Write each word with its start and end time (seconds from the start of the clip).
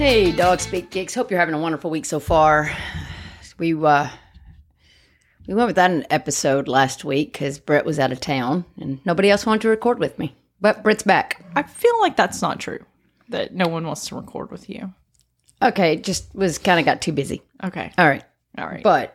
Hey, 0.00 0.32
Dog 0.32 0.60
Speak 0.60 0.88
Geeks. 0.88 1.14
Hope 1.14 1.30
you're 1.30 1.38
having 1.38 1.54
a 1.54 1.60
wonderful 1.60 1.90
week 1.90 2.06
so 2.06 2.20
far. 2.20 2.74
We 3.58 3.74
uh, 3.74 4.08
we 5.46 5.52
went 5.52 5.66
without 5.66 5.90
an 5.90 6.06
episode 6.08 6.68
last 6.68 7.04
week 7.04 7.34
because 7.34 7.58
Britt 7.58 7.84
was 7.84 7.98
out 7.98 8.10
of 8.10 8.18
town 8.18 8.64
and 8.80 9.04
nobody 9.04 9.28
else 9.28 9.44
wanted 9.44 9.60
to 9.60 9.68
record 9.68 9.98
with 9.98 10.18
me. 10.18 10.34
But 10.58 10.82
Britt's 10.82 11.02
back. 11.02 11.44
I 11.54 11.64
feel 11.64 12.00
like 12.00 12.16
that's 12.16 12.40
not 12.40 12.58
true. 12.58 12.82
That 13.28 13.52
no 13.52 13.68
one 13.68 13.86
wants 13.86 14.08
to 14.08 14.16
record 14.16 14.50
with 14.50 14.70
you. 14.70 14.90
Okay, 15.60 15.96
just 15.96 16.34
was 16.34 16.56
kind 16.56 16.80
of 16.80 16.86
got 16.86 17.02
too 17.02 17.12
busy. 17.12 17.42
Okay. 17.62 17.92
All 17.98 18.08
right, 18.08 18.24
All 18.56 18.66
right. 18.66 18.82
but 18.82 19.14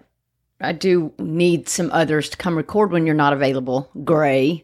I 0.61 0.72
do 0.73 1.11
need 1.17 1.67
some 1.67 1.89
others 1.94 2.30
to 2.30 2.38
come 2.38 2.55
record 2.55 2.92
when 2.92 3.08
you're 3.08 3.16
not 3.16 3.33
available. 3.33 3.89
Gray, 4.03 4.64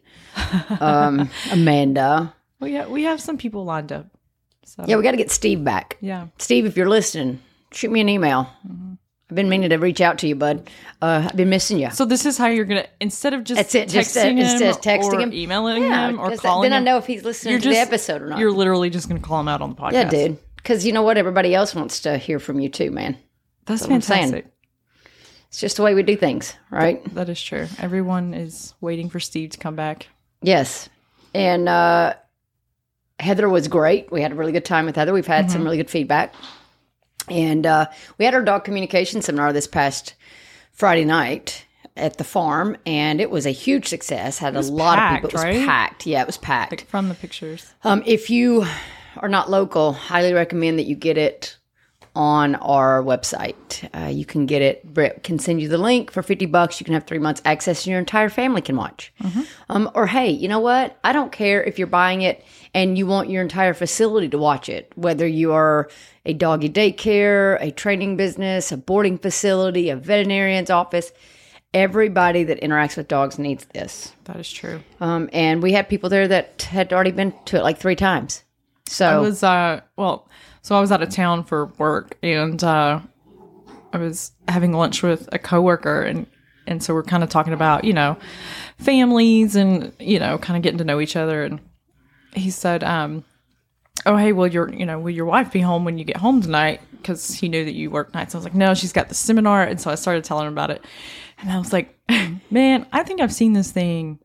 um, 0.79 1.31
Amanda. 1.51 2.35
we 2.59 2.73
have, 2.73 2.91
we 2.91 3.05
have 3.05 3.19
some 3.19 3.39
people 3.39 3.65
lined 3.65 3.91
up. 3.91 4.05
So 4.65 4.83
Yeah, 4.87 4.97
we 4.97 5.03
got 5.03 5.11
to 5.11 5.17
get 5.17 5.31
Steve 5.31 5.63
back. 5.63 5.97
yeah. 6.01 6.27
Steve, 6.37 6.65
if 6.65 6.77
you're 6.77 6.89
listening, 6.89 7.39
shoot 7.71 7.91
me 7.91 8.01
an 8.01 8.09
email. 8.09 8.47
I've 9.29 9.35
been 9.35 9.47
meaning 9.49 9.69
to 9.69 9.77
reach 9.77 10.01
out 10.01 10.17
to 10.19 10.27
you, 10.27 10.35
bud. 10.35 10.69
Uh, 11.01 11.27
I've 11.29 11.35
been 11.37 11.49
missing 11.49 11.79
you. 11.79 11.89
So 11.91 12.03
this 12.05 12.25
is 12.25 12.37
how 12.37 12.47
you're 12.47 12.65
gonna 12.65 12.85
instead 12.99 13.33
of 13.33 13.43
just 13.45 13.57
That's 13.57 13.75
it, 13.75 13.87
texting 13.87 13.91
just, 13.93 14.17
uh, 14.17 14.21
him 14.23 14.37
instead 14.39 14.69
of 14.69 14.81
texting 14.81 15.13
or 15.13 15.19
him. 15.21 15.33
emailing 15.33 15.83
Yeah, 15.83 16.09
him 16.09 16.19
or 16.19 16.35
calling 16.35 16.63
then 16.69 16.73
I 16.73 16.77
him, 16.79 16.83
know 16.83 16.97
if 16.97 17.05
he's 17.07 17.23
listening 17.23 17.53
you're 17.53 17.61
to 17.61 17.69
the 17.69 17.77
episode 17.77 18.21
or 18.21 18.27
not. 18.27 18.39
You're 18.39 18.51
literally 18.51 18.89
just 18.89 19.07
gonna 19.07 19.21
call 19.21 19.39
him 19.39 19.47
out 19.47 19.61
on 19.61 19.69
the 19.69 19.75
podcast. 19.77 19.93
Yeah, 19.93 20.09
dude. 20.09 20.37
Because 20.57 20.85
you 20.85 20.91
know 20.91 21.01
what? 21.03 21.17
Everybody 21.17 21.55
else 21.55 21.73
wants 21.73 22.01
to 22.01 22.17
hear 22.17 22.39
from 22.39 22.59
you 22.59 22.67
too, 22.67 22.91
man. 22.91 23.17
That's 23.65 23.83
what 23.83 23.91
I'm 23.93 24.01
saying. 24.01 24.31
fantastic. 24.31 24.51
It's 25.47 25.59
just 25.61 25.77
the 25.77 25.83
way 25.83 25.93
we 25.93 26.03
do 26.03 26.15
things, 26.17 26.53
right? 26.69 27.01
That 27.15 27.29
is 27.29 27.41
true. 27.41 27.67
Everyone 27.79 28.33
is 28.33 28.73
waiting 28.81 29.09
for 29.09 29.19
Steve 29.21 29.51
to 29.51 29.57
come 29.57 29.75
back. 29.75 30.07
Yes. 30.41 30.89
And 31.33 31.67
uh, 31.69 32.13
Heather 33.21 33.47
was 33.47 33.67
great. 33.67 34.11
We 34.11 34.21
had 34.21 34.31
a 34.31 34.35
really 34.35 34.51
good 34.51 34.65
time 34.65 34.85
with 34.85 34.95
Heather. 34.95 35.13
We've 35.13 35.27
had 35.27 35.51
some 35.51 35.63
really 35.63 35.77
good 35.77 35.89
feedback. 35.89 36.33
And 37.29 37.65
uh, 37.65 37.85
we 38.17 38.25
had 38.25 38.33
our 38.33 38.41
dog 38.41 38.63
communication 38.63 39.21
seminar 39.21 39.53
this 39.53 39.67
past 39.67 40.15
Friday 40.73 41.05
night 41.05 41.65
at 41.95 42.17
the 42.17 42.23
farm, 42.23 42.77
and 42.85 43.21
it 43.21 43.29
was 43.29 43.45
a 43.45 43.51
huge 43.51 43.87
success. 43.87 44.37
Had 44.37 44.55
a 44.55 44.61
lot 44.61 44.97
packed, 44.97 45.25
of 45.25 45.29
people. 45.31 45.41
It 45.41 45.47
was 45.47 45.57
right? 45.57 45.67
packed. 45.67 46.07
Yeah, 46.07 46.21
it 46.21 46.27
was 46.27 46.37
packed. 46.37 46.85
From 46.85 47.09
the 47.09 47.15
pictures. 47.15 47.73
Um, 47.83 48.01
if 48.05 48.29
you 48.29 48.65
are 49.17 49.29
not 49.29 49.49
local, 49.49 49.93
highly 49.93 50.33
recommend 50.33 50.79
that 50.79 50.85
you 50.85 50.95
get 50.95 51.17
it 51.17 51.57
on 52.15 52.55
our 52.55 53.01
website. 53.01 53.89
Uh, 53.95 54.09
you 54.09 54.25
can 54.25 54.45
get 54.45 54.61
it. 54.61 54.93
Britt 54.93 55.23
can 55.23 55.39
send 55.39 55.61
you 55.61 55.69
the 55.69 55.77
link 55.77 56.11
for 56.11 56.21
fifty 56.21 56.45
bucks. 56.45 56.79
You 56.79 56.85
can 56.85 56.93
have 56.93 57.05
three 57.05 57.19
months 57.19 57.41
access, 57.45 57.85
and 57.85 57.91
your 57.91 57.99
entire 57.99 58.29
family 58.29 58.61
can 58.61 58.75
watch. 58.75 59.13
Um, 59.69 59.89
or 59.95 60.07
hey, 60.07 60.29
you 60.29 60.47
know 60.47 60.59
what? 60.59 60.97
I 61.03 61.13
don't 61.13 61.31
care 61.31 61.63
if 61.63 61.77
you're 61.77 61.87
buying 61.87 62.21
it 62.21 62.43
and 62.73 62.97
you 62.97 63.05
want 63.05 63.29
your 63.29 63.41
entire 63.41 63.73
facility 63.73 64.29
to 64.29 64.37
watch 64.37 64.67
it. 64.69 64.91
Whether 64.95 65.27
you 65.27 65.53
are 65.53 65.89
a 66.25 66.33
doggy 66.33 66.69
daycare, 66.69 67.57
a 67.61 67.71
training 67.71 68.17
business, 68.17 68.71
a 68.71 68.77
boarding 68.77 69.17
facility, 69.17 69.89
a 69.89 69.95
veterinarian's 69.95 70.69
office. 70.69 71.11
Everybody 71.73 72.43
that 72.43 72.59
interacts 72.59 72.97
with 72.97 73.07
dogs 73.07 73.39
needs 73.39 73.65
this. 73.73 74.13
That 74.25 74.35
is 74.35 74.51
true. 74.51 74.83
Um, 74.99 75.29
and 75.31 75.63
we 75.63 75.71
had 75.71 75.87
people 75.87 76.09
there 76.09 76.27
that 76.27 76.63
had 76.63 76.91
already 76.91 77.11
been 77.11 77.33
to 77.45 77.55
it 77.55 77.63
like 77.63 77.77
three 77.77 77.95
times. 77.95 78.43
So 78.87 79.07
I 79.07 79.17
was 79.19 79.41
uh 79.41 79.79
well, 79.95 80.27
so 80.61 80.75
I 80.75 80.81
was 80.81 80.91
out 80.91 81.01
of 81.01 81.09
town 81.09 81.43
for 81.43 81.67
work 81.77 82.17
and 82.21 82.63
uh 82.63 83.01
I 83.93 83.97
was 83.97 84.31
having 84.47 84.73
lunch 84.73 85.03
with 85.03 85.27
a 85.31 85.39
coworker 85.39 86.01
and 86.03 86.27
and 86.67 86.81
so 86.81 86.93
we're 86.93 87.03
kind 87.03 87.23
of 87.23 87.29
talking 87.29 87.53
about, 87.53 87.83
you 87.83 87.91
know, 87.91 88.17
families 88.77 89.55
and, 89.55 89.91
you 89.99 90.19
know, 90.19 90.37
kind 90.37 90.55
of 90.55 90.63
getting 90.63 90.77
to 90.77 90.83
know 90.83 91.01
each 91.01 91.15
other 91.15 91.43
and 91.43 91.59
he 92.33 92.49
said 92.49 92.83
um 92.83 93.23
oh 94.05 94.15
hey, 94.15 94.31
will 94.31 94.47
your, 94.47 94.71
you 94.73 94.85
know, 94.85 94.99
will 94.99 95.11
your 95.11 95.25
wife 95.25 95.51
be 95.51 95.59
home 95.59 95.83
when 95.85 95.97
you 95.97 96.05
get 96.05 96.17
home 96.17 96.41
tonight 96.41 96.81
cuz 97.03 97.33
he 97.33 97.49
knew 97.49 97.65
that 97.65 97.73
you 97.73 97.89
work 97.89 98.13
nights. 98.13 98.33
I 98.33 98.37
was 98.37 98.45
like, 98.45 98.53
"No, 98.55 98.73
she's 98.73 98.93
got 98.93 99.09
the 99.09 99.15
seminar." 99.15 99.63
And 99.63 99.81
so 99.81 99.91
I 99.91 99.95
started 99.95 100.23
telling 100.23 100.47
him 100.47 100.53
about 100.53 100.69
it. 100.69 100.83
And 101.39 101.51
I 101.51 101.57
was 101.57 101.73
like, 101.73 101.97
"Man, 102.51 102.85
I 102.93 103.03
think 103.03 103.21
I've 103.21 103.33
seen 103.33 103.53
this 103.53 103.71
thing 103.71 104.19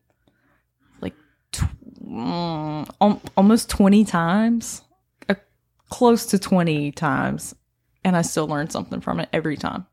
like 1.01 1.15
tw- 1.51 1.63
mm, 2.07 3.19
almost 3.35 3.69
20 3.69 4.05
times, 4.05 4.83
close 5.89 6.25
to 6.27 6.39
20 6.39 6.91
times, 6.91 7.55
and 8.03 8.15
I 8.15 8.21
still 8.21 8.47
learn 8.47 8.69
something 8.69 9.01
from 9.01 9.19
it 9.19 9.29
every 9.33 9.57
time. 9.57 9.85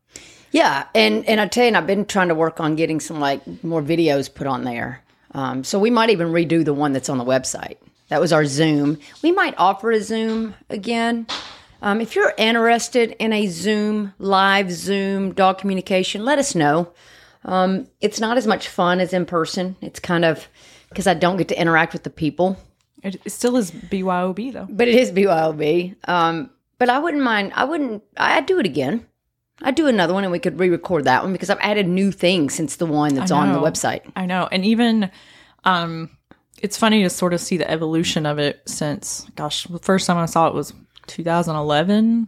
yeah, 0.51 0.87
and 0.95 1.25
and 1.25 1.41
I 1.41 1.47
tell 1.47 1.65
you, 1.65 1.75
I've 1.75 1.87
been 1.87 2.05
trying 2.05 2.29
to 2.29 2.35
work 2.35 2.59
on 2.59 2.75
getting 2.75 2.99
some 2.99 3.19
like 3.19 3.41
more 3.63 3.81
videos 3.81 4.33
put 4.33 4.47
on 4.47 4.63
there. 4.63 5.01
Um, 5.31 5.63
so 5.63 5.79
we 5.79 5.89
might 5.89 6.09
even 6.11 6.29
redo 6.29 6.63
the 6.63 6.73
one 6.73 6.93
that's 6.93 7.09
on 7.09 7.17
the 7.17 7.25
website. 7.25 7.77
That 8.07 8.21
was 8.21 8.31
our 8.31 8.45
Zoom. 8.45 8.99
We 9.21 9.31
might 9.31 9.55
offer 9.57 9.91
a 9.91 9.99
Zoom 10.01 10.53
again. 10.69 11.27
Um, 11.81 11.99
if 11.99 12.15
you're 12.15 12.33
interested 12.37 13.15
in 13.19 13.33
a 13.33 13.47
Zoom 13.47 14.13
live 14.17 14.71
Zoom 14.71 15.33
dog 15.33 15.57
communication, 15.57 16.23
let 16.23 16.39
us 16.39 16.55
know. 16.55 16.93
Um, 17.43 17.87
it's 18.01 18.19
not 18.19 18.37
as 18.37 18.47
much 18.47 18.67
fun 18.67 18.99
as 18.99 19.11
in 19.13 19.25
person. 19.25 19.75
It's 19.81 19.99
kind 19.99 20.23
of 20.23 20.47
because 20.89 21.05
I 21.05 21.13
don't 21.13 21.37
get 21.37 21.49
to 21.49 21.59
interact 21.59 21.93
with 21.93 22.03
the 22.03 22.09
people. 22.09 22.57
It, 23.05 23.31
still 23.31 23.55
is 23.55 23.71
BYOB 23.71 24.51
though. 24.51 24.67
but 24.69 24.87
it 24.87 24.95
is 24.95 25.11
BYOB. 25.11 25.95
Um, 26.07 26.49
but 26.77 26.89
I 26.89 26.99
wouldn't 26.99 27.23
mind. 27.23 27.53
I 27.55 27.63
wouldn't. 27.63 28.03
I'd 28.17 28.45
do 28.45 28.59
it 28.59 28.65
again. 28.65 29.05
I'd 29.61 29.75
do 29.75 29.87
another 29.87 30.13
one, 30.13 30.23
and 30.23 30.31
we 30.31 30.39
could 30.39 30.59
re-record 30.59 31.05
that 31.05 31.23
one 31.23 31.31
because 31.31 31.49
I've 31.49 31.59
added 31.61 31.87
new 31.87 32.11
things 32.11 32.53
since 32.53 32.75
the 32.75 32.85
one 32.85 33.15
that's 33.15 33.31
on 33.31 33.53
the 33.53 33.59
website. 33.59 34.01
I 34.15 34.25
know, 34.25 34.49
and 34.51 34.65
even 34.65 35.09
um, 35.63 36.09
it's 36.61 36.77
funny 36.77 37.03
to 37.03 37.09
sort 37.09 37.33
of 37.33 37.39
see 37.39 37.55
the 37.57 37.69
evolution 37.69 38.25
of 38.25 38.39
it 38.39 38.61
since. 38.65 39.25
Gosh, 39.35 39.63
the 39.65 39.79
first 39.79 40.07
time 40.07 40.17
I 40.17 40.25
saw 40.25 40.47
it 40.47 40.53
was 40.53 40.73
2011. 41.07 42.27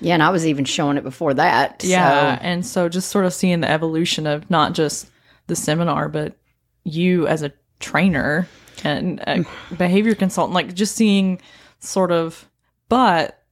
Yeah, 0.00 0.14
and 0.14 0.22
I 0.22 0.30
was 0.30 0.46
even 0.46 0.64
showing 0.64 0.96
it 0.96 1.04
before 1.04 1.34
that. 1.34 1.82
Yeah, 1.84 2.36
so, 2.36 2.42
and 2.42 2.66
so 2.66 2.88
just 2.88 3.10
sort 3.10 3.24
of 3.24 3.34
seeing 3.34 3.60
the 3.60 3.70
evolution 3.70 4.26
of 4.26 4.48
not 4.50 4.72
just 4.72 5.10
the 5.48 5.56
seminar, 5.56 6.08
but 6.08 6.36
you 6.84 7.26
as 7.26 7.42
a 7.42 7.52
trainer 7.80 8.48
and 8.84 9.20
a 9.20 9.44
behavior 9.76 10.14
consultant, 10.14 10.54
like 10.54 10.74
just 10.74 10.94
seeing 10.94 11.40
sort 11.78 12.12
of, 12.12 12.48
but 12.88 13.42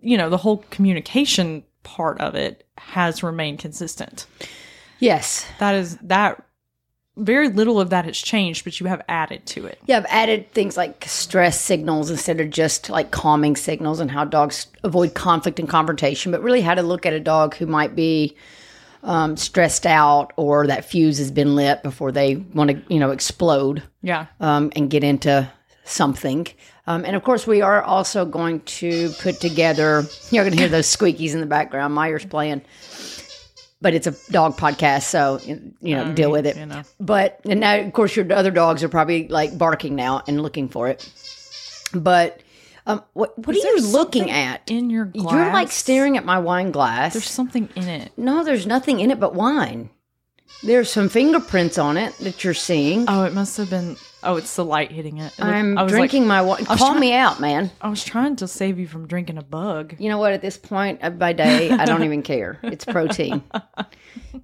you 0.00 0.16
know, 0.16 0.30
the 0.30 0.36
whole 0.36 0.58
communication 0.70 1.64
part 1.82 2.20
of 2.20 2.34
it 2.34 2.66
has 2.78 3.22
remained 3.22 3.58
consistent. 3.58 4.26
Yes. 4.98 5.46
That 5.58 5.74
is 5.74 5.96
that 5.98 6.44
very 7.16 7.48
little 7.48 7.78
of 7.80 7.90
that 7.90 8.06
has 8.06 8.16
changed, 8.16 8.64
but 8.64 8.80
you 8.80 8.86
have 8.86 9.02
added 9.08 9.44
to 9.44 9.66
it. 9.66 9.78
Yeah, 9.86 9.98
I've 9.98 10.06
added 10.06 10.50
things 10.52 10.76
like 10.76 11.04
stress 11.06 11.60
signals 11.60 12.10
instead 12.10 12.40
of 12.40 12.48
just 12.50 12.88
like 12.88 13.10
calming 13.10 13.56
signals 13.56 14.00
and 14.00 14.10
how 14.10 14.24
dogs 14.24 14.68
avoid 14.82 15.14
conflict 15.14 15.58
and 15.58 15.68
confrontation, 15.68 16.32
but 16.32 16.42
really 16.42 16.62
how 16.62 16.74
to 16.74 16.82
look 16.82 17.04
at 17.04 17.12
a 17.12 17.20
dog 17.20 17.54
who 17.56 17.66
might 17.66 17.94
be 17.94 18.36
um, 19.02 19.36
stressed 19.36 19.86
out 19.86 20.32
or 20.36 20.66
that 20.68 20.84
fuse 20.84 21.18
has 21.18 21.30
been 21.30 21.54
lit 21.56 21.82
before 21.82 22.12
they 22.12 22.36
want 22.36 22.70
to, 22.70 22.82
you 22.88 23.00
know, 23.00 23.10
explode 23.10 23.82
Yeah. 24.02 24.26
um, 24.40 24.70
and 24.76 24.90
get 24.90 25.02
into 25.04 25.50
something. 25.84 26.46
Um, 26.86 27.04
and 27.04 27.14
of 27.16 27.22
course, 27.22 27.46
we 27.46 27.62
are 27.62 27.82
also 27.82 28.24
going 28.24 28.60
to 28.60 29.10
put 29.20 29.40
together, 29.40 30.04
you're 30.30 30.44
going 30.44 30.52
to 30.54 30.58
hear 30.58 30.68
those 30.68 30.86
squeakies 30.94 31.32
in 31.34 31.40
the 31.40 31.46
background. 31.46 31.94
Meyer's 31.94 32.24
playing, 32.24 32.62
but 33.80 33.94
it's 33.94 34.06
a 34.06 34.14
dog 34.32 34.56
podcast, 34.56 35.02
so, 35.02 35.40
you 35.80 35.96
know, 35.96 36.12
deal 36.12 36.30
with 36.30 36.46
it. 36.46 36.56
You 36.56 36.66
know. 36.66 36.82
But, 37.00 37.40
and 37.48 37.60
now, 37.60 37.78
of 37.80 37.92
course, 37.92 38.14
your 38.16 38.32
other 38.32 38.50
dogs 38.50 38.82
are 38.84 38.88
probably 38.88 39.26
like 39.28 39.56
barking 39.58 39.94
now 39.96 40.22
and 40.28 40.40
looking 40.42 40.68
for 40.68 40.88
it. 40.88 41.08
But, 41.94 42.41
um, 42.86 43.02
what, 43.12 43.38
what 43.38 43.56
are 43.56 43.58
you 43.58 43.80
looking 43.80 44.30
at? 44.30 44.62
in 44.70 44.90
your 44.90 45.04
glass? 45.06 45.32
You're 45.32 45.52
like 45.52 45.70
staring 45.72 46.16
at 46.16 46.24
my 46.24 46.38
wine 46.38 46.70
glass. 46.70 47.12
There's 47.12 47.30
something 47.30 47.68
in 47.76 47.88
it. 47.88 48.12
no, 48.16 48.44
there's 48.44 48.66
nothing 48.66 49.00
in 49.00 49.10
it 49.10 49.20
but 49.20 49.34
wine. 49.34 49.90
There's 50.64 50.92
some 50.92 51.08
fingerprints 51.08 51.78
on 51.78 51.96
it 51.96 52.16
that 52.18 52.44
you're 52.44 52.54
seeing. 52.54 53.06
Oh, 53.08 53.24
it 53.24 53.32
must 53.32 53.56
have 53.56 53.70
been. 53.70 53.96
Oh, 54.22 54.36
it's 54.36 54.54
the 54.54 54.64
light 54.64 54.92
hitting 54.92 55.18
it. 55.18 55.32
It- 55.36 55.42
I'm 55.44 55.74
drinking 55.88 56.22
Like, 56.22 56.28
my 56.28 56.42
wine. 56.42 56.64
Call 56.66 56.76
try- 56.76 56.98
me 57.00 57.14
out, 57.14 57.40
man. 57.40 57.70
I 57.80 57.88
was 57.88 58.04
trying 58.04 58.36
to 58.36 58.46
save 58.46 58.78
you 58.78 58.86
from 58.86 59.08
drinking 59.08 59.38
a 59.38 59.42
bug. 59.42 59.96
You 59.98 60.08
know 60.08 60.18
what? 60.18 60.32
At 60.34 60.42
this 60.42 60.56
point 60.58 61.02
of 61.02 61.18
my 61.18 61.32
day, 61.32 61.70
I 61.70 61.84
don't 61.84 62.04
even 62.04 62.22
care. 62.22 62.60
It's 62.62 62.84
protein. 62.84 63.42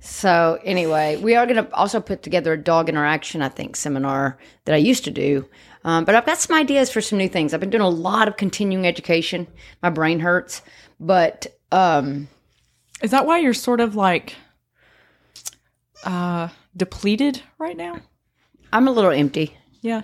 So 0.00 0.58
anyway, 0.64 1.16
we 1.16 1.34
are 1.34 1.46
going 1.46 1.64
to 1.64 1.74
also 1.74 2.00
put 2.00 2.22
together 2.22 2.52
a 2.52 2.58
dog 2.58 2.88
interaction, 2.88 3.42
I 3.42 3.48
think, 3.48 3.74
seminar 3.76 4.38
that 4.64 4.74
I 4.74 4.78
used 4.78 5.04
to 5.04 5.10
do. 5.10 5.48
Um, 5.88 6.04
but 6.04 6.14
I've 6.14 6.26
got 6.26 6.36
some 6.36 6.54
ideas 6.54 6.90
for 6.90 7.00
some 7.00 7.16
new 7.16 7.30
things. 7.30 7.54
I've 7.54 7.60
been 7.60 7.70
doing 7.70 7.80
a 7.80 7.88
lot 7.88 8.28
of 8.28 8.36
continuing 8.36 8.86
education. 8.86 9.46
My 9.82 9.88
brain 9.88 10.20
hurts, 10.20 10.60
but 11.00 11.46
um, 11.72 12.28
Is 13.00 13.10
that 13.12 13.24
why 13.24 13.38
you're 13.38 13.54
sort 13.54 13.80
of 13.80 13.96
like 13.96 14.34
uh 16.04 16.48
depleted 16.76 17.40
right 17.58 17.76
now? 17.76 18.00
I'm 18.70 18.86
a 18.86 18.90
little 18.90 19.10
empty. 19.10 19.56
Yeah. 19.80 20.02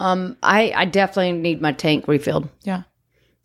Um, 0.00 0.36
I, 0.42 0.70
I 0.76 0.84
definitely 0.84 1.32
need 1.32 1.62
my 1.62 1.72
tank 1.72 2.08
refilled. 2.08 2.50
Yeah. 2.62 2.82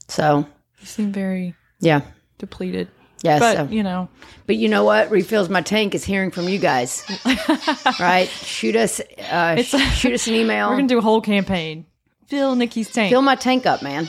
So 0.09 0.45
You 0.81 0.87
seem 0.87 1.13
very 1.13 1.55
yeah, 1.79 2.01
depleted. 2.37 2.89
Yeah. 3.21 3.39
But, 3.39 3.55
so. 3.55 3.63
you 3.65 3.83
know, 3.83 4.09
But 4.45 4.57
you 4.57 4.69
know 4.69 4.83
what 4.83 5.09
refills 5.09 5.49
my 5.49 5.61
tank 5.61 5.95
is 5.95 6.03
hearing 6.03 6.31
from 6.31 6.47
you 6.47 6.59
guys, 6.59 7.03
right? 7.99 8.27
Shoot 8.27 8.75
us, 8.75 9.01
uh, 9.29 9.61
shoot 9.63 10.13
us 10.13 10.27
an 10.27 10.35
email. 10.35 10.67
we're 10.69 10.75
going 10.75 10.87
to 10.87 10.93
do 10.93 10.99
a 10.99 11.01
whole 11.01 11.21
campaign. 11.21 11.85
Fill 12.27 12.55
Nikki's 12.55 12.91
tank. 12.91 13.09
Fill 13.09 13.21
my 13.21 13.35
tank 13.35 13.65
up, 13.65 13.81
man. 13.81 14.07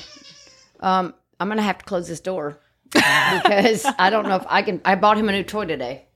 Um, 0.81 1.15
I'm 1.41 1.49
gonna 1.49 1.63
have 1.63 1.79
to 1.79 1.85
close 1.85 2.09
this 2.09 2.21
door 2.21 2.59
because 2.91 3.85
I 3.99 4.11
don't 4.11 4.29
know 4.29 4.37
if 4.37 4.45
I 4.49 4.63
can. 4.63 4.81
I 4.85 4.95
bought 4.97 5.17
him 5.19 5.29
a 5.29 5.33
new 5.33 5.45
toy 5.45 5.67
today. 5.67 6.07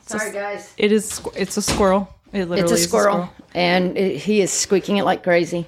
Sorry, 0.00 0.30
guys. 0.32 0.72
it 0.76 0.92
is 0.92 1.20
it's 1.34 1.56
a 1.56 1.62
squirrel. 1.62 2.08
It 2.32 2.48
literally 2.48 2.62
It's 2.62 2.72
a 2.72 2.74
is 2.74 2.84
squirrel, 2.84 3.30
and 3.54 3.96
it, 3.96 4.18
he 4.18 4.40
is 4.40 4.52
squeaking 4.52 4.98
it 4.98 5.04
like 5.04 5.22
crazy. 5.22 5.66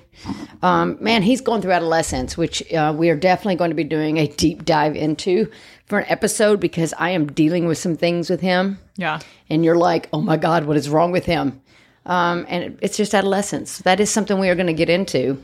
Um, 0.63 0.99
man, 1.01 1.23
he's 1.23 1.41
going 1.41 1.63
through 1.63 1.73
adolescence, 1.73 2.37
which 2.37 2.73
uh, 2.73 2.93
we 2.97 3.11
are 3.11 3.17
definitely 3.17 3.57
going 3.57 3.71
to 3.71 3.77
be 3.77 3.85
doing 3.85 4.19
a 4.19 4.27
deep 4.27 4.65
dive 4.65 4.97
into 4.97 5.51
for 5.89 5.99
an 6.01 6.07
episode 6.09 6.61
because 6.61 6.93
I 6.99 7.11
am 7.11 7.27
dealing 7.27 7.67
with 7.67 7.79
some 7.79 7.97
things 7.97 8.29
with 8.31 8.41
him. 8.41 8.79
Yeah. 8.97 9.21
and 9.49 9.65
you're 9.65 9.77
like, 9.77 10.09
oh 10.13 10.21
my 10.21 10.37
God, 10.37 10.65
what 10.67 10.77
is 10.77 10.89
wrong 10.89 11.13
with 11.13 11.25
him? 11.25 11.61
Um, 12.05 12.47
and 12.49 12.65
it, 12.65 12.79
it's 12.83 12.97
just 12.97 13.15
adolescence. 13.15 13.79
That 13.79 14.01
is 14.01 14.11
something 14.11 14.39
we 14.39 14.49
are 14.49 14.55
going 14.55 14.67
to 14.67 14.73
get 14.73 14.89
into. 14.91 15.43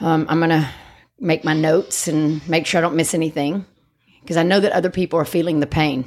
Um, 0.00 0.26
I'm 0.28 0.38
going 0.38 0.50
to 0.50 0.68
make 1.18 1.44
my 1.44 1.54
notes 1.54 2.08
and 2.08 2.46
make 2.48 2.66
sure 2.66 2.78
I 2.78 2.82
don't 2.82 2.96
miss 2.96 3.14
anything 3.14 3.64
because 4.22 4.36
I 4.36 4.42
know 4.42 4.60
that 4.60 4.72
other 4.72 4.90
people 4.90 5.18
are 5.18 5.24
feeling 5.24 5.60
the 5.60 5.66
pain 5.66 6.04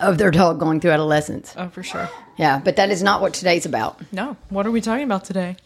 of 0.00 0.18
their 0.18 0.30
dog 0.30 0.58
going 0.60 0.80
through 0.80 0.90
adolescence. 0.92 1.54
Oh, 1.56 1.68
for 1.68 1.82
sure. 1.82 2.08
Yeah, 2.36 2.58
but 2.58 2.76
that 2.76 2.90
is 2.90 3.02
not 3.02 3.20
what 3.20 3.34
today's 3.34 3.66
about. 3.66 4.00
No. 4.12 4.36
What 4.48 4.66
are 4.66 4.70
we 4.70 4.80
talking 4.80 5.04
about 5.04 5.24
today? 5.24 5.56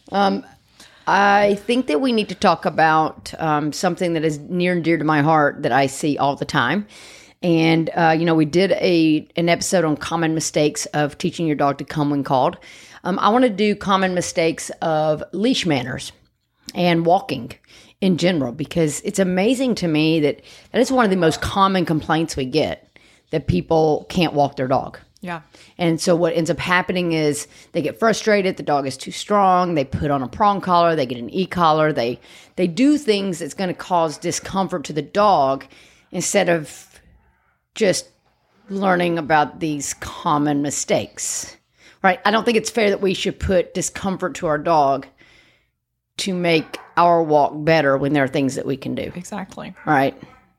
I 1.10 1.55
think 1.55 1.87
that 1.87 2.02
we 2.02 2.12
need 2.12 2.28
to 2.28 2.34
talk 2.34 2.66
about 2.66 3.32
um, 3.40 3.72
something 3.72 4.12
that 4.12 4.26
is 4.26 4.38
near 4.40 4.75
and 4.75 4.84
dear 4.84 4.99
to 4.99 5.05
my 5.05 5.22
heart 5.22 5.62
that 5.62 5.72
I 5.72 5.87
see 5.87 6.19
all 6.19 6.37
the 6.37 6.44
time. 6.44 6.87
And 7.43 7.88
uh, 7.96 8.14
you 8.19 8.26
know, 8.26 8.34
we 8.34 8.44
did 8.44 8.72
a 8.72 9.26
an 9.34 9.49
episode 9.49 9.87
on 9.87 9.96
common 9.96 10.34
mistakes 10.34 10.84
of 10.87 11.16
teaching 11.16 11.46
your 11.46 11.56
dog 11.56 11.78
to 11.78 11.84
come 11.84 12.10
when 12.10 12.25
called. 12.25 12.58
Um, 13.05 13.19
I 13.20 13.31
want 13.31 13.44
to 13.44 13.50
do 13.50 13.75
common 13.75 14.12
mistakes 14.12 14.70
of 14.82 15.25
leash 15.32 15.64
manners 15.64 16.12
and 16.75 17.06
walking 17.06 17.52
in 18.02 18.19
general 18.19 18.52
because 18.52 19.00
it's 19.00 19.19
amazing 19.19 19.76
to 19.76 19.88
me 19.88 20.20
that 20.20 20.43
that 20.72 20.81
is 20.81 20.93
one 20.93 21.06
of 21.06 21.10
the 21.10 21.16
most 21.16 21.40
common 21.40 21.87
complaints 21.87 22.37
we 22.37 22.44
get 22.44 22.87
that 23.31 23.46
people 23.46 24.05
can't 24.10 24.34
walk 24.34 24.56
their 24.56 24.69
dog. 24.69 24.99
Yeah. 25.20 25.41
And 25.79 26.00
so 26.00 26.15
what 26.15 26.35
ends 26.35 26.49
up 26.49 26.61
happening 26.61 27.12
is 27.12 27.49
they 27.73 27.82
get 27.82 27.99
frustrated, 27.99 28.56
the 28.56 28.62
dog 28.62 28.87
is 28.87 28.97
too 28.97 29.11
strong, 29.11 29.75
they 29.75 29.85
put 29.85 30.12
on 30.12 30.23
a 30.23 30.29
prong 30.29 30.61
collar, 30.61 30.94
they 30.94 31.06
get 31.06 31.19
an 31.19 31.31
e-collar, 31.31 31.93
they 31.93 32.20
they 32.55 32.69
do 32.69 32.97
things 32.99 33.41
that's 33.41 33.55
going 33.55 33.69
to 33.69 33.75
cause 33.75 34.17
discomfort 34.17 34.85
to 34.85 34.93
the 34.93 35.03
dog 35.03 35.65
instead 36.12 36.49
of 36.49 37.00
just 37.75 38.09
learning 38.70 39.19
about 39.19 39.61
these 39.61 39.94
common 39.94 40.62
mistakes. 40.62 41.56
Right? 42.00 42.20
I 42.25 42.31
don't 42.31 42.44
think 42.44 42.56
it's 42.56 42.70
fair 42.70 42.91
that 42.91 43.00
we 43.00 43.12
should 43.12 43.41
put 43.41 43.75
discomfort 43.75 44.37
to 44.37 44.47
our 44.47 44.59
dog 44.59 45.06
to 46.19 46.32
make 46.32 46.79
our 46.97 47.23
walk 47.23 47.53
better 47.55 47.97
when 47.97 48.12
there 48.12 48.23
are 48.23 48.29
things 48.29 48.55
that 48.55 48.67
we 48.67 48.76
can 48.76 48.94
do. 48.94 49.11
Exactly. 49.17 49.75
Right? 49.85 50.17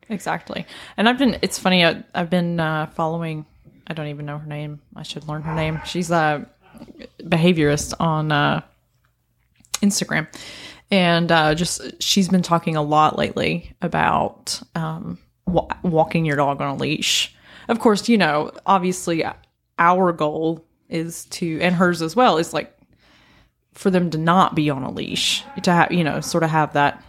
Exactly. 0.10 0.66
And 0.98 1.08
I've 1.08 1.18
been, 1.18 1.38
it's 1.42 1.60
funny, 1.60 1.86
I, 1.86 2.04
I've 2.14 2.30
been 2.30 2.60
uh, 2.60 2.88
following, 2.88 3.46
I 3.90 3.94
don't 3.94 4.08
even 4.08 4.26
know 4.26 4.38
her 4.38 4.48
name. 4.48 4.82
I 4.96 5.04
should 5.04 5.28
learn 5.28 5.42
her 5.42 5.56
name. 5.56 5.82
She's 5.86 6.12
a 6.12 6.48
behaviorist 7.22 7.94
on 8.00 8.32
uh, 8.32 8.62
Instagram. 9.82 10.28
And 10.92 11.32
uh, 11.32 11.56
just, 11.56 12.02
she's 12.02 12.30
been 12.30 12.42
talking 12.42 12.76
a 12.76 12.82
lot 12.82 13.18
lately 13.18 13.76
about 13.82 14.62
um, 14.76 15.18
wa- 15.46 15.68
walking 15.84 16.26
your 16.26 16.36
dog 16.36 16.62
on 16.62 16.76
a 16.76 16.76
leash. 16.76 17.36
Of 17.68 17.80
course, 17.80 18.08
you 18.08 18.18
know, 18.18 18.52
obviously 18.66 19.24
our 19.78 20.12
goal 20.12 20.66
is 20.88 21.26
to, 21.26 21.60
and 21.62 21.76
hers 21.76 22.02
as 22.02 22.16
well, 22.16 22.38
is 22.38 22.54
like 22.54 22.76
for 23.74 23.90
them 23.90 24.10
to 24.12 24.18
not 24.18 24.56
be 24.56 24.70
on 24.70 24.84
a 24.84 24.92
leash, 24.92 25.44
to 25.64 25.72
have, 25.72 25.92
you 25.92 26.04
know, 26.04 26.22
sort 26.22 26.44
of 26.44 26.50
have 26.50 26.74
that 26.74 27.04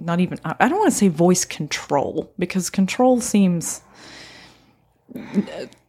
not 0.00 0.20
even 0.20 0.38
I 0.44 0.68
don't 0.68 0.78
want 0.78 0.92
to 0.92 0.98
say 0.98 1.08
voice 1.08 1.44
control 1.44 2.32
because 2.38 2.68
control 2.68 3.20
seems 3.20 3.80
uh, 3.80 3.90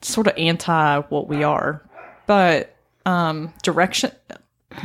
sort 0.02 0.28
of 0.28 0.34
anti 0.38 1.00
what 1.10 1.28
we 1.28 1.44
are, 1.44 1.82
but 2.28 2.76
um 3.06 3.54
direction 3.64 4.12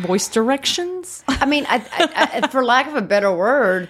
voice 0.00 0.28
directions. 0.28 1.24
I 1.28 1.46
mean, 1.46 1.66
I, 1.68 1.76
I, 1.92 2.40
I, 2.42 2.48
for 2.48 2.64
lack 2.64 2.86
of 2.86 2.94
a 2.94 3.02
better 3.02 3.32
word, 3.32 3.88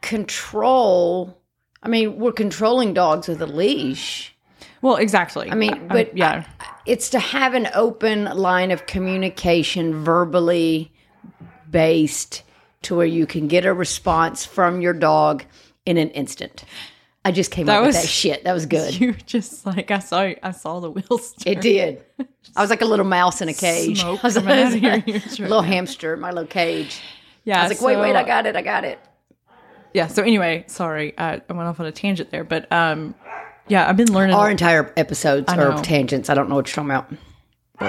control. 0.00 1.36
I 1.82 1.88
mean, 1.88 2.18
we're 2.18 2.32
controlling 2.32 2.94
dogs 2.94 3.28
with 3.28 3.40
a 3.42 3.46
leash. 3.46 4.34
well, 4.82 4.96
exactly. 4.96 5.50
I 5.50 5.54
mean, 5.54 5.88
but 5.88 6.16
yeah. 6.16 6.44
it's 6.86 7.10
to 7.10 7.18
have 7.18 7.54
an 7.54 7.68
open 7.74 8.24
line 8.24 8.70
of 8.70 8.86
communication, 8.86 10.04
verbally 10.04 10.92
based, 11.70 12.42
to 12.82 12.96
where 12.96 13.06
you 13.06 13.26
can 13.26 13.48
get 13.48 13.64
a 13.64 13.72
response 13.72 14.44
from 14.44 14.80
your 14.80 14.92
dog 14.92 15.44
in 15.86 15.96
an 15.96 16.10
instant. 16.10 16.64
I 17.24 17.32
just 17.32 17.50
came 17.50 17.66
That 17.66 17.80
up 17.80 17.86
with 17.86 17.94
that 17.96 18.08
shit. 18.08 18.44
That 18.44 18.52
was 18.52 18.66
good. 18.76 18.98
you 18.98 19.08
were 19.08 19.18
just 19.26 19.66
like 19.66 19.90
I 19.90 19.98
saw 19.98 20.32
I 20.42 20.50
saw 20.52 20.80
the 20.80 20.90
wheels. 20.90 21.32
turn. 21.34 21.52
It 21.52 21.60
did. 21.60 22.02
I 22.56 22.60
was 22.62 22.70
like 22.70 22.80
a 22.80 22.86
little 22.86 23.04
mouse 23.04 23.40
in 23.42 23.48
a 23.48 23.54
cage. 23.54 24.00
Smoke 24.00 24.20
I 24.24 24.26
was 24.26 24.34
coming 24.34 24.58
out 24.58 24.72
of 24.72 24.82
your 24.82 24.92
a 24.94 25.02
ears 25.06 25.40
right 25.40 25.48
little 25.48 25.62
hamster 25.62 26.14
in 26.14 26.20
my 26.20 26.30
little 26.30 26.46
cage. 26.46 27.00
Yeah, 27.44 27.60
I 27.60 27.68
was 27.68 27.80
like, 27.80 27.86
wait, 27.86 27.96
wait, 28.00 28.16
I 28.16 28.22
got 28.24 28.46
it, 28.46 28.54
I 28.56 28.62
got 28.62 28.84
it. 28.84 28.98
Yeah. 29.94 30.06
So 30.06 30.22
anyway, 30.22 30.64
sorry, 30.66 31.14
I, 31.18 31.40
I 31.48 31.52
went 31.52 31.68
off 31.68 31.80
on 31.80 31.86
a 31.86 31.92
tangent 31.92 32.30
there, 32.30 32.44
but 32.44 32.70
um, 32.70 33.14
yeah, 33.66 33.88
I've 33.88 33.96
been 33.96 34.12
learning. 34.12 34.36
Our 34.36 34.50
entire 34.50 34.92
episodes 34.96 35.52
are 35.52 35.82
tangents. 35.82 36.30
I 36.30 36.34
don't 36.34 36.48
know 36.48 36.54
what 36.56 36.68
you're 36.68 36.84
talking 36.84 36.90
about. 36.90 37.12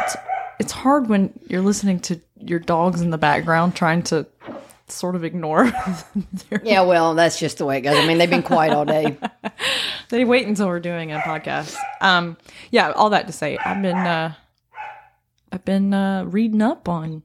it's 0.04 0.16
it's 0.60 0.72
hard 0.72 1.08
when 1.10 1.34
you're 1.48 1.62
listening 1.62 2.00
to 2.02 2.22
your 2.38 2.60
dogs 2.60 3.02
in 3.02 3.10
the 3.12 3.18
background 3.18 3.76
trying 3.76 4.04
to 4.04 4.26
sort 4.88 5.16
of 5.16 5.24
ignore 5.24 5.72
Yeah, 6.64 6.82
well, 6.82 7.14
that's 7.16 7.40
just 7.40 7.58
the 7.60 7.66
way 7.66 7.78
it 7.78 7.82
goes. 7.82 7.98
I 7.98 8.06
mean, 8.06 8.18
they've 8.18 8.30
been 8.30 8.44
quiet 8.44 8.74
all 8.74 8.86
day. 8.86 9.18
they 10.10 10.26
wait 10.26 10.48
until 10.48 10.68
we're 10.68 10.80
doing 10.82 11.12
a 11.14 11.20
podcast 11.20 11.76
um 12.02 12.36
yeah 12.72 12.92
all 12.92 13.12
that 13.12 13.28
to 13.28 13.34
say 13.34 13.58
i've 13.58 13.82
been 13.82 13.96
uh 13.98 14.34
i've 15.52 15.64
been 15.64 15.94
uh 15.94 16.24
reading 16.26 16.62
up 16.62 16.90
on 16.90 17.24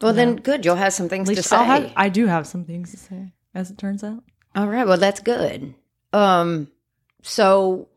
Well, 0.00 0.12
then 0.12 0.36
good. 0.36 0.64
You'll 0.64 0.76
have 0.76 0.92
some 0.92 1.08
things 1.08 1.28
to 1.28 1.42
say. 1.42 1.56
Have, 1.56 1.92
i 1.96 2.08
do 2.08 2.26
have 2.26 2.46
some 2.46 2.64
things 2.64 2.92
to 2.92 2.96
say 2.96 3.32
as 3.54 3.70
it 3.70 3.78
turns 3.78 4.04
out 4.04 4.22
all 4.56 4.66
right. 4.66 4.86
Well, 4.86 4.96
that's 4.98 5.20
good. 5.20 5.74
Um, 6.12 6.68
so 7.22 7.88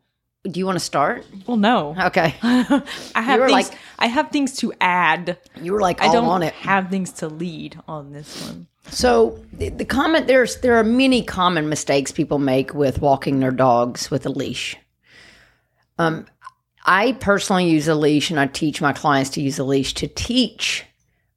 Do 0.44 0.58
you 0.60 0.66
want 0.66 0.76
to 0.76 0.84
start? 0.84 1.24
Well, 1.46 1.56
no. 1.56 1.94
Okay. 2.06 2.34
I 2.42 2.82
have 3.14 3.40
things. 3.40 3.52
like- 3.52 3.78
I 3.98 4.06
have 4.06 4.30
things 4.30 4.56
to 4.58 4.72
add. 4.80 5.38
You 5.60 5.72
were 5.72 5.80
like 5.80 6.02
I 6.02 6.06
all 6.08 6.12
don't 6.12 6.24
on 6.26 6.42
it. 6.42 6.52
have 6.54 6.90
things 6.90 7.12
to 7.14 7.28
lead 7.28 7.78
on 7.88 8.12
this 8.12 8.46
one. 8.48 8.66
So 8.88 9.38
the, 9.52 9.70
the 9.70 9.84
comment 9.84 10.26
there's 10.26 10.60
there 10.60 10.76
are 10.76 10.84
many 10.84 11.22
common 11.22 11.68
mistakes 11.68 12.12
people 12.12 12.38
make 12.38 12.74
with 12.74 13.00
walking 13.00 13.40
their 13.40 13.50
dogs 13.50 14.10
with 14.10 14.26
a 14.26 14.30
leash. 14.30 14.76
Um, 15.98 16.26
I 16.84 17.12
personally 17.12 17.68
use 17.68 17.86
a 17.88 17.94
leash, 17.94 18.30
and 18.30 18.40
I 18.40 18.46
teach 18.46 18.80
my 18.80 18.92
clients 18.92 19.30
to 19.30 19.40
use 19.40 19.58
a 19.58 19.64
leash 19.64 19.94
to 19.94 20.08
teach 20.08 20.84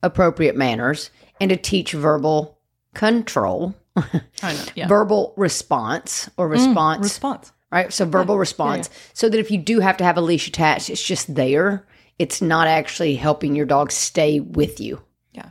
appropriate 0.02 0.56
manners 0.56 1.12
and 1.40 1.50
to 1.50 1.58
teach 1.58 1.92
verbal 1.92 2.58
control, 2.94 3.76
I 3.96 4.54
know. 4.54 4.64
Yeah. 4.76 4.88
verbal 4.88 5.34
response 5.38 6.30
or 6.38 6.48
response. 6.48 7.04
Response. 7.04 7.52
right? 7.72 7.94
So 7.94 8.06
verbal 8.06 8.38
response. 8.38 8.90
So 9.14 9.30
that 9.30 9.40
if 9.40 9.52
you 9.52 9.58
do 9.58 9.80
have 9.82 9.98
to 9.98 10.04
have 10.04 10.18
a 10.18 10.22
leash 10.22 10.48
attached, 10.48 10.90
it's 10.90 11.04
just 11.04 11.36
there. 11.36 11.86
It's 12.18 12.42
not 12.42 12.68
actually 12.68 13.16
helping 13.16 13.56
your 13.56 13.66
dog 13.66 13.92
stay 13.92 14.40
with 14.40 14.80
you. 14.80 15.02
Yeah. 15.34 15.50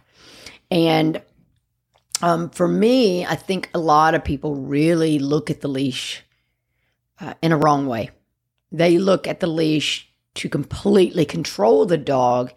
And 0.70 1.20
um, 2.22 2.50
for 2.50 2.68
me, 2.68 3.24
I 3.26 3.34
think 3.34 3.68
a 3.74 3.78
lot 3.78 4.14
of 4.14 4.24
people 4.24 4.54
really 4.54 5.18
look 5.18 5.50
at 5.50 5.60
the 5.60 5.68
leash 5.68 6.22
uh, 7.20 7.34
in 7.42 7.52
a 7.52 7.56
wrong 7.56 7.86
way. 7.86 8.10
They 8.72 8.98
look 8.98 9.26
at 9.26 9.40
the 9.40 9.46
leash 9.46 10.08
to 10.36 10.48
completely 10.48 11.24
control 11.24 11.86
the 11.86 11.98
dog 11.98 12.52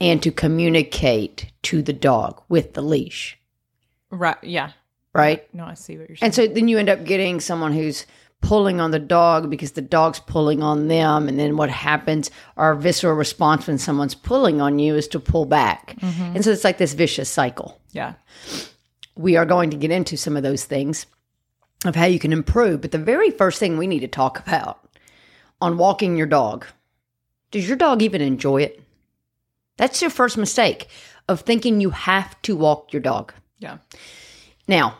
and 0.00 0.22
to 0.22 0.30
communicate 0.30 1.52
to 1.62 1.80
the 1.80 1.92
dog 1.92 2.42
with 2.48 2.74
the 2.74 2.82
leash, 2.82 3.38
Right. 4.10 4.36
Yeah. 4.42 4.72
right? 5.14 5.42
No, 5.54 5.64
I 5.64 5.74
see 5.74 5.96
what 5.96 6.08
you're 6.08 6.16
saying. 6.16 6.26
And 6.26 6.34
so 6.34 6.46
then 6.46 6.68
you 6.68 6.78
end 6.78 6.88
up 6.90 7.04
getting 7.04 7.40
someone 7.40 7.72
who's 7.72 8.04
pulling 8.42 8.78
on 8.80 8.90
the 8.90 8.98
dog 8.98 9.48
because 9.48 9.72
the 9.72 9.80
dog's 9.80 10.20
pulling 10.20 10.62
on 10.62 10.88
them. 10.88 11.28
And 11.28 11.38
then 11.38 11.56
what 11.56 11.70
happens, 11.70 12.30
our 12.58 12.74
visceral 12.74 13.14
response 13.14 13.66
when 13.66 13.78
someone's 13.78 14.14
pulling 14.14 14.60
on 14.60 14.78
you 14.78 14.94
is 14.96 15.08
to 15.08 15.20
pull 15.20 15.46
back. 15.46 15.96
And 16.02 16.44
so 16.44 16.50
it's 16.50 16.64
like 16.64 16.76
this 16.78 16.92
vicious 16.92 17.30
cycle. 17.30 17.80
yeah. 17.92 18.14
We 19.16 19.36
are 19.36 19.46
going 19.46 19.70
to 19.70 19.76
get 19.76 19.90
into 19.90 20.16
some 20.16 20.36
of 20.36 20.42
those 20.42 20.64
things 20.64 21.06
of 21.84 21.94
how 21.94 22.06
you 22.06 22.18
can 22.18 22.32
improve. 22.32 22.80
But 22.80 22.92
the 22.92 22.98
very 22.98 23.30
first 23.30 23.58
thing 23.58 23.76
we 23.76 23.86
need 23.86 24.00
to 24.00 24.08
talk 24.08 24.38
about 24.38 24.80
on 25.60 25.78
walking 25.78 26.16
your 26.16 26.26
dog 26.26 26.66
does 27.54 27.68
your 27.68 27.76
dog 27.76 28.02
even 28.02 28.20
enjoy 28.20 28.62
it? 28.62 28.82
That's 29.76 30.02
your 30.02 30.10
first 30.10 30.36
mistake 30.36 30.88
of 31.28 31.42
thinking 31.42 31.80
you 31.80 31.90
have 31.90 32.42
to 32.42 32.56
walk 32.56 32.92
your 32.92 33.00
dog. 33.00 33.32
Yeah. 33.60 33.78
Now, 34.66 34.98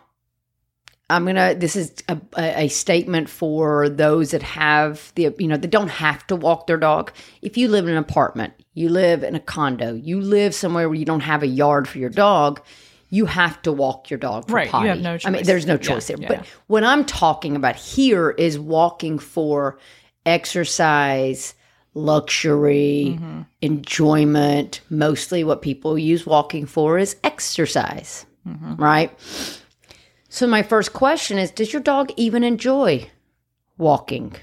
I'm 1.10 1.26
gonna. 1.26 1.56
This 1.56 1.74
is 1.74 1.92
a, 2.08 2.16
a, 2.36 2.66
a 2.66 2.68
statement 2.68 3.28
for 3.28 3.88
those 3.88 4.30
that 4.30 4.44
have 4.44 5.10
the 5.16 5.34
you 5.36 5.48
know 5.48 5.56
that 5.56 5.70
don't 5.72 5.88
have 5.88 6.24
to 6.28 6.36
walk 6.36 6.68
their 6.68 6.76
dog. 6.76 7.12
If 7.42 7.56
you 7.56 7.66
live 7.66 7.86
in 7.86 7.90
an 7.90 7.98
apartment, 7.98 8.54
you 8.72 8.88
live 8.88 9.24
in 9.24 9.34
a 9.34 9.40
condo, 9.40 9.94
you 9.94 10.20
live 10.20 10.54
somewhere 10.54 10.88
where 10.88 10.96
you 10.96 11.04
don't 11.04 11.20
have 11.20 11.42
a 11.42 11.48
yard 11.48 11.88
for 11.88 11.98
your 11.98 12.08
dog, 12.08 12.62
you 13.14 13.26
have 13.26 13.60
to 13.62 13.70
walk 13.72 14.10
your 14.10 14.18
dog. 14.18 14.48
For 14.48 14.54
Right, 14.56 14.66
you 14.66 14.88
have 14.88 15.00
no 15.00 15.16
choice. 15.16 15.26
I 15.26 15.30
mean, 15.30 15.44
there's 15.44 15.66
no 15.66 15.74
Yeah, 15.74 15.78
choice 15.88 16.06
there. 16.08 16.16
yeah, 16.18 16.28
But 16.28 16.38
yeah. 16.38 16.44
what 16.66 16.82
I'm 16.84 17.04
talking 17.04 17.54
about 17.56 17.76
here 17.76 18.30
is 18.30 18.58
walking 18.58 19.18
for 19.18 19.78
exercise, 20.26 21.54
luxury, 21.94 23.16
Mm-hmm. 23.18 23.42
enjoyment. 23.62 24.80
Mostly, 24.90 25.44
what 25.44 25.62
people 25.62 25.96
use 25.98 26.26
walking 26.26 26.66
for 26.66 26.98
is 26.98 27.16
exercise, 27.22 28.26
Mm-hmm. 28.48 28.74
right? 28.76 29.10
So 30.28 30.46
my 30.48 30.62
first 30.62 30.92
question 30.92 31.38
is 31.38 31.50
does 31.52 31.72
your 31.72 31.82
dog 31.82 32.10
even 32.16 32.42
enjoy 32.42 33.08
walking? 33.78 34.34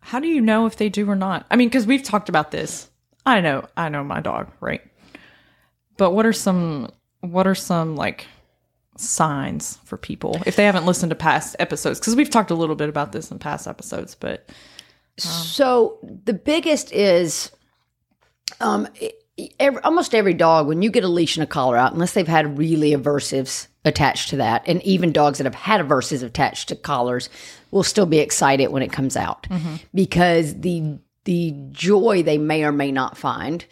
How 0.00 0.20
do 0.20 0.28
you 0.28 0.42
know 0.42 0.66
if 0.66 0.76
they 0.76 0.90
do 0.90 1.08
or 1.08 1.16
not? 1.16 1.46
I 1.50 1.56
mean, 1.56 1.68
because 1.68 1.86
we've 1.86 2.02
talked 2.02 2.28
about 2.28 2.50
this. 2.50 2.90
I 3.24 3.40
know, 3.40 3.64
I 3.74 3.88
know 3.88 4.04
my 4.04 4.20
dog, 4.20 4.50
right? 4.60 4.82
But 5.96 6.10
what 6.10 6.26
are 6.26 6.32
some, 6.34 6.90
what 7.30 7.46
are 7.46 7.54
some 7.54 7.96
like 7.96 8.26
signs 8.96 9.78
for 9.84 9.96
people 9.96 10.40
if 10.46 10.54
they 10.56 10.64
haven't 10.64 10.86
listened 10.86 11.10
to 11.10 11.16
past 11.16 11.56
episodes? 11.58 11.98
Because 11.98 12.14
we've 12.16 12.30
talked 12.30 12.50
a 12.50 12.54
little 12.54 12.76
bit 12.76 12.88
about 12.88 13.12
this 13.12 13.30
in 13.30 13.38
past 13.38 13.66
episodes, 13.66 14.14
but 14.14 14.48
So 15.16 15.98
the 16.24 16.32
biggest 16.34 16.92
is 16.92 17.50
um 18.60 18.88
every, 19.58 19.80
almost 19.82 20.14
every 20.14 20.34
dog 20.34 20.66
when 20.68 20.82
you 20.82 20.90
get 20.90 21.04
a 21.04 21.08
leash 21.08 21.36
and 21.36 21.44
a 21.44 21.46
collar 21.46 21.76
out 21.76 21.92
unless 21.92 22.12
they've 22.14 22.28
had 22.28 22.56
really 22.58 22.92
aversives 22.92 23.66
attached 23.84 24.30
to 24.30 24.36
that 24.36 24.62
and 24.66 24.80
even 24.82 25.12
dogs 25.12 25.38
that 25.38 25.44
have 25.44 25.54
had 25.54 25.80
aversives 25.80 26.22
attached 26.22 26.68
to 26.68 26.76
collars 26.76 27.28
will 27.70 27.82
still 27.82 28.06
be 28.06 28.18
excited 28.18 28.68
when 28.68 28.82
it 28.82 28.92
comes 28.92 29.16
out 29.16 29.46
because 29.92 30.60
the 30.60 30.98
the 31.24 31.52
joy 31.72 32.22
they 32.22 32.38
may 32.38 32.62
or 32.64 32.72
may 32.72 32.92
not 32.92 33.16
find 33.16 33.64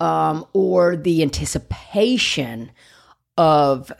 um, 0.00 0.46
or 0.54 0.96
the 0.96 1.22
anticipation 1.22 2.70
of 3.40 3.90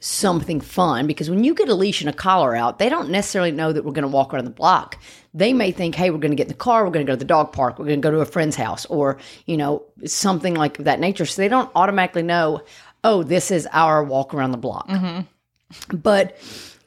something 0.00 0.60
fun 0.60 1.08
because 1.08 1.28
when 1.28 1.42
you 1.42 1.52
get 1.52 1.68
a 1.68 1.74
leash 1.74 2.00
and 2.00 2.08
a 2.08 2.12
collar 2.12 2.54
out, 2.54 2.78
they 2.78 2.88
don't 2.88 3.10
necessarily 3.10 3.50
know 3.50 3.72
that 3.72 3.84
we're 3.84 3.90
going 3.90 4.02
to 4.02 4.08
walk 4.08 4.32
around 4.32 4.44
the 4.44 4.50
block. 4.50 4.96
They 5.34 5.52
may 5.52 5.72
think, 5.72 5.96
hey, 5.96 6.10
we're 6.10 6.18
going 6.18 6.30
to 6.30 6.36
get 6.36 6.44
in 6.44 6.52
the 6.52 6.54
car, 6.54 6.84
we're 6.84 6.92
going 6.92 7.04
to 7.04 7.10
go 7.10 7.16
to 7.16 7.18
the 7.18 7.24
dog 7.24 7.52
park, 7.52 7.76
we're 7.76 7.86
going 7.86 8.00
to 8.00 8.08
go 8.08 8.12
to 8.12 8.20
a 8.20 8.24
friend's 8.24 8.54
house, 8.54 8.86
or, 8.86 9.18
you 9.46 9.56
know, 9.56 9.82
something 10.04 10.54
like 10.54 10.78
that 10.78 11.00
nature. 11.00 11.26
So 11.26 11.42
they 11.42 11.48
don't 11.48 11.68
automatically 11.74 12.22
know, 12.22 12.62
oh, 13.02 13.24
this 13.24 13.50
is 13.50 13.66
our 13.72 14.04
walk 14.04 14.32
around 14.32 14.52
the 14.52 14.58
block. 14.58 14.88
Mm-hmm. 14.88 15.96
But 15.96 16.38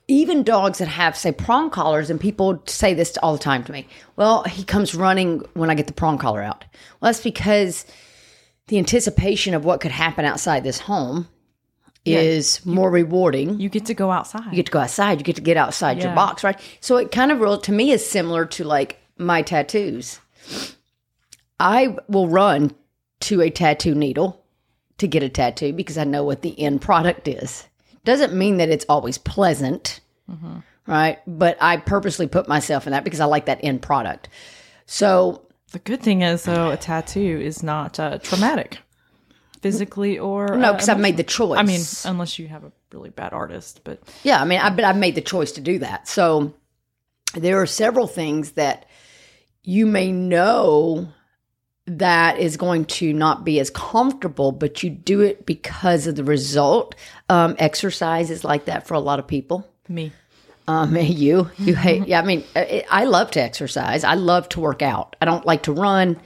even 0.07 0.43
dogs 0.43 0.77
that 0.77 0.87
have, 0.87 1.17
say, 1.17 1.33
prong 1.33 1.71
collars, 1.71 2.09
and 2.09 2.21
people 2.21 2.63
say 2.67 2.93
this 2.93 3.17
all 3.17 3.33
the 3.33 3.43
time 3.43 3.65
to 3.65 3.73
me. 3.73 3.85
Well, 4.15 4.43
he 4.43 4.63
comes 4.63 4.95
running 4.95 5.39
when 5.55 5.69
I 5.69 5.75
get 5.75 5.87
the 5.87 5.93
prong 5.93 6.17
collar 6.17 6.41
out. 6.41 6.63
Well, 7.01 7.11
that's 7.11 7.21
because 7.21 7.85
the 8.67 8.77
anticipation 8.77 9.53
of 9.53 9.65
what 9.65 9.81
could 9.81 9.91
happen 9.91 10.23
outside 10.23 10.63
this 10.63 10.79
home 10.79 11.27
is 12.05 12.65
more 12.65 12.89
rewarding. 12.89 13.59
you 13.59 13.69
get 13.69 13.85
to 13.85 13.93
go 13.93 14.11
outside. 14.11 14.45
You 14.45 14.55
get 14.57 14.65
to 14.67 14.71
go 14.71 14.79
outside. 14.79 15.19
You 15.19 15.23
get 15.23 15.35
to 15.35 15.41
get 15.41 15.57
outside 15.57 16.01
your 16.01 16.15
box, 16.15 16.43
right? 16.43 16.59
So 16.79 16.97
it 16.97 17.11
kind 17.11 17.31
of 17.31 17.39
real 17.39 17.57
to 17.59 17.71
me 17.71 17.91
is 17.91 18.03
similar 18.07 18.45
to 18.47 18.63
like 18.63 18.99
my 19.17 19.41
tattoos. 19.43 20.19
I 21.59 21.95
will 22.07 22.27
run 22.27 22.73
to 23.21 23.41
a 23.41 23.49
tattoo 23.49 23.93
needle 23.93 24.43
to 24.97 25.07
get 25.07 25.23
a 25.23 25.29
tattoo 25.29 25.73
because 25.73 25.97
I 25.97 26.03
know 26.03 26.23
what 26.23 26.41
the 26.41 26.59
end 26.59 26.81
product 26.81 27.27
is. 27.27 27.67
Doesn't 28.03 28.33
mean 28.33 28.57
that 28.57 28.69
it's 28.69 28.85
always 28.89 29.19
pleasant, 29.19 29.99
right? 30.87 31.19
But 31.27 31.57
I 31.61 31.77
purposely 31.77 32.25
put 32.27 32.47
myself 32.47 32.87
in 32.87 32.91
that 32.93 33.03
because 33.03 33.19
I 33.19 33.25
like 33.25 33.45
that 33.45 33.59
end 33.63 33.83
product. 33.83 34.27
So 34.87 35.45
the 35.71 35.79
good 35.79 36.01
thing 36.01 36.23
is, 36.23 36.43
though, 36.43 36.71
a 36.71 36.77
tattoo 36.77 37.39
is 37.41 37.61
not 37.61 37.99
uh, 37.99 38.17
traumatic, 38.17 38.79
physically 39.61 40.19
or 40.19 40.57
no, 40.57 40.69
uh, 40.69 40.73
because 40.73 40.89
I've 40.89 40.99
made 40.99 41.17
the 41.17 41.23
choice. 41.23 41.59
I 41.59 41.63
mean, 41.63 41.81
unless 42.05 42.39
you 42.39 42.47
have 42.47 42.63
a 42.63 42.71
really 42.91 43.09
bad 43.09 43.33
artist, 43.33 43.81
but 43.83 43.99
Yeah, 44.23 44.41
I 44.41 44.45
mean, 44.45 44.59
I, 44.59 44.69
but 44.69 44.83
I've 44.83 44.97
made 44.97 45.15
the 45.15 45.21
choice 45.21 45.53
to 45.53 45.61
do 45.61 45.79
that. 45.79 46.07
So 46.07 46.53
there 47.33 47.61
are 47.61 47.65
several 47.65 48.07
things 48.07 48.53
that 48.53 48.85
you 49.63 49.85
may 49.85 50.11
know 50.11 51.07
that 51.87 52.39
is 52.39 52.57
going 52.57 52.85
to 52.85 53.13
not 53.13 53.43
be 53.43 53.59
as 53.59 53.69
comfortable, 53.69 54.51
but 54.51 54.83
you 54.83 54.89
do 54.89 55.21
it 55.21 55.45
because 55.45 56.07
of 56.07 56.15
the 56.15 56.23
result. 56.23 56.95
Um, 57.29 57.55
exercise 57.59 58.29
is 58.29 58.43
like 58.43 58.65
that 58.65 58.87
for 58.87 58.93
a 58.93 58.99
lot 58.99 59.19
of 59.19 59.27
people. 59.27 59.67
me. 59.87 60.11
Um, 60.67 60.95
you, 60.97 61.49
you 61.57 61.75
hate. 61.75 62.07
Yeah, 62.07 62.21
I 62.21 62.25
mean, 62.25 62.43
I, 62.55 62.85
I 62.89 63.05
love 63.05 63.31
to 63.31 63.41
exercise. 63.41 64.03
I 64.03 64.13
love 64.13 64.47
to 64.49 64.59
work 64.59 64.81
out. 64.81 65.15
I 65.21 65.25
don't 65.25 65.45
like 65.45 65.63
to 65.63 65.73
run. 65.73 66.19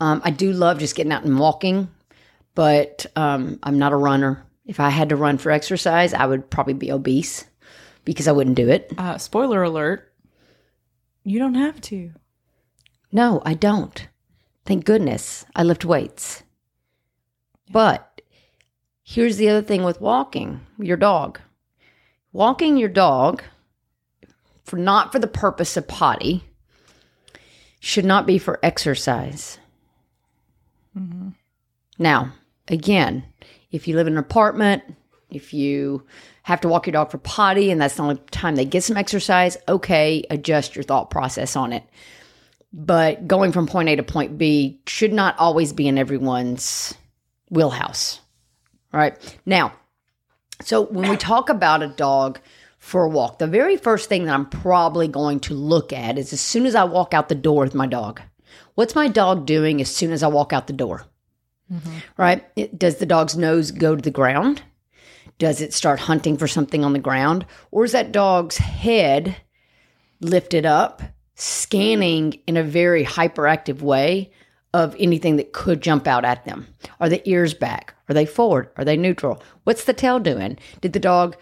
Um, 0.00 0.20
I 0.24 0.30
do 0.30 0.52
love 0.52 0.78
just 0.78 0.94
getting 0.94 1.12
out 1.12 1.24
and 1.24 1.38
walking, 1.38 1.88
but 2.56 3.06
um, 3.14 3.60
I'm 3.62 3.78
not 3.78 3.92
a 3.92 3.96
runner. 3.96 4.44
If 4.64 4.80
I 4.80 4.88
had 4.88 5.10
to 5.10 5.16
run 5.16 5.38
for 5.38 5.52
exercise, 5.52 6.12
I 6.12 6.26
would 6.26 6.50
probably 6.50 6.74
be 6.74 6.90
obese 6.90 7.44
because 8.04 8.26
I 8.26 8.32
wouldn't 8.32 8.56
do 8.56 8.68
it. 8.68 8.92
Uh, 8.98 9.18
spoiler 9.18 9.62
alert: 9.62 10.12
you 11.22 11.38
don't 11.38 11.54
have 11.54 11.80
to. 11.82 12.10
No, 13.12 13.40
I 13.44 13.54
don't. 13.54 14.08
Thank 14.64 14.84
goodness 14.84 15.44
I 15.54 15.62
lift 15.62 15.84
weights. 15.84 16.42
But 17.70 18.20
here's 19.04 19.36
the 19.36 19.48
other 19.48 19.62
thing 19.62 19.84
with 19.84 20.00
walking 20.00 20.60
your 20.78 20.96
dog. 20.96 21.40
Walking 22.32 22.76
your 22.76 22.88
dog 22.88 23.44
for 24.64 24.76
not 24.76 25.12
for 25.12 25.18
the 25.20 25.28
purpose 25.28 25.76
of 25.76 25.86
potty 25.86 26.42
should 27.78 28.04
not 28.04 28.26
be 28.26 28.38
for 28.38 28.58
exercise. 28.62 29.58
Now, 31.98 32.32
again, 32.68 33.24
if 33.70 33.88
you 33.88 33.96
live 33.96 34.06
in 34.06 34.14
an 34.14 34.18
apartment, 34.18 34.82
if 35.30 35.52
you 35.52 36.04
have 36.42 36.60
to 36.60 36.68
walk 36.68 36.86
your 36.86 36.92
dog 36.92 37.10
for 37.10 37.18
potty 37.18 37.70
and 37.70 37.80
that's 37.80 37.96
the 37.96 38.02
only 38.02 38.16
time 38.30 38.56
they 38.56 38.64
get 38.64 38.84
some 38.84 38.96
exercise, 38.96 39.56
okay, 39.68 40.24
adjust 40.30 40.76
your 40.76 40.84
thought 40.84 41.10
process 41.10 41.56
on 41.56 41.72
it 41.72 41.82
but 42.76 43.26
going 43.26 43.52
from 43.52 43.66
point 43.66 43.88
A 43.88 43.96
to 43.96 44.02
point 44.02 44.36
B 44.36 44.80
should 44.86 45.12
not 45.12 45.38
always 45.38 45.72
be 45.72 45.88
in 45.88 45.98
everyone's 45.98 46.94
wheelhouse. 47.50 48.20
Right 48.92 49.16
now, 49.44 49.72
so 50.62 50.82
when 50.82 51.08
we 51.08 51.16
talk 51.16 51.48
about 51.48 51.82
a 51.82 51.88
dog 51.88 52.38
for 52.78 53.04
a 53.04 53.08
walk, 53.08 53.38
the 53.38 53.46
very 53.46 53.76
first 53.76 54.08
thing 54.08 54.24
that 54.24 54.34
I'm 54.34 54.48
probably 54.48 55.08
going 55.08 55.40
to 55.40 55.54
look 55.54 55.92
at 55.92 56.18
is 56.18 56.32
as 56.32 56.40
soon 56.40 56.66
as 56.66 56.74
I 56.74 56.84
walk 56.84 57.12
out 57.12 57.28
the 57.28 57.34
door 57.34 57.64
with 57.64 57.74
my 57.74 57.86
dog. 57.86 58.22
What's 58.74 58.94
my 58.94 59.08
dog 59.08 59.44
doing 59.44 59.80
as 59.80 59.94
soon 59.94 60.12
as 60.12 60.22
I 60.22 60.28
walk 60.28 60.52
out 60.52 60.66
the 60.66 60.72
door? 60.72 61.04
Right? 62.16 62.44
It, 62.56 62.78
does 62.78 62.96
the 62.96 63.06
dog's 63.06 63.36
nose 63.36 63.70
go 63.70 63.96
to 63.96 64.02
the 64.02 64.10
ground? 64.10 64.62
Does 65.38 65.60
it 65.60 65.74
start 65.74 66.00
hunting 66.00 66.36
for 66.36 66.48
something 66.48 66.84
on 66.84 66.92
the 66.92 66.98
ground? 66.98 67.44
Or 67.70 67.84
is 67.84 67.92
that 67.92 68.12
dog's 68.12 68.56
head 68.58 69.36
lifted 70.20 70.64
up, 70.64 71.02
scanning 71.34 72.40
in 72.46 72.56
a 72.56 72.62
very 72.62 73.04
hyperactive 73.04 73.82
way 73.82 74.30
of 74.72 74.96
anything 74.98 75.36
that 75.36 75.52
could 75.52 75.82
jump 75.82 76.06
out 76.06 76.24
at 76.24 76.44
them? 76.44 76.66
Are 77.00 77.08
the 77.08 77.28
ears 77.28 77.52
back? 77.52 77.94
Are 78.08 78.14
they 78.14 78.26
forward? 78.26 78.70
Are 78.76 78.84
they 78.84 78.96
neutral? 78.96 79.42
What's 79.64 79.84
the 79.84 79.92
tail 79.92 80.20
doing? 80.20 80.58
Did 80.80 80.92
the 80.92 81.00
dog 81.00 81.36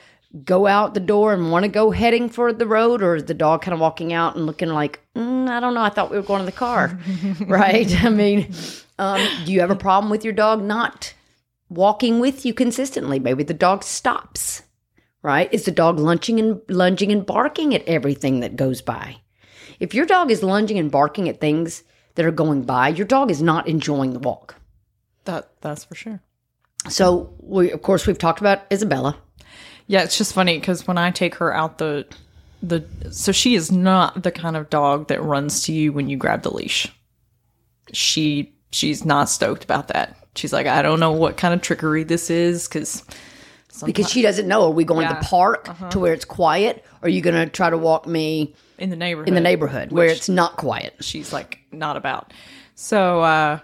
go 0.45 0.67
out 0.67 0.95
the 0.95 1.01
door 1.01 1.33
and 1.33 1.53
want 1.53 1.65
to 1.65 1.69
go 1.69 1.93
heading 1.93 2.29
for 2.29 2.53
the 2.53 2.67
road, 2.67 3.03
or 3.03 3.17
is 3.17 3.25
the 3.25 3.35
dog 3.35 3.63
kind 3.63 3.75
of 3.75 3.81
walking 3.81 4.13
out 4.13 4.35
and 4.35 4.47
looking 4.47 4.71
like, 4.71 5.01
mm, 5.15 5.49
I 5.49 5.61
don't 5.61 5.75
know, 5.75 5.83
I 5.83 5.91
thought 5.91 6.11
we 6.11 6.17
were 6.17 6.25
going 6.25 6.41
to 6.41 6.47
the 6.47 6.53
car, 6.53 6.99
right? 7.47 8.05
I 8.05 8.09
mean, 8.09 8.53
um, 8.99 9.27
do 9.45 9.53
you 9.53 9.61
have 9.61 9.71
a 9.71 9.77
problem 9.77 10.11
with 10.11 10.25
your 10.25 10.33
dog 10.33 10.63
not 10.63 11.15
walking 11.69 12.21
with 12.21 12.45
you 12.47 12.55
consistently? 12.55 13.19
Maybe 13.19 13.43
the 13.43 13.55
dog 13.55 13.83
stops, 13.83 14.63
right? 15.23 15.53
Is 15.53 15.65
the 15.65 15.71
dog 15.71 15.99
lunging 15.99 16.39
and 16.39 16.61
lunging 16.69 17.11
and 17.11 17.27
barking 17.27 17.75
at 17.75 17.87
everything 17.87 18.41
that 18.41 18.57
goes 18.57 18.83
by? 18.83 19.17
If 19.81 19.95
your 19.95 20.07
dog 20.07 20.31
is 20.31 20.43
lunging 20.43 20.79
and 20.79 20.91
barking 20.91 21.29
at 21.29 21.41
things 21.41 21.83
that 22.15 22.25
are 22.25 22.31
going 22.31 22.63
by, 22.63 22.89
your 22.89 23.07
dog 23.07 23.31
is 23.31 23.43
not 23.43 23.69
enjoying 23.69 24.13
the 24.13 24.21
walk. 24.21 24.57
That 25.25 25.51
that's 25.61 25.85
for 25.85 25.95
sure. 25.95 26.21
So 26.89 27.35
we, 27.39 27.73
of 27.73 27.83
course, 27.83 28.07
we've 28.07 28.19
talked 28.19 28.41
about 28.41 28.63
Isabella. 28.73 29.17
Yeah, 29.87 30.03
it's 30.03 30.19
just 30.19 30.33
funny 30.33 30.59
because 30.59 30.87
when 30.87 30.99
I 30.99 31.11
take 31.11 31.35
her 31.37 31.55
out 31.55 31.79
the 31.79 32.07
the 32.63 32.85
so 33.11 33.33
she 33.33 33.55
is 33.55 33.71
not 33.71 34.23
the 34.23 34.31
kind 34.31 34.57
of 34.57 34.71
dog 34.71 35.09
that 35.09 35.23
runs 35.23 35.65
to 35.65 35.73
you 35.73 35.93
when 35.93 36.09
you 36.09 36.17
grab 36.17 36.43
the 36.43 36.55
leash. 36.55 36.91
She 37.93 38.54
she's 38.75 39.05
not 39.05 39.29
stoked 39.29 39.63
about 39.63 39.89
that. 39.89 40.17
She's 40.35 40.53
like, 40.53 40.67
I 40.67 40.83
don't 40.83 40.99
know 40.99 41.13
what 41.13 41.37
kind 41.37 41.55
of 41.55 41.63
trickery 41.63 42.03
this 42.03 42.29
is 42.29 42.67
because 42.67 43.05
because 43.85 44.11
she 44.11 44.21
doesn't 44.23 44.49
know. 44.49 44.65
Are 44.67 44.71
we 44.71 44.85
going 44.85 45.07
to 45.07 45.15
Yeah. 45.15 45.21
Uh-huh. 45.21 45.29
park 45.29 45.91
to 45.91 45.99
where 46.01 46.13
it's 46.13 46.25
quiet? 46.25 46.85
Or 47.01 47.07
are 47.07 47.09
you 47.09 47.21
going 47.21 47.37
to 47.37 47.47
try 47.51 47.71
to 47.71 47.79
walk 47.79 48.07
me 48.07 48.55
in 48.79 48.91
the 48.91 48.97
neighborhood 48.97 49.29
in 49.29 49.35
the 49.35 49.41
neighborhood 49.41 49.93
where 49.93 50.09
it's 50.09 50.29
not 50.29 50.57
quiet? 50.57 50.95
she's 51.01 51.33
like 51.33 51.61
not 51.71 51.97
about. 51.97 52.33
So 52.75 53.21
uh 53.21 53.59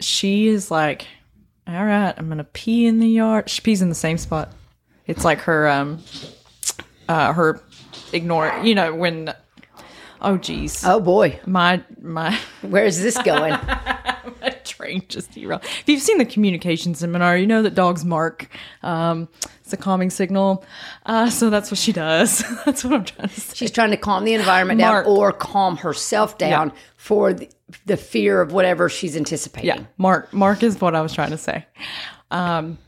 she 0.00 0.46
is 0.48 0.70
like, 0.70 1.06
all 1.66 1.84
right, 1.84 2.14
I'm 2.16 2.28
gonna 2.28 2.44
pee 2.44 2.86
in 2.86 3.00
the 3.00 3.08
yard. 3.08 3.50
She 3.50 3.60
pees 3.60 3.82
in 3.82 3.90
the 3.90 3.94
same 3.94 4.16
spot. 4.16 4.52
It's 5.06 5.24
like 5.24 5.40
her 5.40 5.68
um 5.68 6.02
uh 7.08 7.32
her 7.34 7.60
ignore 8.14 8.50
you 8.62 8.74
know 8.74 8.94
when 8.94 9.34
oh 10.20 10.36
geez. 10.36 10.84
Oh 10.84 11.00
boy, 11.00 11.40
My 11.46 11.82
my 12.00 12.38
where 12.62 12.84
is 12.84 13.02
this 13.02 13.16
going? 13.22 13.52
a 14.42 14.52
train 14.64 15.02
just 15.08 15.32
derailed. 15.32 15.62
If 15.64 15.84
you've 15.86 16.02
seen 16.02 16.18
the 16.18 16.24
communication 16.24 16.94
seminar, 16.94 17.36
you 17.36 17.46
know 17.46 17.62
that 17.62 17.74
dogs 17.74 18.04
mark. 18.04 18.48
Um, 18.82 19.28
it's 19.62 19.72
a 19.72 19.76
calming 19.76 20.10
signal. 20.10 20.64
Uh, 21.06 21.30
so 21.30 21.50
that's 21.50 21.70
what 21.70 21.78
she 21.78 21.92
does. 21.92 22.42
that's 22.64 22.84
what 22.84 22.92
I'm 22.94 23.04
trying 23.04 23.28
to 23.28 23.40
say. 23.40 23.54
She's 23.54 23.70
trying 23.70 23.90
to 23.90 23.96
calm 23.96 24.24
the 24.24 24.34
environment 24.34 24.80
Mark. 24.80 25.06
down 25.06 25.16
or 25.16 25.32
calm 25.32 25.76
herself 25.76 26.38
down 26.38 26.72
for 26.96 27.32
the, 27.32 27.48
the 27.86 27.96
fear 27.96 28.40
of 28.40 28.52
whatever 28.52 28.88
she's 28.88 29.16
anticipating. 29.16 29.68
Yeah, 29.68 29.84
Mark. 29.96 30.32
Mark 30.32 30.62
is 30.62 30.80
what 30.80 30.94
I 30.94 31.02
was 31.02 31.12
trying 31.12 31.30
to 31.30 31.38
say. 31.38 31.66
Um, 32.30 32.78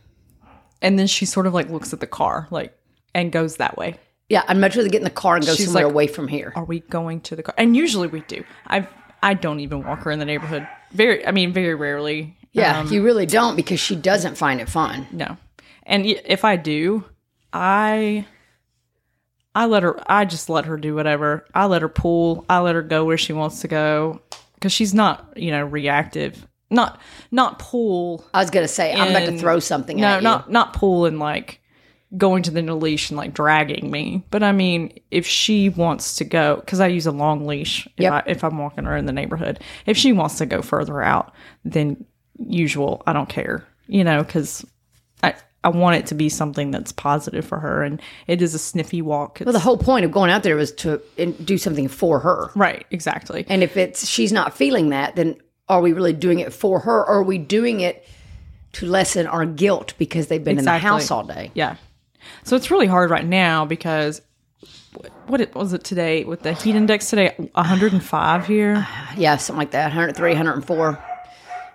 and 0.83 0.99
then 0.99 1.07
she 1.07 1.27
sort 1.27 1.47
of 1.47 1.55
like 1.55 1.69
looks 1.69 1.93
at 1.93 2.01
the 2.01 2.07
car, 2.07 2.49
like, 2.51 2.77
and 3.15 3.33
goes 3.33 3.57
that 3.57 3.77
way. 3.77 3.99
Yeah, 4.31 4.45
I'd 4.49 4.57
much 4.57 4.77
rather 4.77 4.89
get 4.89 4.99
in 4.99 5.05
the 5.05 5.11
car 5.11 5.37
and 5.37 5.45
go 5.45 5.53
She's 5.55 5.67
somewhere 5.67 5.85
like- 5.85 5.93
away 5.93 6.07
from 6.07 6.29
here. 6.29 6.53
Are 6.57 6.65
we 6.65 6.81
going 6.81 7.21
to 7.23 7.37
the 7.37 7.43
car? 7.43 7.55
And 7.59 7.77
usually 7.77 8.07
we 8.09 8.21
do. 8.23 8.45
I 8.67 8.87
I 9.23 9.35
don't 9.35 9.61
even 9.61 9.83
walk 9.85 10.05
her 10.05 10.11
in 10.11 10.19
the 10.19 10.25
neighborhood. 10.25 10.67
Very, 10.93 11.27
I 11.27 11.31
mean, 11.33 11.53
very 11.53 11.75
rarely. 11.75 12.37
Yeah, 12.53 12.81
Um, 12.81 12.91
you 12.93 13.03
really 13.05 13.27
don't 13.27 13.55
because 13.55 13.79
she 13.79 13.95
doesn't 13.95 14.39
find 14.39 14.61
it 14.63 14.69
fun. 14.69 15.07
No. 15.13 15.37
And 15.85 16.07
if 16.07 16.45
I 16.45 16.57
do, 16.57 17.05
I 17.53 18.25
I 19.55 19.67
let 19.67 19.83
her 19.83 20.01
I 20.11 20.25
just 20.25 20.49
let 20.49 20.65
her 20.67 20.77
do 20.77 20.95
whatever. 20.95 21.45
I 21.55 21.67
let 21.67 21.83
her 21.83 21.89
pull. 21.89 22.45
I 22.49 22.61
let 22.61 22.75
her 22.77 22.83
go 22.83 23.05
where 23.05 23.19
she 23.19 23.33
wants 23.33 23.61
to 23.61 23.69
go 23.69 24.21
cuz 24.61 24.73
she's 24.73 24.95
not, 24.95 25.33
you 25.37 25.51
know, 25.51 25.65
reactive. 25.65 26.47
Not 26.71 27.01
not 27.33 27.59
pull. 27.59 28.25
I 28.33 28.39
was 28.41 28.51
going 28.51 28.65
to 28.65 28.73
say, 28.73 28.93
I'm 28.95 29.11
about 29.11 29.27
to 29.27 29.39
throw 29.39 29.59
something 29.59 29.97
No, 29.99 30.21
not 30.21 30.51
not 30.51 30.73
pull 30.73 31.05
and 31.07 31.19
like 31.19 31.61
going 32.17 32.43
to 32.43 32.51
the 32.51 32.63
leash 32.75 33.11
and 33.11 33.17
like 33.17 33.33
dragging 33.35 33.91
me. 33.91 34.25
But 34.31 34.43
I 34.43 34.53
mean, 34.53 34.99
if 35.11 35.27
she 35.27 35.69
wants 35.69 36.17
to 36.17 36.25
go 36.25 36.63
cuz 36.67 36.81
I 36.81 36.89
use 36.89 37.07
a 37.07 37.13
long 37.13 37.47
leash 37.47 37.87
if 37.97 38.03
Yep. 38.03 38.13
I 38.13 38.23
if 38.27 38.45
I'm 38.45 38.59
walking 38.59 38.85
her 38.85 38.97
in 38.97 39.07
the 39.07 39.13
neighborhood. 39.13 39.61
If 39.87 39.97
she 39.97 40.13
wants 40.13 40.39
to 40.39 40.47
go 40.47 40.63
further 40.63 41.03
out 41.03 41.33
than 41.65 42.05
usual, 42.39 43.03
I 43.07 43.13
don't 43.13 43.29
care. 43.29 43.65
You 43.87 44.03
know, 44.05 44.25
cuz 44.25 44.65
I 45.23 45.35
I 45.63 45.69
want 45.69 45.97
it 45.97 46.07
to 46.07 46.15
be 46.15 46.29
something 46.29 46.71
that's 46.71 46.91
positive 46.91 47.45
for 47.45 47.61
her 47.61 47.83
and 47.83 48.01
it 48.27 48.43
is 48.43 48.55
a 48.55 48.59
sniffy 48.59 49.03
walk. 49.03 49.41
Well, 49.45 49.53
the 49.53 49.59
whole 49.61 49.77
point 49.77 50.05
of 50.05 50.11
going 50.11 50.31
out 50.31 50.43
there 50.43 50.57
was 50.57 50.73
to 50.73 51.01
do 51.45 51.59
something 51.59 51.87
for 51.87 52.19
her. 52.21 52.51
right, 52.57 52.87
exactly. 52.91 53.45
And 53.49 53.63
if 53.63 53.77
it's 53.77 54.09
she's 54.09 54.33
not 54.33 54.57
feeling 54.57 54.89
that, 54.89 55.17
then 55.17 55.37
are 55.69 55.81
we 55.81 55.93
really 55.93 56.13
doing 56.13 56.41
it 56.41 56.53
for 56.53 56.81
her, 56.81 56.99
or 57.01 57.07
are 57.07 57.23
we 57.23 57.39
doing 57.39 57.79
it 57.81 58.05
to 58.73 58.87
lessen 58.87 59.29
our 59.29 59.47
guilt 59.47 59.95
because 59.99 60.27
they've 60.27 60.43
been 60.43 60.59
in 60.59 60.65
the 60.65 60.79
house 60.79 61.13
all 61.13 61.23
day? 61.23 61.53
Yeah. 61.55 61.77
So 62.45 62.57
it's 62.57 62.71
really 62.71 62.87
hard 62.87 63.11
right 63.11 63.27
now 63.27 63.65
because 63.65 64.23
what 65.27 65.41
it 65.41 65.55
was 65.55 65.73
it 65.73 65.85
today 65.85 66.25
with 66.25 66.43
the 66.43 66.53
heat 66.53 66.75
index 66.75 67.09
today 67.11 67.35
105 67.55 68.47
here. 68.47 68.87
Yeah, 69.17 69.37
something 69.37 69.59
like 69.59 69.71
that. 69.73 69.85
103, 69.85 70.31
104. 70.31 71.05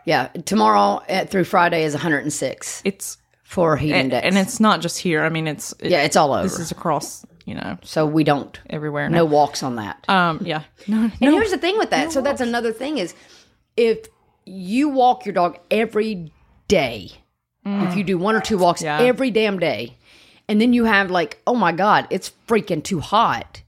Yeah, 0.05 0.27
tomorrow 0.45 1.01
at, 1.09 1.29
through 1.29 1.45
Friday 1.45 1.83
is 1.83 1.93
106 1.93 2.81
It's 2.85 3.17
for 3.43 3.75
heat 3.77 3.91
and, 3.93 4.05
index. 4.13 4.25
and 4.25 4.37
it's 4.37 4.59
not 4.59 4.81
just 4.81 4.97
here. 4.99 5.23
I 5.23 5.29
mean, 5.29 5.47
it's 5.47 5.73
it- 5.79 5.91
yeah, 5.91 6.03
it's 6.03 6.15
all 6.15 6.33
over. 6.33 6.43
This 6.43 6.59
is 6.59 6.71
across, 6.71 7.25
you 7.45 7.55
know, 7.55 7.77
so 7.83 8.05
we 8.05 8.23
don't 8.23 8.59
everywhere. 8.69 9.09
no 9.09 9.25
now. 9.25 9.31
walks 9.31 9.63
on 9.63 9.75
that. 9.77 10.03
Um, 10.09 10.39
yeah, 10.43 10.63
no, 10.87 11.03
And 11.03 11.13
no, 11.21 11.31
here's 11.31 11.51
the 11.51 11.57
thing 11.57 11.77
with 11.77 11.89
that. 11.91 12.11
so 12.11 12.21
that's 12.21 12.41
another 12.41 12.71
thing 12.71 12.97
is 12.97 13.13
if 13.77 14.07
you 14.45 14.89
walk 14.89 15.25
your 15.25 15.33
dog 15.33 15.57
every 15.71 16.31
day, 16.67 17.09
if 17.67 17.95
you 17.97 18.03
do 18.03 18.17
one 18.19 18.35
or 18.35 18.41
two 18.41 18.57
walks 18.59 18.83
Yeah. 18.83 18.99
every 18.99 19.31
damn 19.31 19.57
day, 19.57 19.97
and 20.47 20.61
then 20.61 20.73
you 20.73 20.85
have 20.85 21.11
like, 21.11 21.41
oh 21.47 21.55
my 21.55 21.71
God, 21.71 22.07
it's 22.09 22.31
freaking 22.47 22.83
too 22.83 22.99
hot, 22.99 23.61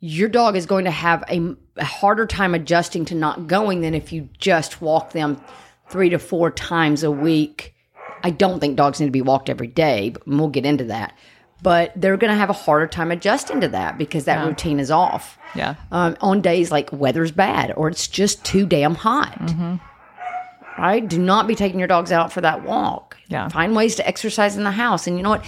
your 0.00 0.28
dog 0.28 0.56
is 0.56 0.66
going 0.66 0.84
to 0.84 0.90
have 0.90 1.24
a, 1.30 1.54
a 1.76 1.84
harder 1.84 2.26
time 2.26 2.54
adjusting 2.54 3.04
to 3.06 3.14
not 3.14 3.46
going 3.46 3.80
than 3.80 3.94
if 3.94 4.12
you 4.12 4.28
just 4.38 4.80
walk 4.80 5.12
them 5.12 5.40
three 5.88 6.10
to 6.10 6.18
four 6.18 6.50
times 6.50 7.02
a 7.02 7.10
week. 7.10 7.74
I 8.22 8.30
don't 8.30 8.60
think 8.60 8.76
dogs 8.76 9.00
need 9.00 9.06
to 9.06 9.12
be 9.12 9.22
walked 9.22 9.48
every 9.48 9.68
day, 9.68 10.10
but 10.10 10.26
we'll 10.26 10.48
get 10.48 10.66
into 10.66 10.84
that. 10.84 11.14
But 11.62 11.92
they're 11.96 12.18
going 12.18 12.32
to 12.32 12.38
have 12.38 12.50
a 12.50 12.54
harder 12.54 12.86
time 12.86 13.10
adjusting 13.10 13.62
to 13.62 13.68
that 13.68 13.96
because 13.96 14.26
that 14.26 14.46
routine 14.46 14.78
is 14.78 14.90
off 14.90 15.38
yeah, 15.54 15.76
um, 15.90 16.16
on 16.20 16.42
days 16.42 16.70
like 16.70 16.92
weather's 16.92 17.32
bad 17.32 17.72
or 17.76 17.88
it's 17.88 18.06
just 18.08 18.44
too 18.44 18.66
damn 18.66 18.94
hot. 18.94 19.38
Right? 20.78 21.08
Do 21.08 21.18
not 21.18 21.46
be 21.46 21.54
taking 21.54 21.78
your 21.78 21.88
dogs 21.88 22.12
out 22.12 22.30
for 22.30 22.42
that 22.42 22.62
walk. 22.62 23.16
Yeah. 23.28 23.48
Find 23.48 23.74
ways 23.74 23.96
to 23.96 24.06
exercise 24.06 24.58
in 24.58 24.64
the 24.64 24.70
house. 24.70 25.06
And 25.06 25.16
you 25.16 25.22
know 25.22 25.30
what? 25.30 25.44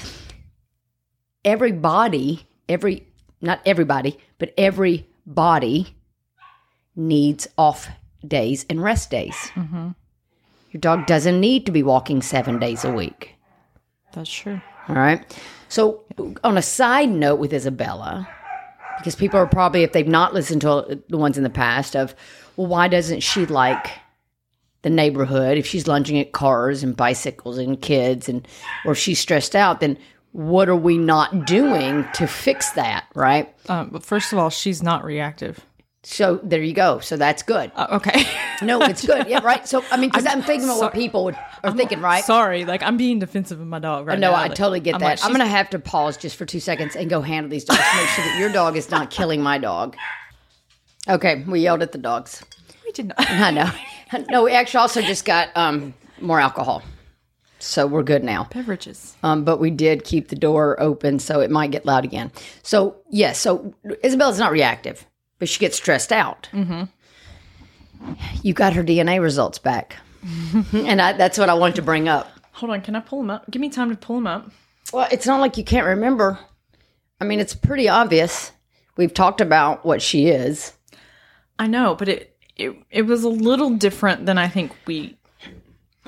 Everybody, 1.49 2.47
every, 2.69 3.07
not 3.41 3.63
everybody, 3.65 4.19
but 4.39 4.53
every 4.59 5.09
body 5.25 5.97
needs 6.95 7.49
off 7.57 7.89
days 8.27 8.67
and 8.69 8.83
rest 8.83 9.11
days. 9.11 9.35
Mm-hmm. 9.55 9.93
Your 10.73 10.81
dog 10.81 11.07
doesn't 11.07 11.41
need 11.41 11.65
to 11.65 11.73
be 11.73 11.83
walking 11.83 12.21
seven 12.21 12.59
days 12.59 12.85
a 12.85 12.93
week. 12.93 13.35
that's 14.13 14.31
true. 14.31 14.61
All 14.91 14.97
right. 14.97 15.25
So, 15.71 16.05
on 16.45 16.59
a 16.59 16.63
side 16.63 17.09
note 17.09 17.37
with 17.37 17.55
Isabella, 17.55 18.29
because 18.99 19.15
people 19.15 19.41
are 19.41 19.47
probably, 19.47 19.85
if 19.85 19.93
they've 19.93 20.07
not 20.07 20.35
listened 20.35 20.61
to 20.61 21.03
the 21.09 21.17
ones 21.17 21.39
in 21.39 21.45
the 21.45 21.51
past, 21.51 21.97
of, 21.97 22.15
well, 22.57 22.67
why 22.67 22.89
doesn't 22.89 23.21
she 23.21 23.47
like 23.47 23.89
the 24.83 24.91
neighborhood 24.91 25.57
if 25.57 25.67
she's 25.67 25.89
lunging 25.89 26.19
at 26.19 26.33
cars 26.33 26.83
and 26.83 26.95
bicycles 26.95 27.57
and 27.57 27.81
kids, 27.81 28.29
and 28.29 28.47
or 28.85 28.93
if 28.93 28.99
she's 28.99 29.19
stressed 29.19 29.57
out, 29.57 29.81
then 29.81 29.97
what 30.33 30.69
are 30.69 30.77
we 30.77 30.99
not 30.99 31.47
doing 31.47 32.07
to 32.15 32.27
fix 32.27 32.71
that? 32.73 33.07
Right. 33.15 33.55
Um, 33.69 33.91
but 33.91 34.05
first 34.05 34.33
of 34.33 34.39
all, 34.39 34.51
she's 34.51 34.83
not 34.83 35.05
reactive. 35.05 35.61
So 36.05 36.39
there 36.43 36.63
you 36.63 36.75
go. 36.75 37.01
So 37.01 37.17
that's 37.17 37.43
good. 37.43 37.73
Uh, 37.75 37.89
okay, 38.01 38.25
No, 38.63 38.81
it's 38.83 39.05
good. 39.05 39.27
Yeah, 39.29 39.41
right. 39.43 39.67
So 39.69 39.85
I 39.91 39.97
mean, 39.97 40.11
because 40.11 40.27
I'm, 40.27 40.43
thinking 40.43 40.69
about 40.69 40.81
what 40.81 40.95
people 40.95 41.25
would, 41.25 41.37
are 41.65 41.73
thinking, 41.73 42.01
right? 42.01 42.25
sorry, 42.25 42.65
like 42.65 42.83
I'm 42.83 42.97
being 42.97 43.19
defensive 43.19 43.61
of 43.61 43.67
my 43.67 43.79
dog 43.81 44.07
right 44.07 44.19
No, 44.19 44.31
now. 44.31 44.37
I 44.37 44.43
Like, 44.43 44.55
totally 44.55 44.81
get 44.81 44.95
I'm 44.95 45.01
that. 45.01 45.07
like, 45.21 45.25
I'm 45.25 45.31
going 45.33 45.41
to 45.41 45.47
have 45.47 45.69
to 45.71 45.79
pause 45.79 46.17
just 46.17 46.37
for 46.37 46.47
two 46.47 46.61
seconds 46.61 46.95
and 46.97 47.11
go 47.11 47.21
handle 47.21 47.51
these 47.51 47.65
dogs 47.65 47.81
to 47.81 47.97
make 47.97 48.07
sure 48.09 48.25
that 48.25 48.39
your 48.39 48.51
dog 48.53 48.77
is 48.77 48.91
not 48.91 49.11
killing 49.11 49.43
my 49.43 49.59
dog. 49.59 49.97
Okay, 51.09 51.45
we 51.47 51.61
yelled 51.61 51.83
at 51.83 51.93
the 51.93 51.99
dogs. 51.99 52.43
We 52.85 52.93
did 52.93 53.09
not. 53.09 53.17
I 53.19 53.51
know. 53.51 53.71
No, 54.31 54.45
we 54.45 54.53
actually 54.53 54.79
also 54.79 55.03
just 55.03 55.27
got 55.27 55.51
um, 55.55 55.93
more 56.19 56.41
alcohol. 56.41 56.83
So 57.59 57.87
we're 57.87 58.03
good 58.03 58.23
now. 58.23 58.49
Beverages. 58.53 59.17
Um, 59.23 59.45
but 59.45 59.59
we 59.59 59.71
did 59.71 60.05
keep 60.05 60.29
the 60.29 60.37
door 60.37 60.81
open, 60.81 61.19
so 61.19 61.41
it 61.41 61.51
might 61.51 61.71
get 61.71 61.87
loud 61.87 62.05
again. 62.05 62.31
So 62.63 62.97
yes, 63.11 63.39
so 63.39 63.75
Isabella's 64.05 64.39
not 64.39 64.53
reactive, 64.53 65.07
but 65.39 65.49
she 65.49 65.59
gets 65.59 65.77
stressed 65.77 66.13
out. 66.13 66.49
Mm-hmm. 66.53 66.85
You 68.43 68.55
got 68.55 68.75
her 68.75 68.85
DNA 68.85 69.21
results 69.21 69.59
back, 69.59 69.97
and 70.73 71.03
I, 71.03 71.15
that's 71.15 71.37
what 71.37 71.49
I 71.49 71.55
wanted 71.55 71.77
to 71.77 71.83
bring 71.83 72.09
up. 72.09 72.31
Hold 72.53 72.71
on, 72.71 72.81
can 72.81 72.95
I 72.95 73.01
pull 73.01 73.21
them 73.21 73.31
up? 73.31 73.51
Give 73.51 73.61
me 73.61 73.69
time 73.69 73.91
to 73.91 73.97
pull 73.97 74.17
them 74.17 74.27
up. 74.27 74.51
Well, 74.93 75.09
it's 75.11 75.27
not 75.27 75.41
like 75.41 75.57
you 75.57 75.65
can't 75.65 75.87
remember. 75.87 76.39
I 77.21 77.25
mean, 77.25 77.41
it's 77.41 77.55
pretty 77.55 77.89
obvious. 77.89 78.53
We've 78.97 79.13
talked 79.13 79.41
about 79.41 79.85
what 79.85 80.01
she 80.01 80.29
is. 80.29 80.73
I 81.59 81.67
know, 81.67 81.97
but 81.97 82.09
it 82.09 82.39
it, 82.59 82.77
it 82.91 83.03
was 83.03 83.23
a 83.23 83.29
little 83.29 83.71
different 83.71 84.27
than 84.27 84.37
I 84.37 84.49
think 84.49 84.73
we. 84.87 85.18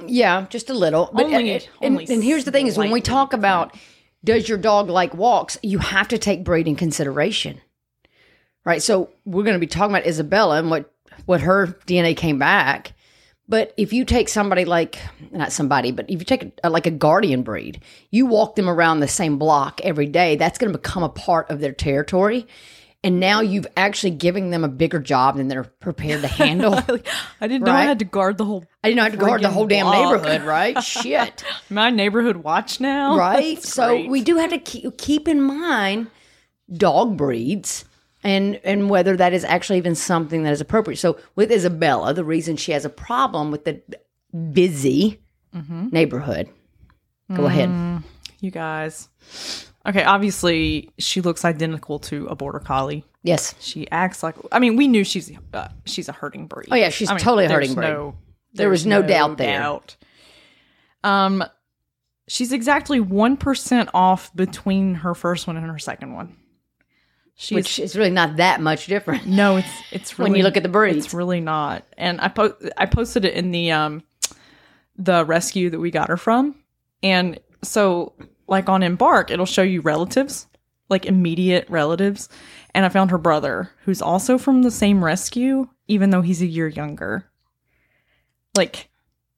Yeah, 0.07 0.47
just 0.51 0.71
a 0.71 0.75
little. 0.75 1.11
But 1.13 1.27
Only- 1.27 1.35
uh, 1.35 1.39
uh, 1.39 1.41
and, 1.41 1.69
and- 1.83 1.93
only 1.95 2.07
and 2.15 2.25
here's 2.25 2.45
the 2.45 2.51
thing: 2.53 2.67
is 2.67 2.77
when 2.79 2.91
we 2.91 3.01
talk 3.01 3.33
about 3.33 3.77
does 4.25 4.49
your 4.49 4.59
dog 4.59 4.89
like 4.91 5.15
walks, 5.15 5.59
you 5.63 5.79
have 5.79 6.09
to 6.09 6.19
take 6.19 6.45
breed 6.45 6.69
in 6.69 6.77
consideration, 6.77 7.61
right? 8.65 8.83
So 8.83 9.11
we're 9.25 9.45
going 9.45 9.55
to 9.55 9.61
be 9.61 9.67
talking 9.67 9.95
about 9.95 10.07
Isabella 10.07 10.59
and 10.59 10.71
what 10.71 10.93
what 11.27 11.41
her 11.43 11.69
DNA 11.87 12.17
came 12.17 12.39
back. 12.39 12.93
But 13.49 13.75
if 13.77 13.93
you 13.93 14.05
take 14.05 14.29
somebody 14.29 14.65
like 14.65 14.99
not 15.33 15.51
somebody, 15.53 15.91
but 15.91 16.09
if 16.09 16.21
you 16.21 16.25
take 16.25 16.53
a, 16.63 16.71
like 16.71 16.87
a 16.87 16.91
guardian 16.91 17.43
breed, 17.43 17.83
you 18.11 18.27
walk 18.27 18.55
them 18.55 18.69
around 18.71 19.01
the 19.01 19.09
same 19.09 19.39
block 19.39 19.81
every 19.83 20.07
day. 20.07 20.37
That's 20.37 20.57
going 20.59 20.73
to 20.73 20.79
become 20.79 21.03
a 21.03 21.09
part 21.09 21.51
of 21.51 21.59
their 21.59 21.73
territory, 21.73 22.47
and 23.03 23.19
now 23.21 23.41
you've 23.41 23.67
actually 23.77 24.11
giving 24.11 24.51
them 24.51 24.63
a 24.65 24.69
bigger 24.69 24.99
job 24.99 25.37
than 25.37 25.49
they're 25.49 25.65
prepared 25.65 26.21
to 26.23 26.29
handle. 26.29 26.75
I 27.41 27.49
didn't 27.49 27.65
know 27.65 27.73
I 27.73 27.83
had 27.83 27.99
to 28.01 28.05
guard 28.05 28.37
the 28.39 28.45
whole 28.45 28.65
I 28.85 28.89
didn't 28.89 28.97
know 28.97 29.03
I 29.03 29.11
had 29.11 29.13
to 29.19 29.25
guard 29.25 29.43
the 29.43 29.51
whole 29.51 29.67
damn 29.67 29.87
block. 29.87 30.23
neighborhood, 30.23 30.43
right? 30.43 30.83
Shit. 30.83 31.43
my 31.71 31.91
neighborhood 31.91 32.37
watch 32.39 32.81
now. 32.81 33.17
right? 33.19 33.57
That's 33.57 33.73
so 33.73 33.89
great. 33.89 34.11
we 34.11 34.23
do 34.23 34.37
have 34.37 34.51
to 34.51 34.59
keep, 34.59 34.99
keep 34.99 35.29
in 35.29 35.41
mind 35.41 36.09
dog 36.73 37.17
breeds 37.17 37.85
and 38.23 38.61
and 38.65 38.91
whether 38.91 39.17
that 39.17 39.33
is 39.33 39.45
actually 39.45 39.79
even 39.79 39.95
something 39.95 40.43
that 40.43 40.53
is 40.53 40.61
appropriate. 40.61 40.99
So 40.99 41.19
with 41.37 41.51
Isabella, 41.51 42.13
the 42.13 42.25
reason 42.25 42.57
she 42.57 42.73
has 42.73 42.85
a 42.85 42.91
problem 42.91 43.51
with 43.51 43.65
the 43.65 43.81
busy 44.53 45.21
Mm-hmm. 45.53 45.89
neighborhood. 45.91 46.49
Go 47.35 47.47
ahead. 47.47 48.05
you 48.41 48.53
guys. 48.53 49.09
Okay, 49.91 50.03
obviously 50.05 50.91
she 50.99 51.21
looks 51.21 51.45
identical 51.45 51.99
to 52.01 52.27
a 52.29 52.35
border 52.35 52.59
collie. 52.61 53.05
Yes. 53.23 53.55
She 53.61 53.91
acts 53.91 54.23
like. 54.23 54.35
I 54.51 54.59
mean, 54.59 54.77
we 54.77 54.89
knew 54.89 55.05
she's 55.05 55.31
uh, 55.53 55.69
she's 55.85 56.09
a 56.09 56.13
herding 56.13 56.47
breed. 56.47 56.69
Oh, 56.71 56.77
yeah, 56.77 56.89
she's 56.89 57.11
I 57.11 57.15
mean, 57.15 57.21
totally 57.23 57.45
a 57.45 57.49
herding 57.51 57.75
breed. 57.75 57.89
No, 57.89 58.15
There 58.55 58.71
was 58.71 58.85
there's 58.85 58.87
no 58.87 59.03
doubt 59.03 59.37
there. 59.37 59.59
doubt. 59.59 59.97
Um, 61.05 61.45
she's 62.29 62.53
exactly 62.53 63.01
one 63.01 63.37
percent 63.37 63.91
off 63.95 64.35
between 64.35 64.95
her 64.97 65.15
first 65.15 65.47
one 65.47 65.57
and 65.57 65.67
her 65.67 65.79
second 65.79 66.15
one. 66.15 66.37
She's 67.35 67.57
Which 67.57 67.79
is 67.79 67.97
really 67.97 68.11
not 68.11 68.37
that 68.37 68.61
much 68.61 68.87
different. 68.87 69.27
no, 69.27 69.57
it's 69.57 69.69
it's 69.93 70.19
really, 70.19 70.31
When 70.33 70.39
you 70.39 70.45
look 70.45 70.57
at 70.57 70.63
the 70.63 70.69
breeds. 70.69 71.05
it's 71.07 71.15
really 71.15 71.41
not. 71.41 71.85
And 71.97 72.21
I 72.21 72.29
po- 72.29 72.57
I 72.77 72.87
posted 72.87 73.25
it 73.25 73.35
in 73.35 73.51
the 73.51 73.73
um 73.73 74.03
the 74.97 75.25
rescue 75.25 75.71
that 75.71 75.79
we 75.81 75.91
got 75.91 76.09
her 76.09 76.17
from, 76.19 76.55
and 77.03 77.39
so 77.63 78.13
like 78.51 78.69
on 78.69 78.83
Embark, 78.83 79.31
it'll 79.31 79.47
show 79.47 79.63
you 79.63 79.81
relatives, 79.81 80.47
like 80.91 81.07
immediate 81.07 81.67
relatives, 81.71 82.29
and 82.75 82.85
I 82.85 82.89
found 82.91 83.11
her 83.13 83.19
brother, 83.19 83.71
who's 83.85 84.03
also 84.03 84.37
from 84.37 84.63
the 84.63 84.71
same 84.71 85.03
rescue, 85.05 85.69
even 85.89 86.11
though 86.11 86.21
he's 86.21 86.43
a 86.43 86.47
year 86.47 86.69
younger. 86.69 87.25
Like, 88.57 88.89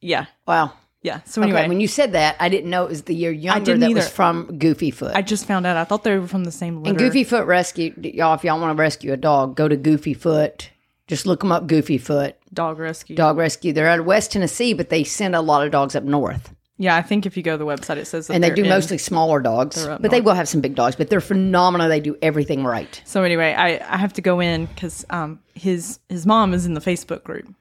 yeah, 0.00 0.26
Wow. 0.46 0.72
yeah. 1.02 1.20
So 1.24 1.42
Okay, 1.42 1.50
anyway, 1.50 1.68
when 1.68 1.80
you 1.80 1.86
said 1.88 2.12
that, 2.12 2.36
I 2.40 2.48
didn't 2.48 2.70
know 2.70 2.84
it 2.84 2.88
was 2.88 3.02
the 3.02 3.14
year 3.14 3.30
younger 3.30 3.64
didn't 3.64 3.80
that 3.80 3.92
was 3.92 4.08
from 4.08 4.58
Goofy 4.58 4.90
Foot. 4.90 5.14
I 5.14 5.22
just 5.22 5.46
found 5.46 5.66
out. 5.66 5.76
I 5.76 5.84
thought 5.84 6.02
they 6.04 6.18
were 6.18 6.26
from 6.26 6.44
the 6.44 6.50
same 6.50 6.78
litter. 6.78 6.90
And 6.90 6.98
Goofy 6.98 7.24
Foot 7.24 7.46
Rescue, 7.46 7.94
y'all, 8.00 8.34
if 8.34 8.44
y'all 8.44 8.58
want 8.60 8.76
to 8.76 8.80
rescue 8.80 9.12
a 9.12 9.16
dog, 9.16 9.54
go 9.54 9.68
to 9.68 9.76
Goofy 9.76 10.14
Foot. 10.14 10.70
Just 11.06 11.26
look 11.26 11.40
them 11.40 11.52
up, 11.52 11.66
Goofy 11.66 11.98
Foot. 11.98 12.36
dog 12.54 12.78
rescue. 12.78 13.14
Dog 13.14 13.36
Rescue. 13.36 13.72
They're 13.74 13.88
out 13.88 13.98
of 13.98 14.06
West 14.06 14.32
Tennessee, 14.32 14.72
but 14.72 14.88
they 14.88 15.04
send 15.04 15.34
a 15.36 15.42
lot 15.42 15.64
of 15.66 15.70
dogs 15.70 15.94
up 15.94 16.04
north. 16.04 16.54
Yeah, 16.82 16.96
I 16.96 17.02
think 17.02 17.26
if 17.26 17.36
you 17.36 17.44
go 17.44 17.52
to 17.52 17.58
the 17.58 17.64
website, 17.64 17.96
it 17.96 18.06
says 18.06 18.26
that 18.26 18.34
And 18.34 18.42
they 18.42 18.50
do 18.50 18.64
in- 18.64 18.68
mostly 18.68 18.98
smaller 18.98 19.38
dogs, 19.38 19.86
but 20.00 20.10
they 20.10 20.20
will 20.20 20.34
have 20.34 20.48
some 20.48 20.60
big 20.60 20.74
dogs, 20.74 20.96
but 20.96 21.10
they're 21.10 21.20
phenomenal. 21.20 21.88
They 21.88 22.00
do 22.00 22.16
everything 22.20 22.64
right. 22.64 23.00
So 23.04 23.22
anyway, 23.22 23.54
I, 23.54 23.74
I 23.88 23.96
have 23.98 24.12
to 24.14 24.20
go 24.20 24.40
in 24.40 24.66
because 24.66 25.04
um 25.10 25.38
his 25.54 26.00
his 26.08 26.26
mom 26.26 26.52
is 26.52 26.66
in 26.66 26.74
the 26.74 26.80
Facebook 26.80 27.22
group, 27.22 27.54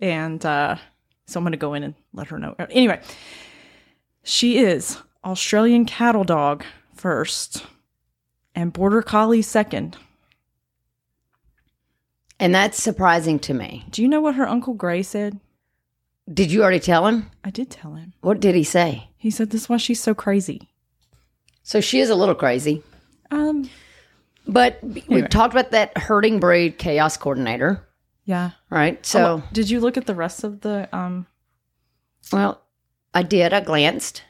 and 0.00 0.46
uh, 0.46 0.76
so 1.26 1.38
I'm 1.40 1.44
going 1.44 1.50
to 1.50 1.56
go 1.58 1.74
in 1.74 1.82
and 1.82 1.94
let 2.14 2.28
her 2.28 2.38
know. 2.38 2.54
Anyway, 2.70 3.00
she 4.22 4.58
is 4.58 4.98
Australian 5.24 5.84
cattle 5.84 6.22
dog 6.22 6.64
first, 6.94 7.66
and 8.54 8.72
border 8.72 9.02
collie 9.02 9.42
second. 9.42 9.96
And 12.38 12.54
that's 12.54 12.80
surprising 12.80 13.40
to 13.40 13.54
me. 13.54 13.86
Do 13.90 14.02
you 14.02 14.08
know 14.08 14.20
what 14.20 14.36
her 14.36 14.46
uncle 14.48 14.74
Gray 14.74 15.02
said? 15.02 15.40
Did 16.32 16.50
you 16.52 16.62
already 16.62 16.80
tell 16.80 17.06
him? 17.06 17.30
I 17.44 17.50
did 17.50 17.70
tell 17.70 17.94
him. 17.94 18.14
What 18.20 18.40
did 18.40 18.54
he 18.54 18.64
say? 18.64 19.08
He 19.16 19.30
said 19.30 19.50
this 19.50 19.62
is 19.62 19.68
why 19.68 19.76
she's 19.76 20.00
so 20.00 20.14
crazy. 20.14 20.70
So 21.62 21.80
she 21.80 22.00
is 22.00 22.10
a 22.10 22.14
little 22.14 22.34
crazy. 22.34 22.82
Um, 23.30 23.68
But 24.46 24.78
we've 25.08 25.28
talked 25.28 25.54
about 25.54 25.70
that 25.70 25.96
herding 25.96 26.40
breed 26.40 26.78
chaos 26.78 27.16
coordinator, 27.16 27.86
yeah. 28.24 28.50
right? 28.70 29.04
So, 29.06 29.42
Did 29.52 29.70
you 29.70 29.78
look 29.80 29.96
at 29.96 30.06
the 30.06 30.14
rest 30.14 30.42
of 30.44 30.60
the 30.62 30.88
um? 30.96 31.26
well, 32.32 32.60
I 33.14 33.22
did. 33.22 33.52
I 33.52 33.60
glanced, 33.60 34.22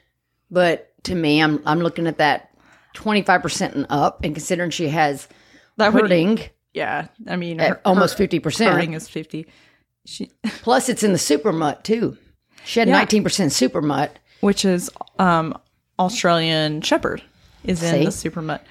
but 0.50 0.92
to 1.04 1.14
me, 1.14 1.42
I'm 1.42 1.62
I'm 1.66 1.80
looking 1.80 2.06
at 2.06 2.18
that 2.18 2.50
25 2.94 3.42
percent 3.42 3.74
and 3.74 3.86
up, 3.88 4.22
and 4.24 4.34
considering 4.34 4.70
she 4.70 4.88
has 4.88 5.28
That 5.78 5.92
would, 5.94 6.02
herding 6.02 6.40
yeah. 6.74 7.08
I 7.26 7.36
mean, 7.36 7.60
at 7.60 7.68
her- 7.70 7.80
almost 7.84 8.14
her 8.14 8.24
50 8.24 8.38
percent. 8.40 8.74
herding 8.74 8.92
is 8.92 9.08
fifty. 9.08 9.46
She 10.06 10.30
Plus, 10.62 10.88
it's 10.88 11.02
in 11.02 11.12
the 11.12 11.18
super 11.18 11.52
mutt 11.52 11.84
too. 11.84 12.16
She 12.64 12.78
had 12.80 12.88
Yeah. 12.88 12.94
nineteen 12.98 13.22
percent 13.22 13.52
super 13.52 13.82
mutt. 13.82 14.18
which 14.40 14.64
is 14.64 14.90
um 15.18 15.56
Australian 15.98 16.80
Shepherd, 16.80 17.22
is 17.64 17.82
in 17.82 17.94
See? 18.00 18.04
the 18.06 18.12
super 18.12 18.42
mutt. 18.42 18.64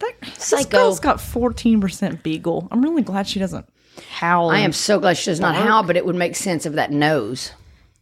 That 0.00 0.12
this 0.22 0.44
Psycho. 0.44 0.68
girl's 0.70 1.00
got 1.00 1.20
fourteen 1.20 1.80
percent 1.80 2.22
beagle. 2.22 2.68
I'm 2.70 2.82
really 2.82 3.02
glad 3.02 3.26
she 3.28 3.38
doesn't 3.38 3.66
howl. 4.10 4.50
I 4.50 4.58
am 4.58 4.72
so 4.72 4.98
glad 4.98 5.16
she 5.16 5.30
does 5.30 5.40
not 5.40 5.54
howl, 5.54 5.82
but 5.84 5.96
it 5.96 6.04
would 6.04 6.16
make 6.16 6.36
sense 6.36 6.66
of 6.66 6.74
that 6.74 6.90
nose. 6.90 7.52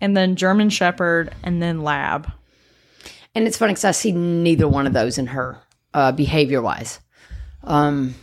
and 0.00 0.16
then 0.16 0.34
German 0.34 0.70
Shepherd, 0.70 1.34
and 1.42 1.62
then 1.62 1.82
Lab. 1.82 2.32
And 3.34 3.46
it's 3.46 3.58
funny 3.58 3.72
because 3.74 3.84
I 3.84 3.90
see 3.90 4.12
neither 4.12 4.66
one 4.66 4.86
of 4.86 4.92
those 4.94 5.18
in 5.18 5.26
her 5.28 5.58
uh, 5.92 6.10
behavior 6.12 6.62
wise. 6.62 7.00
Um, 7.64 8.14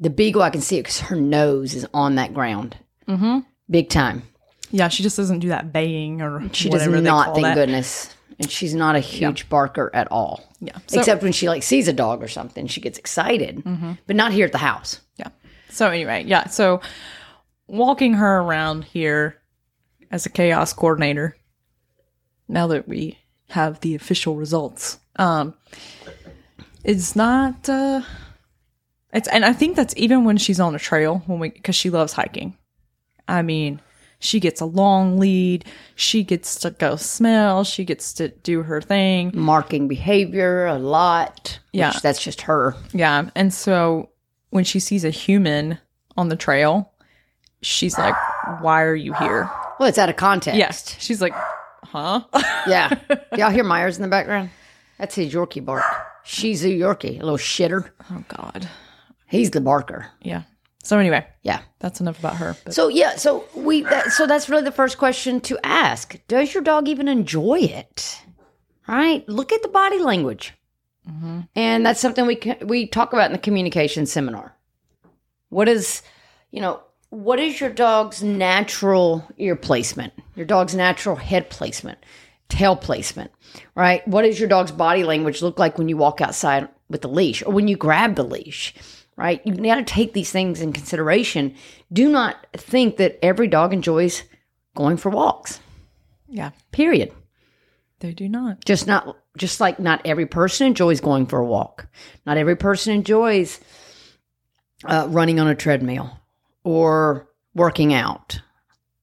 the 0.00 0.08
beagle, 0.10 0.42
I 0.42 0.50
can 0.50 0.60
see 0.62 0.78
it 0.78 0.82
because 0.84 1.00
her 1.00 1.14
nose 1.16 1.74
is 1.74 1.86
on 1.92 2.14
that 2.16 2.32
ground, 2.32 2.76
mm-hmm. 3.06 3.40
Big 3.70 3.88
time. 3.88 4.22
Yeah, 4.70 4.88
she 4.88 5.02
just 5.02 5.16
doesn't 5.16 5.38
do 5.40 5.48
that 5.48 5.72
baying 5.72 6.20
or 6.22 6.42
She 6.52 6.68
does 6.68 6.86
not, 6.88 7.34
thank 7.34 7.44
that. 7.44 7.54
goodness. 7.54 8.14
And 8.38 8.50
she's 8.50 8.74
not 8.74 8.96
a 8.96 9.00
huge 9.00 9.48
barker 9.48 9.90
at 9.94 10.10
all. 10.10 10.44
Yeah, 10.60 10.76
so, 10.86 10.98
Except 10.98 11.22
when 11.22 11.32
she 11.32 11.48
like 11.48 11.62
sees 11.62 11.88
a 11.88 11.92
dog 11.92 12.22
or 12.22 12.28
something, 12.28 12.66
she 12.66 12.80
gets 12.80 12.98
excited, 12.98 13.62
but 14.06 14.16
not 14.16 14.32
here 14.32 14.44
at 14.44 14.52
the 14.52 14.58
house. 14.58 15.00
yeah. 15.16 15.28
So 15.70 15.88
anyway, 15.90 16.24
yeah. 16.26 16.46
So 16.48 16.80
walking 17.66 18.14
her 18.14 18.38
around 18.40 18.84
here 18.84 19.40
as 20.10 20.26
a 20.26 20.30
chaos 20.30 20.72
coordinator. 20.72 21.36
Now 22.48 22.66
that 22.68 22.86
we 22.86 23.18
have 23.50 23.80
the 23.80 23.94
official 23.94 24.36
results, 24.36 24.98
um, 25.16 25.54
it's 26.84 27.16
not. 27.16 27.68
Uh, 27.68 28.02
it's 29.12 29.28
and 29.28 29.44
I 29.44 29.52
think 29.52 29.76
that's 29.76 29.94
even 29.96 30.24
when 30.24 30.36
she's 30.36 30.60
on 30.60 30.74
a 30.74 30.78
trail 30.78 31.22
when 31.26 31.38
we 31.40 31.48
because 31.50 31.74
she 31.74 31.90
loves 31.90 32.12
hiking. 32.12 32.56
I 33.28 33.42
mean, 33.42 33.80
she 34.18 34.40
gets 34.40 34.60
a 34.60 34.64
long 34.64 35.18
lead. 35.18 35.64
She 35.94 36.22
gets 36.24 36.56
to 36.60 36.70
go 36.70 36.96
smell. 36.96 37.64
She 37.64 37.84
gets 37.84 38.12
to 38.14 38.28
do 38.28 38.62
her 38.62 38.80
thing. 38.80 39.30
Marking 39.34 39.88
behavior 39.88 40.66
a 40.66 40.78
lot. 40.78 41.58
Yeah. 41.72 41.92
that's 42.02 42.22
just 42.22 42.42
her. 42.42 42.74
Yeah. 42.92 43.30
And 43.34 43.52
so 43.52 44.10
when 44.50 44.64
she 44.64 44.80
sees 44.80 45.04
a 45.04 45.10
human 45.10 45.78
on 46.16 46.28
the 46.28 46.36
trail, 46.36 46.92
she's 47.62 47.98
like, 47.98 48.14
Why 48.60 48.82
are 48.82 48.94
you 48.94 49.12
here? 49.14 49.50
Well, 49.78 49.88
it's 49.88 49.98
out 49.98 50.08
of 50.08 50.16
context. 50.16 50.58
Yes. 50.58 50.96
She's 50.98 51.20
like, 51.20 51.34
Huh? 51.82 52.22
Yeah. 52.66 52.98
Y'all 53.36 53.50
hear 53.50 53.64
Myers 53.64 53.96
in 53.96 54.02
the 54.02 54.08
background? 54.08 54.50
That's 54.98 55.14
his 55.14 55.32
Yorkie 55.32 55.64
bark. 55.64 55.84
She's 56.24 56.64
a 56.64 56.68
Yorkie, 56.68 57.20
a 57.20 57.22
little 57.22 57.36
shitter. 57.38 57.90
oh, 58.10 58.24
God. 58.28 58.68
He's 59.28 59.50
the 59.50 59.60
barker. 59.60 60.06
Yeah. 60.22 60.42
So 60.86 60.98
anyway, 61.00 61.26
Yeah. 61.42 61.62
that's 61.80 62.00
enough 62.00 62.18
about 62.20 62.36
her. 62.36 62.56
But 62.64 62.72
So 62.72 62.86
yeah, 62.86 63.16
so 63.16 63.44
we 63.56 63.82
that, 63.82 64.12
so 64.12 64.26
that's 64.26 64.48
really 64.48 64.62
the 64.62 64.70
first 64.70 64.98
question 64.98 65.40
to 65.42 65.58
ask. 65.64 66.16
Does 66.28 66.54
your 66.54 66.62
dog 66.62 66.88
even 66.88 67.08
enjoy 67.08 67.58
it? 67.58 68.22
Right? 68.86 69.28
Look 69.28 69.52
at 69.52 69.62
the 69.62 69.68
body 69.68 69.98
language. 69.98 70.54
Mm-hmm. 71.10 71.40
And 71.56 71.84
that's 71.84 72.00
something 72.00 72.24
we 72.24 72.36
can, 72.36 72.68
we 72.68 72.86
talk 72.86 73.12
about 73.12 73.26
in 73.26 73.32
the 73.32 73.38
communication 73.38 74.06
seminar. 74.06 74.56
What 75.48 75.68
is, 75.68 76.02
you 76.52 76.60
know, 76.60 76.80
what 77.10 77.40
is 77.40 77.60
your 77.60 77.70
dog's 77.70 78.22
natural 78.22 79.28
ear 79.38 79.56
placement? 79.56 80.12
Your 80.36 80.46
dog's 80.46 80.74
natural 80.74 81.16
head 81.16 81.50
placement? 81.50 81.98
tail 82.48 82.76
placement, 82.76 83.32
right? 83.74 84.06
What 84.06 84.22
does 84.22 84.38
your 84.38 84.48
dog's 84.48 84.70
body 84.70 85.02
language 85.02 85.42
look 85.42 85.58
like 85.58 85.78
when 85.78 85.88
you 85.88 85.96
walk 85.96 86.20
outside 86.20 86.68
with 86.88 87.02
the 87.02 87.08
leash 87.08 87.42
or 87.42 87.52
when 87.52 87.66
you 87.66 87.76
grab 87.76 88.14
the 88.14 88.22
leash, 88.22 88.72
right? 89.16 89.40
You 89.44 89.54
got 89.54 89.76
to 89.76 89.82
take 89.84 90.12
these 90.12 90.30
things 90.30 90.60
in 90.60 90.72
consideration. 90.72 91.54
Do 91.92 92.08
not 92.08 92.46
think 92.54 92.96
that 92.98 93.18
every 93.22 93.48
dog 93.48 93.72
enjoys 93.72 94.22
going 94.74 94.96
for 94.98 95.10
walks, 95.10 95.60
Yeah. 96.28 96.50
period. 96.70 97.12
They 98.00 98.12
do 98.12 98.28
not. 98.28 98.62
Just 98.66 98.86
not, 98.86 99.16
just 99.38 99.58
like 99.58 99.78
not 99.80 100.02
every 100.04 100.26
person 100.26 100.66
enjoys 100.66 101.00
going 101.00 101.26
for 101.26 101.38
a 101.38 101.46
walk. 101.46 101.88
Not 102.26 102.36
every 102.36 102.56
person 102.56 102.92
enjoys 102.92 103.58
uh, 104.84 105.06
running 105.08 105.40
on 105.40 105.48
a 105.48 105.54
treadmill 105.54 106.10
or 106.62 107.28
working 107.54 107.94
out, 107.94 108.38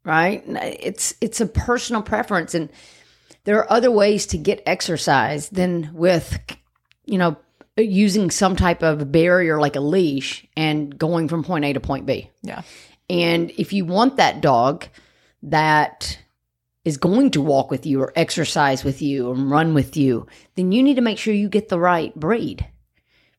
right? 0.05 0.43
It's 0.47 1.15
it's 1.21 1.41
a 1.41 1.47
personal 1.47 2.03
preference, 2.03 2.53
and 2.53 2.69
there 3.45 3.57
are 3.57 3.71
other 3.71 3.89
ways 3.89 4.27
to 4.27 4.37
get 4.37 4.61
exercise 4.67 5.49
than 5.49 5.89
with, 5.93 6.37
you 7.05 7.17
know, 7.17 7.35
using 7.77 8.29
some 8.29 8.55
type 8.55 8.83
of 8.83 9.11
barrier 9.11 9.59
like 9.59 9.75
a 9.75 9.81
leash 9.81 10.45
and 10.55 10.97
going 10.97 11.27
from 11.27 11.43
point 11.43 11.65
A 11.65 11.73
to 11.73 11.79
point 11.79 12.05
B. 12.05 12.29
Yeah. 12.41 12.61
And 13.09 13.51
if 13.57 13.73
you 13.73 13.85
want 13.85 14.17
that 14.17 14.41
dog 14.41 14.85
that 15.43 16.19
is 16.85 16.97
going 16.97 17.31
to 17.31 17.41
walk 17.41 17.71
with 17.71 17.85
you 17.85 18.01
or 18.01 18.13
exercise 18.15 18.83
with 18.83 19.01
you 19.01 19.31
and 19.31 19.49
run 19.49 19.73
with 19.73 19.97
you, 19.97 20.27
then 20.55 20.71
you 20.71 20.83
need 20.83 20.95
to 20.95 21.01
make 21.01 21.17
sure 21.17 21.33
you 21.33 21.49
get 21.49 21.69
the 21.69 21.79
right 21.79 22.13
breed. 22.15 22.67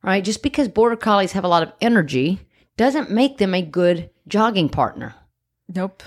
Right? 0.02 0.24
Just 0.24 0.42
because 0.42 0.68
border 0.68 0.96
collies 0.96 1.32
have 1.32 1.44
a 1.44 1.48
lot 1.48 1.62
of 1.62 1.72
energy 1.80 2.40
doesn't 2.76 3.10
make 3.10 3.38
them 3.38 3.54
a 3.54 3.62
good 3.62 4.10
jogging 4.26 4.68
partner 4.68 5.14
Nope. 5.74 6.02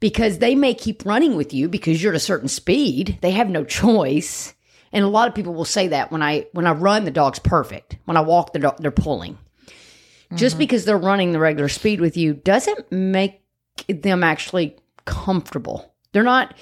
because 0.00 0.38
they 0.38 0.54
may 0.54 0.74
keep 0.74 1.04
running 1.06 1.36
with 1.36 1.54
you 1.54 1.68
because 1.68 2.02
you're 2.02 2.12
at 2.12 2.16
a 2.16 2.20
certain 2.20 2.48
speed. 2.48 3.18
They 3.22 3.30
have 3.30 3.48
no 3.48 3.64
choice. 3.64 4.52
And 4.92 5.04
a 5.04 5.08
lot 5.08 5.28
of 5.28 5.34
people 5.34 5.54
will 5.54 5.64
say 5.64 5.88
that 5.88 6.10
when 6.10 6.22
I 6.22 6.46
when 6.52 6.66
I 6.66 6.72
run 6.72 7.04
the 7.04 7.10
dog's 7.10 7.38
perfect. 7.38 7.96
When 8.04 8.16
I 8.16 8.20
walk 8.20 8.52
the 8.52 8.58
dog 8.58 8.78
they're 8.78 8.90
pulling. 8.90 9.38
Just 10.34 10.54
mm-hmm. 10.54 10.58
because 10.58 10.84
they're 10.84 10.98
running 10.98 11.32
the 11.32 11.38
regular 11.38 11.68
speed 11.68 12.00
with 12.00 12.16
you 12.16 12.34
doesn't 12.34 12.92
make 12.92 13.42
them 13.88 14.22
actually 14.22 14.76
comfortable. 15.04 15.94
They're 16.12 16.22
not 16.22 16.54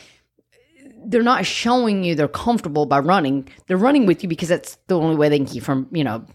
they're 1.07 1.23
not 1.23 1.47
showing 1.47 2.03
you 2.05 2.15
they're 2.15 2.29
comfortable 2.29 2.87
by 2.87 2.99
running. 2.99 3.49
They're 3.67 3.77
running 3.77 4.07
with 4.07 4.23
you 4.23 4.29
because 4.29 4.49
that's 4.49 4.77
the 4.89 4.99
only 4.99 5.17
way 5.17 5.29
they 5.29 5.39
can 5.39 5.47
keep 5.47 5.63
from, 5.63 5.89
you 5.93 6.05
know, 6.05 6.27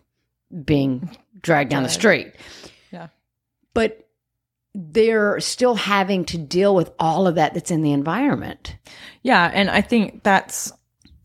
being 0.63 1.15
dragged 1.41 1.69
down 1.69 1.83
the 1.83 1.89
street. 1.89 2.33
Yeah. 2.91 3.07
But 3.73 4.07
they're 4.73 5.39
still 5.39 5.75
having 5.75 6.25
to 6.25 6.37
deal 6.37 6.73
with 6.73 6.91
all 6.99 7.27
of 7.27 7.35
that 7.35 7.53
that's 7.53 7.71
in 7.71 7.81
the 7.81 7.91
environment. 7.91 8.77
Yeah, 9.21 9.51
and 9.53 9.69
I 9.69 9.81
think 9.81 10.23
that's 10.23 10.71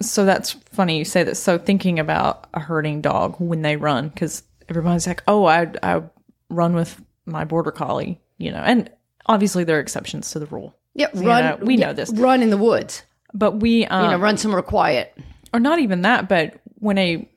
so 0.01 0.25
that's 0.25 0.53
funny 0.53 0.99
you 0.99 1.05
say 1.05 1.23
that. 1.25 1.37
So 1.37 1.59
thinking 1.59 1.99
about 1.99 2.47
a 2.55 2.61
herding 2.61 3.01
dog 3.01 3.37
when 3.39 3.63
they 3.63 3.77
run, 3.77 4.09
because 4.09 4.43
everybody's 4.69 5.07
like, 5.07 5.23
"Oh, 5.29 5.45
I 5.47 5.73
I 5.83 6.03
run 6.51 6.75
with 6.75 7.01
my 7.25 7.45
border 7.45 7.71
collie," 7.71 8.21
you 8.39 8.51
know, 8.53 8.59
and 8.59 8.91
obviously 9.27 9.65
there 9.65 9.77
are 9.79 9.81
exceptions 9.81 10.31
to 10.33 10.39
the 10.39 10.47
rule. 10.47 10.77
Yeah, 10.95 11.09
run. 11.15 11.45
know, 11.45 11.59
we 11.65 11.77
yeah, 11.77 11.87
know 11.89 11.93
this. 11.93 12.11
Run 12.13 12.43
in 12.43 12.51
the 12.51 12.57
woods. 12.57 13.03
But 13.35 13.61
we, 13.61 13.85
um, 13.87 14.05
You 14.05 14.11
know, 14.13 14.19
run 14.19 14.39
somewhere 14.39 14.63
quiet. 14.63 15.15
or 15.53 15.61
not 15.61 15.79
even 15.79 16.03
that, 16.03 16.29
but 16.29 16.59
when 16.79 16.97
a 16.99 17.29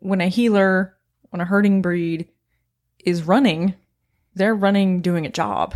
when 0.00 0.20
a 0.20 0.28
heeler, 0.28 0.94
when 1.30 1.40
a 1.40 1.44
herding 1.46 1.80
breed 1.82 2.28
is 3.04 3.22
running, 3.22 3.74
they're 4.34 4.54
running 4.54 5.00
doing 5.00 5.24
a 5.24 5.30
job, 5.30 5.74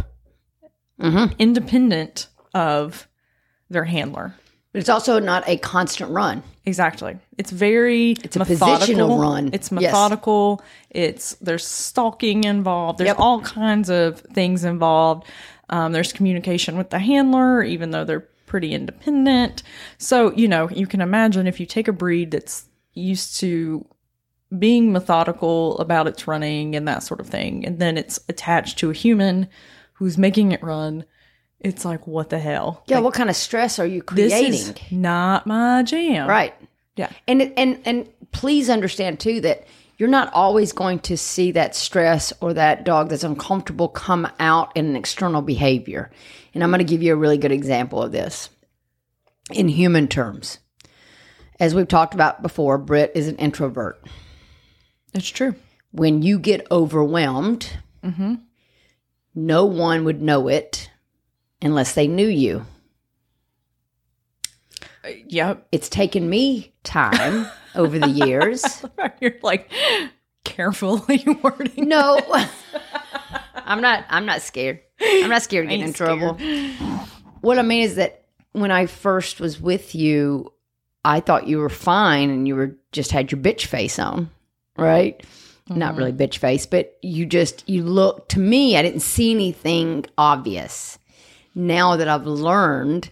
Mhm. 1.01 1.39
independent 1.39 2.29
of 2.55 3.09
their 3.71 3.85
handler. 3.85 4.35
But 4.79 4.83
it's 4.83 4.91
also 4.91 5.19
not 5.19 5.43
a 5.49 5.57
constant 5.57 6.13
run. 6.13 6.41
Exactly. 6.65 7.19
It's 7.37 7.51
very 7.51 8.13
it's 8.23 8.37
a 8.37 8.39
positional 8.39 9.21
run. 9.21 9.51
It's 9.53 9.73
methodical. 9.73 9.83
Yes. 9.83 9.93
methodical. 9.93 10.63
It's 10.91 11.35
there's 11.41 11.67
stalking 11.67 12.45
involved. 12.45 13.01
There's 13.01 13.09
Yep. 13.09 13.19
all 13.19 13.41
kinds 13.41 13.91
of 13.91 14.21
things 14.21 14.63
involved. 14.65 15.27
Um, 15.69 15.91
there's 15.91 16.13
communication 16.13 16.79
with 16.79 16.91
the 16.91 17.01
handler, 17.01 17.65
even 17.65 17.91
though 17.91 18.05
they're 18.05 18.29
pretty 18.47 18.73
independent. 18.73 19.65
So 19.99 20.33
you 20.35 20.47
know 20.47 20.71
you 20.71 20.87
can 20.87 21.01
imagine 21.01 21.49
if 21.49 21.59
you 21.59 21.67
take 21.67 21.89
a 21.89 21.93
breed 21.93 22.31
that's 22.31 22.67
used 22.95 23.41
to 23.41 23.85
being 24.61 24.93
methodical 24.93 25.77
about 25.79 26.07
its 26.07 26.29
running 26.29 26.77
and 26.77 26.87
that 26.87 27.03
sort 27.03 27.19
of 27.19 27.27
thing, 27.27 27.67
and 27.67 27.81
then 27.81 27.99
it's 27.99 28.21
attached 28.29 28.79
to 28.79 28.91
a 28.91 28.95
human 28.95 29.49
who's 29.95 30.17
making 30.17 30.53
it 30.53 30.63
run. 30.63 31.05
It's 31.61 31.85
like 31.85 32.07
what 32.07 32.31
the 32.31 32.39
hell? 32.39 32.85
Yeah, 32.87 33.01
what 33.01 33.15
kind 33.15 33.29
of 33.29 33.37
stress 33.37 33.79
are 33.79 33.87
you 33.87 34.03
creating? 34.03 34.53
This 34.53 34.69
is 34.69 34.93
not 34.93 35.47
my 35.47 35.83
jam. 35.83 36.29
right. 36.29 36.55
Yeah. 36.97 37.11
And 37.27 37.53
and 37.57 37.81
and 37.85 38.09
please 38.33 38.71
understand 38.71 39.21
too 39.21 39.41
that 39.41 39.67
you're 39.97 40.09
not 40.09 40.33
always 40.33 40.73
going 40.73 41.01
to 41.01 41.17
see 41.17 41.51
that 41.53 41.75
stress 41.75 42.33
or 42.41 42.55
that 42.55 42.85
dog 42.85 43.09
that's 43.09 43.25
uncomfortable 43.25 43.89
come 43.89 44.29
out 44.39 44.77
in 44.77 44.87
an 44.87 44.97
external 44.97 45.43
behavior. 45.43 46.11
And 46.55 46.63
I'm 46.63 46.71
going 46.71 46.79
to 46.79 46.85
give 46.85 47.03
you 47.03 47.13
a 47.13 47.17
really 47.17 47.39
good 47.39 47.53
example 47.53 48.03
of 48.03 48.13
this 48.13 48.49
in 49.51 49.69
human 49.69 50.07
terms. 50.07 50.59
As 51.59 51.75
we've 51.75 51.89
talked 51.89 52.15
about 52.15 52.43
before, 52.43 52.79
Britt 52.79 53.13
is 53.17 53.27
an 53.27 53.37
introvert. 53.37 54.01
That's 55.13 55.29
true. 55.29 55.57
When 55.91 56.23
you 56.23 56.39
get 56.39 56.67
overwhelmed, 56.71 57.69
mm-hmm. 58.05 58.37
no 59.35 59.65
one 59.65 60.05
would 60.05 60.23
know 60.23 60.47
it 60.47 60.91
unless 61.63 61.95
they 61.95 62.09
knew 62.09 62.27
you. 62.27 62.65
Uh, 65.05 65.11
yep. 65.27 65.67
It's 65.73 65.89
taken 65.89 66.29
me 66.29 66.73
time 66.85 67.47
over 67.75 67.99
the 67.99 68.11
years. 68.11 68.85
You're 69.21 69.37
like 69.43 69.71
carefully 70.45 71.25
wording. 71.43 71.89
No, 71.89 72.21
I'm 73.55 73.81
not. 73.81 74.05
I'm 74.09 74.27
not 74.27 74.43
scared. 74.43 74.81
I'm 75.01 75.31
not 75.31 75.43
scared 75.43 75.67
of 75.67 75.71
getting 75.71 75.83
in 75.83 75.89
ain't 75.89 75.97
trouble. 75.97 76.35
What 77.41 77.59
I 77.59 77.63
mean 77.63 77.83
is 77.85 77.95
that 77.97 78.25
when 78.53 78.71
I 78.71 78.87
first 78.87 79.41
was 79.41 79.61
with 79.61 79.95
you, 79.95 80.53
I 81.05 81.21
thought 81.21 81.47
you 81.47 81.59
were 81.59 81.69
fine 81.69 82.31
and 82.31 82.49
you 82.49 82.57
were 82.57 82.77
just 82.91 83.13
had 83.13 83.31
your 83.31 83.41
bitch 83.41 83.67
face 83.67 83.99
on, 83.99 84.31
right? 84.77 85.23
Not 85.69 85.91
mm-hmm. 85.91 85.99
really 85.99 86.13
bitch 86.13 86.39
face, 86.39 86.67
but 86.67 86.99
you 87.03 87.27
just 87.27 87.69
you 87.69 87.85
look 87.85 88.29
to 88.31 88.41
me. 88.41 88.77
I 88.77 88.83
didn't 88.83 89.01
see 89.01 89.31
anything 89.31 90.07
obvious. 90.17 90.99
Now 91.59 91.97
that 91.97 92.09
I've 92.09 92.27
learned, 92.27 93.11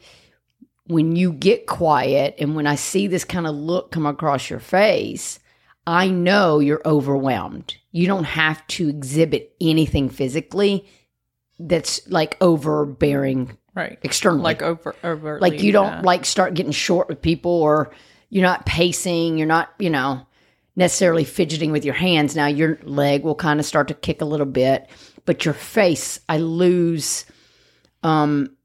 when 0.87 1.16
you 1.16 1.32
get 1.32 1.66
quiet 1.66 2.37
and 2.38 2.54
when 2.54 2.66
I 2.66 2.76
see 2.76 3.09
this 3.09 3.24
kind 3.24 3.46
of 3.46 3.54
look 3.54 3.90
come 3.90 4.06
across 4.06 4.48
your 4.48 4.61
face, 4.61 5.40
I 5.87 6.09
know 6.09 6.61
you're 6.61 6.82
overwhelmed. 6.85 7.76
You 7.90 8.06
don't 8.06 8.24
have 8.24 8.66
to 8.68 8.88
exhibit 8.88 9.54
anything 9.61 10.09
physically 10.09 10.88
that's 11.59 12.06
like 12.09 12.37
overbearing 12.40 13.56
Right. 13.74 13.98
externally. 14.02 14.42
Like 14.42 14.62
over 14.62 14.94
over 15.04 15.38
like 15.38 15.62
you 15.62 15.70
don't 15.70 16.02
like 16.02 16.24
start 16.24 16.54
getting 16.54 16.72
short 16.72 17.09
with 17.09 17.20
people 17.20 17.50
or 17.50 17.90
you're 18.30 18.42
not 18.42 18.64
pacing, 18.64 19.37
you're 19.37 19.46
not, 19.46 19.68
you 19.78 19.90
know, 19.90 20.26
necessarily 20.76 21.24
fidgeting 21.24 21.72
with 21.72 21.85
your 21.85 21.94
hands. 21.94 22.35
Now 22.35 22.46
your 22.46 22.78
leg 22.85 23.22
will 23.22 23.35
kind 23.35 23.61
of 23.61 23.66
start 23.66 23.88
to 23.88 23.94
kick 23.94 24.22
a 24.22 24.24
little 24.24 24.46
bit, 24.46 24.88
but 25.24 25.44
your 25.44 25.52
face, 25.52 26.20
I 26.28 26.38
lose 26.38 27.26
um 28.06 28.56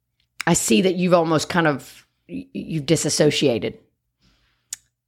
I 0.48 0.54
see 0.54 0.82
that 0.84 0.96
you've 0.96 1.14
almost 1.14 1.50
kind 1.50 1.68
of 1.68 2.06
you've 2.28 2.86
disassociated. 2.86 3.78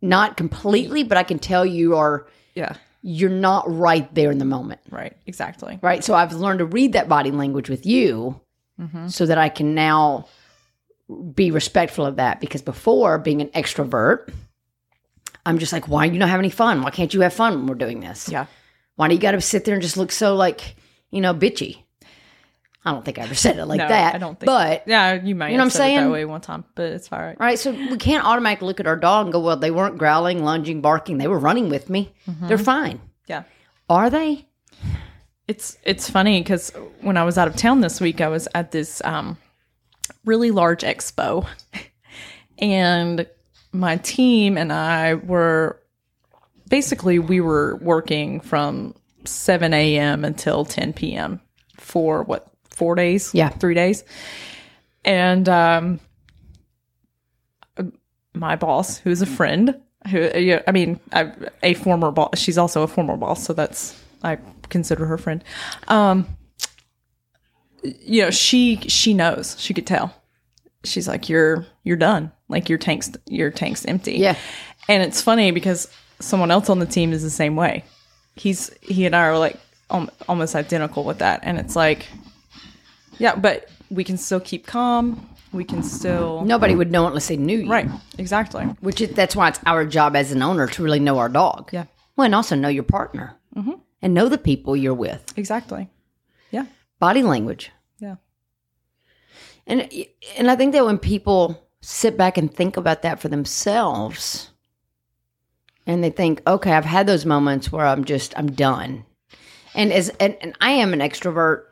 Not 0.01 0.35
completely, 0.37 1.03
but 1.03 1.17
I 1.17 1.23
can 1.23 1.39
tell 1.39 1.65
you 1.65 1.95
are 1.95 2.27
Yeah. 2.55 2.75
you're 3.01 3.29
not 3.29 3.63
right 3.67 4.13
there 4.13 4.31
in 4.31 4.37
the 4.37 4.45
moment. 4.45 4.81
Right. 4.89 5.15
Exactly. 5.25 5.79
Right. 5.81 6.03
So 6.03 6.13
I've 6.13 6.33
learned 6.33 6.59
to 6.59 6.65
read 6.65 6.93
that 6.93 7.07
body 7.07 7.31
language 7.31 7.69
with 7.69 7.85
you 7.85 8.39
so 9.07 9.25
that 9.25 9.37
I 9.37 9.47
can 9.47 9.75
now 9.75 10.25
be 11.33 11.51
respectful 11.51 12.05
of 12.05 12.17
that. 12.17 12.41
Because 12.41 12.61
before 12.61 13.17
being 13.17 13.39
an 13.41 13.47
extrovert, 13.49 14.33
I'm 15.45 15.57
just 15.57 15.71
like, 15.71 15.87
why 15.87 16.05
are 16.07 16.11
you 16.11 16.19
not 16.19 16.27
have 16.29 16.39
any 16.39 16.49
fun? 16.49 16.81
Why 16.81 16.89
can't 16.89 17.13
you 17.13 17.21
have 17.21 17.33
fun 17.33 17.53
when 17.55 17.67
we're 17.67 17.75
doing 17.75 18.01
this? 18.01 18.27
Yeah. 18.29 18.47
Why 18.95 19.07
do 19.07 19.15
you 19.15 19.21
got 19.21 19.31
to 19.31 19.41
sit 19.41 19.63
there 19.63 19.73
and 19.73 19.81
just 19.81 19.95
look 19.95 20.11
so 20.11 20.35
like, 20.35 20.75
you 21.11 21.21
know, 21.21 21.33
bitchy? 21.33 21.82
I 22.85 22.91
don't 22.91 23.05
think 23.05 23.17
I 23.17 23.21
ever 23.23 23.35
said 23.35 23.57
it 23.57 23.65
like 23.65 23.77
No, 23.77 23.87
that. 23.87 24.15
I 24.15 24.17
don't 24.17 24.37
think. 24.39 24.45
But 24.47 24.83
yeah, 24.87 25.13
you 25.13 25.35
might. 25.35 25.51
You 25.51 25.57
know 25.57 25.63
have 25.63 25.67
what 25.67 25.67
I'm 25.67 25.69
said 25.69 25.83
it 25.83 25.95
saying? 25.95 26.05
that 26.05 26.11
way 26.11 26.25
one 26.25 26.41
time, 26.41 26.65
but 26.75 26.91
it's 26.91 27.11
all 27.11 27.19
right. 27.19 27.39
Right. 27.39 27.57
So 27.57 27.71
we 27.71 27.97
can't 27.97 28.25
automatically 28.25 28.67
look 28.67 28.79
at 28.81 28.87
our 28.87 28.97
dog 28.97 29.27
and 29.27 29.33
go, 29.33 29.39
well, 29.39 29.55
they 29.55 29.71
weren't 29.71 29.97
growling, 29.97 30.43
lunging, 30.43 30.81
barking. 30.81 31.17
They 31.17 31.27
were 31.27 31.39
running 31.39 31.69
with 31.69 31.89
me. 31.89 32.13
They're 32.27 32.57
fine. 32.57 32.99
Yeah. 33.27 33.43
Are 33.89 34.09
they? 34.09 34.47
It's 35.47 35.77
it's 35.83 36.09
funny 36.09 36.41
because 36.41 36.71
when 37.01 37.15
I 37.17 37.23
was 37.23 37.37
out 37.37 37.47
of 37.47 37.55
town 37.55 37.81
this 37.81 37.99
week, 38.01 38.21
I 38.21 38.27
was 38.29 38.47
at 38.55 38.71
this 38.71 39.01
um, 39.03 39.37
really 40.25 40.51
large 40.51 40.83
expo, 40.83 41.45
and 42.57 43.27
my 43.71 43.97
team 43.97 44.57
and 44.57 44.71
I 44.71 45.15
were 45.15 45.81
basically 46.69 47.19
we 47.19 47.41
were 47.41 47.75
working 47.77 48.39
from 48.39 48.95
seven 49.25 49.73
a.m. 49.73 50.23
until 50.23 50.63
ten 50.63 50.93
p.m. 50.93 51.41
for 51.77 52.23
what 52.23 52.47
four 52.73 52.95
days? 52.95 53.33
Yeah. 53.33 53.49
three 53.49 53.73
days, 53.73 54.03
and 55.05 55.47
um, 55.47 55.99
my 58.33 58.55
boss, 58.55 58.97
who's 58.97 59.21
a 59.21 59.25
friend, 59.25 59.79
who 60.09 60.29
I 60.67 60.71
mean, 60.71 60.99
I, 61.11 61.31
a 61.61 61.73
former 61.75 62.11
boss. 62.11 62.37
She's 62.37 62.57
also 62.57 62.83
a 62.83 62.87
former 62.87 63.17
boss, 63.17 63.43
so 63.43 63.53
that's 63.53 63.99
I 64.23 64.37
consider 64.69 65.05
her 65.05 65.17
friend. 65.17 65.43
Um, 65.87 66.27
you 67.83 68.23
know, 68.23 68.31
she 68.31 68.77
she 68.87 69.13
knows. 69.13 69.55
She 69.59 69.73
could 69.73 69.87
tell. 69.87 70.13
She's 70.83 71.07
like, 71.07 71.29
"You're 71.29 71.65
you're 71.83 71.97
done. 71.97 72.31
Like 72.49 72.69
your 72.69 72.77
tank's 72.77 73.11
your 73.27 73.51
tank's 73.51 73.85
empty." 73.85 74.13
Yeah. 74.13 74.35
And 74.89 75.01
it's 75.03 75.21
funny 75.21 75.51
because 75.51 75.87
someone 76.19 76.51
else 76.51 76.69
on 76.69 76.79
the 76.79 76.85
team 76.85 77.13
is 77.13 77.23
the 77.23 77.29
same 77.29 77.55
way. 77.55 77.83
He's 78.35 78.71
he 78.81 79.05
and 79.05 79.15
I 79.15 79.27
are 79.27 79.37
like 79.37 79.59
almost 80.27 80.55
identical 80.55 81.03
with 81.03 81.19
that, 81.19 81.41
and 81.43 81.57
it's 81.59 81.75
like, 81.75 82.07
yeah, 83.19 83.35
but 83.35 83.69
we 83.89 84.03
can 84.03 84.17
still 84.17 84.39
keep 84.39 84.65
calm. 84.65 85.29
We 85.51 85.63
can 85.63 85.83
still 85.83 86.43
Nobody 86.43 86.73
would 86.73 86.91
know 86.91 87.05
unless 87.05 87.27
they 87.27 87.37
knew 87.37 87.59
you. 87.59 87.69
right 87.69 87.87
exactly. 88.17 88.65
Which 88.81 89.01
is, 89.01 89.11
that's 89.11 89.35
why 89.35 89.49
it's 89.49 89.59
our 89.67 89.85
job 89.85 90.15
as 90.15 90.31
an 90.31 90.41
owner 90.41 90.67
to 90.67 90.83
really 90.83 90.99
know 90.99 91.19
our 91.19 91.29
dog. 91.29 91.69
Yeah. 91.71 91.85
Well, 92.15 92.25
and 92.25 92.33
also 92.33 92.55
know 92.55 92.69
your 92.69 92.83
partner 92.83 93.35
mm-hmm. 93.55 93.73
and 94.01 94.13
know 94.13 94.29
the 94.29 94.37
people 94.37 94.75
you're 94.75 94.93
with. 94.93 95.31
Exactly. 95.37 95.89
Yeah. 96.49 96.65
Body 96.99 97.21
language. 97.21 97.71
Yeah. 97.99 98.15
And 99.67 99.89
and 100.37 100.49
I 100.49 100.55
think 100.55 100.73
that 100.73 100.85
when 100.85 100.97
people 100.97 101.67
sit 101.81 102.17
back 102.17 102.37
and 102.37 102.53
think 102.53 102.77
about 102.77 103.01
that 103.03 103.19
for 103.19 103.29
themselves, 103.29 104.49
and 105.85 106.03
they 106.03 106.09
think, 106.09 106.41
okay, 106.47 106.71
I've 106.71 106.85
had 106.85 107.07
those 107.07 107.25
moments 107.25 107.71
where 107.71 107.85
I'm 107.85 108.05
just 108.05 108.33
I'm 108.37 108.51
done, 108.51 109.05
and 109.75 109.91
as 109.93 110.09
and, 110.19 110.35
and 110.41 110.55
I 110.61 110.71
am 110.71 110.93
an 110.93 110.99
extrovert, 110.99 111.65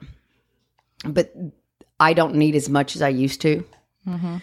but 1.06 1.34
I 2.00 2.14
don't 2.14 2.36
need 2.36 2.56
as 2.56 2.70
much 2.70 2.96
as 2.96 3.02
I 3.02 3.10
used 3.10 3.42
to. 3.42 3.64
Mm-hmm. 4.08 4.38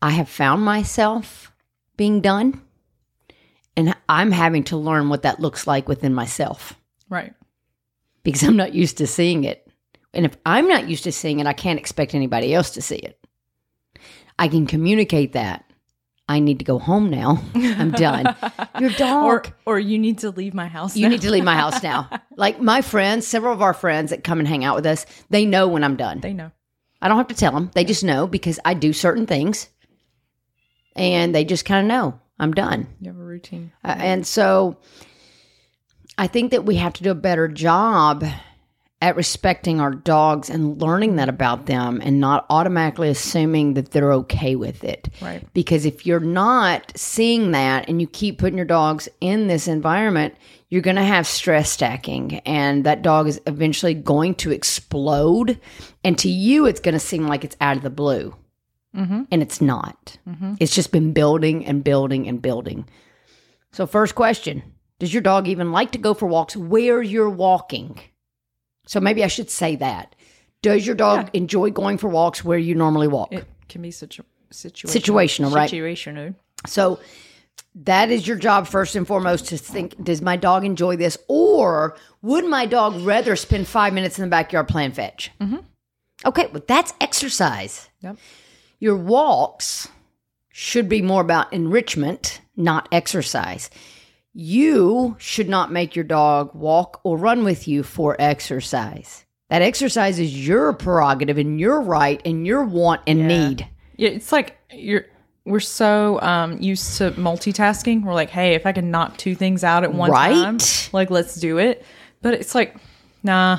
I 0.00 0.10
have 0.10 0.28
found 0.28 0.62
myself 0.62 1.52
being 1.96 2.20
done, 2.20 2.60
and 3.76 3.94
I'm 4.08 4.30
having 4.32 4.64
to 4.64 4.76
learn 4.76 5.08
what 5.08 5.22
that 5.22 5.40
looks 5.40 5.66
like 5.66 5.88
within 5.88 6.14
myself 6.14 6.74
Right. 7.08 7.34
because 8.22 8.42
I'm 8.42 8.56
not 8.56 8.74
used 8.74 8.98
to 8.98 9.06
seeing 9.06 9.44
it. 9.44 9.66
And 10.14 10.26
if 10.26 10.36
I'm 10.44 10.68
not 10.68 10.88
used 10.88 11.04
to 11.04 11.12
seeing 11.12 11.40
it, 11.40 11.46
I 11.46 11.52
can't 11.52 11.78
expect 11.78 12.14
anybody 12.14 12.52
else 12.52 12.70
to 12.70 12.82
see 12.82 12.96
it. 12.96 13.18
I 14.38 14.48
can 14.48 14.66
communicate 14.66 15.32
that. 15.34 15.64
I 16.32 16.38
need 16.38 16.58
to 16.60 16.64
go 16.64 16.78
home 16.78 17.10
now. 17.10 17.42
I'm 17.54 17.90
done. 17.90 18.34
Your 18.80 18.90
dog. 18.96 19.24
Or 19.24 19.44
or 19.66 19.78
you 19.78 19.98
need 19.98 20.18
to 20.18 20.30
leave 20.30 20.54
my 20.54 20.66
house. 20.66 20.96
you 20.96 21.02
now. 21.02 21.08
need 21.10 21.20
to 21.22 21.30
leave 21.30 21.44
my 21.44 21.56
house 21.64 21.82
now. 21.82 22.08
Like 22.36 22.60
my 22.60 22.80
friends, 22.80 23.26
several 23.26 23.52
of 23.52 23.60
our 23.60 23.74
friends 23.74 24.10
that 24.10 24.24
come 24.24 24.38
and 24.38 24.48
hang 24.48 24.64
out 24.64 24.74
with 24.76 24.86
us, 24.86 25.04
they 25.30 25.44
know 25.44 25.68
when 25.68 25.84
I'm 25.84 25.96
done. 25.96 26.20
They 26.20 26.32
know. 26.32 26.50
I 27.02 27.08
don't 27.08 27.18
have 27.18 27.28
to 27.28 27.34
tell 27.34 27.52
them. 27.52 27.70
They 27.74 27.84
just 27.84 28.02
know 28.04 28.26
because 28.26 28.58
I 28.64 28.74
do 28.74 28.92
certain 28.92 29.26
things 29.26 29.68
and 30.96 31.34
they 31.34 31.44
just 31.44 31.64
kind 31.64 31.84
of 31.84 31.88
know 31.88 32.20
I'm 32.38 32.52
done. 32.52 32.86
You 33.00 33.10
have 33.10 33.18
a 33.20 33.24
routine. 33.24 33.72
Uh, 33.84 33.96
and 33.98 34.26
so 34.26 34.78
I 36.16 36.28
think 36.28 36.52
that 36.52 36.64
we 36.64 36.76
have 36.76 36.92
to 36.94 37.02
do 37.02 37.10
a 37.10 37.14
better 37.14 37.48
job 37.48 38.24
at 39.02 39.16
respecting 39.16 39.80
our 39.80 39.90
dogs 39.90 40.48
and 40.48 40.80
learning 40.80 41.16
that 41.16 41.28
about 41.28 41.66
them 41.66 42.00
and 42.04 42.20
not 42.20 42.46
automatically 42.48 43.08
assuming 43.08 43.74
that 43.74 43.90
they're 43.90 44.12
okay 44.12 44.54
with 44.54 44.84
it. 44.84 45.08
Right. 45.20 45.44
Because 45.52 45.84
if 45.84 46.06
you're 46.06 46.20
not 46.20 46.92
seeing 46.94 47.50
that 47.50 47.88
and 47.88 48.00
you 48.00 48.06
keep 48.06 48.38
putting 48.38 48.56
your 48.56 48.64
dogs 48.64 49.08
in 49.20 49.48
this 49.48 49.66
environment, 49.66 50.36
you're 50.68 50.82
going 50.82 50.96
to 50.96 51.02
have 51.02 51.26
stress 51.26 51.68
stacking 51.68 52.38
and 52.46 52.84
that 52.84 53.02
dog 53.02 53.26
is 53.26 53.40
eventually 53.48 53.92
going 53.92 54.36
to 54.36 54.52
explode. 54.52 55.58
And 56.04 56.16
to 56.20 56.30
you, 56.30 56.66
it's 56.66 56.80
going 56.80 56.94
to 56.94 57.00
seem 57.00 57.26
like 57.26 57.42
it's 57.42 57.56
out 57.60 57.76
of 57.76 57.82
the 57.82 57.90
blue. 57.90 58.36
Mm-hmm. 58.94 59.22
And 59.32 59.42
it's 59.42 59.60
not. 59.60 60.16
Mm-hmm. 60.28 60.54
It's 60.60 60.74
just 60.74 60.92
been 60.92 61.12
building 61.12 61.66
and 61.66 61.82
building 61.82 62.28
and 62.28 62.40
building. 62.40 62.86
So, 63.72 63.86
first 63.86 64.14
question 64.14 64.62
Does 64.98 65.14
your 65.14 65.22
dog 65.22 65.48
even 65.48 65.72
like 65.72 65.92
to 65.92 65.98
go 65.98 66.12
for 66.12 66.26
walks 66.26 66.54
where 66.54 67.02
you're 67.02 67.30
walking? 67.30 67.98
So, 68.86 69.00
maybe 69.00 69.22
I 69.24 69.28
should 69.28 69.50
say 69.50 69.76
that. 69.76 70.14
Does 70.62 70.86
your 70.86 70.94
dog 70.94 71.30
enjoy 71.32 71.70
going 71.70 71.98
for 71.98 72.08
walks 72.08 72.44
where 72.44 72.58
you 72.58 72.74
normally 72.74 73.08
walk? 73.08 73.32
It 73.32 73.46
can 73.68 73.82
be 73.82 73.90
situ- 73.90 74.22
situational. 74.52 74.90
Situational, 75.50 75.54
right? 75.54 75.70
Situational. 75.70 76.34
So, 76.66 77.00
that 77.74 78.10
is 78.10 78.26
your 78.26 78.36
job 78.36 78.66
first 78.66 78.94
and 78.96 79.06
foremost 79.06 79.46
to 79.46 79.56
think 79.58 80.02
Does 80.02 80.20
my 80.20 80.36
dog 80.36 80.64
enjoy 80.64 80.96
this? 80.96 81.16
Or 81.28 81.96
would 82.20 82.44
my 82.44 82.66
dog 82.66 83.00
rather 83.00 83.34
spend 83.36 83.66
five 83.66 83.92
minutes 83.92 84.18
in 84.18 84.24
the 84.24 84.30
backyard 84.30 84.68
playing 84.68 84.92
fetch? 84.92 85.30
Mm-hmm. 85.40 85.58
Okay, 86.24 86.48
well, 86.52 86.62
that's 86.66 86.92
exercise. 87.00 87.88
Yep. 88.00 88.16
Your 88.78 88.96
walks 88.96 89.88
should 90.50 90.88
be 90.88 91.02
more 91.02 91.22
about 91.22 91.52
enrichment, 91.52 92.40
not 92.56 92.88
exercise. 92.92 93.70
You 94.34 95.16
should 95.18 95.48
not 95.48 95.70
make 95.70 95.94
your 95.94 96.04
dog 96.04 96.54
walk 96.54 97.00
or 97.04 97.16
run 97.18 97.44
with 97.44 97.68
you 97.68 97.82
for 97.82 98.16
exercise. 98.18 99.26
That 99.50 99.60
exercise 99.60 100.18
is 100.18 100.46
your 100.46 100.72
prerogative 100.72 101.36
and 101.36 101.60
your 101.60 101.82
right 101.82 102.22
and 102.24 102.46
your 102.46 102.64
want 102.64 103.02
and 103.06 103.28
need. 103.28 103.68
Yeah, 103.96 104.08
it's 104.10 104.32
like 104.32 104.56
you're 104.72 105.04
we're 105.44 105.60
so 105.60 106.18
um 106.22 106.58
used 106.62 106.96
to 106.98 107.10
multitasking. 107.12 108.02
We're 108.04 108.14
like, 108.14 108.30
hey, 108.30 108.54
if 108.54 108.64
I 108.64 108.72
can 108.72 108.90
knock 108.90 109.18
two 109.18 109.34
things 109.34 109.62
out 109.62 109.84
at 109.84 109.92
one 109.92 110.10
time, 110.10 110.58
like 110.92 111.10
let's 111.10 111.34
do 111.34 111.58
it. 111.58 111.84
But 112.22 112.34
it's 112.34 112.54
like, 112.54 112.76
nah, 113.22 113.58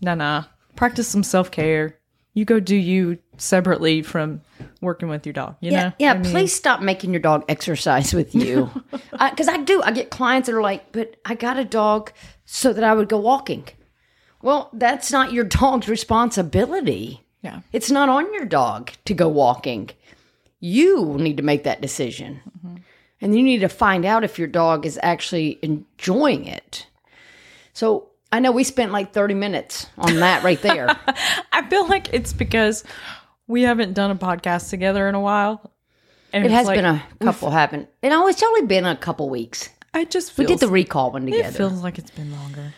nah, 0.00 0.14
nah. 0.14 0.44
Practice 0.76 1.08
some 1.08 1.22
self 1.22 1.50
care. 1.50 1.98
You 2.32 2.46
go 2.46 2.58
do 2.58 2.74
you 2.74 3.18
separately 3.36 4.00
from 4.00 4.40
working 4.84 5.08
with 5.08 5.26
your 5.26 5.32
dog. 5.32 5.56
You 5.60 5.72
Yeah, 5.72 5.82
know? 5.82 5.92
yeah. 5.98 6.12
I 6.12 6.18
mean, 6.18 6.30
please 6.30 6.52
stop 6.52 6.80
making 6.80 7.12
your 7.12 7.20
dog 7.20 7.44
exercise 7.48 8.14
with 8.14 8.34
you, 8.34 8.70
uh, 9.12 9.30
because 9.30 9.48
I 9.48 9.56
do. 9.58 9.82
I 9.82 9.90
get 9.90 10.10
clients 10.10 10.46
that 10.46 10.54
are 10.54 10.62
like, 10.62 10.92
"But 10.92 11.16
I 11.24 11.34
got 11.34 11.58
a 11.58 11.64
dog 11.64 12.12
so 12.44 12.72
that 12.72 12.84
I 12.84 12.94
would 12.94 13.08
go 13.08 13.18
walking." 13.18 13.64
Well, 14.42 14.68
that's 14.74 15.10
not 15.10 15.32
your 15.32 15.44
dog's 15.44 15.88
responsibility. 15.88 17.24
Yeah. 17.42 17.60
It's 17.72 17.90
not 17.90 18.08
on 18.08 18.32
your 18.34 18.44
dog 18.44 18.92
to 19.06 19.14
go 19.14 19.28
walking. 19.28 19.90
You 20.60 21.16
need 21.18 21.36
to 21.38 21.42
make 21.42 21.64
that 21.64 21.80
decision. 21.80 22.40
Mm-hmm. 22.58 22.76
And 23.20 23.36
you 23.36 23.42
need 23.42 23.60
to 23.60 23.68
find 23.68 24.04
out 24.04 24.24
if 24.24 24.38
your 24.38 24.48
dog 24.48 24.84
is 24.86 24.98
actually 25.02 25.58
enjoying 25.62 26.46
it. 26.46 26.86
So 27.72 28.08
I 28.32 28.40
know 28.40 28.52
we 28.52 28.64
spent 28.64 28.92
like 28.92 29.12
30 29.12 29.34
minutes 29.34 29.86
on 29.96 30.16
that 30.16 30.42
right 30.42 30.60
there. 30.60 30.88
I 31.52 31.66
feel 31.68 31.86
like 31.86 32.12
it's 32.12 32.32
because 32.32 32.84
we 33.46 33.62
haven't 33.62 33.94
done 33.94 34.10
a 34.10 34.16
podcast 34.16 34.70
together 34.70 35.08
in 35.08 35.14
a 35.14 35.20
while. 35.20 35.72
And 36.32 36.44
it 36.44 36.50
has 36.50 36.66
like, 36.66 36.76
been 36.76 36.84
a 36.84 37.02
couple. 37.20 37.50
And 37.50 37.86
oh, 38.02 38.26
it's 38.26 38.42
only 38.42 38.66
been 38.66 38.84
a 38.84 38.96
couple 38.96 39.30
weeks. 39.30 39.68
I 39.92 40.04
just 40.04 40.36
We 40.36 40.46
did 40.46 40.58
the 40.58 40.68
recall 40.68 41.12
one 41.12 41.26
together. 41.26 41.48
it 41.48 41.54
feels 41.54 41.82
like 41.82 41.98
it's 41.98 42.10
been 42.10 42.32
longer. 42.32 42.74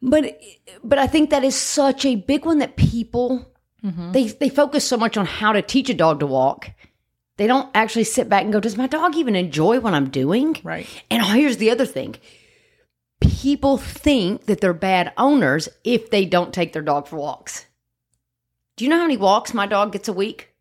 But 0.00 0.40
but 0.84 0.98
I 0.98 1.06
think 1.06 1.30
that 1.30 1.44
is 1.44 1.56
such 1.56 2.06
a 2.06 2.14
big 2.14 2.44
one 2.44 2.58
that 2.58 2.76
people 2.76 3.52
mm-hmm. 3.84 4.12
they 4.12 4.28
they 4.28 4.48
focus 4.48 4.86
so 4.86 4.96
much 4.96 5.16
on 5.16 5.26
how 5.26 5.52
to 5.52 5.62
teach 5.62 5.90
a 5.90 5.94
dog 5.94 6.20
to 6.20 6.26
walk. 6.26 6.70
They 7.36 7.46
don't 7.46 7.68
actually 7.74 8.04
sit 8.04 8.28
back 8.28 8.44
and 8.44 8.52
go, 8.52 8.60
"Does 8.60 8.76
my 8.76 8.86
dog 8.86 9.16
even 9.16 9.34
enjoy 9.34 9.80
what 9.80 9.94
I'm 9.94 10.08
doing?" 10.10 10.56
Right. 10.62 10.86
And 11.10 11.24
here's 11.24 11.56
the 11.56 11.70
other 11.70 11.86
thing. 11.86 12.16
People 13.20 13.76
think 13.76 14.46
that 14.46 14.60
they're 14.60 14.72
bad 14.72 15.12
owners 15.18 15.68
if 15.84 16.10
they 16.10 16.24
don't 16.24 16.54
take 16.54 16.72
their 16.72 16.82
dog 16.82 17.08
for 17.08 17.16
walks. 17.16 17.66
Do 18.80 18.86
you 18.86 18.88
know 18.88 18.96
how 18.96 19.02
many 19.02 19.18
walks 19.18 19.52
my 19.52 19.66
dog 19.66 19.92
gets 19.92 20.08
a 20.08 20.12
week? 20.14 20.54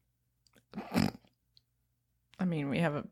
I 2.38 2.44
mean, 2.46 2.68
we 2.68 2.80
have 2.80 2.94
a 2.94 3.06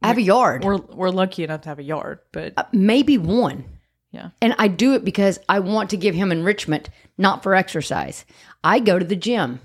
I 0.00 0.06
have 0.06 0.18
a 0.18 0.22
yard. 0.22 0.62
we're 0.62 0.76
we're 0.76 1.10
lucky 1.10 1.42
enough 1.42 1.62
to 1.62 1.68
have 1.70 1.80
a 1.80 1.82
yard, 1.82 2.20
but 2.30 2.52
Uh, 2.56 2.62
maybe 2.70 3.18
one. 3.18 3.64
yeah. 4.12 4.30
And 4.40 4.54
I 4.60 4.68
do 4.68 4.94
it 4.94 5.04
because 5.04 5.40
I 5.48 5.58
want 5.58 5.90
to 5.90 5.96
give 5.96 6.14
him 6.14 6.30
enrichment, 6.30 6.90
not 7.18 7.42
for 7.42 7.56
exercise. 7.56 8.24
I 8.62 8.78
go 8.78 9.00
to 9.00 9.04
the 9.04 9.16
gym. 9.16 9.58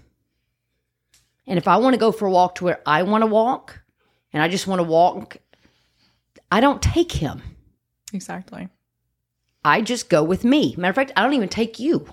And 1.45 1.59
if 1.59 1.67
I 1.67 1.77
want 1.77 1.93
to 1.93 1.99
go 1.99 2.11
for 2.11 2.25
a 2.27 2.31
walk 2.31 2.55
to 2.55 2.63
where 2.63 2.81
I 2.83 3.03
want 3.03 3.21
to 3.21 3.27
walk 3.27 3.79
and 4.33 4.41
I 4.41 4.47
just 4.47 4.65
want 4.65 4.79
to 4.79 4.83
walk, 4.83 5.37
I 6.51 6.59
don't 6.59 6.81
take 6.81 7.11
him. 7.11 7.43
Exactly. 8.13 8.69
I 9.63 9.81
just 9.81 10.09
go 10.09 10.23
with 10.23 10.43
me. 10.43 10.73
Matter 10.75 10.89
of 10.89 10.95
fact, 10.95 11.11
I 11.15 11.21
don't 11.21 11.33
even 11.33 11.49
take 11.49 11.77
you. 11.77 12.11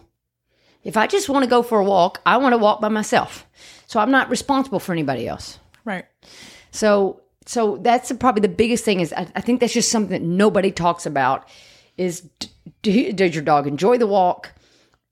If 0.84 0.96
I 0.96 1.06
just 1.06 1.28
want 1.28 1.44
to 1.44 1.50
go 1.50 1.62
for 1.62 1.80
a 1.80 1.84
walk, 1.84 2.20
I 2.26 2.36
want 2.36 2.52
to 2.52 2.58
walk 2.58 2.80
by 2.80 2.88
myself. 2.88 3.46
So 3.86 4.00
I'm 4.00 4.10
not 4.10 4.28
responsible 4.28 4.78
for 4.78 4.92
anybody 4.92 5.26
else. 5.26 5.58
Right. 5.84 6.04
So 6.70 7.20
so 7.46 7.76
that's 7.78 8.10
probably 8.12 8.40
the 8.40 8.48
biggest 8.48 8.84
thing 8.84 9.00
is 9.00 9.12
I, 9.12 9.26
I 9.34 9.40
think 9.40 9.60
that's 9.60 9.72
just 9.72 9.90
something 9.90 10.12
that 10.12 10.22
nobody 10.22 10.70
talks 10.70 11.06
about 11.06 11.48
is 11.96 12.22
d- 12.38 12.48
do, 12.82 13.12
does 13.12 13.34
your 13.34 13.44
dog 13.44 13.66
enjoy 13.66 13.98
the 13.98 14.06
walk? 14.06 14.52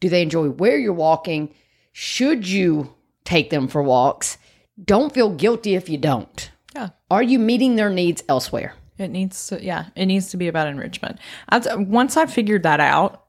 Do 0.01 0.09
they 0.09 0.23
enjoy 0.23 0.49
where 0.49 0.79
you're 0.79 0.93
walking? 0.93 1.55
Should 1.93 2.49
you 2.49 2.95
take 3.25 3.51
them 3.51 3.68
for 3.68 3.83
walks? 3.83 4.39
Don't 4.83 5.12
feel 5.12 5.31
guilty 5.31 5.75
if 5.75 5.89
you 5.89 5.99
don't. 5.99 6.51
Yeah. 6.75 6.91
Are 7.11 7.23
you 7.23 7.39
meeting 7.39 7.77
their 7.77 7.91
needs 7.91 8.25
elsewhere? 8.29 8.75
It 8.99 9.09
needs 9.09 9.47
to 9.49 9.62
yeah, 9.62 9.87
it 9.95 10.07
needs 10.07 10.31
to 10.31 10.37
be 10.37 10.49
about 10.49 10.68
enrichment. 10.68 11.18
As, 11.49 11.68
once 11.77 12.16
I 12.16 12.27
figured 12.27 12.62
that 12.62 12.81
out, 12.81 13.25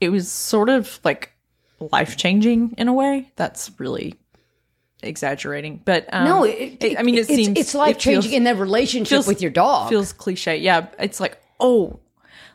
it 0.00 0.08
was 0.08 0.30
sort 0.30 0.68
of 0.68 1.00
like 1.04 1.32
life 1.90 2.16
changing 2.16 2.74
in 2.78 2.88
a 2.88 2.92
way. 2.92 3.32
That's 3.36 3.70
really 3.78 4.14
exaggerating, 5.02 5.80
but 5.84 6.06
um, 6.12 6.24
No, 6.24 6.44
it, 6.44 6.76
it- 6.80 6.98
I 6.98 7.02
mean, 7.02 7.16
it 7.16 7.20
it's, 7.20 7.28
seems 7.28 7.58
it's 7.58 7.74
life 7.74 7.96
it 7.96 8.00
changing 8.00 8.32
in 8.34 8.44
the 8.44 8.54
relationship 8.54 9.08
feels- 9.10 9.26
with 9.26 9.42
your 9.42 9.50
dog. 9.50 9.88
feels 9.88 10.12
cliche. 10.12 10.56
Yeah, 10.58 10.86
it's 10.98 11.18
like 11.20 11.38
oh, 11.60 12.00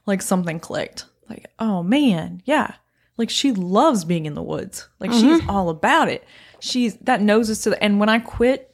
like 0.05 0.21
something 0.21 0.59
clicked. 0.59 1.05
Like 1.29 1.47
oh 1.59 1.83
man, 1.83 2.41
yeah, 2.45 2.75
like 3.17 3.29
she 3.29 3.51
loves 3.51 4.05
being 4.05 4.25
in 4.25 4.33
the 4.33 4.41
woods. 4.43 4.87
Like 4.99 5.11
she's 5.11 5.41
all 5.49 5.69
about 5.69 6.07
it. 6.09 6.23
She's 6.59 6.95
that 6.99 7.21
nose 7.21 7.49
is 7.49 7.61
to 7.63 7.71
the. 7.71 7.83
And 7.83 7.99
when 7.99 8.07
I 8.09 8.19
quit 8.19 8.73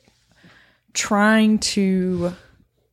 trying 0.93 1.58
to 1.60 2.34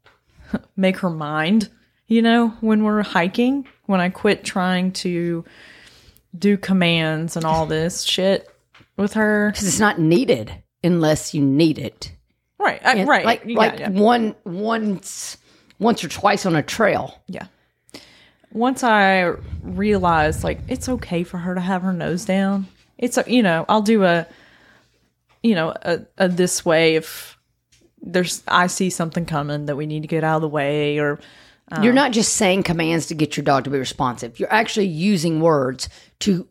make 0.77 0.97
her 0.99 1.11
mind, 1.11 1.69
you 2.07 2.23
know, 2.23 2.49
when 2.61 2.85
we're 2.85 3.03
hiking, 3.03 3.67
when 3.87 4.01
I 4.01 4.09
quit 4.09 4.45
trying 4.45 4.93
to 4.93 5.45
do 6.37 6.57
commands 6.57 7.37
and 7.37 7.45
all 7.45 7.67
this 7.67 8.03
shit 8.03 8.49
with 8.97 9.15
her, 9.15 9.51
because 9.51 9.67
it's 9.67 9.81
not 9.81 9.99
needed 9.99 10.53
unless 10.83 11.35
you 11.35 11.43
need 11.43 11.79
it. 11.79 12.13
right, 12.59 12.81
I, 12.85 12.95
And 12.95 13.09
right, 13.09 13.25
Like 13.25 13.43
yeah, 13.47 13.59
like 13.59 13.79
yeah. 13.79 13.91
one 13.91 14.35
once 14.45 15.37
once 15.79 16.05
or 16.05 16.09
twice 16.09 16.47
on 16.47 16.55
a 16.57 16.63
trail. 16.63 17.21
Yeah. 17.27 17.47
Once 18.53 18.83
I 18.83 19.33
realized 19.63 20.45
like 20.45 20.61
it's 20.69 20.89
okay 20.89 21.25
for 21.25 21.39
her 21.39 21.55
to 21.55 21.61
have 21.61 21.83
her 21.83 21.93
nose 21.93 22.25
down. 22.25 22.67
It's 22.99 23.17
a, 23.17 23.25
you 23.27 23.43
know, 23.43 23.65
I'll 23.69 23.83
do 23.83 24.05
a 24.05 24.27
you 25.43 25.55
know, 25.55 25.75
a, 25.83 26.01
a 26.19 26.29
this 26.29 26.65
way 26.65 26.97
if 26.97 27.39
there's 28.03 28.43
I 28.47 28.67
see 28.67 28.91
something 28.91 29.27
coming 29.27 29.67
that 29.67 29.77
we 29.77 29.87
need 29.87 30.03
to 30.03 30.09
get 30.09 30.25
out 30.25 30.37
of 30.37 30.43
the 30.43 30.49
way 30.49 30.99
or 30.99 31.19
You're 31.83 31.93
not 31.93 32.13
just 32.13 32.35
saying 32.35 32.65
commands 32.65 33.07
to 33.07 33.15
get 33.15 33.37
your 33.37 33.45
dog 33.45 33.65
to 33.65 33.71
be 33.71 33.79
responsive. 33.79 34.41
You're 34.41 34.53
actually 34.53 34.87
using 34.87 35.41
words 35.41 35.89
to 36.21 36.49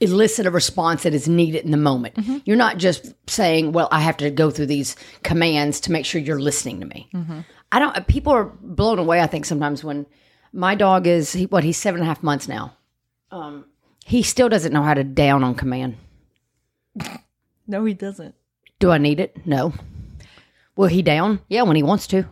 elicit 0.00 0.46
a 0.46 0.50
response 0.50 1.02
that 1.02 1.14
is 1.14 1.28
needed 1.28 1.64
in 1.64 1.70
the 1.70 1.76
moment. 1.76 2.14
Mm-hmm. 2.14 2.38
You're 2.44 2.56
not 2.56 2.78
just 2.78 3.14
saying, 3.28 3.72
"Well, 3.72 3.88
I 3.90 4.00
have 4.00 4.16
to 4.18 4.30
go 4.30 4.50
through 4.50 4.66
these 4.66 4.96
commands 5.22 5.80
to 5.80 5.92
make 5.92 6.06
sure 6.06 6.20
you're 6.20 6.40
listening 6.40 6.80
to 6.80 6.86
me." 6.86 7.08
Mm-hmm. 7.14 7.40
I 7.72 7.78
don't. 7.78 8.06
People 8.06 8.32
are 8.32 8.44
blown 8.44 8.98
away. 8.98 9.20
I 9.20 9.26
think 9.26 9.44
sometimes 9.44 9.84
when 9.84 10.06
my 10.52 10.74
dog 10.74 11.06
is 11.06 11.32
he, 11.32 11.46
what 11.46 11.64
he's 11.64 11.76
seven 11.76 12.00
and 12.00 12.06
a 12.06 12.08
half 12.08 12.22
months 12.22 12.48
now. 12.48 12.76
Um, 13.30 13.66
he 14.04 14.22
still 14.22 14.48
doesn't 14.48 14.72
know 14.72 14.82
how 14.82 14.94
to 14.94 15.04
down 15.04 15.44
on 15.44 15.54
command. 15.54 15.96
no 17.66 17.84
he 17.84 17.92
doesn't. 17.92 18.34
Do 18.78 18.90
I 18.90 18.98
need 18.98 19.20
it? 19.20 19.46
No. 19.46 19.74
Will 20.76 20.88
he 20.88 21.02
down? 21.02 21.40
Yeah, 21.48 21.62
when 21.62 21.76
he 21.76 21.82
wants 21.82 22.06
to. 22.08 22.26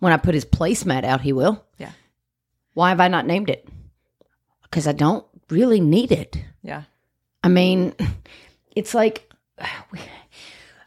When 0.00 0.12
I 0.12 0.16
put 0.16 0.34
his 0.34 0.44
placemat 0.44 1.04
out, 1.04 1.20
he 1.20 1.32
will. 1.32 1.64
Yeah. 1.78 1.92
Why 2.74 2.90
have 2.90 3.00
I 3.00 3.08
not 3.08 3.26
named 3.26 3.50
it? 3.50 3.68
Because 4.62 4.86
I 4.86 4.92
don't 4.92 5.26
really 5.50 5.80
need 5.80 6.12
it. 6.12 6.36
Yeah. 6.62 6.84
I 7.42 7.48
mean, 7.48 7.94
it's 8.76 8.94
like 8.94 9.30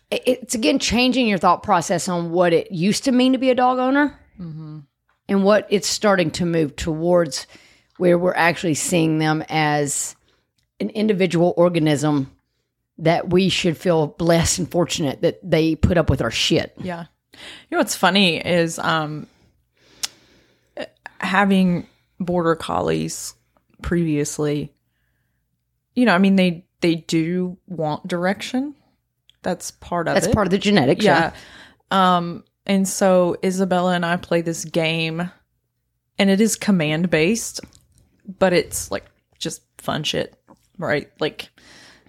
it's 0.09 0.55
again 0.55 0.79
changing 0.79 1.27
your 1.27 1.37
thought 1.37 1.63
process 1.63 2.07
on 2.07 2.31
what 2.31 2.53
it 2.53 2.71
used 2.71 3.05
to 3.05 3.11
mean 3.11 3.33
to 3.33 3.37
be 3.37 3.49
a 3.49 3.55
dog 3.55 3.79
owner 3.79 4.19
mm-hmm. 4.39 4.79
and 5.27 5.43
what 5.43 5.67
it's 5.69 5.87
starting 5.87 6.31
to 6.31 6.45
move 6.45 6.75
towards 6.75 7.47
where 7.97 8.17
we're 8.17 8.33
actually 8.33 8.73
seeing 8.73 9.19
them 9.19 9.43
as 9.49 10.15
an 10.79 10.89
individual 10.89 11.53
organism 11.57 12.31
that 12.97 13.29
we 13.29 13.49
should 13.49 13.77
feel 13.77 14.07
blessed 14.07 14.59
and 14.59 14.71
fortunate 14.71 15.21
that 15.21 15.39
they 15.43 15.75
put 15.75 15.97
up 15.97 16.09
with 16.09 16.21
our 16.21 16.31
shit. 16.31 16.73
Yeah. 16.77 17.05
You 17.69 17.75
know 17.75 17.79
what's 17.79 17.95
funny 17.95 18.37
is 18.37 18.79
um 18.79 19.27
having 21.19 21.87
border 22.19 22.55
collies 22.55 23.33
previously 23.81 24.73
you 25.93 26.05
know, 26.05 26.15
I 26.15 26.17
mean 26.17 26.35
they 26.35 26.65
they 26.81 26.95
do 26.95 27.57
want 27.67 28.07
direction. 28.07 28.75
That's 29.43 29.71
part 29.71 30.07
of 30.07 30.15
That's 30.15 30.27
it. 30.27 30.33
part 30.33 30.47
of 30.47 30.51
the 30.51 30.57
genetics. 30.57 31.03
Yeah. 31.03 31.33
yeah. 31.91 32.15
Um 32.15 32.43
and 32.65 32.87
so 32.87 33.37
Isabella 33.43 33.93
and 33.93 34.05
I 34.05 34.17
play 34.17 34.41
this 34.41 34.65
game 34.65 35.29
and 36.17 36.29
it 36.29 36.39
is 36.39 36.55
command 36.55 37.09
based, 37.09 37.61
but 38.39 38.53
it's 38.53 38.91
like 38.91 39.05
just 39.39 39.63
fun 39.77 40.03
shit, 40.03 40.35
right? 40.77 41.09
Like 41.19 41.49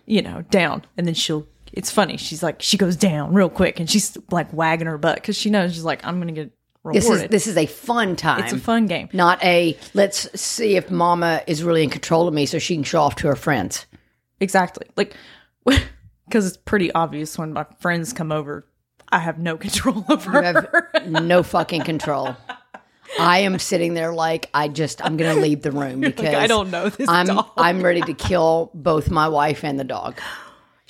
you 0.06 0.22
know, 0.22 0.42
down 0.50 0.84
and 0.96 1.06
then 1.06 1.14
she'll 1.14 1.46
it's 1.72 1.90
funny. 1.90 2.16
She's 2.16 2.42
like 2.42 2.60
she 2.62 2.76
goes 2.76 2.96
down 2.96 3.34
real 3.34 3.48
quick 3.48 3.80
and 3.80 3.88
she's 3.88 4.16
like 4.30 4.52
wagging 4.52 4.86
her 4.86 4.98
butt 4.98 5.22
cuz 5.22 5.36
she 5.36 5.50
knows 5.50 5.74
she's 5.74 5.84
like 5.84 6.04
I'm 6.06 6.16
going 6.20 6.34
to 6.34 6.44
get 6.44 6.52
This 6.92 7.04
is 7.04 7.10
rewarded. 7.10 7.30
this 7.30 7.46
is 7.46 7.56
a 7.56 7.66
fun 7.66 8.16
time. 8.16 8.40
it's 8.44 8.52
a 8.52 8.58
fun 8.58 8.86
game. 8.86 9.08
not 9.12 9.42
a 9.44 9.76
let's 9.94 10.28
see 10.40 10.76
if 10.76 10.90
mama 10.90 11.42
is 11.46 11.62
really 11.64 11.82
in 11.82 11.90
control 11.90 12.28
of 12.28 12.34
me 12.34 12.46
so 12.46 12.58
she 12.58 12.74
can 12.74 12.84
show 12.84 13.00
off 13.02 13.16
to 13.16 13.26
her 13.28 13.36
friends. 13.36 13.86
Exactly. 14.40 14.86
Like 14.96 15.14
cuz 16.30 16.46
it's 16.46 16.56
pretty 16.56 16.92
obvious 16.92 17.38
when 17.38 17.52
my 17.52 17.64
friends 17.80 18.12
come 18.12 18.32
over 18.32 18.66
I 19.10 19.18
have 19.18 19.38
no 19.38 19.56
control 19.66 20.04
over 20.08 20.30
her. 20.30 20.90
You 20.94 21.00
have 21.12 21.22
no 21.24 21.42
fucking 21.42 21.82
control. 21.82 22.34
I 23.20 23.40
am 23.40 23.58
sitting 23.58 23.92
there 23.92 24.12
like 24.14 24.48
I 24.54 24.68
just 24.68 25.04
I'm 25.04 25.18
gonna 25.18 25.34
leave 25.40 25.60
the 25.62 25.70
room 25.72 26.00
because 26.08 26.24
Like, 26.24 26.34
I 26.36 26.46
don't 26.46 26.70
know 26.70 26.88
this 26.88 27.08
I'm 27.08 27.26
dog. 27.26 27.46
I'm 27.58 27.82
ready 27.82 28.00
to 28.02 28.14
kill 28.14 28.70
both 28.72 29.10
my 29.10 29.28
wife 29.28 29.64
and 29.64 29.78
the 29.78 29.84
dog. 29.84 30.18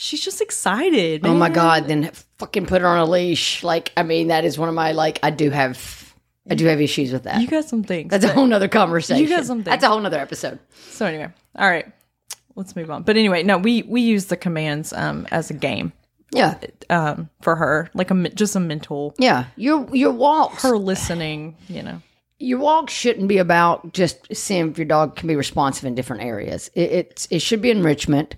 She's 0.02 0.20
just 0.20 0.40
excited. 0.40 1.24
Oh 1.24 1.32
my 1.32 1.48
god! 1.48 1.86
Then 1.86 2.10
fucking 2.38 2.66
put 2.66 2.82
her 2.82 2.88
on 2.88 2.98
a 2.98 3.04
leash. 3.04 3.62
Like 3.62 3.92
I 3.96 4.02
mean, 4.02 4.28
that 4.28 4.44
is 4.44 4.58
one 4.58 4.68
of 4.68 4.74
my 4.74 4.90
like 4.90 5.20
I 5.22 5.30
do 5.30 5.48
have 5.50 6.12
I 6.50 6.56
do 6.56 6.66
have 6.66 6.80
issues 6.80 7.12
with 7.12 7.22
that. 7.22 7.40
You 7.40 7.46
got 7.46 7.66
some 7.66 7.84
things. 7.84 8.10
That's 8.10 8.24
a 8.24 8.32
whole 8.32 8.46
nother 8.46 8.66
conversation. 8.66 9.22
You 9.22 9.28
got 9.28 9.46
something. 9.46 9.70
That's 9.70 9.84
a 9.84 9.88
whole 9.88 10.00
nother 10.00 10.18
episode. 10.18 10.58
So 10.90 11.06
anyway, 11.06 11.28
all 11.56 11.70
right, 11.70 11.86
let's 12.56 12.74
move 12.74 12.90
on. 12.90 13.04
But 13.04 13.16
anyway, 13.16 13.44
no, 13.44 13.58
we 13.58 13.82
we 13.82 14.00
use 14.00 14.26
the 14.26 14.36
commands 14.36 14.92
um 14.92 15.28
as 15.30 15.50
a 15.50 15.54
game 15.54 15.92
Yeah, 16.32 16.58
um 16.90 17.30
for 17.40 17.54
her, 17.54 17.88
like 17.94 18.10
a 18.10 18.28
just 18.30 18.56
a 18.56 18.60
mental 18.60 19.14
yeah. 19.20 19.44
Your 19.54 19.88
your 19.94 20.10
walks, 20.10 20.64
her 20.64 20.76
listening. 20.76 21.54
You 21.68 21.84
know, 21.84 22.02
your 22.40 22.58
walk 22.58 22.90
shouldn't 22.90 23.28
be 23.28 23.38
about 23.38 23.92
just 23.92 24.34
seeing 24.34 24.72
if 24.72 24.78
your 24.78 24.84
dog 24.84 25.14
can 25.14 25.28
be 25.28 25.36
responsive 25.36 25.84
in 25.84 25.94
different 25.94 26.24
areas. 26.24 26.70
It 26.74 26.90
it's, 26.90 27.28
it 27.30 27.38
should 27.40 27.62
be 27.62 27.70
enrichment, 27.70 28.34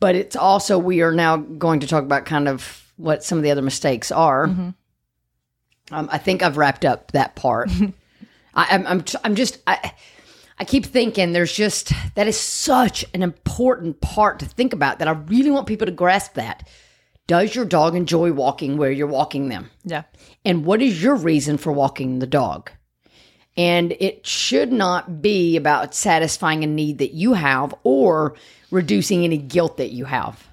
but 0.00 0.14
it's 0.14 0.34
also 0.34 0.78
we 0.78 1.02
are 1.02 1.12
now 1.12 1.36
going 1.36 1.80
to 1.80 1.86
talk 1.86 2.02
about 2.02 2.24
kind 2.24 2.48
of 2.48 2.90
what 2.96 3.22
some 3.22 3.38
of 3.38 3.44
the 3.44 3.50
other 3.50 3.62
mistakes 3.62 4.10
are. 4.10 4.44
Um, 5.92 6.08
I 6.10 6.18
think 6.18 6.42
I've 6.42 6.56
wrapped 6.56 6.84
up 6.84 7.12
that 7.12 7.36
part. 7.36 7.70
I, 8.54 8.66
I'm 8.70 8.86
I'm 8.86 9.04
I'm 9.24 9.34
just 9.34 9.58
I. 9.66 9.92
I 10.58 10.64
keep 10.64 10.84
thinking 10.84 11.32
there's 11.32 11.54
just 11.54 11.90
that 12.16 12.26
is 12.28 12.38
such 12.38 13.02
an 13.14 13.22
important 13.22 14.02
part 14.02 14.40
to 14.40 14.44
think 14.44 14.74
about 14.74 14.98
that 14.98 15.08
I 15.08 15.12
really 15.12 15.50
want 15.50 15.66
people 15.66 15.86
to 15.86 15.92
grasp 15.92 16.34
that. 16.34 16.68
Does 17.26 17.54
your 17.54 17.64
dog 17.64 17.96
enjoy 17.96 18.32
walking 18.32 18.76
where 18.76 18.90
you're 18.90 19.06
walking 19.06 19.48
them? 19.48 19.70
yeah, 19.84 20.02
and 20.44 20.66
what 20.66 20.82
is 20.82 21.02
your 21.02 21.16
reason 21.16 21.56
for 21.56 21.72
walking 21.72 22.18
the 22.18 22.26
dog? 22.26 22.70
And 23.60 23.92
it 24.00 24.26
should 24.26 24.72
not 24.72 25.20
be 25.20 25.54
about 25.58 25.94
satisfying 25.94 26.64
a 26.64 26.66
need 26.66 26.96
that 26.96 27.12
you 27.12 27.34
have 27.34 27.74
or 27.82 28.34
reducing 28.70 29.22
any 29.22 29.36
guilt 29.36 29.76
that 29.76 29.92
you 29.92 30.06
have. 30.06 30.48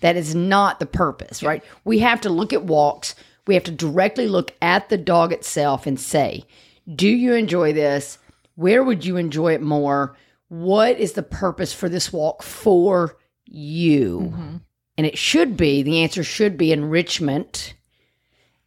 That 0.00 0.16
is 0.16 0.34
not 0.34 0.78
the 0.78 0.84
purpose, 0.84 1.42
right? 1.42 1.64
We 1.84 2.00
have 2.00 2.20
to 2.20 2.28
look 2.28 2.52
at 2.52 2.64
walks. 2.64 3.14
We 3.46 3.54
have 3.54 3.64
to 3.64 3.70
directly 3.70 4.28
look 4.28 4.52
at 4.60 4.90
the 4.90 4.98
dog 4.98 5.32
itself 5.32 5.86
and 5.86 5.98
say, 5.98 6.44
do 6.94 7.08
you 7.08 7.32
enjoy 7.32 7.72
this? 7.72 8.18
Where 8.54 8.84
would 8.84 9.06
you 9.06 9.16
enjoy 9.16 9.54
it 9.54 9.62
more? 9.62 10.14
What 10.48 10.98
is 10.98 11.12
the 11.12 11.22
purpose 11.22 11.72
for 11.72 11.88
this 11.88 12.12
walk 12.12 12.42
for 12.42 13.16
you? 13.46 14.32
Mm-hmm. 14.34 14.56
And 14.98 15.06
it 15.06 15.16
should 15.16 15.56
be, 15.56 15.82
the 15.82 16.02
answer 16.02 16.22
should 16.22 16.58
be 16.58 16.70
enrichment. 16.70 17.72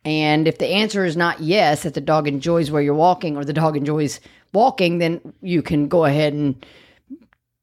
And 0.06 0.48
if 0.48 0.58
the 0.58 0.68
answer 0.68 1.04
is 1.06 1.18
not 1.18 1.42
yes, 1.42 1.84
that 1.84 1.94
the 1.94 2.02
dog 2.02 2.28
enjoys 2.28 2.72
where 2.72 2.82
you're 2.82 2.94
walking 2.94 3.36
or 3.36 3.44
the 3.44 3.54
dog 3.54 3.76
enjoys 3.76 4.20
walking, 4.54 4.98
then 5.00 5.34
you 5.42 5.62
can 5.62 5.88
go 5.88 6.06
ahead 6.06 6.34
and 6.34 6.66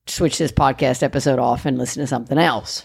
switch 0.06 0.38
this 0.38 0.52
podcast 0.52 1.02
episode 1.02 1.38
off 1.38 1.64
and 1.66 1.78
listen 1.78 2.02
to 2.02 2.06
something 2.06 2.38
else. 2.38 2.84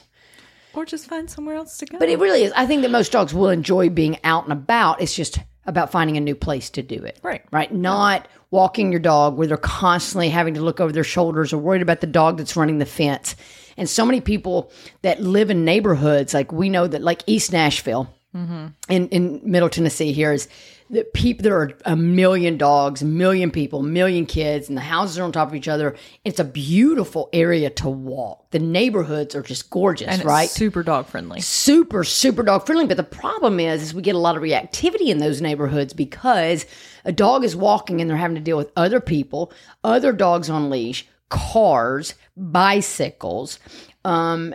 or 0.73 0.85
just 0.85 1.07
find 1.07 1.29
somewhere 1.29 1.55
else 1.55 1.77
to 1.77 1.85
go. 1.85 1.99
But 1.99 2.09
it 2.09 2.19
really 2.19 2.43
is. 2.43 2.53
I 2.55 2.65
think 2.65 2.81
that 2.83 2.91
most 2.91 3.11
dogs 3.11 3.33
will 3.33 3.49
enjoy 3.49 3.89
being 3.89 4.17
out 4.23 4.43
and 4.43 4.53
about. 4.53 5.01
It's 5.01 5.13
just 5.15 5.39
about 5.65 5.91
finding 5.91 6.17
a 6.17 6.21
new 6.21 6.33
place 6.33 6.69
to 6.71 6.81
do 6.81 6.95
it. 7.03 7.19
Right. 7.21 7.43
Right. 7.51 7.71
Not 7.73 8.27
walking 8.49 8.91
your 8.91 8.99
dog 9.01 9.37
where 9.37 9.47
they're 9.47 9.57
constantly 9.57 10.29
having 10.29 10.55
to 10.55 10.61
look 10.61 10.79
over 10.79 10.91
their 10.91 11.03
shoulders 11.03 11.53
or 11.53 11.57
worried 11.57 11.81
about 11.81 12.01
the 12.01 12.07
dog 12.07 12.37
that's 12.37 12.55
running 12.55 12.79
the 12.79 12.85
fence. 12.85 13.35
And 13.77 13.87
so 13.87 14.05
many 14.05 14.21
people 14.21 14.71
that 15.03 15.21
live 15.21 15.49
in 15.51 15.63
neighborhoods, 15.63 16.33
like 16.33 16.51
we 16.51 16.69
know 16.69 16.87
that, 16.87 17.01
like 17.01 17.21
East 17.27 17.51
Nashville 17.51 18.11
in, 18.33 19.09
in 19.09 19.41
Middle 19.43 19.69
Tennessee, 19.69 20.13
here 20.13 20.31
is 20.31 20.47
that 20.89 21.13
people 21.13 21.43
there 21.43 21.57
are 21.57 21.71
a 21.85 21.95
million 21.95 22.57
dogs, 22.57 23.01
a 23.01 23.05
million 23.05 23.51
people, 23.51 23.79
a 23.79 23.83
million 23.83 24.25
kids, 24.25 24.67
and 24.67 24.77
the 24.77 24.81
houses 24.81 25.17
are 25.19 25.23
on 25.23 25.31
top 25.31 25.47
of 25.49 25.55
each 25.55 25.67
other. 25.67 25.95
It's 26.23 26.39
a 26.39 26.43
beautiful 26.43 27.29
area 27.33 27.69
to 27.71 27.89
walk. 27.89 28.51
The 28.51 28.59
neighborhoods 28.59 29.35
are 29.35 29.41
just 29.41 29.69
gorgeous, 29.69 30.07
and 30.07 30.21
it's 30.21 30.25
right? 30.25 30.49
super 30.49 30.83
dog 30.83 31.07
friendly. 31.07 31.41
super 31.41 32.03
super 32.03 32.43
dog 32.43 32.65
friendly 32.65 32.85
but 32.87 32.97
the 32.97 33.03
problem 33.03 33.59
is 33.59 33.81
is 33.81 33.93
we 33.93 34.01
get 34.01 34.15
a 34.15 34.19
lot 34.19 34.35
of 34.35 34.43
reactivity 34.43 35.07
in 35.07 35.19
those 35.19 35.41
neighborhoods 35.41 35.93
because 35.93 36.65
a 37.05 37.11
dog 37.11 37.43
is 37.43 37.55
walking 37.55 38.01
and 38.01 38.09
they're 38.09 38.17
having 38.17 38.35
to 38.35 38.41
deal 38.41 38.57
with 38.57 38.71
other 38.75 38.99
people 38.99 39.51
other 39.83 40.11
dogs 40.11 40.49
on 40.49 40.69
leash 40.69 41.07
cars 41.29 42.15
bicycles 42.35 43.59
um 44.03 44.53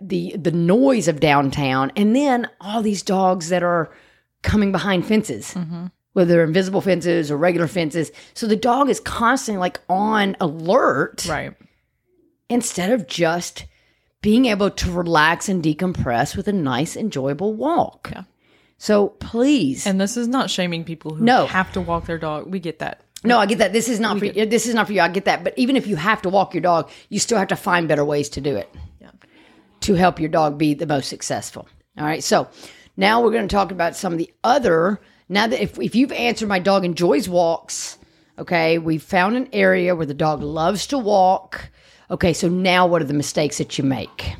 the 0.00 0.34
the 0.36 0.52
noise 0.52 1.08
of 1.08 1.20
downtown, 1.20 1.92
and 1.96 2.14
then 2.14 2.48
all 2.60 2.82
these 2.82 3.02
dogs 3.02 3.48
that 3.50 3.62
are 3.62 3.90
coming 4.42 4.72
behind 4.72 5.06
fences, 5.06 5.54
mm-hmm. 5.54 5.86
whether 6.12 6.32
they're 6.32 6.44
invisible 6.44 6.80
fences 6.80 7.30
or 7.30 7.36
regular 7.36 7.68
fences. 7.68 8.10
So 8.34 8.46
the 8.46 8.56
dog 8.56 8.88
is 8.90 9.00
constantly 9.00 9.60
like 9.60 9.80
on 9.88 10.36
alert 10.40 11.26
Right. 11.28 11.54
instead 12.48 12.90
of 12.90 13.06
just 13.06 13.66
being 14.20 14.46
able 14.46 14.70
to 14.70 14.90
relax 14.92 15.48
and 15.48 15.62
decompress 15.62 16.36
with 16.36 16.48
a 16.48 16.52
nice, 16.52 16.96
enjoyable 16.96 17.54
walk. 17.54 18.10
Yeah. 18.12 18.22
So 18.78 19.08
please, 19.08 19.86
And 19.86 20.00
this 20.00 20.16
is 20.16 20.26
not 20.28 20.50
shaming 20.50 20.84
people 20.84 21.14
who 21.14 21.24
No. 21.24 21.46
have 21.46 21.72
to 21.72 21.80
walk 21.80 22.06
their 22.06 22.18
dog. 22.18 22.50
We 22.50 22.58
get 22.60 22.80
that. 22.80 23.00
no, 23.24 23.38
I 23.38 23.46
get 23.46 23.58
that. 23.58 23.72
This 23.72 23.88
is 23.88 24.00
not 24.00 24.18
for 24.18 24.24
you. 24.24 24.46
This 24.46 24.66
is 24.66 24.74
not 24.74 24.88
for 24.88 24.92
you. 24.92 25.00
I 25.00 25.06
get 25.08 25.26
that. 25.26 25.44
But 25.44 25.54
even 25.56 25.76
if 25.76 25.86
you 25.86 25.94
have 25.94 26.22
to 26.22 26.28
walk 26.28 26.54
your 26.54 26.60
dog, 26.62 26.90
you 27.08 27.20
still 27.20 27.38
have 27.38 27.48
to 27.48 27.56
find 27.56 27.86
better 27.86 28.04
ways 28.04 28.28
to 28.30 28.40
do 28.40 28.56
it. 28.56 28.68
To 29.82 29.94
help 29.94 30.20
your 30.20 30.28
dog 30.28 30.58
be 30.58 30.74
the 30.74 30.86
most 30.86 31.08
successful. 31.08 31.68
All 31.98 32.04
right. 32.04 32.22
So 32.22 32.48
now 32.96 33.22
we're 33.22 33.30
going 33.30 33.46
to 33.48 33.54
talk 33.54 33.70
about 33.70 33.96
some 33.96 34.12
of 34.12 34.18
the 34.18 34.32
other. 34.44 35.00
Now 35.28 35.46
that 35.46 35.60
if, 35.60 35.78
if 35.78 35.94
you've 35.94 36.12
answered 36.12 36.48
my 36.48 36.58
dog 36.58 36.84
enjoys 36.84 37.28
walks, 37.28 37.98
okay, 38.38 38.78
we 38.78 38.98
found 38.98 39.36
an 39.36 39.48
area 39.52 39.94
where 39.94 40.06
the 40.06 40.14
dog 40.14 40.42
loves 40.42 40.86
to 40.88 40.98
walk. 40.98 41.70
Okay, 42.10 42.32
so 42.32 42.48
now 42.48 42.86
what 42.86 43.02
are 43.02 43.06
the 43.06 43.14
mistakes 43.14 43.58
that 43.58 43.78
you 43.78 43.84
make? 43.84 44.34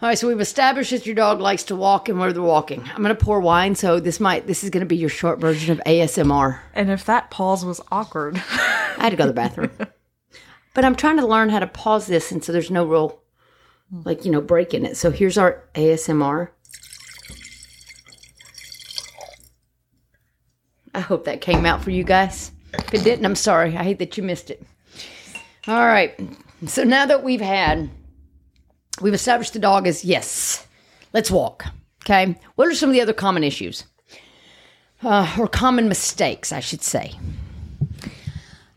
All 0.00 0.08
right, 0.08 0.16
so 0.16 0.28
we've 0.28 0.40
established 0.40 0.92
that 0.92 1.06
your 1.06 1.16
dog 1.16 1.40
likes 1.40 1.64
to 1.64 1.76
walk 1.76 2.08
and 2.08 2.20
where 2.20 2.32
they're 2.32 2.40
walking. 2.40 2.82
I'm 2.94 3.02
going 3.02 3.08
to 3.08 3.24
pour 3.24 3.40
wine, 3.40 3.74
so 3.74 3.98
this 3.98 4.20
might 4.20 4.46
this 4.46 4.62
is 4.62 4.70
going 4.70 4.82
to 4.82 4.86
be 4.86 4.96
your 4.96 5.08
short 5.08 5.40
version 5.40 5.72
of 5.72 5.84
ASMR. 5.84 6.60
And 6.72 6.88
if 6.88 7.04
that 7.06 7.32
pause 7.32 7.64
was 7.64 7.80
awkward, 7.90 8.36
I 8.36 8.96
had 9.00 9.10
to 9.10 9.16
go 9.16 9.24
to 9.24 9.30
the 9.30 9.34
bathroom. 9.34 9.72
but 10.74 10.84
I'm 10.84 10.94
trying 10.94 11.16
to 11.16 11.26
learn 11.26 11.48
how 11.48 11.58
to 11.58 11.66
pause 11.66 12.06
this 12.06 12.30
and 12.30 12.44
so 12.44 12.52
there's 12.52 12.70
no 12.70 12.84
real 12.84 13.20
like, 13.90 14.24
you 14.24 14.30
know, 14.30 14.40
breaking 14.40 14.84
it. 14.84 14.96
So 14.96 15.10
here's 15.10 15.38
our 15.38 15.64
ASMR. 15.74 16.48
I 20.94 21.00
hope 21.00 21.24
that 21.24 21.40
came 21.40 21.64
out 21.64 21.82
for 21.82 21.90
you 21.90 22.04
guys. 22.04 22.50
If 22.74 22.94
it 22.94 23.04
didn't, 23.04 23.24
I'm 23.24 23.36
sorry. 23.36 23.76
I 23.76 23.84
hate 23.84 23.98
that 23.98 24.16
you 24.16 24.22
missed 24.22 24.50
it. 24.50 24.62
All 25.66 25.86
right. 25.86 26.18
So 26.66 26.82
now 26.82 27.06
that 27.06 27.22
we've 27.22 27.40
had 27.40 27.90
we've 29.00 29.14
established 29.14 29.52
the 29.52 29.58
dog 29.58 29.86
as 29.86 30.04
yes, 30.04 30.66
let's 31.12 31.30
walk. 31.30 31.64
Okay. 32.04 32.34
What 32.54 32.68
are 32.68 32.74
some 32.74 32.88
of 32.88 32.94
the 32.94 33.00
other 33.00 33.12
common 33.12 33.44
issues? 33.44 33.84
Uh, 35.02 35.32
or 35.38 35.46
common 35.46 35.88
mistakes, 35.88 36.52
I 36.52 36.60
should 36.60 36.82
say. 36.82 37.12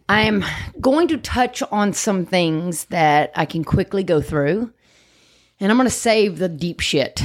I 0.07 0.21
am 0.21 0.43
going 0.79 1.07
to 1.07 1.17
touch 1.17 1.63
on 1.71 1.93
some 1.93 2.25
things 2.25 2.85
that 2.85 3.31
I 3.35 3.45
can 3.45 3.63
quickly 3.63 4.03
go 4.03 4.21
through, 4.21 4.71
and 5.61 5.71
I'm 5.71 5.77
going 5.77 5.87
to 5.87 5.95
save 5.95 6.37
the 6.39 6.49
deep 6.49 6.79
shit 6.81 7.21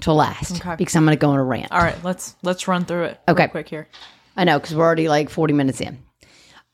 to 0.00 0.12
last 0.12 0.56
Okay. 0.60 0.76
because 0.76 0.94
I'm 0.96 1.04
going 1.04 1.16
to 1.16 1.20
go 1.20 1.30
on 1.30 1.38
a 1.38 1.44
rant. 1.44 1.72
all 1.72 1.80
right, 1.80 1.96
let's 2.04 2.36
let's 2.42 2.68
run 2.68 2.84
through 2.84 3.04
it. 3.04 3.20
Okay. 3.28 3.44
real 3.44 3.50
quick 3.50 3.68
here. 3.68 3.88
I 4.36 4.44
know 4.44 4.58
because 4.58 4.74
we're 4.76 4.84
already 4.84 5.08
like 5.08 5.30
40 5.30 5.54
minutes 5.54 5.80
in. 5.80 5.98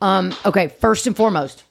Um, 0.01 0.35
okay, 0.45 0.69
first 0.69 1.07
and 1.07 1.17
foremost, 1.17 1.65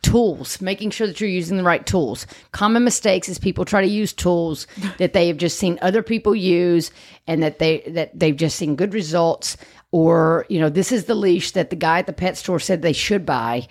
tools, 0.00 0.60
making 0.62 0.90
sure 0.90 1.06
that 1.06 1.20
you're 1.20 1.28
using 1.28 1.56
the 1.58 1.62
right 1.62 1.84
tools. 1.84 2.26
Common 2.52 2.82
mistakes 2.84 3.28
is 3.28 3.38
people 3.38 3.64
try 3.64 3.82
to 3.82 3.86
use 3.86 4.12
tools 4.12 4.66
that 4.98 5.12
they 5.12 5.28
have 5.28 5.36
just 5.36 5.58
seen 5.58 5.78
other 5.82 6.02
people 6.02 6.34
use 6.34 6.90
and 7.26 7.42
that 7.42 7.58
they 7.58 7.80
that 7.88 8.18
they've 8.18 8.36
just 8.36 8.56
seen 8.56 8.76
good 8.76 8.94
results 8.94 9.56
or, 9.90 10.46
you 10.48 10.58
know, 10.58 10.70
this 10.70 10.90
is 10.90 11.04
the 11.04 11.14
leash 11.14 11.50
that 11.50 11.68
the 11.68 11.76
guy 11.76 11.98
at 11.98 12.06
the 12.06 12.14
pet 12.14 12.38
store 12.38 12.58
said 12.58 12.80
they 12.80 12.94
should 12.94 13.26
buy, 13.26 13.68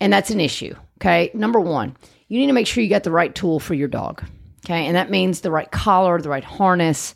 and 0.00 0.12
that's 0.12 0.28
an 0.28 0.38
issue. 0.38 0.74
Okay? 1.00 1.30
Number 1.32 1.58
1, 1.58 1.96
you 2.32 2.38
need 2.38 2.46
to 2.46 2.54
make 2.54 2.66
sure 2.66 2.82
you 2.82 2.88
got 2.88 3.02
the 3.02 3.10
right 3.10 3.34
tool 3.34 3.60
for 3.60 3.74
your 3.74 3.88
dog. 3.88 4.24
Okay? 4.64 4.86
And 4.86 4.96
that 4.96 5.10
means 5.10 5.42
the 5.42 5.50
right 5.50 5.70
collar, 5.70 6.18
the 6.18 6.30
right 6.30 6.42
harness, 6.42 7.14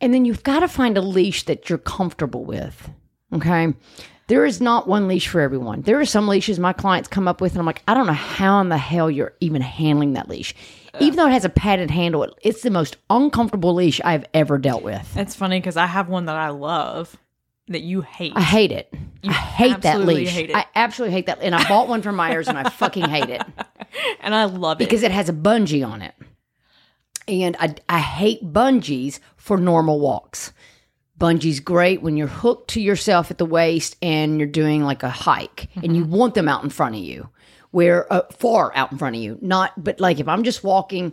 and 0.00 0.12
then 0.12 0.24
you've 0.24 0.42
got 0.42 0.60
to 0.60 0.68
find 0.68 0.98
a 0.98 1.00
leash 1.00 1.44
that 1.44 1.68
you're 1.68 1.78
comfortable 1.78 2.44
with. 2.44 2.90
Okay. 3.32 3.72
There 4.26 4.44
is 4.44 4.60
not 4.60 4.88
one 4.88 5.06
leash 5.06 5.28
for 5.28 5.40
everyone. 5.40 5.82
There 5.82 6.00
are 6.00 6.04
some 6.04 6.26
leashes 6.26 6.58
my 6.58 6.72
clients 6.72 7.08
come 7.08 7.28
up 7.28 7.40
with, 7.40 7.52
and 7.52 7.60
I'm 7.60 7.66
like, 7.66 7.84
I 7.86 7.94
don't 7.94 8.08
know 8.08 8.12
how 8.14 8.60
in 8.60 8.68
the 8.68 8.78
hell 8.78 9.08
you're 9.08 9.34
even 9.38 9.62
handling 9.62 10.14
that 10.14 10.28
leash. 10.28 10.56
Even 10.98 11.16
though 11.16 11.28
it 11.28 11.32
has 11.32 11.44
a 11.44 11.48
padded 11.48 11.92
handle, 11.92 12.28
it's 12.42 12.62
the 12.62 12.70
most 12.70 12.96
uncomfortable 13.10 13.74
leash 13.74 14.00
I've 14.04 14.24
ever 14.34 14.58
dealt 14.58 14.82
with. 14.82 15.16
It's 15.16 15.36
funny 15.36 15.60
because 15.60 15.76
I 15.76 15.86
have 15.86 16.08
one 16.08 16.24
that 16.24 16.36
I 16.36 16.48
love 16.48 17.16
that 17.68 17.82
you 17.82 18.00
hate. 18.00 18.32
I 18.34 18.42
hate 18.42 18.72
it. 18.72 18.92
I 19.24 19.32
hate 19.32 19.82
that 19.82 20.00
leash. 20.00 20.30
hate 20.30 20.50
it. 20.50 20.56
I 20.56 20.66
absolutely 20.74 21.14
hate 21.14 21.26
that. 21.26 21.38
And 21.42 21.54
I 21.54 21.66
bought 21.68 21.86
one 21.88 22.02
from 22.02 22.16
Myers, 22.16 22.48
and 22.48 22.58
I 22.58 22.68
fucking 22.70 23.08
hate 23.08 23.30
it. 23.30 23.42
and 24.20 24.34
I 24.34 24.44
love 24.44 24.80
it. 24.80 24.84
because 24.84 25.02
it 25.02 25.10
has 25.10 25.28
a 25.28 25.32
bungee 25.32 25.86
on 25.86 26.02
it. 26.02 26.14
And 27.28 27.56
I, 27.58 27.74
I 27.88 28.00
hate 28.00 28.52
bungees 28.52 29.20
for 29.36 29.56
normal 29.56 30.00
walks. 30.00 30.52
Bungee's 31.18 31.60
great 31.60 32.02
when 32.02 32.16
you're 32.16 32.26
hooked 32.26 32.70
to 32.70 32.80
yourself 32.80 33.30
at 33.30 33.38
the 33.38 33.46
waist 33.46 33.96
and 34.02 34.38
you're 34.38 34.48
doing 34.48 34.82
like 34.82 35.04
a 35.04 35.08
hike 35.08 35.68
and 35.76 35.96
you 35.96 36.04
want 36.04 36.34
them 36.34 36.48
out 36.48 36.64
in 36.64 36.70
front 36.70 36.96
of 36.96 37.00
you, 37.00 37.28
where 37.70 38.12
uh, 38.12 38.22
far 38.32 38.72
out 38.74 38.90
in 38.90 38.98
front 38.98 39.14
of 39.14 39.22
you. 39.22 39.38
Not, 39.40 39.72
but 39.82 40.00
like 40.00 40.18
if 40.18 40.26
I'm 40.26 40.42
just 40.42 40.64
walking 40.64 41.12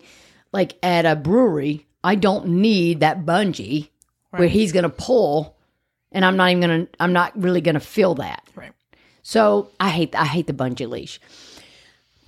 like 0.51 0.73
at 0.81 1.05
a 1.05 1.15
brewery, 1.15 1.85
I 2.03 2.15
don't 2.15 2.47
need 2.47 3.01
that 3.01 3.23
bungee 3.23 3.89
where 4.31 4.47
he's 4.47 4.71
going 4.71 4.83
to 4.83 4.89
pull 4.89 5.57
and 6.11 6.25
I'm 6.25 6.37
not 6.37 6.49
even 6.49 6.61
going 6.61 6.87
to, 6.87 6.91
I'm 6.99 7.13
not 7.13 7.39
really 7.39 7.61
going 7.61 7.75
to 7.75 7.79
feel 7.79 8.15
that. 8.15 8.43
right. 8.55 8.73
So 9.21 9.69
I 9.79 9.89
hate 9.89 10.15
I 10.15 10.25
hate 10.25 10.47
the 10.47 10.53
bungee 10.53 10.89
leash. 10.89 11.19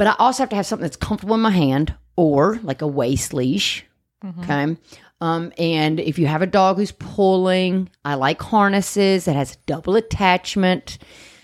But 0.02 0.08
I 0.08 0.16
also 0.18 0.42
have 0.42 0.50
to 0.50 0.56
have 0.56 0.66
something 0.66 0.82
that's 0.82 0.98
comfortable 0.98 1.36
in 1.36 1.42
my 1.42 1.52
hand 1.52 1.94
or 2.16 2.60
like 2.64 2.82
a 2.82 2.88
waist 2.88 3.36
leash. 3.36 3.86
Okay. 4.26 4.76
Um, 5.22 5.54
and 5.60 6.00
if 6.00 6.18
you 6.18 6.26
have 6.26 6.42
a 6.42 6.48
dog 6.48 6.78
who's 6.78 6.92
pulling, 6.92 7.88
I 8.04 8.16
like 8.16 8.42
harnesses 8.42 9.26
that 9.26 9.36
has 9.36 9.58
double 9.68 9.96
attachment. 9.96 10.98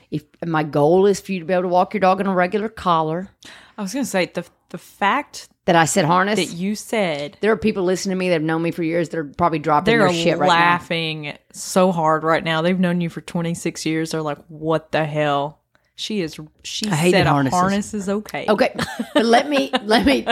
If 0.10 0.24
my 0.44 0.64
goal 0.64 1.06
is 1.06 1.22
for 1.22 1.34
you 1.34 1.40
to 1.42 1.46
be 1.46 1.54
able 1.54 1.62
to 1.62 1.68
walk 1.68 1.94
your 1.94 2.02
dog 2.02 2.20
in 2.20 2.26
a 2.26 2.34
regular 2.34 2.68
collar, 2.68 3.30
I 3.78 3.84
was 3.84 3.94
gonna 3.94 4.06
say 4.06 4.26
the 4.26 4.44
the 4.70 4.80
fact 4.80 5.50
that 5.66 5.76
I 5.76 5.86
said 5.86 6.06
harness. 6.06 6.40
that 6.40 6.56
you 6.56 6.74
said 6.74 7.38
there 7.42 7.52
are 7.52 7.58
people 7.58 7.84
listening 7.84 8.16
to 8.16 8.20
me 8.20 8.30
that 8.30 8.34
have 8.34 8.42
known 8.42 8.64
me 8.64 8.72
for 8.72 8.82
years. 8.82 9.10
They're 9.10 9.24
probably 9.24 9.60
dropping 9.60 9.86
they're 9.86 10.08
their 10.08 10.14
shit 10.14 10.40
right 10.40 10.48
now. 10.48 10.54
They're 10.56 10.62
laughing 10.62 11.38
so 11.52 11.92
hard 11.92 12.24
right 12.24 12.44
now. 12.44 12.64
They've 12.64 12.80
known 12.80 13.02
you 13.02 13.10
for 13.12 13.22
26 13.22 13.86
years. 13.86 14.10
They're 14.10 14.24
like, 14.24 14.40
"What 14.48 14.92
the 14.92 15.06
hell?" 15.06 15.60
She 15.98 16.22
is. 16.22 16.40
She 16.64 16.88
I 16.88 17.10
said 17.10 17.26
a 17.26 17.32
harnesses. 17.32 17.60
harness 17.60 17.94
is 17.96 18.08
okay. 18.08 18.46
Okay, 18.48 18.74
but 19.16 19.26
let 19.26 19.50
me 19.50 19.72
let 19.84 20.06
me 20.06 20.28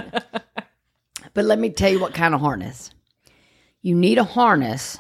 but 1.34 1.44
let 1.44 1.58
me 1.58 1.72
tell 1.72 1.90
you 1.92 2.00
what 2.00 2.14
kind 2.14 2.36
of 2.36 2.40
harness. 2.40 2.92
You 3.82 3.96
need 3.96 4.20
a 4.20 4.24
harness, 4.24 5.00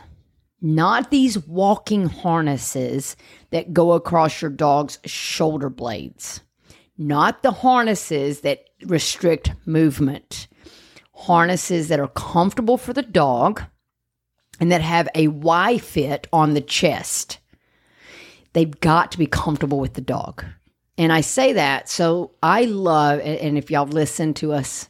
not 0.62 1.12
these 1.12 1.38
walking 1.48 2.08
harnesses 2.08 3.16
that 3.52 3.74
go 3.74 3.94
across 3.94 4.42
your 4.42 4.50
dog's 4.50 4.98
shoulder 5.06 5.70
blades. 5.70 6.42
Not 6.98 7.44
the 7.44 7.52
harnesses 7.52 8.42
that 8.42 8.66
restrict 8.86 9.52
movement. 9.68 10.48
Harnesses 11.14 11.90
that 11.90 12.00
are 12.00 12.08
comfortable 12.08 12.78
for 12.78 12.92
the 12.92 13.04
dog 13.04 13.62
and 14.60 14.72
that 14.72 14.82
have 14.82 15.08
a 15.14 15.28
Y 15.28 15.78
fit 15.78 16.28
on 16.34 16.56
the 16.56 16.62
chest 16.62 17.38
they've 18.56 18.80
got 18.80 19.12
to 19.12 19.18
be 19.20 19.28
comfortable 19.28 19.80
with 19.80 19.94
the 19.94 20.02
dog. 20.02 20.44
And 20.98 21.12
I 21.12 21.22
say 21.22 21.54
that 21.54 21.90
so 21.90 22.32
I 22.42 22.64
love, 22.66 23.20
and 23.20 23.38
and 23.38 23.58
if 23.58 23.70
y'all 23.70 23.86
listen 23.86 24.34
to 24.36 24.54
us, 24.54 24.90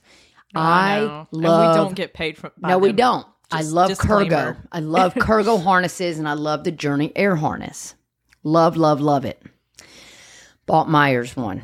oh, 0.56 0.62
I 0.62 1.00
know. 1.00 1.28
And 1.34 1.44
love. 1.44 1.76
we 1.76 1.84
don't 1.84 1.96
get 1.96 2.14
paid 2.14 2.38
from. 2.38 2.52
no, 2.62 2.78
we 2.78 2.94
don't. 2.94 3.28
I 3.52 3.64
love 3.64 3.90
disclaimer. 3.90 4.30
Kurgo. 4.30 4.58
I 4.72 4.80
love 4.80 5.14
Kurgo 5.16 5.62
harnesses, 5.62 6.20
and 6.20 6.30
I 6.30 6.34
love 6.34 6.64
the 6.64 6.72
Journey 6.72 7.12
Air 7.16 7.36
harness. 7.36 7.96
Love, 8.44 8.78
love, 8.78 9.02
love 9.02 9.26
it. 9.26 9.42
Bought 10.68 10.90
Myers 10.90 11.36
one. 11.36 11.64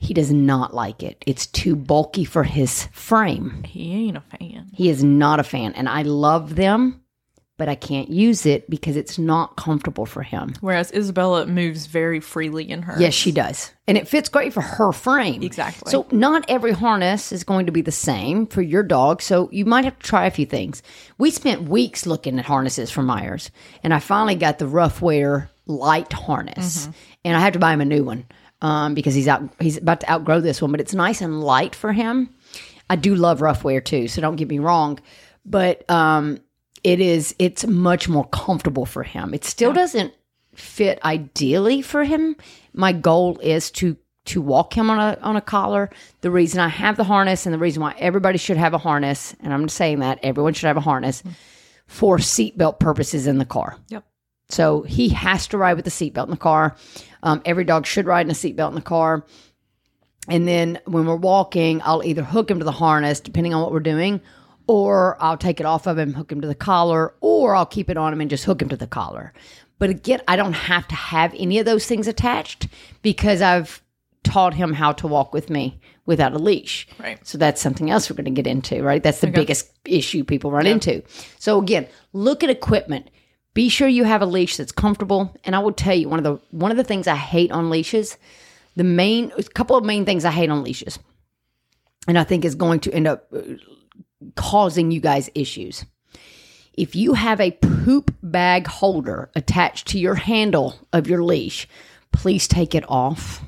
He 0.00 0.14
does 0.14 0.32
not 0.32 0.72
like 0.72 1.02
it. 1.02 1.22
It's 1.26 1.46
too 1.46 1.76
bulky 1.76 2.24
for 2.24 2.44
his 2.44 2.86
frame. 2.86 3.64
He 3.64 3.92
ain't 3.92 4.16
a 4.16 4.20
fan. 4.22 4.70
He 4.72 4.88
is 4.88 5.04
not 5.04 5.40
a 5.40 5.44
fan, 5.44 5.72
and 5.74 5.88
I 5.88 6.02
love 6.02 6.54
them, 6.54 7.02
but 7.60 7.68
I 7.68 7.74
can't 7.74 8.08
use 8.08 8.46
it 8.46 8.70
because 8.70 8.96
it's 8.96 9.18
not 9.18 9.54
comfortable 9.56 10.06
for 10.06 10.22
him. 10.22 10.54
Whereas 10.62 10.90
Isabella 10.92 11.44
moves 11.44 11.84
very 11.84 12.18
freely 12.18 12.70
in 12.70 12.80
her. 12.80 12.98
Yes, 12.98 13.12
she 13.12 13.32
does. 13.32 13.70
And 13.86 13.98
it 13.98 14.08
fits 14.08 14.30
great 14.30 14.54
for 14.54 14.62
her 14.62 14.92
frame. 14.92 15.42
Exactly. 15.42 15.90
So, 15.90 16.06
not 16.10 16.46
every 16.48 16.72
harness 16.72 17.32
is 17.32 17.44
going 17.44 17.66
to 17.66 17.72
be 17.72 17.82
the 17.82 17.92
same 17.92 18.46
for 18.46 18.62
your 18.62 18.82
dog. 18.82 19.20
So, 19.20 19.50
you 19.52 19.66
might 19.66 19.84
have 19.84 19.98
to 19.98 20.06
try 20.06 20.24
a 20.24 20.30
few 20.30 20.46
things. 20.46 20.82
We 21.18 21.30
spent 21.30 21.68
weeks 21.68 22.06
looking 22.06 22.38
at 22.38 22.46
harnesses 22.46 22.90
for 22.90 23.02
Myers, 23.02 23.50
and 23.82 23.92
I 23.92 23.98
finally 23.98 24.36
got 24.36 24.58
the 24.58 24.64
Ruffwear 24.64 25.50
light 25.66 26.14
harness. 26.14 26.88
And 27.26 27.36
I 27.36 27.40
had 27.40 27.52
to 27.52 27.58
buy 27.58 27.74
him 27.74 27.82
a 27.82 27.84
new 27.84 28.04
one 28.04 28.24
um, 28.62 28.94
because 28.94 29.14
he's 29.14 29.28
out. 29.28 29.42
He's 29.60 29.76
about 29.76 30.00
to 30.00 30.10
outgrow 30.10 30.40
this 30.40 30.62
one, 30.62 30.70
but 30.70 30.80
it's 30.80 30.94
nice 30.94 31.20
and 31.20 31.42
light 31.42 31.74
for 31.74 31.92
him. 31.92 32.34
I 32.88 32.96
do 32.96 33.14
love 33.14 33.40
Ruffwear 33.40 33.84
too, 33.84 34.08
so 34.08 34.22
don't 34.22 34.36
get 34.36 34.48
me 34.48 34.60
wrong. 34.60 34.98
But 35.44 35.88
um, 35.90 36.38
it 36.84 37.00
is 37.00 37.34
it's 37.38 37.66
much 37.66 38.08
more 38.08 38.26
comfortable 38.28 38.86
for 38.86 39.02
him. 39.02 39.34
It 39.34 39.44
still 39.44 39.72
doesn't 39.72 40.14
fit 40.54 40.98
ideally 41.04 41.82
for 41.82 42.04
him. 42.04 42.36
My 42.72 42.92
goal 42.92 43.38
is 43.40 43.70
to 43.72 43.96
to 44.26 44.40
walk 44.40 44.74
him 44.74 44.90
on 44.90 44.98
a 44.98 45.18
on 45.22 45.36
a 45.36 45.40
collar. 45.40 45.90
The 46.20 46.30
reason 46.30 46.60
I 46.60 46.68
have 46.68 46.96
the 46.96 47.04
harness 47.04 47.46
and 47.46 47.54
the 47.54 47.58
reason 47.58 47.82
why 47.82 47.94
everybody 47.98 48.38
should 48.38 48.56
have 48.56 48.74
a 48.74 48.78
harness, 48.78 49.34
and 49.40 49.52
I'm 49.52 49.68
saying 49.68 50.00
that 50.00 50.20
everyone 50.22 50.54
should 50.54 50.66
have 50.66 50.76
a 50.76 50.80
harness 50.80 51.22
for 51.86 52.18
seatbelt 52.18 52.78
purposes 52.78 53.26
in 53.26 53.38
the 53.38 53.44
car. 53.44 53.76
Yep. 53.88 54.04
So 54.48 54.82
he 54.82 55.10
has 55.10 55.46
to 55.48 55.58
ride 55.58 55.74
with 55.74 55.84
the 55.84 55.90
seatbelt 55.90 56.24
in 56.24 56.30
the 56.30 56.36
car. 56.36 56.76
Um, 57.22 57.42
every 57.44 57.64
dog 57.64 57.86
should 57.86 58.06
ride 58.06 58.26
in 58.26 58.30
a 58.30 58.34
seatbelt 58.34 58.70
in 58.70 58.74
the 58.74 58.80
car. 58.80 59.24
And 60.28 60.46
then 60.46 60.80
when 60.84 61.06
we're 61.06 61.16
walking, 61.16 61.80
I'll 61.82 62.04
either 62.04 62.22
hook 62.22 62.50
him 62.50 62.58
to 62.58 62.64
the 62.64 62.72
harness, 62.72 63.20
depending 63.20 63.54
on 63.54 63.62
what 63.62 63.72
we're 63.72 63.80
doing, 63.80 64.20
or 64.70 65.16
I'll 65.18 65.36
take 65.36 65.58
it 65.58 65.66
off 65.66 65.88
of 65.88 65.98
him, 65.98 66.14
hook 66.14 66.30
him 66.30 66.40
to 66.42 66.46
the 66.46 66.54
collar, 66.54 67.12
or 67.20 67.56
I'll 67.56 67.66
keep 67.66 67.90
it 67.90 67.96
on 67.96 68.12
him 68.12 68.20
and 68.20 68.30
just 68.30 68.44
hook 68.44 68.62
him 68.62 68.68
to 68.68 68.76
the 68.76 68.86
collar. 68.86 69.32
But 69.80 69.90
again, 69.90 70.22
I 70.28 70.36
don't 70.36 70.52
have 70.52 70.86
to 70.86 70.94
have 70.94 71.34
any 71.36 71.58
of 71.58 71.66
those 71.66 71.86
things 71.86 72.06
attached 72.06 72.68
because 73.02 73.42
I've 73.42 73.82
taught 74.22 74.54
him 74.54 74.74
how 74.74 74.92
to 74.92 75.08
walk 75.08 75.34
with 75.34 75.50
me 75.50 75.80
without 76.06 76.34
a 76.34 76.38
leash. 76.38 76.86
Right. 77.00 77.18
So 77.26 77.36
that's 77.36 77.60
something 77.60 77.90
else 77.90 78.08
we're 78.08 78.14
going 78.14 78.26
to 78.26 78.30
get 78.30 78.46
into, 78.46 78.80
right? 78.80 79.02
That's 79.02 79.20
the 79.20 79.26
biggest 79.26 79.72
issue 79.86 80.22
people 80.22 80.52
run 80.52 80.68
into. 80.68 81.02
So 81.40 81.60
again, 81.60 81.88
look 82.12 82.44
at 82.44 82.50
equipment. 82.50 83.10
Be 83.54 83.68
sure 83.68 83.88
you 83.88 84.04
have 84.04 84.22
a 84.22 84.26
leash 84.26 84.56
that's 84.56 84.70
comfortable. 84.70 85.36
And 85.42 85.56
I 85.56 85.58
will 85.58 85.72
tell 85.72 85.96
you 85.96 86.08
one 86.08 86.20
of 86.20 86.24
the 86.24 86.40
one 86.56 86.70
of 86.70 86.76
the 86.76 86.84
things 86.84 87.08
I 87.08 87.16
hate 87.16 87.50
on 87.50 87.70
leashes, 87.70 88.18
the 88.76 88.84
main 88.84 89.32
a 89.36 89.42
couple 89.42 89.74
of 89.74 89.84
main 89.84 90.04
things 90.04 90.24
I 90.24 90.30
hate 90.30 90.48
on 90.48 90.62
leashes, 90.62 91.00
and 92.06 92.16
I 92.16 92.22
think 92.22 92.44
is 92.44 92.54
going 92.54 92.78
to 92.80 92.92
end 92.92 93.08
up 93.08 93.26
uh, 93.34 93.40
causing 94.34 94.90
you 94.90 95.00
guys 95.00 95.30
issues. 95.34 95.84
If 96.74 96.94
you 96.94 97.14
have 97.14 97.40
a 97.40 97.50
poop 97.50 98.14
bag 98.22 98.66
holder 98.66 99.30
attached 99.34 99.88
to 99.88 99.98
your 99.98 100.14
handle 100.14 100.76
of 100.92 101.08
your 101.08 101.22
leash, 101.22 101.68
please 102.12 102.48
take 102.48 102.74
it 102.74 102.84
off. 102.88 103.42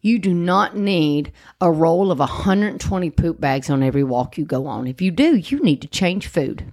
You 0.00 0.18
do 0.18 0.32
not 0.32 0.76
need 0.76 1.32
a 1.60 1.70
roll 1.70 2.10
of 2.10 2.18
120 2.18 3.10
poop 3.10 3.40
bags 3.40 3.68
on 3.68 3.82
every 3.82 4.02
walk 4.02 4.38
you 4.38 4.44
go 4.44 4.66
on. 4.66 4.86
If 4.86 5.02
you 5.02 5.10
do, 5.10 5.36
you 5.36 5.60
need 5.60 5.82
to 5.82 5.88
change 5.88 6.26
food. 6.26 6.72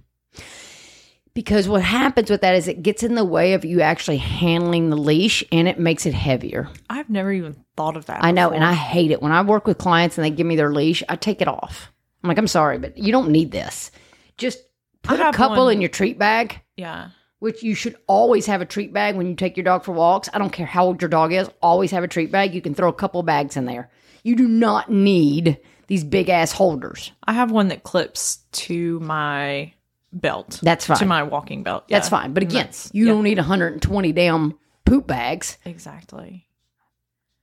Because 1.34 1.68
what 1.68 1.84
happens 1.84 2.32
with 2.32 2.42
that 2.42 2.56
is 2.56 2.68
it 2.68 2.82
gets 2.82 3.04
in 3.04 3.14
the 3.14 3.26
way 3.26 3.54
of 3.54 3.64
you 3.64 3.82
actually 3.82 4.18
handling 4.18 4.90
the 4.90 4.96
leash 4.96 5.44
and 5.52 5.68
it 5.68 5.78
makes 5.78 6.08
it 6.08 6.16
heavier. 6.16 6.70
I've 6.90 7.12
never 7.12 7.32
even 7.32 7.64
thought 7.76 7.96
of 7.96 8.08
that. 8.08 8.24
I 8.24 8.32
know, 8.32 8.48
before. 8.48 8.56
and 8.56 8.64
I 8.64 8.74
hate 8.74 9.12
it. 9.12 9.22
When 9.22 9.32
I 9.32 9.44
work 9.44 9.68
with 9.68 9.78
clients 9.78 10.18
and 10.18 10.26
they 10.26 10.32
give 10.32 10.48
me 10.48 10.56
their 10.56 10.74
leash, 10.74 11.04
I 11.08 11.16
take 11.16 11.42
it 11.42 11.48
off. 11.48 11.92
I'm 12.28 12.30
like, 12.30 12.38
I'm 12.38 12.48
sorry, 12.48 12.78
but 12.78 12.98
you 12.98 13.14
don't 13.14 13.30
need 13.30 13.52
this. 13.52 13.90
Just 14.38 14.60
put 15.02 15.20
a 15.20 15.32
couple 15.32 15.66
one- 15.66 15.74
in 15.74 15.82
your 15.82 15.90
treat 15.90 16.20
bag, 16.20 16.60
yeah. 16.76 17.10
which 17.40 17.64
you 17.64 17.74
should 17.74 17.96
always 18.06 18.46
have 18.48 18.60
a 18.60 18.66
treat 18.66 18.92
bag 18.92 19.16
when 19.16 19.28
you 19.28 19.36
take 19.36 19.56
your 19.56 19.64
dog 19.64 19.86
for 19.86 19.94
walks. 19.94 20.28
I 20.34 20.38
don't 20.38 20.52
care 20.52 20.66
how 20.66 20.86
old 20.86 21.02
your 21.02 21.08
dog 21.10 21.32
is, 21.32 21.50
always 21.62 21.92
have 21.92 22.04
a 22.04 22.08
treat 22.08 22.32
bag. 22.32 22.54
You 22.54 22.62
can 22.62 22.76
throw 22.76 22.90
a 22.90 22.94
couple 22.94 23.24
bags 23.24 23.56
in 23.56 23.66
there. 23.66 23.90
You 24.24 24.36
do 24.36 24.48
not 24.48 24.92
need 24.92 25.58
these 25.88 26.04
big 26.04 26.28
ass 26.28 26.52
holders. 26.52 27.14
I 27.24 27.32
have 27.32 27.50
one 27.50 27.70
that 27.70 27.84
clips 27.84 28.40
to 28.52 29.00
my 29.00 29.72
belt. 30.12 30.60
That's 30.62 30.86
fine. 30.86 30.98
To 30.98 31.06
my 31.06 31.24
walking 31.24 31.64
belt. 31.64 31.88
That's 31.88 32.10
fine. 32.10 32.34
But 32.34 32.44
again, 32.44 32.70
you 32.92 33.06
yeah, 33.06 33.14
don't 33.14 33.24
need 33.24 33.38
120 33.38 34.12
damn 34.12 34.58
poop 34.86 35.08
bags 35.08 35.58
exactly. 35.64 36.47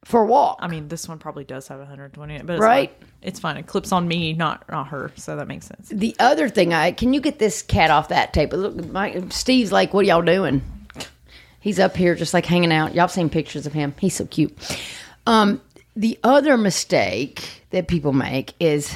For 0.05 0.23
a 0.23 0.27
walk. 0.27 0.59
I 0.61 0.69
mean, 0.69 0.89
this 0.89 1.09
one 1.09 1.19
probably 1.19 1.45
does 1.45 1.69
have 1.69 1.79
120 1.79 2.35
in 2.35 2.41
it, 2.41 2.47
but 2.47 2.55
it's 2.55 2.63
Right. 2.63 2.91
Fine. 2.91 3.09
It's 3.23 3.41
fine. 3.41 3.57
It 3.57 3.67
clips 3.67 3.91
on 3.93 4.07
me, 4.07 4.35
not 4.35 4.65
not 4.71 4.89
her, 4.89 5.11
so 5.17 5.37
that 5.37 5.49
makes 5.49 5.67
sense. 5.67 5.89
The 5.89 6.15
other 6.19 6.49
thing, 6.49 6.75
I 6.75 6.93
can 6.93 7.15
you 7.15 7.21
get 7.21 7.39
this 7.39 7.63
cat 7.63 7.91
off 7.91 8.09
that 8.09 8.33
table? 8.33 8.59
Look, 8.59 8.87
my, 8.91 9.25
Steve's 9.31 9.73
like, 9.73 9.95
"What 9.95 10.05
are 10.05 10.09
y'all 10.09 10.23
doing?" 10.23 10.63
He's 11.61 11.79
up 11.79 11.97
here 11.97 12.15
just 12.15 12.35
like 12.35 12.45
hanging 12.45 12.73
out. 12.73 12.95
Y'all 12.95 13.09
seen 13.09 13.31
pictures 13.31 13.67
of 13.67 13.73
him? 13.73 13.95
He's 13.99 14.15
so 14.15 14.27
cute. 14.27 14.53
Um, 15.27 15.63
the 15.97 16.19
other 16.23 16.59
mistake 16.59 17.63
that 17.71 17.89
people 17.89 18.13
make 18.13 18.53
is 18.61 18.95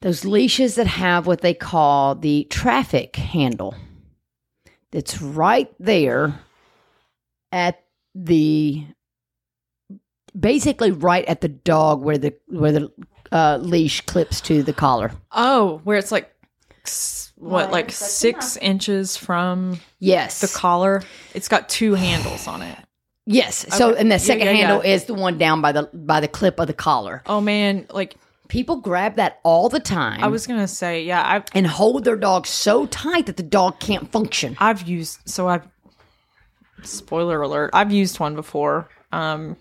those 0.00 0.24
leashes 0.24 0.76
that 0.76 0.86
have 0.86 1.26
what 1.26 1.42
they 1.42 1.52
call 1.52 2.14
the 2.14 2.44
traffic 2.44 3.16
handle. 3.16 3.74
That's 4.92 5.20
right 5.20 5.70
there 5.78 6.40
at 7.52 7.82
the 8.14 8.86
basically 10.38 10.90
right 10.90 11.24
at 11.26 11.40
the 11.40 11.48
dog 11.48 12.02
where 12.02 12.18
the 12.18 12.34
where 12.48 12.72
the 12.72 12.92
uh, 13.30 13.58
leash 13.60 14.00
clips 14.02 14.40
to 14.42 14.62
the 14.62 14.72
collar. 14.72 15.12
Oh, 15.32 15.80
where 15.84 15.98
it's 15.98 16.10
like 16.12 16.32
what, 17.36 17.64
Right, 17.64 17.70
like 17.72 17.88
it's 17.88 18.00
like 18.00 18.10
six 18.10 18.56
inches 18.56 19.16
from 19.16 19.78
Yes. 19.98 20.40
the 20.40 20.48
collar? 20.48 21.02
It's 21.34 21.48
got 21.48 21.68
two 21.68 21.94
handles 21.94 22.46
on 22.48 22.62
it. 22.62 22.78
yes. 23.26 23.66
So 23.76 23.94
and 23.94 24.10
the 24.10 24.14
Yeah, 24.14 24.18
second 24.18 24.46
yeah, 24.46 24.52
handle 24.52 24.84
yeah. 24.84 24.94
is 24.94 25.04
the 25.04 25.14
one 25.14 25.36
down 25.38 25.60
by 25.60 25.72
the 25.72 25.90
by 25.92 26.20
the 26.20 26.28
clip 26.28 26.58
of 26.58 26.66
the 26.66 26.72
collar. 26.72 27.22
Oh 27.26 27.40
man, 27.40 27.86
like 27.90 28.16
People 28.48 28.76
grab 28.80 29.16
that 29.16 29.40
all 29.42 29.68
the 29.68 29.78
time 29.78 30.24
I 30.24 30.28
was 30.28 30.46
gonna 30.46 30.66
say, 30.66 31.04
yeah, 31.04 31.22
I've 31.22 31.44
and 31.52 31.66
hold 31.66 32.04
their 32.04 32.16
dog 32.16 32.46
so 32.46 32.86
tight 32.86 33.26
that 33.26 33.36
the 33.36 33.42
dog 33.42 33.78
can't 33.78 34.10
function. 34.10 34.56
I've 34.58 34.88
used 34.88 35.18
so 35.26 35.48
I've 35.48 35.68
spoiler 36.82 37.42
alert, 37.42 37.70
I've 37.74 37.92
used 37.92 38.18
one 38.20 38.34
before. 38.34 38.88
Um 39.12 39.56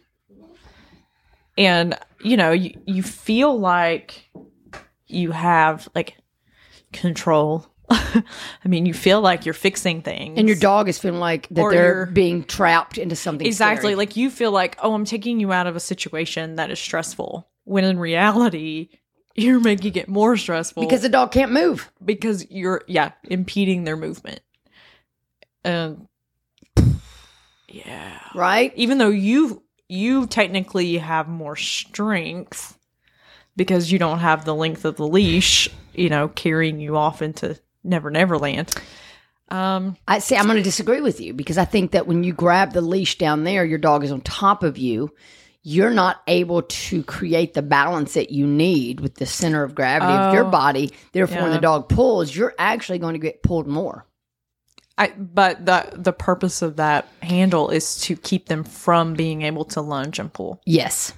and 1.57 1.97
you 2.21 2.37
know, 2.37 2.51
you, 2.51 2.79
you 2.85 3.03
feel 3.03 3.57
like 3.59 4.29
you 5.07 5.31
have 5.31 5.87
like 5.95 6.17
control. 6.93 7.65
I 7.89 8.23
mean, 8.65 8.85
you 8.85 8.93
feel 8.93 9.21
like 9.21 9.45
you're 9.45 9.53
fixing 9.53 10.01
things. 10.01 10.37
And 10.37 10.47
your 10.47 10.57
dog 10.57 10.89
is 10.89 10.99
feeling 10.99 11.21
like 11.21 11.47
that 11.51 11.61
Or 11.61 11.71
they're 11.71 12.05
being 12.07 12.43
trapped 12.43 12.97
into 12.97 13.15
something 13.15 13.47
exactly 13.47 13.91
scary. 13.91 13.95
like 13.95 14.17
you 14.17 14.29
feel 14.29 14.51
like, 14.51 14.77
"Oh, 14.83 14.93
I'm 14.93 15.05
taking 15.05 15.39
you 15.39 15.53
out 15.53 15.67
of 15.67 15.75
a 15.75 15.79
situation 15.79 16.55
that 16.57 16.69
is 16.69 16.79
stressful." 16.79 17.47
When 17.63 17.83
in 17.85 17.97
reality, 17.99 18.89
you're 19.35 19.59
making 19.61 19.95
it 19.95 20.09
more 20.09 20.35
stressful 20.35 20.83
because 20.83 21.01
the 21.01 21.09
dog 21.09 21.31
can't 21.31 21.51
move. 21.51 21.89
because 22.03 22.49
you're 22.49 22.81
yeah 22.87 23.11
impeding 23.29 23.83
their 23.83 23.95
movement 23.97 24.41
and 25.63 26.07
um, 26.77 26.99
yeah 27.69 28.19
Right? 28.35 28.73
even 28.75 28.97
though 28.97 29.09
you 29.09 29.63
you 29.89 30.27
technically 30.27 30.97
have 30.97 31.27
more 31.27 31.55
strength 31.55 32.77
because 33.55 33.91
you 33.91 33.97
don't 33.99 34.19
have 34.19 34.45
the 34.45 34.53
length 34.55 34.85
of 34.85 34.97
the 34.97 35.07
leash 35.07 35.69
you 35.93 36.09
know 36.09 36.27
carrying 36.27 36.79
you 36.79 36.97
off 36.97 37.21
into 37.21 37.57
never 37.83 38.09
never 38.11 38.37
land 38.37 38.73
um 39.49 39.95
I 40.07 40.19
say 40.19 40.35
I'm 40.37 40.45
going 40.45 40.57
to 40.57 40.63
disagree 40.63 40.99
with 41.01 41.21
you 41.21 41.33
because 41.33 41.57
I 41.57 41.65
think 41.65 41.91
that 41.91 42.05
when 42.05 42.23
you 42.23 42.33
grab 42.33 42.73
the 42.73 42.81
leash 42.81 43.17
down 43.17 43.45
there, 43.45 43.63
your 43.63 43.77
dog 43.77 44.03
is 44.03 44.11
on 44.11 44.19
top 44.21 44.61
of 44.61 44.77
you. 44.77 45.13
You're 45.63 45.89
not 45.89 46.21
able 46.27 46.63
to 46.63 47.03
create 47.03 47.53
the 47.53 47.61
balance 47.61 48.13
that 48.15 48.29
you 48.31 48.45
need 48.45 48.99
with 48.99 49.15
the 49.15 49.25
center 49.25 49.63
of 49.63 49.73
gravity 49.75 50.13
of 50.13 50.33
your 50.33 50.45
Oh, 50.45 50.49
body. 50.49 50.91
Therefore, 51.13 51.43
when 51.43 51.51
the 51.51 51.59
dog 51.59 51.87
pulls, 51.89 52.33
you're 52.35 52.53
actually 52.59 52.99
going 52.99 53.13
to 53.13 53.19
get 53.19 53.41
pulled 53.43 53.67
more. 53.67 54.05
I, 54.97 55.09
but 55.09 55.65
the 55.65 55.89
the 55.93 56.13
purpose 56.13 56.61
of 56.61 56.77
that 56.77 57.07
handle 57.21 57.69
is 57.69 57.99
to 58.01 58.15
keep 58.15 58.47
them 58.47 58.63
from 58.63 59.13
being 59.13 59.43
able 59.43 59.65
to 59.65 59.81
lunge 59.81 60.17
and 60.17 60.31
pull. 60.33 60.61
Yes. 60.65 61.13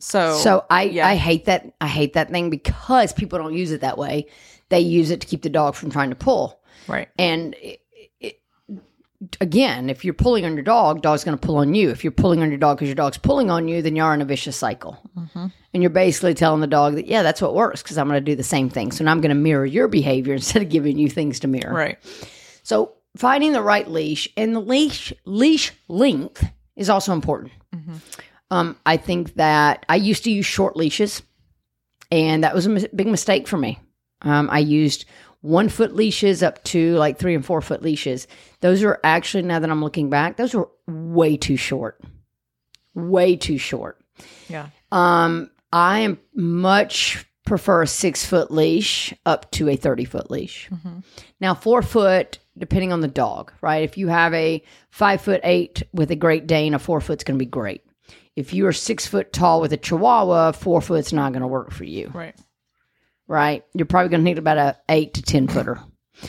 So 0.00 0.36
So 0.38 0.64
I 0.68 0.84
yeah. 0.84 1.06
I 1.06 1.14
hate 1.14 1.44
that 1.44 1.72
I 1.80 1.86
hate 1.86 2.14
that 2.14 2.30
thing 2.30 2.50
because 2.50 3.12
people 3.12 3.38
don't 3.38 3.54
use 3.54 3.70
it 3.70 3.82
that 3.82 3.98
way. 3.98 4.26
They 4.68 4.80
use 4.80 5.10
it 5.10 5.20
to 5.20 5.26
keep 5.26 5.42
the 5.42 5.50
dog 5.50 5.74
from 5.74 5.90
trying 5.90 6.10
to 6.10 6.16
pull. 6.16 6.60
right, 6.86 7.08
And 7.18 7.54
it, 7.54 7.80
it, 8.20 8.40
again, 9.40 9.90
if 9.90 10.04
you're 10.04 10.14
pulling 10.14 10.44
on 10.44 10.54
your 10.54 10.62
dog, 10.62 11.02
dog's 11.02 11.24
going 11.24 11.36
to 11.36 11.44
pull 11.44 11.56
on 11.56 11.74
you. 11.74 11.90
If 11.90 12.04
you're 12.04 12.12
pulling 12.12 12.40
on 12.40 12.50
your 12.50 12.58
dog 12.58 12.76
because 12.76 12.88
your 12.88 12.94
dog's 12.94 13.18
pulling 13.18 13.50
on 13.50 13.66
you, 13.66 13.82
then 13.82 13.96
you're 13.96 14.14
in 14.14 14.22
a 14.22 14.24
vicious 14.24 14.56
cycle. 14.56 14.96
Mm-hmm. 15.16 15.46
And 15.74 15.82
you're 15.82 15.90
basically 15.90 16.34
telling 16.34 16.60
the 16.60 16.68
dog 16.68 16.94
that, 16.94 17.06
yeah, 17.06 17.24
that's 17.24 17.42
what 17.42 17.54
works 17.54 17.82
because 17.82 17.98
I'm 17.98 18.06
going 18.06 18.24
to 18.24 18.30
do 18.30 18.36
the 18.36 18.44
same 18.44 18.70
thing. 18.70 18.92
So 18.92 19.04
now 19.04 19.10
I'm 19.10 19.20
going 19.20 19.30
to 19.30 19.34
mirror 19.34 19.66
your 19.66 19.88
behavior 19.88 20.34
instead 20.40 20.62
of 20.62 20.68
giving 20.68 20.98
you 20.98 21.10
things 21.10 21.40
to 21.40 21.48
mirror. 21.48 21.74
right, 21.74 21.98
So 22.62 22.92
finding 23.16 23.52
the 23.52 23.62
right 23.62 23.88
leash 23.88 24.28
and 24.36 24.54
the 24.54 24.60
leash 24.60 25.12
leash 25.24 25.72
length 25.88 26.44
is 26.76 26.88
also 26.90 27.12
important. 27.12 27.52
Um, 28.50 28.76
I 28.84 28.96
think 28.96 29.34
that 29.34 29.86
I 29.88 29.96
used 29.96 30.24
to 30.24 30.30
use 30.30 30.46
short 30.46 30.76
leashes, 30.76 31.22
and 32.10 32.42
that 32.44 32.54
was 32.54 32.66
a 32.66 32.88
big 32.94 33.06
mistake 33.06 33.46
for 33.46 33.56
me. 33.56 33.78
Um, 34.22 34.48
I 34.50 34.58
used 34.58 35.04
one 35.40 35.68
foot 35.68 35.94
leashes 35.94 36.42
up 36.42 36.62
to 36.64 36.94
like 36.96 37.18
three 37.18 37.34
and 37.34 37.44
four 37.46 37.60
foot 37.60 37.82
leashes. 37.82 38.26
Those 38.60 38.82
are 38.82 38.98
actually 39.04 39.44
now 39.44 39.58
that 39.60 39.70
I'm 39.70 39.82
looking 39.82 40.10
back, 40.10 40.36
those 40.36 40.52
were 40.54 40.68
way 40.88 41.36
too 41.36 41.56
short, 41.56 42.00
way 42.94 43.36
too 43.36 43.56
short. 43.58 43.98
yeah, 44.48 44.66
Um, 44.92 45.50
I 45.72 46.00
am 46.00 46.18
much 46.34 47.24
prefer 47.46 47.82
a 47.82 47.86
six 47.86 48.24
foot 48.24 48.50
leash 48.50 49.14
up 49.24 49.50
to 49.52 49.68
a 49.68 49.76
30 49.76 50.04
foot 50.04 50.30
leash. 50.30 50.68
Now, 51.40 51.54
four 51.54 51.82
foot, 51.82 52.38
depending 52.60 52.92
on 52.92 53.00
the 53.00 53.08
dog, 53.08 53.52
right? 53.60 53.82
If 53.82 53.98
you 53.98 54.08
have 54.08 54.32
a 54.34 54.62
five 54.90 55.20
foot 55.20 55.40
eight 55.42 55.82
with 55.92 56.10
a 56.10 56.16
Great 56.16 56.46
Dane, 56.46 56.74
a 56.74 56.78
four 56.78 57.00
foot's 57.00 57.24
going 57.24 57.38
to 57.38 57.44
be 57.44 57.50
great. 57.50 57.82
If 58.36 58.54
you 58.54 58.66
are 58.66 58.72
six 58.72 59.06
foot 59.06 59.32
tall 59.32 59.60
with 59.60 59.72
a 59.72 59.76
Chihuahua, 59.76 60.52
four 60.52 60.80
foot's 60.80 61.12
not 61.12 61.32
going 61.32 61.42
to 61.42 61.48
work 61.48 61.72
for 61.72 61.84
you, 61.84 62.10
right, 62.14 62.36
right? 63.26 63.64
You're 63.74 63.86
probably 63.86 64.10
going 64.10 64.20
to 64.20 64.24
need 64.24 64.38
about 64.38 64.58
a 64.58 64.76
eight 64.88 65.14
to 65.14 65.22
10 65.22 65.48
footer. 65.48 65.80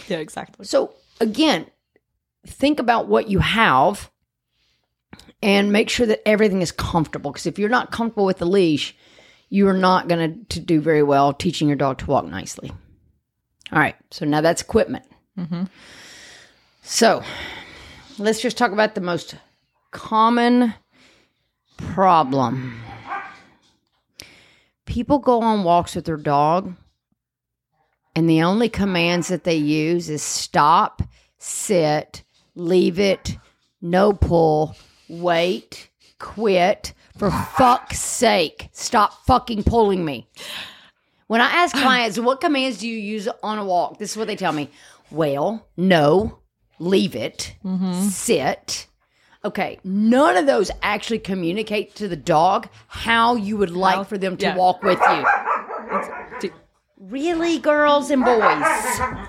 yeah, 0.08 0.18
exactly. 0.18 0.66
So 0.66 0.96
again, 1.20 1.68
think 2.48 2.80
about 2.80 3.08
what 3.08 3.30
you 3.30 3.40
have 3.40 4.10
and 5.44 5.72
make 5.72 5.90
sure 5.90 6.06
that 6.06 6.28
everything 6.28 6.62
is 6.62 6.72
comfortable. 6.72 7.32
Because 7.32 7.46
if 7.46 7.60
you're 7.60 7.70
not 7.70 7.92
comfortable 7.92 8.26
with 8.26 8.40
the 8.40 8.46
leash, 8.46 8.96
you 9.50 9.68
are 9.68 9.74
not 9.78 10.08
going 10.08 10.46
to 10.50 10.60
do 10.60 10.82
very 10.82 11.04
well 11.04 11.34
teaching 11.34 11.68
your 11.68 11.78
dog 11.78 12.00
to 12.00 12.06
walk 12.06 12.26
nicely. 12.26 12.72
All 13.72 13.80
right, 13.80 13.96
so 14.10 14.26
now 14.26 14.42
that's 14.42 14.62
equipment. 14.62 15.06
Mm-hmm. 15.38 15.64
So 16.82 17.24
let's 18.18 18.42
just 18.42 18.58
talk 18.58 18.72
about 18.72 18.96
the 18.96 19.02
most 19.02 19.36
common 19.92 20.74
problem. 21.78 22.82
People 24.86 25.20
go 25.20 25.42
on 25.42 25.64
walks 25.64 25.96
with 25.96 26.06
their 26.06 26.18
dog, 26.18 26.74
and 28.16 28.30
the 28.30 28.44
only 28.44 28.68
commands 28.68 29.30
that 29.30 29.44
they 29.44 29.56
use 29.56 30.10
is 30.10 30.22
stop, 30.22 31.02
sit, 31.38 32.24
leave 32.56 33.00
it, 33.00 33.38
no 33.82 34.12
pull, 34.12 34.76
wait, 35.08 35.90
quit. 36.20 36.94
For 37.18 37.30
fuck's 37.30 38.00
sake, 38.00 38.70
stop 38.72 39.26
fucking 39.26 39.64
pulling 39.64 40.04
me. 40.04 40.28
When 41.28 41.40
I 41.40 41.52
ask 41.52 41.76
clients, 41.76 42.18
what 42.20 42.42
commands 42.42 42.80
do 42.80 42.88
you 42.88 42.98
use 42.98 43.30
on 43.44 43.60
a 43.60 43.66
walk? 43.66 44.00
This 44.00 44.12
is 44.12 44.18
what 44.18 44.28
they 44.28 44.36
tell 44.36 44.52
me. 44.52 44.70
Well, 45.12 45.68
no, 45.78 46.41
leave 46.82 47.16
it, 47.16 47.54
sit. 48.10 48.88
Okay, 49.44 49.80
none 49.84 50.38
of 50.38 50.46
those 50.46 50.70
actually 50.84 51.20
communicate 51.20 51.96
to 51.96 52.08
the 52.08 52.16
dog 52.16 52.68
how 52.88 53.36
you 53.36 53.58
would 53.58 53.72
like 53.72 53.96
How- 53.96 54.04
for 54.04 54.18
them 54.18 54.38
to 54.38 54.46
yeah. 54.46 54.56
walk 54.56 54.84
with 54.84 55.00
you. 55.00 55.26
Do, 56.40 56.50
Really, 56.98 57.58
girls 57.58 58.12
and 58.12 58.24
boys? 58.24 58.64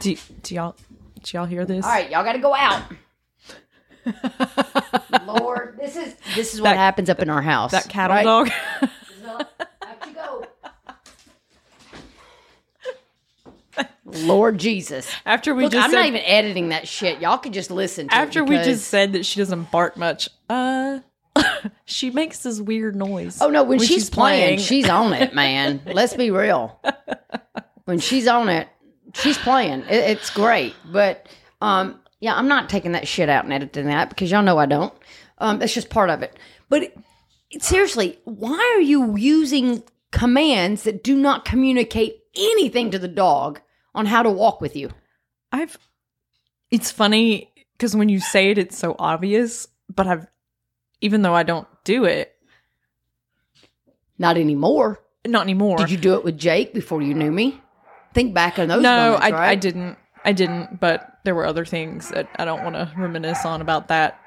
do, 0.00 0.16
do 0.42 0.55
y'all 0.55 0.76
do 1.22 1.36
y'all 1.38 1.46
hear 1.46 1.64
this? 1.64 1.84
All 1.84 1.90
right, 1.90 2.11
y'all 2.11 2.24
got 2.24 2.32
to 2.34 2.38
go 2.38 2.55
out. 2.55 2.82
Lord, 5.26 5.78
this 5.80 5.96
is 5.96 6.14
this 6.34 6.53
is 6.55 6.61
what 6.61 6.70
That- 6.70 6.76
happens 6.76 7.09
up 7.09 7.20
in 7.20 7.30
our 7.30 7.40
house. 7.42 7.70
That 7.70 7.88
cattle 7.88 8.16
right? 8.16 8.24
dog. 8.24 8.50
Out 9.82 10.07
you 10.07 10.14
go. 10.14 10.46
Lord 14.14 14.58
Jesus. 14.58 15.10
after 15.24 15.54
we 15.54 15.64
Look, 15.64 15.72
just 15.72 15.84
I'm 15.84 15.90
said, 15.90 15.96
not 15.98 16.06
even 16.06 16.20
editing 16.20 16.68
that 16.70 16.88
shit. 16.88 17.20
Y'all 17.20 17.38
can 17.38 17.52
just 17.52 17.70
listen 17.70 18.08
to 18.08 18.14
it 18.14 18.18
after 18.18 18.44
we 18.44 18.56
just 18.56 18.88
said 18.88 19.12
that 19.14 19.24
she 19.26 19.40
doesn't 19.40 19.70
bark 19.70 19.96
much. 19.96 20.28
Uh, 20.48 21.00
she 21.84 22.10
makes 22.10 22.40
this 22.40 22.60
weird 22.60 22.96
noise. 22.96 23.40
Oh 23.40 23.48
no, 23.48 23.62
when, 23.62 23.78
she's, 23.78 24.10
playing, 24.10 24.58
she's 24.58 24.88
on 24.88 25.12
it, 25.12 25.34
man. 25.34 25.80
Let's 25.86 26.14
be 26.14 26.30
real. 26.30 26.80
When 27.84 27.98
she's 27.98 28.28
on 28.28 28.48
it, 28.48 28.68
she's 29.14 29.38
playing. 29.38 29.80
It, 29.82 30.10
it's 30.10 30.30
great, 30.30 30.74
but 30.90 31.26
um, 31.60 32.00
yeah, 32.20 32.34
I'm 32.34 32.48
not 32.48 32.68
taking 32.68 32.92
that 32.92 33.08
shit 33.08 33.28
out 33.28 33.44
and 33.44 33.52
editing 33.52 33.86
that 33.86 34.08
because 34.08 34.30
y'all 34.30 34.42
know 34.42 34.58
I 34.58 34.66
don't. 34.66 34.92
Um, 35.38 35.58
that's 35.58 35.74
just 35.74 35.90
part 35.90 36.10
of 36.10 36.22
it. 36.22 36.38
But 36.68 36.84
it- 36.84 36.98
seriously, 37.62 38.18
why 38.24 38.74
are 38.76 38.80
you 38.82 39.16
using 39.16 39.82
commands 40.10 40.82
that 40.84 41.02
do 41.02 41.16
not 41.16 41.44
communicate 41.44 42.20
anything 42.36 42.90
to 42.90 42.98
the 42.98 43.08
dog 43.08 43.60
on 43.95 44.07
how 44.07 44.22
to 44.22 44.30
walk 44.30 44.61
with 44.61 44.76
you? 44.76 44.90
I've. 45.51 45.76
It's 46.70 46.90
funny 46.90 47.53
because 47.76 47.95
when 47.95 48.09
you 48.09 48.20
say 48.20 48.51
it, 48.51 48.59
it's 48.59 48.78
so 48.78 48.97
obvious. 48.99 49.68
But 49.95 50.07
I've, 50.07 50.26
even 51.01 51.22
though 51.22 51.34
I 51.34 51.43
don't 51.43 51.68
do 51.84 52.05
it, 52.05 52.34
Not 54.18 54.36
anymore. 54.38 55.01
not 55.26 55.43
anymore. 55.43 55.76
Did 55.76 55.90
you 55.90 55.99
do 55.99 56.14
it 56.14 56.24
with 56.24 56.38
Jake 56.38 56.72
before 56.72 57.03
you 57.03 57.12
knew 57.14 57.30
me? 57.30 57.61
Think 58.14 58.34
back 58.34 58.59
on 58.59 58.68
those 58.68 58.82
no, 58.82 58.97
moments, 58.97 59.26
I, 59.26 59.30
right? 59.30 59.49
I 59.51 59.55
didn't. 59.55 59.99
I 60.24 60.32
didn't. 60.32 60.80
But 60.80 61.18
there 61.24 61.34
were 61.34 61.47
other 61.47 61.64
things 61.64 62.09
that 62.11 62.28
I 62.36 62.45
don't 62.45 62.62
want 62.62 62.74
to 62.76 62.90
reminisce 62.97 63.45
on 63.45 63.61
about 63.61 63.88
that 63.88 64.20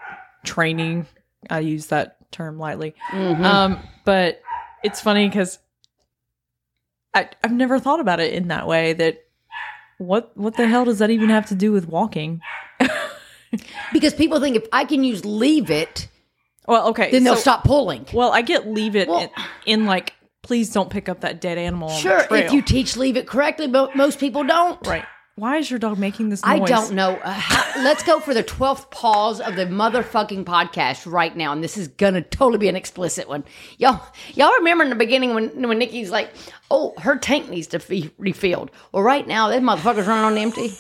training. 0.44 1.08
I 1.50 1.60
use 1.60 1.88
that 1.88 2.18
term 2.32 2.60
lightly. 2.60 2.96
Mhm. 3.12 3.44
Um, 3.44 3.80
but 4.04 4.42
it's 4.84 5.02
funny 5.02 5.28
because 5.28 5.58
I 7.14 7.30
I've 7.44 7.52
never 7.52 7.80
thought 7.80 8.00
about 8.00 8.20
it 8.20 8.34
in 8.34 8.50
that 8.50 8.68
way. 8.68 8.94
That 8.94 9.25
what 9.98 10.36
what 10.38 10.56
the 10.58 10.68
hell 10.68 10.86
does 10.86 11.00
that 11.00 11.10
even 11.10 11.30
have 11.30 11.46
to 11.48 11.56
do 11.56 11.72
with 11.72 11.88
walking? 11.88 12.42
because 13.94 14.14
people 14.14 14.40
think 14.40 14.56
if 14.56 14.68
I 14.72 14.86
can 14.86 15.04
use 15.04 15.24
leave 15.26 15.70
it, 15.70 16.08
Well, 16.68 16.90
okay, 16.90 17.12
then 17.12 17.24
they'll 17.24 17.36
so- 17.36 17.42
stop 17.42 17.64
pulling. 17.64 18.06
Well, 18.14 18.32
I 18.32 18.42
get 18.42 18.68
leave 18.68 18.96
it 18.96 19.08
Well- 19.08 19.22
in, 19.66 19.80
in 19.82 19.86
like 19.86 20.14
please 20.42 20.72
don't 20.72 20.92
pick 20.92 21.10
up 21.10 21.22
that 21.22 21.42
dead 21.42 21.58
animal. 21.58 21.90
On 21.90 22.00
Sure, 22.00 22.26
if 22.30 22.52
you 22.54 22.62
teach 22.62 22.96
leave 22.98 23.18
it 23.18 23.26
correctly, 23.28 23.68
but 23.68 23.96
most 23.96 24.20
people 24.20 24.44
don't. 24.44 24.86
right. 24.86 25.06
Why 25.38 25.58
is 25.58 25.70
your 25.70 25.80
dog 25.80 26.00
making 26.00 26.30
this 26.30 26.40
I 26.46 26.60
don't 26.60 26.94
know. 26.94 27.18
Uh, 27.18 27.30
how, 27.30 27.84
let's 27.84 28.04
go 28.04 28.22
for 28.22 28.34
the 28.34 28.44
12th 28.44 28.90
pause 28.90 29.42
of 29.42 29.58
the 29.58 29.66
motherfucking 29.66 30.46
podcast 30.46 31.12
right 31.12 31.36
now. 31.36 31.52
And 31.52 31.62
this 31.62 31.76
is 31.76 31.90
going 31.90 32.14
to 32.14 32.22
totally 32.22 32.58
be 32.58 32.70
an 32.70 32.78
explicit 32.78 33.28
one. 33.28 33.44
Y'all, 33.78 34.02
y'all 34.34 34.54
remember 34.54 34.86
in 34.86 34.90
the 34.90 34.96
beginning 34.96 35.34
when, 35.34 35.68
when 35.68 35.78
Nikki's 35.78 36.10
like, 36.10 36.30
oh, 36.72 36.94
her 37.00 37.18
tank 37.18 37.50
needs 37.50 37.68
to 37.68 37.80
be 37.80 38.12
refilled. 38.18 38.72
Well, 38.94 39.04
right 39.04 39.28
now, 39.28 39.50
that 39.50 39.62
motherfucker's 39.62 40.08
running 40.08 40.24
on 40.24 40.38
empty. 40.38 40.72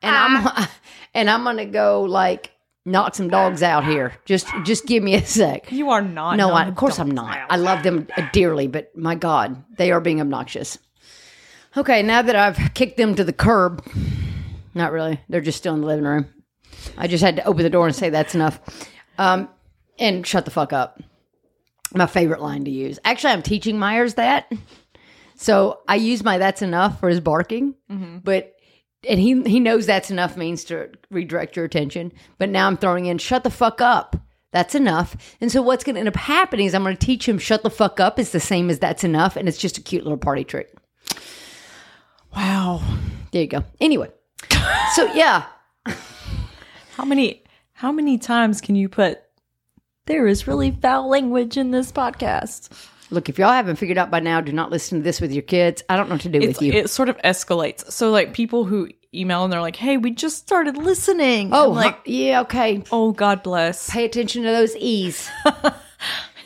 And 0.00 0.14
I'm, 0.14 0.68
and 1.14 1.28
I'm 1.28 1.42
going 1.42 1.56
to 1.56 1.64
go 1.64 2.02
like 2.02 2.52
knock 2.84 3.16
some 3.16 3.28
dogs 3.28 3.64
out 3.64 3.84
here. 3.84 4.14
Just, 4.26 4.46
just 4.64 4.86
give 4.86 5.02
me 5.02 5.16
a 5.16 5.26
sec. 5.26 5.72
You 5.72 5.90
are 5.90 6.02
not. 6.02 6.36
No, 6.36 6.52
I, 6.52 6.68
of 6.68 6.76
course 6.76 7.00
I'm 7.00 7.10
not. 7.10 7.36
out. 7.36 7.50
I 7.50 7.56
love 7.56 7.82
them 7.82 8.06
dearly, 8.32 8.68
but 8.68 8.96
my 8.96 9.16
God, 9.16 9.64
they 9.76 9.90
are 9.90 10.00
being 10.00 10.20
obnoxious. 10.20 10.78
Okay, 11.76 12.02
now 12.02 12.22
that 12.22 12.36
I've 12.36 12.72
kicked 12.74 12.96
them 12.96 13.14
to 13.16 13.24
the 13.24 13.32
curb, 13.32 13.84
not 14.74 14.92
really. 14.92 15.20
They're 15.28 15.40
just 15.42 15.58
still 15.58 15.74
in 15.74 15.82
the 15.82 15.86
living 15.86 16.04
room. 16.06 16.26
I 16.96 17.06
just 17.06 17.22
had 17.22 17.36
to 17.36 17.44
open 17.44 17.62
the 17.64 17.70
door 17.70 17.86
and 17.86 17.94
say 17.94 18.08
that's 18.10 18.34
enough. 18.34 18.60
Um, 19.18 19.48
and 19.98 20.26
shut 20.26 20.44
the 20.44 20.50
fuck 20.50 20.72
up. 20.72 21.00
My 21.94 22.06
favorite 22.06 22.40
line 22.40 22.64
to 22.64 22.70
use. 22.70 22.98
Actually, 23.04 23.32
I'm 23.34 23.42
teaching 23.42 23.78
Myers 23.78 24.14
that. 24.14 24.50
So 25.36 25.80
I 25.86 25.96
use 25.96 26.24
my 26.24 26.38
that's 26.38 26.62
enough 26.62 26.98
for 26.98 27.08
his 27.10 27.20
barking, 27.20 27.74
but 28.24 28.54
and 29.08 29.20
he 29.20 29.42
he 29.42 29.60
knows 29.60 29.84
that's 29.86 30.10
enough 30.10 30.36
means 30.36 30.64
to 30.64 30.90
redirect 31.10 31.56
your 31.56 31.64
attention. 31.66 32.12
But 32.38 32.48
now 32.48 32.66
I'm 32.66 32.76
throwing 32.78 33.06
in 33.06 33.18
shut 33.18 33.44
the 33.44 33.50
fuck 33.50 33.80
up. 33.82 34.16
That's 34.52 34.74
enough. 34.74 35.36
And 35.40 35.52
so 35.52 35.60
what's 35.60 35.84
going 35.84 35.94
to 35.94 36.00
end 36.00 36.08
up 36.08 36.16
happening 36.16 36.66
is 36.66 36.74
I'm 36.74 36.82
going 36.82 36.96
to 36.96 37.06
teach 37.06 37.28
him 37.28 37.38
shut 37.38 37.62
the 37.62 37.70
fuck 37.70 38.00
up 38.00 38.18
is 38.18 38.30
the 38.30 38.40
same 38.40 38.70
as 38.70 38.78
that's 38.78 39.04
enough, 39.04 39.36
and 39.36 39.46
it's 39.46 39.58
just 39.58 39.76
a 39.76 39.82
cute 39.82 40.04
little 40.04 40.16
party 40.18 40.44
trick. 40.44 40.74
Wow. 42.36 42.82
There 43.32 43.42
you 43.42 43.48
go. 43.48 43.64
Anyway, 43.80 44.10
so 44.94 45.06
yeah, 45.14 45.46
How 46.96 47.04
many 47.04 47.42
how 47.72 47.92
many 47.92 48.18
times 48.18 48.60
can 48.60 48.74
you 48.76 48.88
put 48.88 49.20
there 50.06 50.26
is 50.26 50.46
really 50.46 50.70
foul 50.70 51.08
language 51.08 51.56
in 51.56 51.70
this 51.70 51.90
podcast? 51.92 52.68
look 53.10 53.28
if 53.28 53.38
y'all 53.38 53.52
haven't 53.52 53.76
figured 53.76 53.98
out 53.98 54.10
by 54.10 54.18
now, 54.20 54.40
do 54.40 54.50
not 54.52 54.70
listen 54.70 54.98
to 54.98 55.04
this 55.04 55.20
with 55.20 55.30
your 55.32 55.42
kids. 55.42 55.82
I 55.88 55.96
don't 55.96 56.08
know 56.08 56.16
what 56.16 56.22
to 56.22 56.28
do 56.28 56.40
It's, 56.40 56.58
with 56.58 56.62
you. 56.62 56.72
it 56.72 56.90
sort 56.90 57.08
of 57.08 57.16
escalates. 57.18 57.90
So 57.92 58.10
like 58.10 58.32
people 58.32 58.64
who 58.64 58.88
email 59.14 59.44
and 59.44 59.52
they're 59.52 59.60
like, 59.60 59.76
"Hey, 59.76 59.96
we 59.96 60.10
just 60.10 60.38
started 60.38 60.76
listening." 60.76 61.50
oh, 61.52 61.70
I'm 61.70 61.74
like, 61.76 61.94
huh, 61.96 62.02
yeah, 62.06 62.40
okay. 62.42 62.82
"Oh, 62.92 63.12
God 63.12 63.42
bless." 63.42 63.88
Pay 63.90 64.04
attention 64.04 64.42
to 64.42 64.48
those 64.50 64.74
e's. 64.76 65.30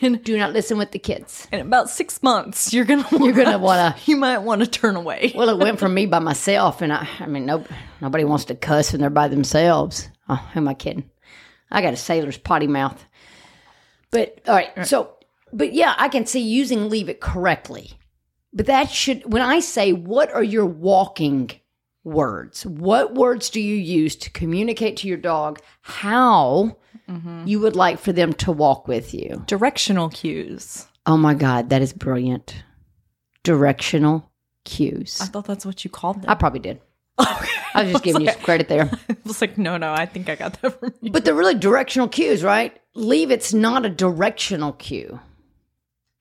in, 0.01 0.17
Do 0.19 0.37
not 0.37 0.53
listen 0.53 0.79
with 0.79 0.93
the 0.93 0.99
kids. 0.99 1.47
in 1.53 1.61
about 1.61 1.91
6 1.91 2.23
months, 2.23 2.73
you're 2.73 2.85
going 2.85 3.05
to 3.05 3.19
You're 3.19 3.33
gonna 3.33 3.59
wanna. 3.59 3.97
you 4.07 4.17
might 4.17 4.39
want 4.39 4.63
to 4.63 4.67
turn 4.67 4.97
away. 4.97 5.33
Well, 5.35 5.49
it 5.49 5.59
went 5.59 5.79
from 5.79 5.95
me 5.95 6.07
by 6.07 6.19
myself, 6.19 6.83
and 6.83 6.93
I, 6.93 7.09
I 7.19 7.27
mean, 7.27 7.47
no, 7.47 7.65
nobody 8.01 8.25
wants 8.25 8.47
to 8.47 8.55
cuss 8.55 8.93
when 8.93 9.01
they're 9.01 9.11
by 9.11 9.29
themselves. 9.29 10.09
Oh, 10.29 10.37
who 10.53 10.61
am 10.61 10.69
I 10.69 10.75
kidding? 10.75 11.11
I 11.71 11.83
got 11.83 11.95
a 11.95 11.97
sailor's 11.97 12.39
potty 12.39 12.67
mouth. 12.67 13.05
But 14.11 14.41
all 14.49 14.55
right, 14.55 14.87
so, 14.87 15.17
but 15.53 15.73
yeah, 15.73 15.95
I 15.97 16.09
can 16.09 16.27
see 16.27 16.41
using 16.41 16.89
leave 16.89 17.09
it 17.09 17.21
correctly. 17.21 17.93
But 18.53 18.67
that 18.67 18.91
should, 18.91 19.33
when 19.33 19.43
I 19.43 19.61
say, 19.61 19.93
what 19.93 20.33
are 20.33 20.43
your 20.43 20.67
walking 20.67 21.51
words? 22.03 22.67
What 22.67 23.15
words 23.15 23.51
do 23.51 23.61
you 23.61 23.77
use 23.77 24.17
to 24.17 24.31
communicate 24.31 24.97
to 24.99 25.09
your 25.09 25.17
dog 25.17 25.61
how 25.83 26.77
you 27.47 27.61
would 27.61 27.77
like 27.77 27.99
for 27.99 28.13
them 28.13 28.33
to 28.35 28.53
walk 28.53 28.87
with 28.89 29.13
you? 29.15 29.43
Directional 29.47 30.09
cues. 30.11 30.87
Oh 31.07 31.17
my 31.17 31.35
God, 31.35 31.71
that 31.71 31.83
is 31.83 31.93
brilliant. 31.93 32.63
Directional 33.43 34.31
cues. 34.65 35.19
I 35.21 35.27
thought 35.27 35.47
that's 35.47 35.65
what 35.67 35.85
you 35.85 35.91
called 35.91 36.23
them. 36.23 36.31
I 36.31 36.35
probably 36.35 36.61
did. 36.61 36.81
I 37.19 37.83
was 37.83 37.93
just 37.93 38.05
giving 38.05 38.23
you 38.23 38.31
some 38.31 38.41
credit 38.43 38.69
there. 38.69 38.91
I 39.09 39.17
was 39.25 39.41
like, 39.41 39.59
"No, 39.59 39.77
no, 39.77 39.93
I 39.93 40.07
think 40.07 40.29
I 40.29 40.35
got 40.37 40.61
that 40.61 40.79
from 40.79 40.95
you." 41.01 41.11
But 41.11 41.25
they're 41.25 41.35
really 41.35 41.55
directional 41.55 42.09
cues, 42.09 42.43
right? 42.43 42.79
Leave 42.95 43.31
it's 43.31 43.53
not 43.55 43.85
a 43.85 43.91
directional 43.91 44.73
cue. 44.75 45.21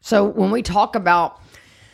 So 0.02 0.26
when 0.26 0.52
we 0.52 0.62
talk 0.62 0.96
about 0.96 1.40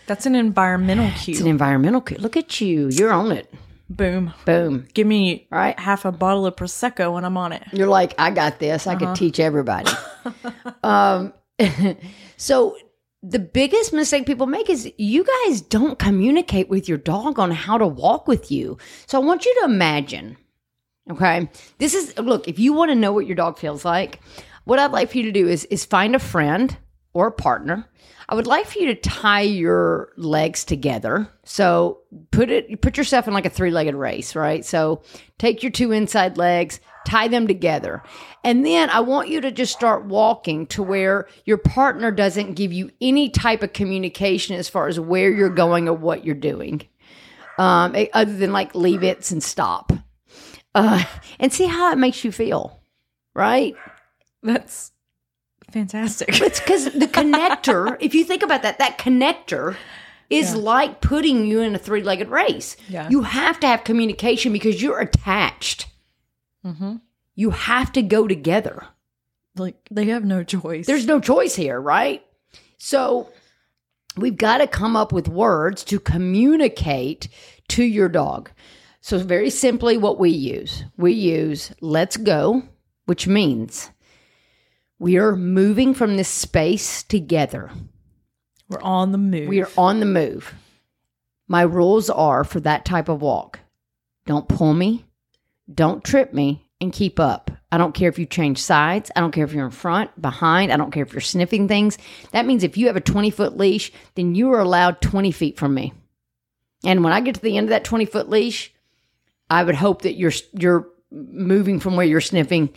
That's 0.07 0.25
an 0.25 0.35
environmental 0.35 1.09
cue. 1.17 1.33
it's 1.33 1.41
an 1.41 1.47
environmental 1.47 2.01
cue, 2.01 2.17
look 2.17 2.37
at 2.37 2.61
you. 2.61 2.89
You're 2.89 3.11
on 3.11 3.31
it. 3.31 3.51
Boom. 3.89 4.33
Boom. 4.45 4.87
Give 4.93 5.05
me 5.05 5.47
Right. 5.51 5.77
half 5.79 6.05
a 6.05 6.11
bottle 6.11 6.45
of 6.45 6.55
prosecco 6.55 7.13
when 7.13 7.23
I'm 7.23 7.37
on 7.37 7.51
it. 7.53 7.63
You're 7.71 7.87
like, 7.87 8.13
I 8.17 8.31
got 8.31 8.59
this. 8.59 8.87
I 8.87 8.95
could 8.95 9.15
teach 9.15 9.39
everybody. 9.39 9.91
um, 10.83 11.33
so 12.37 12.75
the 13.21 13.39
biggest 13.39 13.93
mistake 13.93 14.25
people 14.25 14.47
make 14.47 14.69
is 14.69 14.91
you 14.97 15.25
guys 15.45 15.61
don't 15.61 15.97
communicate 15.99 16.69
with 16.69 16.87
your 16.89 16.97
dog 16.97 17.39
on 17.39 17.51
how 17.51 17.77
to 17.77 17.87
walk 17.87 18.27
with 18.27 18.51
you. 18.51 18.77
So 19.07 19.21
I 19.21 19.25
want 19.25 19.45
you 19.45 19.55
to 19.61 19.65
imagine, 19.65 20.37
okay? 21.11 21.49
This 21.77 21.93
is 21.93 22.17
look, 22.17 22.47
if 22.47 22.59
you 22.59 22.73
want 22.73 22.89
to 22.91 22.95
know 22.95 23.13
what 23.13 23.27
your 23.27 23.35
dog 23.35 23.57
feels 23.57 23.85
like, 23.85 24.19
what 24.63 24.79
I'd 24.79 24.91
like 24.91 25.11
for 25.11 25.17
you 25.17 25.23
to 25.23 25.31
do 25.31 25.47
is 25.47 25.65
is 25.65 25.85
find 25.85 26.15
a 26.15 26.19
friend 26.19 26.75
or 27.15 27.31
partner. 27.31 27.87
I 28.27 28.35
would 28.35 28.45
like 28.45 28.67
for 28.67 28.79
you 28.79 28.87
to 28.87 28.95
tie 28.95 29.41
your 29.41 30.11
legs 30.17 30.65
together. 30.65 31.29
So 31.45 31.99
put 32.31 32.49
it 32.49 32.81
put 32.81 32.97
yourself 32.97 33.27
in 33.27 33.33
like 33.33 33.45
a 33.45 33.49
three-legged 33.49 33.95
race, 33.95 34.35
right? 34.35 34.65
So 34.65 35.01
take 35.37 35.63
your 35.63 35.71
two 35.71 35.91
inside 35.91 36.37
legs, 36.37 36.81
tie 37.05 37.29
them 37.29 37.47
together. 37.47 38.03
And 38.43 38.65
then 38.65 38.89
I 38.89 38.99
want 38.99 39.29
you 39.29 39.39
to 39.41 39.51
just 39.51 39.71
start 39.71 40.05
walking 40.05 40.67
to 40.67 40.83
where 40.83 41.27
your 41.45 41.57
partner 41.57 42.11
doesn't 42.11 42.55
give 42.55 42.73
you 42.73 42.91
any 42.99 43.29
type 43.29 43.63
of 43.63 43.73
communication 43.73 44.55
as 44.57 44.67
far 44.67 44.87
as 44.87 44.99
where 44.99 45.31
you're 45.31 45.49
going 45.49 45.87
or 45.87 45.93
what 45.93 46.25
you're 46.25 46.35
doing. 46.35 46.81
Um, 47.57 47.95
eh, 47.95 48.07
other 48.13 48.35
than 48.35 48.51
like 48.51 48.75
leave 48.75 49.03
it 49.03 49.31
and 49.31 49.41
stop. 49.41 49.93
Uh, 50.73 51.05
and 51.39 51.53
see 51.53 51.67
how 51.67 51.93
it 51.93 51.97
makes 51.97 52.25
you 52.25 52.33
feel, 52.33 52.81
right? 53.33 53.75
That's 54.43 54.91
fantastic. 55.71 56.41
It's 56.41 56.59
because 56.59 56.85
the 56.85 57.07
connector, 57.07 57.97
if 58.01 58.13
you 58.13 58.23
think 58.23 58.43
about 58.43 58.61
that, 58.63 58.79
that 58.79 58.97
connector 58.97 59.75
is 60.29 60.55
like 60.55 61.01
putting 61.01 61.45
you 61.45 61.61
in 61.61 61.75
a 61.75 61.77
three 61.79 62.01
legged 62.01 62.29
race. 62.29 62.75
Yeah. 62.89 63.09
You 63.09 63.21
have 63.21 63.59
to 63.59 63.67
have 63.67 63.83
communication 63.83 64.53
because 64.53 64.81
you're 64.81 64.99
attached. 64.99 65.87
Mm-hmm. 66.65 66.95
You 67.35 67.51
have 67.51 67.91
to 67.93 68.01
go 68.01 68.27
together. 68.27 68.85
like 69.55 69.75
they 69.91 70.05
have 70.05 70.25
no 70.25 70.43
choice. 70.43 70.87
There's 70.87 71.05
no 71.05 71.19
choice 71.19 71.55
here, 71.55 71.79
right? 71.79 72.25
So 72.77 73.29
we've 74.17 74.37
got 74.37 74.59
to 74.59 74.67
come 74.67 74.95
up 74.95 75.11
with 75.11 75.27
words 75.27 75.83
to 75.85 75.99
communicate 75.99 77.27
to 77.69 77.83
your 77.83 78.09
dog. 78.09 78.51
So, 79.01 79.19
very 79.19 79.51
simply, 79.51 79.97
what 79.97 80.19
we 80.19 80.31
use 80.31 80.83
we 80.97 81.13
use 81.13 81.71
let's 81.79 82.17
go, 82.17 82.63
which 83.05 83.27
means 83.27 83.91
we 84.99 85.17
are 85.17 85.35
moving 85.35 85.93
from 85.93 86.17
this 86.17 86.29
space 86.29 87.03
together. 87.03 87.71
We're 88.69 88.81
on 88.81 89.11
the 89.11 89.17
move. 89.17 89.47
We 89.47 89.61
are 89.61 89.69
on 89.77 89.99
the 89.99 90.05
move. 90.05 90.53
My 91.47 91.61
rules 91.61 92.09
are 92.09 92.43
for 92.43 92.59
that 92.61 92.85
type 92.85 93.09
of 93.09 93.21
walk 93.21 93.59
don't 94.25 94.47
pull 94.47 94.73
me, 94.73 95.05
don't 95.71 96.03
trip 96.03 96.33
me, 96.33 96.67
and 96.81 96.91
keep 96.91 97.19
up. 97.19 97.51
I 97.71 97.77
don't 97.77 97.93
care 97.93 98.09
if 98.09 98.17
you 98.17 98.25
change 98.25 98.57
sides. 98.59 99.11
I 99.15 99.19
don't 99.19 99.31
care 99.31 99.45
if 99.45 99.53
you're 99.53 99.65
in 99.65 99.71
front, 99.71 100.19
behind. 100.19 100.71
I 100.71 100.77
don't 100.77 100.91
care 100.91 101.03
if 101.03 101.13
you're 101.13 101.21
sniffing 101.21 101.67
things. 101.67 101.97
That 102.31 102.45
means 102.45 102.63
if 102.63 102.77
you 102.77 102.87
have 102.87 102.95
a 102.95 103.01
20 103.01 103.29
foot 103.29 103.57
leash, 103.57 103.91
then 104.15 104.33
you 104.33 104.51
are 104.53 104.59
allowed 104.59 105.01
20 105.01 105.31
feet 105.31 105.57
from 105.57 105.73
me. 105.73 105.93
And 106.83 107.03
when 107.03 107.13
I 107.13 107.21
get 107.21 107.35
to 107.35 107.41
the 107.41 107.57
end 107.57 107.65
of 107.65 107.69
that 107.69 107.83
20 107.83 108.05
foot 108.05 108.29
leash, 108.29 108.73
I 109.49 109.63
would 109.63 109.75
hope 109.75 110.03
that 110.03 110.15
you're 110.15 110.31
you're 110.53 110.87
moving 111.11 111.79
from 111.79 111.95
where 111.95 112.05
you're 112.05 112.21
sniffing 112.21 112.69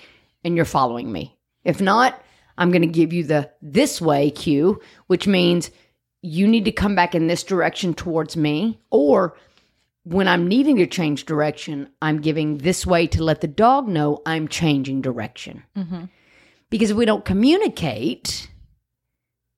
and 0.45 0.55
you're 0.55 0.65
following 0.65 1.11
me. 1.11 1.38
If 1.69 1.81
not, 1.81 2.21
I'm 2.57 2.71
going 2.71 2.83
to 2.83 2.89
give 2.89 3.13
you 3.13 3.25
the 3.25 3.51
this 3.63 4.01
way 4.01 4.31
cue, 4.31 4.81
which 5.07 5.27
means 5.27 5.71
you 6.23 6.49
need 6.49 6.65
to 6.65 6.73
come 6.73 6.95
back 6.95 7.15
in 7.15 7.29
this 7.29 7.45
direction 7.45 7.95
towards 7.95 8.37
me 8.37 8.81
or 8.91 9.37
when 10.05 10.27
I'm 10.27 10.49
needing 10.49 10.77
to 10.77 10.87
change 10.87 11.27
direction, 11.27 11.91
I'm 12.01 12.23
giving 12.23 12.59
this 12.59 12.87
way 12.87 13.07
to 13.09 13.23
let 13.23 13.43
the 13.43 13.47
dog 13.47 13.87
know 13.87 14.23
I'm 14.25 14.49
changing 14.49 15.03
direction. 15.03 15.63
Mm-hmm. 15.77 16.05
Because 16.71 16.91
if 16.91 16.97
we 16.97 17.05
don't 17.05 17.25
communicate, 17.25 18.49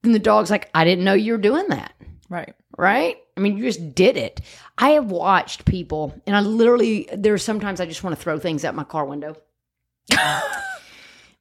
then 0.02 0.10
the 0.12 0.18
dog's 0.18 0.50
like, 0.50 0.68
I 0.74 0.84
didn't 0.84 1.04
know 1.04 1.14
you 1.14 1.32
were 1.32 1.38
doing 1.38 1.68
that 1.68 1.92
right. 2.30 2.54
right? 2.78 3.18
I 3.36 3.40
mean, 3.40 3.58
you 3.58 3.64
just 3.64 3.94
did 3.94 4.16
it. 4.16 4.40
I 4.78 4.90
have 4.90 5.10
watched 5.10 5.66
people, 5.66 6.18
and 6.26 6.34
I 6.34 6.40
literally, 6.40 7.08
there's 7.12 7.44
sometimes 7.44 7.80
I 7.80 7.86
just 7.86 8.02
want 8.02 8.16
to 8.16 8.22
throw 8.22 8.38
things 8.38 8.64
out 8.64 8.74
my 8.74 8.84
car 8.84 9.04
window. 9.04 9.36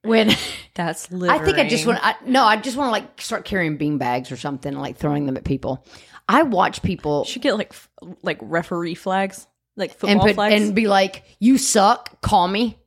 when 0.03 0.31
That's 0.75 1.11
literally 1.11 1.41
I 1.41 1.43
think 1.45 1.57
I 1.57 1.67
just 1.67 1.85
want, 1.85 1.99
I, 2.01 2.15
no, 2.25 2.45
I 2.45 2.55
just 2.57 2.77
want 2.77 2.87
to 2.87 2.91
like 2.91 3.19
start 3.21 3.43
carrying 3.45 3.77
bean 3.77 3.97
bags 3.97 4.31
or 4.31 4.37
something, 4.37 4.73
like 4.73 4.97
throwing 4.97 5.25
them 5.25 5.35
at 5.37 5.43
people. 5.43 5.85
I 6.27 6.43
watch 6.43 6.81
people 6.83 7.25
should 7.25 7.41
get 7.41 7.57
like 7.57 7.71
f- 7.71 7.89
like 8.21 8.37
referee 8.41 8.95
flags, 8.95 9.47
like 9.75 9.91
football 9.91 10.09
and 10.11 10.21
put 10.21 10.35
flags. 10.35 10.55
and 10.61 10.75
be 10.75 10.87
like, 10.87 11.23
"You 11.39 11.57
suck, 11.57 12.21
call 12.21 12.47
me." 12.47 12.77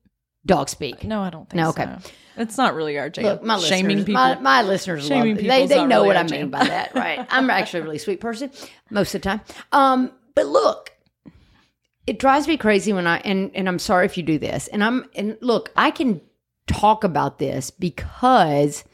Dog 0.47 0.69
speak. 0.69 1.05
no, 1.05 1.21
I 1.23 1.31
don't 1.31 1.49
think 1.49 1.63
No, 1.63 1.71
so. 1.71 1.83
okay. 1.83 1.97
It's 2.37 2.57
not 2.59 2.75
really 2.75 2.99
our 2.99 3.09
jam. 3.11 3.25
Look, 3.25 3.43
my 3.45 3.59
Shaming 3.61 3.99
people. 3.99 4.15
my, 4.15 4.39
my 4.41 4.63
listeners, 4.63 5.07
Shaming 5.07 5.35
love, 5.35 5.39
people 5.43 5.57
they 5.57 5.67
they 5.67 5.85
know 5.87 5.97
really 6.03 6.07
what 6.09 6.17
I 6.17 6.23
mean 6.23 6.31
jam. 6.31 6.51
by 6.51 6.65
that, 6.65 6.95
right? 6.97 7.25
I'm 7.31 7.49
actually 7.51 7.81
a 7.81 7.83
really 7.85 7.99
sweet 7.99 8.21
person 8.21 8.51
most 8.91 9.15
of 9.15 9.21
the 9.23 9.29
time. 9.29 9.41
Um, 9.71 10.11
but 10.35 10.47
look, 10.47 10.91
it 12.07 12.19
drives 12.19 12.49
me 12.49 12.57
crazy 12.57 12.93
when 12.93 13.07
I 13.07 13.19
and 13.19 13.51
and 13.55 13.69
I'm 13.69 13.79
sorry 13.79 14.07
if 14.07 14.17
you 14.17 14.23
do 14.23 14.39
this. 14.39 14.67
And 14.69 14.83
I'm 14.83 15.09
and 15.15 15.37
look, 15.41 15.71
I 15.77 15.91
can 15.91 16.21
talk 16.67 17.05
about 17.05 17.39
this 17.39 17.71
because 17.71 18.85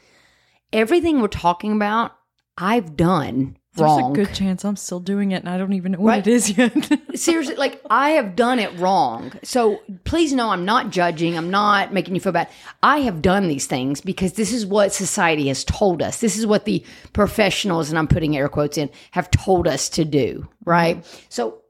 everything 0.73 1.21
we're 1.21 1.27
talking 1.27 1.71
about, 1.73 2.11
I've 2.57 2.95
done 2.97 3.57
wrong. 3.77 4.13
There's 4.13 4.25
a 4.25 4.27
good 4.27 4.35
chance 4.35 4.65
I'm 4.65 4.75
still 4.75 4.99
doing 4.99 5.31
it, 5.31 5.37
and 5.37 5.49
I 5.49 5.57
don't 5.57 5.73
even 5.73 5.93
know 5.93 5.99
what 5.99 6.09
Right. 6.09 6.27
it 6.27 6.31
is 6.31 6.57
yet. 6.57 6.91
seriously 7.15 7.55
like 7.55 7.81
i 7.89 8.11
have 8.11 8.35
done 8.35 8.59
it 8.59 8.71
wrong 8.79 9.33
so 9.43 9.81
please 10.05 10.31
know 10.31 10.51
i'm 10.51 10.63
not 10.63 10.89
judging 10.89 11.37
i'm 11.37 11.49
not 11.51 11.91
making 11.91 12.15
you 12.15 12.21
feel 12.21 12.31
bad 12.31 12.47
i 12.81 12.99
have 12.99 13.21
done 13.21 13.47
these 13.49 13.67
things 13.67 13.99
because 13.99 14.33
this 14.33 14.53
is 14.53 14.65
what 14.65 14.93
society 14.93 15.47
has 15.49 15.65
told 15.65 16.01
us 16.01 16.21
this 16.21 16.37
is 16.37 16.45
what 16.45 16.63
the 16.63 16.83
professionals 17.11 17.89
and 17.89 17.99
i'm 17.99 18.07
putting 18.07 18.37
air 18.37 18.47
quotes 18.47 18.77
in 18.77 18.89
have 19.11 19.29
told 19.31 19.67
us 19.67 19.89
to 19.89 20.05
do 20.05 20.47
right 20.65 20.97
mm-hmm. 20.99 21.25
so 21.27 21.61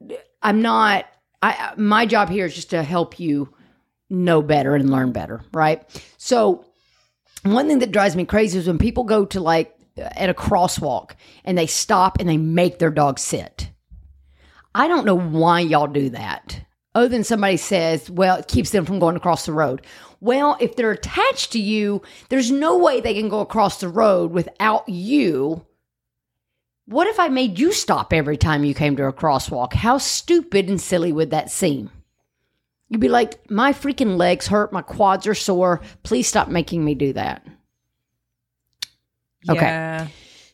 i'm 0.43 0.62
not 0.62 1.06
i 1.41 1.74
my 1.78 2.06
job 2.06 2.30
here 2.30 2.45
is 2.45 2.54
just 2.54 2.70
to 2.70 2.84
help 2.84 3.20
you 3.20 3.52
know 4.10 4.41
better 4.41 4.76
and 4.76 4.89
learn 4.89 5.12
better 5.12 5.41
right 5.53 6.03
so 6.18 6.66
one 7.43 7.68
thing 7.68 7.80
that 7.80 7.91
drives 7.91 8.16
me 8.16 8.26
crazy 8.26 8.57
is 8.57 8.68
when 8.68 8.78
people 8.78 9.03
go 9.03 9.26
to 9.26 9.39
like 9.39 9.76
at 9.97 10.30
a 10.30 10.34
crosswalk 10.34 11.12
and 11.45 11.57
they 11.57 11.68
stop 11.68 12.20
and 12.20 12.28
they 12.28 12.38
make 12.38 12.80
their 12.80 12.91
dog 12.91 13.20
sit 13.20 13.70
I 14.76 14.88
don't 14.88 15.05
know 15.05 15.18
why 15.18 15.62
y'all 15.62 15.88
do 15.88 16.10
that. 16.12 16.62
Other 16.95 17.07
than 17.07 17.24
somebody 17.24 17.57
says, 17.57 18.10
well, 18.10 18.38
it 18.38 18.47
keeps 18.47 18.72
them 18.72 18.86
from 18.86 18.99
going 18.99 19.16
across 19.16 19.45
the 19.45 19.53
road. 19.53 19.86
Well, 20.22 20.57
if 20.60 20.76
they're 20.76 20.91
attached 20.91 21.51
to 21.53 21.60
you, 21.60 22.01
there's 22.30 22.51
no 22.51 22.78
way 22.78 22.99
they 22.99 23.14
can 23.14 23.30
go 23.30 23.39
across 23.39 23.80
the 23.80 23.89
road 23.89 24.32
without 24.32 24.88
you. 24.88 25.66
What 26.86 27.07
if 27.07 27.20
I 27.20 27.30
made 27.30 27.60
you 27.60 27.72
stop 27.72 28.12
every 28.12 28.38
time 28.38 28.64
you 28.64 28.74
came 28.74 28.95
to 28.95 29.05
a 29.05 29.14
crosswalk? 29.14 29.74
How 29.74 29.97
stupid 29.97 30.68
and 30.68 30.82
silly 30.82 31.14
would 31.14 31.32
that 31.32 31.51
seem? 31.51 31.91
You'd 32.89 33.01
be 33.01 33.09
like, 33.09 33.49
my 33.51 33.71
freaking 33.71 34.17
legs 34.17 34.47
hurt, 34.47 34.73
my 34.73 34.81
quads 34.81 35.27
are 35.27 35.35
sore. 35.35 35.81
Please 36.03 36.27
stop 36.27 36.47
making 36.47 36.83
me 36.83 36.95
do 36.95 37.13
that. 37.13 37.45
Okay. 39.49 39.61
Yeah. 39.65 40.07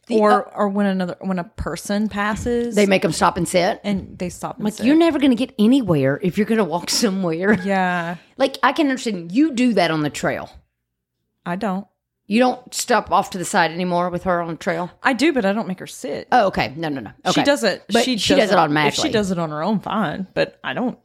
or 0.09 0.53
or 0.55 0.69
when 0.69 0.85
another 0.85 1.15
when 1.21 1.39
a 1.39 1.43
person 1.43 2.07
passes, 2.09 2.75
They 2.75 2.85
make 2.85 3.01
them 3.01 3.11
stop 3.11 3.37
and 3.37 3.47
sit. 3.47 3.81
and 3.83 4.17
they 4.19 4.29
stop. 4.29 4.57
And 4.57 4.65
Like, 4.65 4.75
sit. 4.75 4.85
you're 4.85 4.95
never 4.97 5.17
going 5.17 5.31
to 5.31 5.35
get 5.35 5.55
anywhere 5.57 6.19
if 6.21 6.37
you're 6.37 6.45
going 6.45 6.59
to 6.59 6.63
walk 6.63 6.89
somewhere. 7.03 7.53
yeah, 7.63 8.17
Like 8.37 8.57
I 8.61 8.73
can 8.73 8.87
understand 8.87 9.31
you 9.31 9.53
do 9.53 9.73
that 9.73 9.89
on 9.91 10.01
the 10.01 10.09
trail. 10.11 10.49
I 11.45 11.55
don't. 11.55 11.87
You 12.27 12.39
don't 12.39 12.73
stop 12.73 13.11
off 13.11 13.29
to 13.31 13.37
the 13.37 13.45
side 13.45 13.69
anymore 13.71 14.09
with 14.09 14.23
her 14.23 14.41
on 14.41 14.47
the 14.49 14.55
trail. 14.55 14.89
I 15.03 15.13
do, 15.13 15.31
but 15.31 15.45
I 15.45 15.53
don't 15.53 15.67
make 15.67 15.77
her 15.79 15.85
sit. 15.87 16.27
Oh, 16.31 16.47
okay. 16.47 16.73
No, 16.75 16.89
no, 16.89 16.99
no. 17.01 17.11
Okay. 17.23 17.41
She 17.41 17.43
does 17.43 17.63
it. 17.63 17.83
But 17.91 18.03
she, 18.03 18.17
she 18.17 18.33
does 18.33 18.49
it 18.49 18.53
If 18.53 18.59
automatically. 18.59 19.09
she 19.09 19.13
does 19.13 19.29
it 19.29 19.37
on 19.37 19.51
her 19.51 19.61
own, 19.61 19.79
fine. 19.79 20.25
But 20.33 20.59
I 20.63 20.73
don't. 20.73 20.97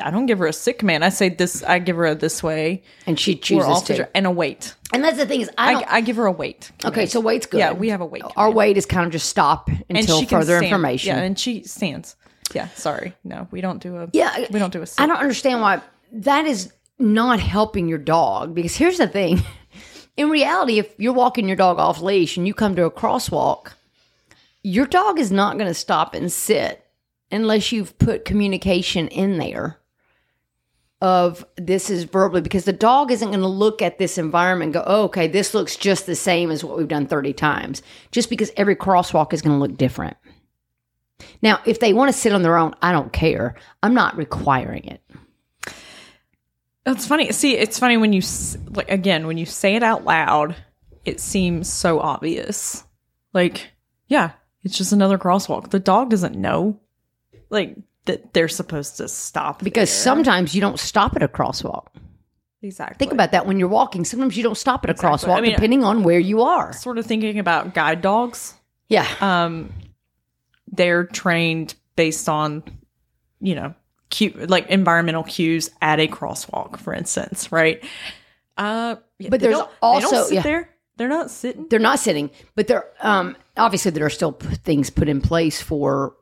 I 0.00 0.10
don't 0.10 0.26
give 0.26 0.38
her 0.38 0.46
a 0.46 0.52
sick 0.52 0.78
command. 0.78 1.04
I 1.04 1.08
say 1.08 1.28
this. 1.28 1.62
I 1.62 1.78
give 1.78 1.96
her 1.96 2.06
a 2.06 2.14
this 2.14 2.42
way 2.42 2.82
and 3.06 3.18
she 3.18 3.34
chooses 3.36 3.82
to. 3.82 4.16
and 4.16 4.26
a 4.26 4.30
wait. 4.30 4.74
And 4.92 5.04
that's 5.04 5.18
the 5.18 5.26
thing 5.26 5.40
is, 5.40 5.50
I 5.58 5.68
I, 5.68 5.72
don't. 5.72 5.92
I 5.92 6.00
give 6.00 6.16
her 6.16 6.26
a 6.26 6.32
wait. 6.32 6.70
okay, 6.84 7.06
so 7.06 7.20
wait's 7.20 7.46
good. 7.46 7.58
Yeah, 7.58 7.72
we 7.72 7.88
have 7.90 8.00
a 8.00 8.06
wait 8.06 8.22
Our 8.36 8.50
wait 8.50 8.76
is 8.76 8.86
kind 8.86 9.06
of 9.06 9.12
just 9.12 9.28
stop 9.28 9.68
until 9.90 10.24
further 10.26 10.58
information. 10.62 11.16
Yeah, 11.16 11.22
and 11.22 11.38
she 11.38 11.62
stands. 11.64 12.16
Yeah, 12.54 12.68
sorry. 12.68 13.14
No, 13.24 13.46
we 13.50 13.60
don't 13.60 13.82
do 13.82 13.96
a. 13.96 14.08
Yeah, 14.12 14.46
we 14.50 14.58
don't 14.58 14.72
do 14.72 14.82
a. 14.82 14.86
Sit. 14.86 15.00
I 15.02 15.06
don't 15.06 15.18
understand 15.18 15.60
why 15.60 15.82
that 16.12 16.46
is 16.46 16.72
not 16.98 17.40
helping 17.40 17.88
your 17.88 17.98
dog 17.98 18.54
because 18.54 18.76
here's 18.76 18.98
the 18.98 19.08
thing. 19.08 19.42
In 20.16 20.30
reality, 20.30 20.80
if 20.80 20.92
you're 20.98 21.12
walking 21.12 21.46
your 21.46 21.56
dog 21.56 21.78
off 21.78 22.00
leash 22.00 22.36
and 22.36 22.46
you 22.46 22.52
come 22.52 22.74
to 22.74 22.84
a 22.84 22.90
crosswalk, 22.90 23.74
your 24.64 24.86
dog 24.86 25.20
is 25.20 25.30
not 25.30 25.58
going 25.58 25.68
to 25.68 25.74
stop 25.74 26.12
and 26.14 26.32
sit 26.32 26.84
unless 27.30 27.70
you've 27.70 27.96
put 27.98 28.24
communication 28.24 29.06
in 29.08 29.38
there 29.38 29.77
of 31.00 31.44
this 31.56 31.90
is 31.90 32.04
verbally 32.04 32.40
because 32.40 32.64
the 32.64 32.72
dog 32.72 33.12
isn't 33.12 33.28
going 33.28 33.40
to 33.40 33.46
look 33.46 33.80
at 33.82 33.98
this 33.98 34.18
environment 34.18 34.72
go, 34.72 34.82
oh, 34.86 35.04
okay, 35.04 35.28
this 35.28 35.54
looks 35.54 35.76
just 35.76 36.06
the 36.06 36.16
same 36.16 36.50
as 36.50 36.64
what 36.64 36.76
we've 36.76 36.88
done 36.88 37.06
30 37.06 37.32
times, 37.34 37.82
just 38.10 38.28
because 38.28 38.50
every 38.56 38.74
crosswalk 38.74 39.32
is 39.32 39.42
going 39.42 39.56
to 39.56 39.60
look 39.60 39.76
different. 39.76 40.16
Now, 41.40 41.60
if 41.66 41.80
they 41.80 41.92
want 41.92 42.12
to 42.12 42.18
sit 42.18 42.32
on 42.32 42.42
their 42.42 42.56
own, 42.56 42.74
I 42.82 42.92
don't 42.92 43.12
care. 43.12 43.54
I'm 43.82 43.94
not 43.94 44.16
requiring 44.16 44.84
it. 44.86 45.02
It's 46.86 47.06
funny. 47.06 47.30
See, 47.32 47.56
it's 47.56 47.78
funny 47.78 47.96
when 47.96 48.12
you 48.12 48.22
like 48.70 48.90
again 48.90 49.26
when 49.26 49.36
you 49.36 49.44
say 49.44 49.74
it 49.76 49.82
out 49.82 50.04
loud, 50.04 50.56
it 51.04 51.20
seems 51.20 51.70
so 51.70 52.00
obvious. 52.00 52.82
Like, 53.34 53.72
yeah, 54.06 54.32
it's 54.64 54.78
just 54.78 54.92
another 54.92 55.18
crosswalk. 55.18 55.70
The 55.70 55.80
dog 55.80 56.08
doesn't 56.08 56.34
know, 56.34 56.80
like 57.50 57.76
that 58.08 58.34
they're 58.34 58.48
supposed 58.48 58.96
to 58.98 59.08
stop 59.08 59.62
Because 59.62 59.88
there. 59.88 60.02
sometimes 60.02 60.54
you 60.54 60.60
don't 60.60 60.78
stop 60.78 61.14
at 61.16 61.22
a 61.22 61.28
crosswalk. 61.28 61.86
exactly. 62.62 62.96
Think 62.98 63.12
about 63.12 63.30
that 63.32 63.46
when 63.46 63.58
you're 63.60 63.68
walking. 63.68 64.04
Sometimes 64.04 64.36
you 64.36 64.42
don't 64.42 64.56
stop 64.58 64.84
at 64.84 64.90
a 64.90 64.92
Exactly. 64.94 65.28
crosswalk 65.30 65.38
I 65.38 65.40
mean- 65.40 65.52
depending 65.52 65.84
on 65.84 66.02
where 66.02 66.18
you 66.18 66.42
are. 66.42 66.72
sort 66.72 66.98
of 66.98 67.06
thinking 67.06 67.38
about 67.38 67.72
guide 67.74 68.02
dogs. 68.02 68.54
Yeah. 68.88 69.06
Um, 69.20 69.72
they're 70.70 71.04
trained 71.04 71.74
based 71.96 72.28
on, 72.28 72.62
you 73.40 73.54
know, 73.54 73.74
cue, 74.10 74.30
like 74.48 74.66
environmental 74.68 75.22
cues 75.22 75.70
at 75.80 76.00
a 76.00 76.08
crosswalk, 76.08 76.78
for 76.78 76.92
instance, 76.94 77.50
right? 77.52 77.82
Uh, 78.56 78.96
But 79.28 79.40
there's 79.40 79.58
also- 79.82 80.10
don't 80.10 80.26
sit 80.26 80.34
yeah. 80.34 80.42
there. 80.42 80.70
They're 80.96 81.08
not 81.08 81.30
sitting. 81.30 81.66
they're 81.70 81.78
not 81.78 82.00
sitting, 82.00 82.28
but 82.56 82.66
they're 82.66 82.84
um 83.00 83.36
obviously 83.56 83.92
there 83.92 84.04
are 84.04 84.10
still 84.10 84.32
p- 84.32 84.56
things 84.56 84.90
put 84.90 85.08
in 85.08 85.20
place 85.20 85.62
for 85.62 86.16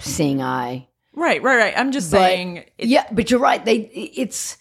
seeing 0.00 0.42
eye. 0.42 0.88
Right, 1.16 1.42
right, 1.42 1.56
right. 1.56 1.74
I'm 1.76 1.90
just 1.90 2.10
But- 2.12 2.18
saying. 2.18 2.64
Yeah, 2.78 3.04
but 3.10 3.30
you're 3.30 3.40
right. 3.40 3.64
They 3.64 3.76
it's 3.76 4.58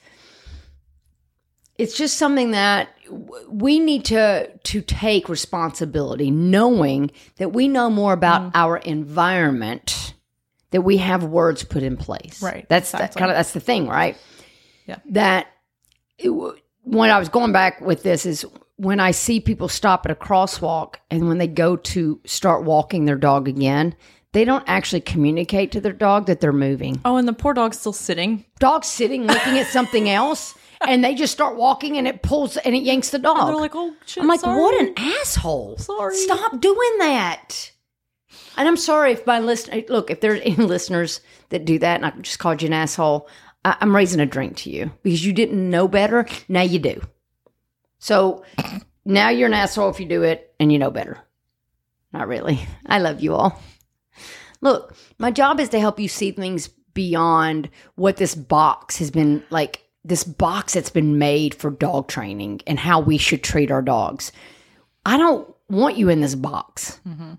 it's 1.78 1.98
just 1.98 2.18
something 2.18 2.52
that 2.52 2.90
we 3.50 3.80
need 3.80 4.06
to 4.06 4.50
to 4.58 4.82
take 4.82 5.28
responsibility, 5.30 6.32
knowing 6.32 7.12
that 7.38 7.52
we 7.54 7.68
know 7.68 7.90
more 7.90 8.14
about 8.14 8.42
Mm. 8.44 8.52
our 8.56 8.78
environment, 8.78 10.14
that 10.72 10.82
we 10.82 10.98
have 10.98 11.24
words 11.24 11.64
put 11.64 11.84
in 11.84 11.98
place. 11.98 12.42
Right, 12.42 12.66
That's 12.70 12.92
that 12.94 13.14
kind 13.16 13.30
of 13.30 13.36
that's 13.38 13.52
the 13.52 13.60
thing, 13.60 13.88
right? 13.88 14.18
Yeah. 14.88 14.98
That 15.10 15.48
it, 16.18 16.30
when 16.84 17.10
I 17.10 17.20
was 17.20 17.28
going 17.30 17.52
back 17.52 17.82
with 17.82 18.04
this 18.04 18.26
is 18.26 18.46
when 18.78 19.00
I 19.00 19.12
see 19.12 19.40
people 19.40 19.68
stop 19.68 20.06
at 20.06 20.12
a 20.12 20.16
crosswalk 20.16 20.96
and 21.12 21.28
when 21.28 21.38
they 21.38 21.48
go 21.48 21.76
to 21.76 22.20
start 22.26 22.64
walking 22.64 23.06
their 23.06 23.16
dog 23.18 23.48
again, 23.50 23.96
they 24.36 24.44
don't 24.44 24.66
actually 24.68 25.00
communicate 25.00 25.72
to 25.72 25.80
their 25.80 25.94
dog 25.94 26.26
that 26.26 26.42
they're 26.42 26.52
moving 26.52 27.00
Oh, 27.06 27.16
and 27.16 27.28
the 27.28 27.34
poor 27.34 27.54
dog's 27.54 27.80
still 27.80 27.94
sitting. 27.94 28.46
dog's 28.60 28.88
sitting 28.88 29.26
looking 29.26 29.58
at 29.58 29.68
something 29.68 30.10
else 30.10 30.54
and 30.88 31.04
they 31.04 31.16
just 31.16 31.32
start 31.32 31.56
walking 31.56 31.98
and 31.98 32.06
it 32.08 32.22
pulls 32.22 32.58
and 32.58 32.76
it 32.76 32.84
yanks 32.84 33.12
the 33.12 33.20
dog. 33.20 33.48
They're 33.48 33.56
like, 33.56 33.76
oh 33.76 33.96
shit. 34.06 34.22
I'm 34.22 34.28
like, 34.28 34.42
sorry. 34.42 34.60
what 34.60 34.82
an 34.82 34.94
asshole. 34.98 35.78
Sorry. 35.78 36.16
Stop 36.18 36.60
doing 36.60 36.98
that. 37.00 37.72
And 38.58 38.68
I'm 38.68 38.78
sorry 38.78 39.14
if 39.14 39.26
my 39.26 39.40
listener, 39.40 39.78
eh, 39.78 39.84
look, 39.88 40.12
if 40.12 40.20
there's 40.20 40.42
any 40.42 40.56
listeners 40.58 41.22
that 41.50 41.66
do 41.66 41.80
that 41.80 42.02
and 42.02 42.06
I 42.06 42.10
just 42.20 42.40
called 42.40 42.62
you 42.62 42.68
an 42.68 42.74
asshole, 42.74 43.30
I, 43.64 43.78
I'm 43.80 43.96
raising 43.96 44.20
a 44.20 44.26
drink 44.26 44.58
to 44.58 44.70
you 44.70 44.92
because 45.02 45.26
you 45.26 45.32
didn't 45.32 45.70
know 45.70 45.88
better. 45.88 46.28
Now 46.50 46.62
you 46.62 46.80
do. 46.80 47.02
So 48.00 48.44
now 49.06 49.30
you're 49.30 49.48
an 49.48 49.54
asshole 49.54 49.90
if 49.92 50.00
you 50.02 50.06
do 50.06 50.24
it 50.24 50.54
and 50.60 50.74
you 50.74 50.80
know 50.80 50.92
better. 50.92 51.20
Not 52.12 52.28
really. 52.28 52.60
I 52.86 53.00
love 53.00 53.22
you 53.22 53.34
all. 53.34 53.62
Look, 54.62 54.96
my 55.20 55.32
job 55.32 55.60
is 55.60 55.70
to 55.70 55.80
help 55.80 56.00
you 56.00 56.08
see 56.08 56.32
things 56.32 56.70
beyond 56.94 57.70
what 57.96 58.18
this 58.18 58.36
box 58.36 58.98
has 58.98 59.12
been 59.12 59.44
like 59.50 59.84
this 60.06 60.24
box 60.24 60.74
that's 60.74 60.90
been 60.90 61.18
made 61.18 61.56
for 61.56 61.72
dog 61.72 62.08
training 62.08 62.62
and 62.68 62.80
how 62.80 63.00
we 63.00 63.18
should 63.18 63.44
treat 63.44 63.72
our 63.72 63.82
dogs. 63.82 64.32
I 65.06 65.18
don't 65.18 65.54
want 65.68 65.98
you 65.98 66.10
in 66.10 66.22
this 66.22 66.36
box. 66.36 67.00
Mm-hmm. 67.08 67.34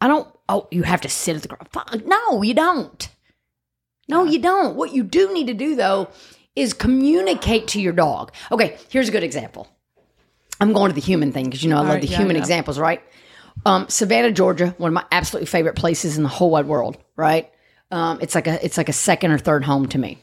I 0.00 0.08
don't, 0.08 0.28
oh, 0.48 0.68
you 0.70 0.82
have 0.82 1.00
to 1.02 1.08
sit 1.08 1.36
at 1.36 1.42
the 1.42 1.48
ground. 1.48 2.06
No, 2.06 2.42
you 2.42 2.54
don't. 2.54 3.08
No, 4.08 4.24
you 4.24 4.40
don't. 4.40 4.76
What 4.76 4.92
you 4.92 5.04
do 5.04 5.32
need 5.32 5.46
to 5.46 5.54
do, 5.54 5.76
though, 5.76 6.08
is 6.56 6.72
communicate 6.72 7.68
to 7.68 7.80
your 7.80 7.92
dog. 7.92 8.32
Okay, 8.50 8.76
here's 8.88 9.08
a 9.08 9.12
good 9.12 9.22
example. 9.22 9.68
I'm 10.60 10.72
going 10.72 10.90
to 10.90 10.94
the 10.94 11.00
human 11.00 11.30
thing 11.30 11.44
because 11.44 11.62
you 11.62 11.70
know 11.70 11.76
I 11.76 11.80
love 11.80 11.88
right, 11.88 12.00
the 12.02 12.08
yeah, 12.08 12.16
human 12.16 12.36
yeah. 12.36 12.42
examples, 12.42 12.78
right? 12.78 13.02
Um, 13.68 13.86
Savannah, 13.90 14.32
Georgia, 14.32 14.74
one 14.78 14.88
of 14.88 14.94
my 14.94 15.04
absolutely 15.12 15.44
favorite 15.44 15.76
places 15.76 16.16
in 16.16 16.22
the 16.22 16.28
whole 16.30 16.50
wide 16.50 16.66
world, 16.66 16.96
right? 17.16 17.52
Um, 17.90 18.18
it's 18.22 18.34
like 18.34 18.46
a 18.46 18.64
it's 18.64 18.78
like 18.78 18.88
a 18.88 18.94
second 18.94 19.30
or 19.30 19.36
third 19.36 19.62
home 19.62 19.86
to 19.88 19.98
me. 19.98 20.16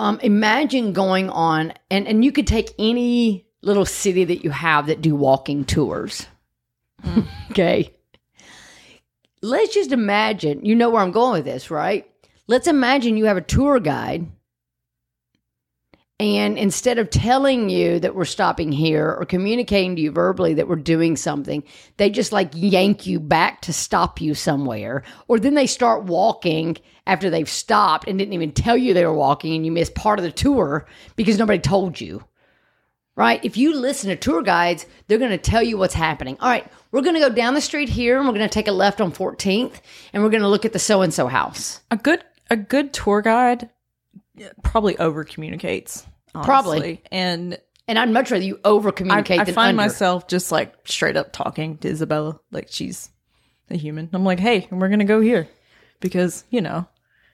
Um, 0.00 0.18
imagine 0.20 0.92
going 0.92 1.30
on 1.30 1.72
and 1.88 2.08
and 2.08 2.24
you 2.24 2.32
could 2.32 2.48
take 2.48 2.70
any 2.80 3.46
little 3.62 3.84
city 3.84 4.24
that 4.24 4.42
you 4.42 4.50
have 4.50 4.88
that 4.88 5.00
do 5.00 5.14
walking 5.14 5.64
tours. 5.64 6.26
okay. 7.52 7.94
Let's 9.40 9.72
just 9.72 9.92
imagine, 9.92 10.64
you 10.64 10.74
know 10.74 10.90
where 10.90 11.02
I'm 11.02 11.12
going 11.12 11.34
with 11.34 11.44
this, 11.44 11.70
right? 11.70 12.10
Let's 12.48 12.66
imagine 12.66 13.16
you 13.16 13.26
have 13.26 13.36
a 13.36 13.40
tour 13.40 13.78
guide 13.78 14.26
and 16.22 16.56
instead 16.56 16.98
of 16.98 17.10
telling 17.10 17.68
you 17.68 17.98
that 17.98 18.14
we're 18.14 18.24
stopping 18.24 18.70
here 18.70 19.12
or 19.18 19.24
communicating 19.24 19.96
to 19.96 20.02
you 20.02 20.12
verbally 20.12 20.54
that 20.54 20.68
we're 20.68 20.76
doing 20.76 21.16
something, 21.16 21.64
they 21.96 22.10
just 22.10 22.30
like 22.30 22.52
yank 22.54 23.08
you 23.08 23.18
back 23.18 23.62
to 23.62 23.72
stop 23.72 24.20
you 24.20 24.32
somewhere. 24.34 25.02
Or 25.26 25.40
then 25.40 25.54
they 25.54 25.66
start 25.66 26.04
walking 26.04 26.76
after 27.08 27.28
they've 27.28 27.48
stopped 27.48 28.06
and 28.06 28.20
didn't 28.20 28.34
even 28.34 28.52
tell 28.52 28.76
you 28.76 28.94
they 28.94 29.04
were 29.04 29.12
walking 29.12 29.56
and 29.56 29.66
you 29.66 29.72
missed 29.72 29.96
part 29.96 30.20
of 30.20 30.22
the 30.22 30.30
tour 30.30 30.86
because 31.16 31.38
nobody 31.38 31.58
told 31.58 32.00
you. 32.00 32.22
Right? 33.16 33.44
If 33.44 33.56
you 33.56 33.74
listen 33.74 34.08
to 34.08 34.16
tour 34.16 34.42
guides, 34.42 34.86
they're 35.08 35.18
going 35.18 35.32
to 35.32 35.38
tell 35.38 35.62
you 35.62 35.76
what's 35.76 35.92
happening. 35.92 36.36
All 36.40 36.48
right, 36.48 36.66
we're 36.92 37.02
going 37.02 37.14
to 37.14 37.20
go 37.20 37.28
down 37.28 37.54
the 37.54 37.60
street 37.60 37.88
here 37.88 38.16
and 38.16 38.26
we're 38.26 38.34
going 38.34 38.48
to 38.48 38.54
take 38.54 38.68
a 38.68 38.72
left 38.72 39.00
on 39.00 39.12
14th 39.12 39.80
and 40.12 40.22
we're 40.22 40.30
going 40.30 40.42
to 40.42 40.48
look 40.48 40.64
at 40.64 40.72
the 40.72 40.78
so 40.78 41.02
and 41.02 41.12
so 41.12 41.26
house. 41.26 41.80
A 41.90 41.96
good 41.96 42.24
a 42.48 42.56
good 42.56 42.92
tour 42.92 43.22
guide 43.22 43.68
probably 44.62 44.96
over 44.98 45.24
communicates. 45.24 46.06
Probably. 46.34 47.02
and 47.10 47.58
And 47.88 47.98
I'd 47.98 48.10
much 48.10 48.30
rather 48.30 48.44
you 48.44 48.58
over 48.64 48.88
I, 48.88 48.92
communicate 48.92 49.40
I 49.40 49.44
than 49.44 49.54
find 49.54 49.68
under. 49.70 49.82
myself 49.82 50.28
just 50.28 50.50
like 50.52 50.74
straight 50.86 51.16
up 51.16 51.32
talking 51.32 51.78
to 51.78 51.88
Isabella 51.88 52.40
like 52.50 52.68
she's 52.70 53.10
a 53.70 53.76
human. 53.76 54.08
I'm 54.12 54.24
like, 54.24 54.40
hey, 54.40 54.66
we're 54.70 54.88
gonna 54.88 55.04
go 55.04 55.20
here 55.20 55.48
because 56.00 56.44
you 56.50 56.60
know, 56.60 56.86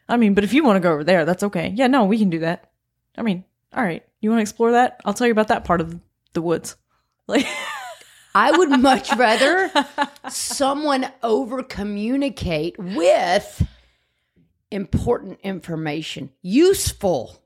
I 0.08 0.16
mean, 0.16 0.34
but 0.34 0.44
if 0.44 0.52
you 0.52 0.64
want 0.64 0.76
to 0.76 0.80
go 0.80 0.92
over 0.92 1.04
there, 1.04 1.24
that's 1.24 1.42
okay. 1.44 1.72
Yeah, 1.74 1.86
no, 1.86 2.04
we 2.04 2.18
can 2.18 2.30
do 2.30 2.40
that. 2.40 2.70
I 3.16 3.22
mean, 3.22 3.44
all 3.72 3.82
right, 3.82 4.04
you 4.20 4.30
want 4.30 4.38
to 4.38 4.42
explore 4.42 4.72
that? 4.72 5.00
I'll 5.04 5.14
tell 5.14 5.26
you 5.26 5.32
about 5.32 5.48
that 5.48 5.64
part 5.64 5.80
of 5.80 5.98
the 6.32 6.42
woods. 6.42 6.76
Like, 7.26 7.46
I 8.34 8.56
would 8.56 8.80
much 8.80 9.14
rather 9.16 9.70
someone 10.30 11.10
over 11.22 11.62
communicate 11.62 12.76
with 12.78 13.66
important 14.70 15.40
information, 15.42 16.30
useful 16.42 17.42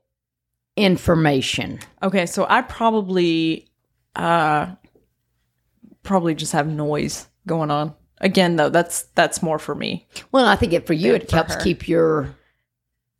information. 0.75 1.79
okay, 2.01 2.25
so 2.25 2.45
I 2.49 2.61
probably, 2.61 3.67
uh, 4.15 4.67
probably 6.03 6.35
just 6.35 6.51
have 6.53 6.67
noise 6.67 7.27
going 7.47 7.71
on. 7.71 7.93
Again, 8.19 8.55
though, 8.55 8.69
that's 8.69 9.03
that's 9.15 9.41
more 9.43 9.59
for 9.59 9.75
me. 9.75 10.07
Well, 10.31 10.45
I 10.45 10.55
think 10.55 10.71
it 10.73 10.87
for 10.87 10.93
you 10.93 11.13
it 11.15 11.29
for 11.29 11.35
helps 11.37 11.55
her. 11.55 11.61
keep 11.61 11.87
your 11.89 12.33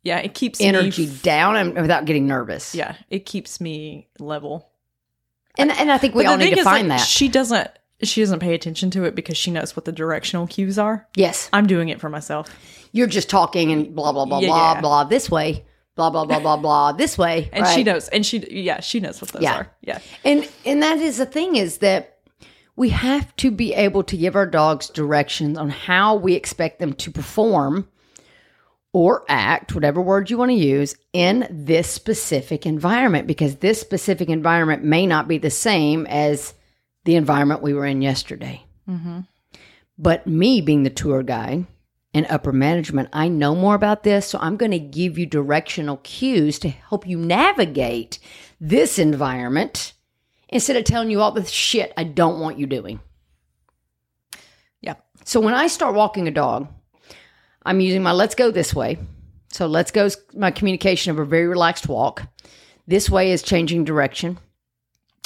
Yeah, 0.02 0.18
it 0.18 0.32
keeps 0.34 0.60
energy 0.62 1.06
f- 1.06 1.22
down 1.22 1.56
and 1.56 1.74
without 1.74 2.06
getting 2.06 2.26
nervous. 2.26 2.74
yeah, 2.74 2.96
it 3.10 3.26
keeps 3.26 3.60
me 3.60 4.08
level. 4.18 4.70
And 5.58 5.70
and 5.70 5.92
I 5.92 5.98
think 5.98 6.14
we 6.14 6.24
But 6.24 6.30
all 6.30 6.36
need 6.38 6.54
to 6.56 6.64
find 6.64 6.88
like, 6.88 7.00
that. 7.00 7.04
She 7.06 7.28
doesn't. 7.28 7.68
She 8.02 8.20
doesn't 8.22 8.40
pay 8.40 8.54
attention 8.54 8.90
to 8.92 9.04
it 9.04 9.14
because 9.14 9.36
she 9.36 9.50
knows 9.50 9.76
what 9.76 9.84
the 9.84 9.92
directional 9.92 10.46
cues 10.46 10.78
are. 10.78 11.06
yes. 11.16 11.48
I'm 11.52 11.66
doing 11.66 11.90
it 11.90 12.00
for 12.00 12.08
myself, 12.08 12.48
You're 12.92 13.06
just 13.06 13.30
talking 13.30 13.70
and 13.72 13.94
blah 13.94 14.12
blah 14.12 14.24
blah 14.24 14.40
Yeah, 14.40 14.48
blah 14.48 14.72
yeah. 14.74 14.80
blah 14.80 15.04
this 15.04 15.30
way. 15.30 15.64
Blah 15.96 16.10
blah 16.10 16.24
blah 16.24 16.40
blah 16.40 16.56
blah 16.56 16.92
this 16.92 17.16
way. 17.16 17.48
and 17.52 17.66
she 17.68 17.84
knows. 17.84 18.08
And 18.08 18.26
she, 18.26 18.38
yeah, 18.50 18.80
she 18.80 19.00
knows 19.00 19.20
what 19.20 19.30
those 19.32 19.42
Yeah. 19.42 19.54
are. 19.56 19.70
Yeah, 19.80 19.98
And 20.24 20.48
and 20.66 20.82
that 20.82 20.98
is 20.98 21.18
the 21.18 21.26
thing 21.26 21.56
is 21.56 21.78
that 21.78 22.18
we 22.76 22.88
have 22.88 23.34
to 23.36 23.50
be 23.52 23.72
able 23.74 24.02
to 24.04 24.16
give 24.16 24.34
our 24.34 24.46
dogs 24.46 24.88
directions 24.88 25.56
on 25.56 25.70
how 25.70 26.16
we 26.16 26.34
expect 26.34 26.80
them 26.80 26.92
to 26.94 27.10
perform 27.12 27.88
or 28.92 29.24
act, 29.28 29.74
whatever 29.74 30.00
word 30.00 30.30
you 30.30 30.38
want 30.38 30.50
to 30.50 30.56
use, 30.56 30.96
in 31.12 31.46
this 31.50 31.88
specific 31.88 32.64
environment 32.66 33.26
because 33.26 33.56
this 33.56 33.80
specific 33.80 34.28
environment 34.28 34.82
may 34.84 35.06
not 35.06 35.26
be 35.28 35.38
the 35.38 35.50
same 35.50 36.06
as 36.06 36.54
the 37.04 37.14
environment 37.16 37.62
we 37.62 37.74
were 37.74 37.86
in 37.86 38.02
yesterday. 38.02 38.64
Mm-hmm. 38.88 39.20
But 39.98 40.26
me 40.26 40.60
being 40.60 40.82
the 40.82 40.90
tour 40.90 41.22
guide 41.22 41.66
and 42.14 42.26
upper 42.30 42.52
management, 42.52 43.08
I 43.12 43.26
know 43.28 43.56
more 43.56 43.74
about 43.74 44.04
this, 44.04 44.26
so 44.26 44.38
I'm 44.40 44.56
going 44.56 44.70
to 44.70 44.78
give 44.78 45.18
you 45.18 45.26
directional 45.26 45.96
cues 45.98 46.60
to 46.60 46.68
help 46.68 47.06
you 47.06 47.18
navigate 47.18 48.20
this 48.60 48.98
environment 49.00 49.92
instead 50.48 50.76
of 50.76 50.84
telling 50.84 51.10
you 51.10 51.20
all 51.20 51.32
the 51.32 51.44
shit 51.44 51.92
I 51.96 52.04
don't 52.04 52.38
want 52.38 52.58
you 52.58 52.66
doing. 52.66 53.00
yeah. 54.80 54.94
So 55.24 55.40
when 55.40 55.54
I 55.54 55.66
start 55.66 55.96
walking 55.96 56.28
a 56.28 56.30
dog, 56.30 56.68
I'm 57.66 57.80
using 57.80 58.02
my 58.02 58.12
let's 58.12 58.36
go 58.36 58.50
this 58.50 58.72
way. 58.72 58.98
So 59.50 59.66
let's 59.66 59.90
go 59.90 60.08
my 60.34 60.50
communication 60.50 61.10
of 61.10 61.18
a 61.18 61.24
very 61.24 61.46
relaxed 61.46 61.88
walk. 61.88 62.22
This 62.86 63.10
way 63.10 63.32
is 63.32 63.42
changing 63.42 63.84
direction, 63.84 64.38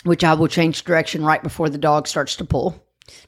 which 0.05 0.25
I 0.25 0.35
will 0.35 0.49
change 0.49 0.85
direction 0.85 1.25
right 1.25 1.43
before 1.43 1.69
the 1.69 1.79
dog 1.79 2.07
starts 2.07 2.37
to 2.37 2.45
pull 2.45 2.83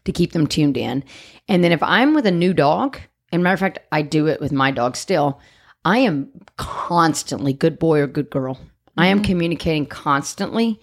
to 0.05 0.13
keep 0.13 0.33
them 0.33 0.47
tuned 0.47 0.77
in. 0.77 1.05
And 1.49 1.65
then 1.65 1.73
if 1.73 1.83
I'm 1.83 2.15
with 2.15 2.27
a 2.27 2.31
new 2.31 2.55
dog, 2.55 3.01
and 3.33 3.43
matter 3.43 3.55
of 3.55 3.61
fact, 3.61 3.79
I 3.93 4.03
do 4.03 4.27
it 4.27 4.41
with 4.41 4.53
my 4.53 4.71
dog 4.71 4.97
still, 4.97 5.41
I 5.85 5.99
am 5.99 6.31
constantly 6.57 7.53
good 7.53 7.79
boy 7.79 8.01
or 8.01 8.07
good 8.07 8.31
girl. 8.31 8.61
I 8.97 9.07
am 9.07 9.21
mm. 9.21 9.25
communicating 9.25 9.87
constantly 9.87 10.81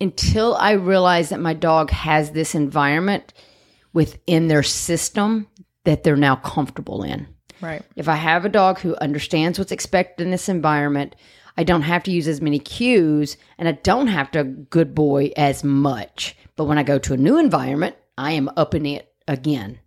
until 0.00 0.56
I 0.56 0.72
realize 0.72 1.28
that 1.28 1.40
my 1.40 1.54
dog 1.54 1.90
has 1.90 2.30
this 2.30 2.54
environment 2.54 3.32
within 3.92 4.48
their 4.48 4.62
system 4.62 5.46
that 5.84 6.02
they're 6.02 6.16
now 6.16 6.36
comfortable 6.36 7.02
in. 7.02 7.28
Right. 7.60 7.82
If 7.96 8.08
I 8.08 8.14
have 8.14 8.44
a 8.44 8.48
dog 8.48 8.78
who 8.78 8.96
understands 8.96 9.58
what's 9.58 9.72
expected 9.72 10.24
in 10.24 10.30
this 10.30 10.48
environment, 10.48 11.14
I 11.56 11.64
don't 11.64 11.82
have 11.82 12.02
to 12.04 12.10
use 12.10 12.26
as 12.26 12.40
many 12.40 12.58
cues 12.58 13.36
and 13.58 13.68
I 13.68 13.72
don't 13.72 14.06
have 14.06 14.30
to 14.30 14.44
good 14.44 14.94
boy 14.94 15.32
as 15.36 15.62
much. 15.62 16.36
But 16.56 16.64
when 16.64 16.78
I 16.78 16.82
go 16.82 16.98
to 16.98 17.12
a 17.12 17.18
new 17.18 17.38
environment, 17.38 17.96
I 18.16 18.32
am 18.32 18.50
upping 18.56 18.86
it 18.86 19.12
again 19.28 19.78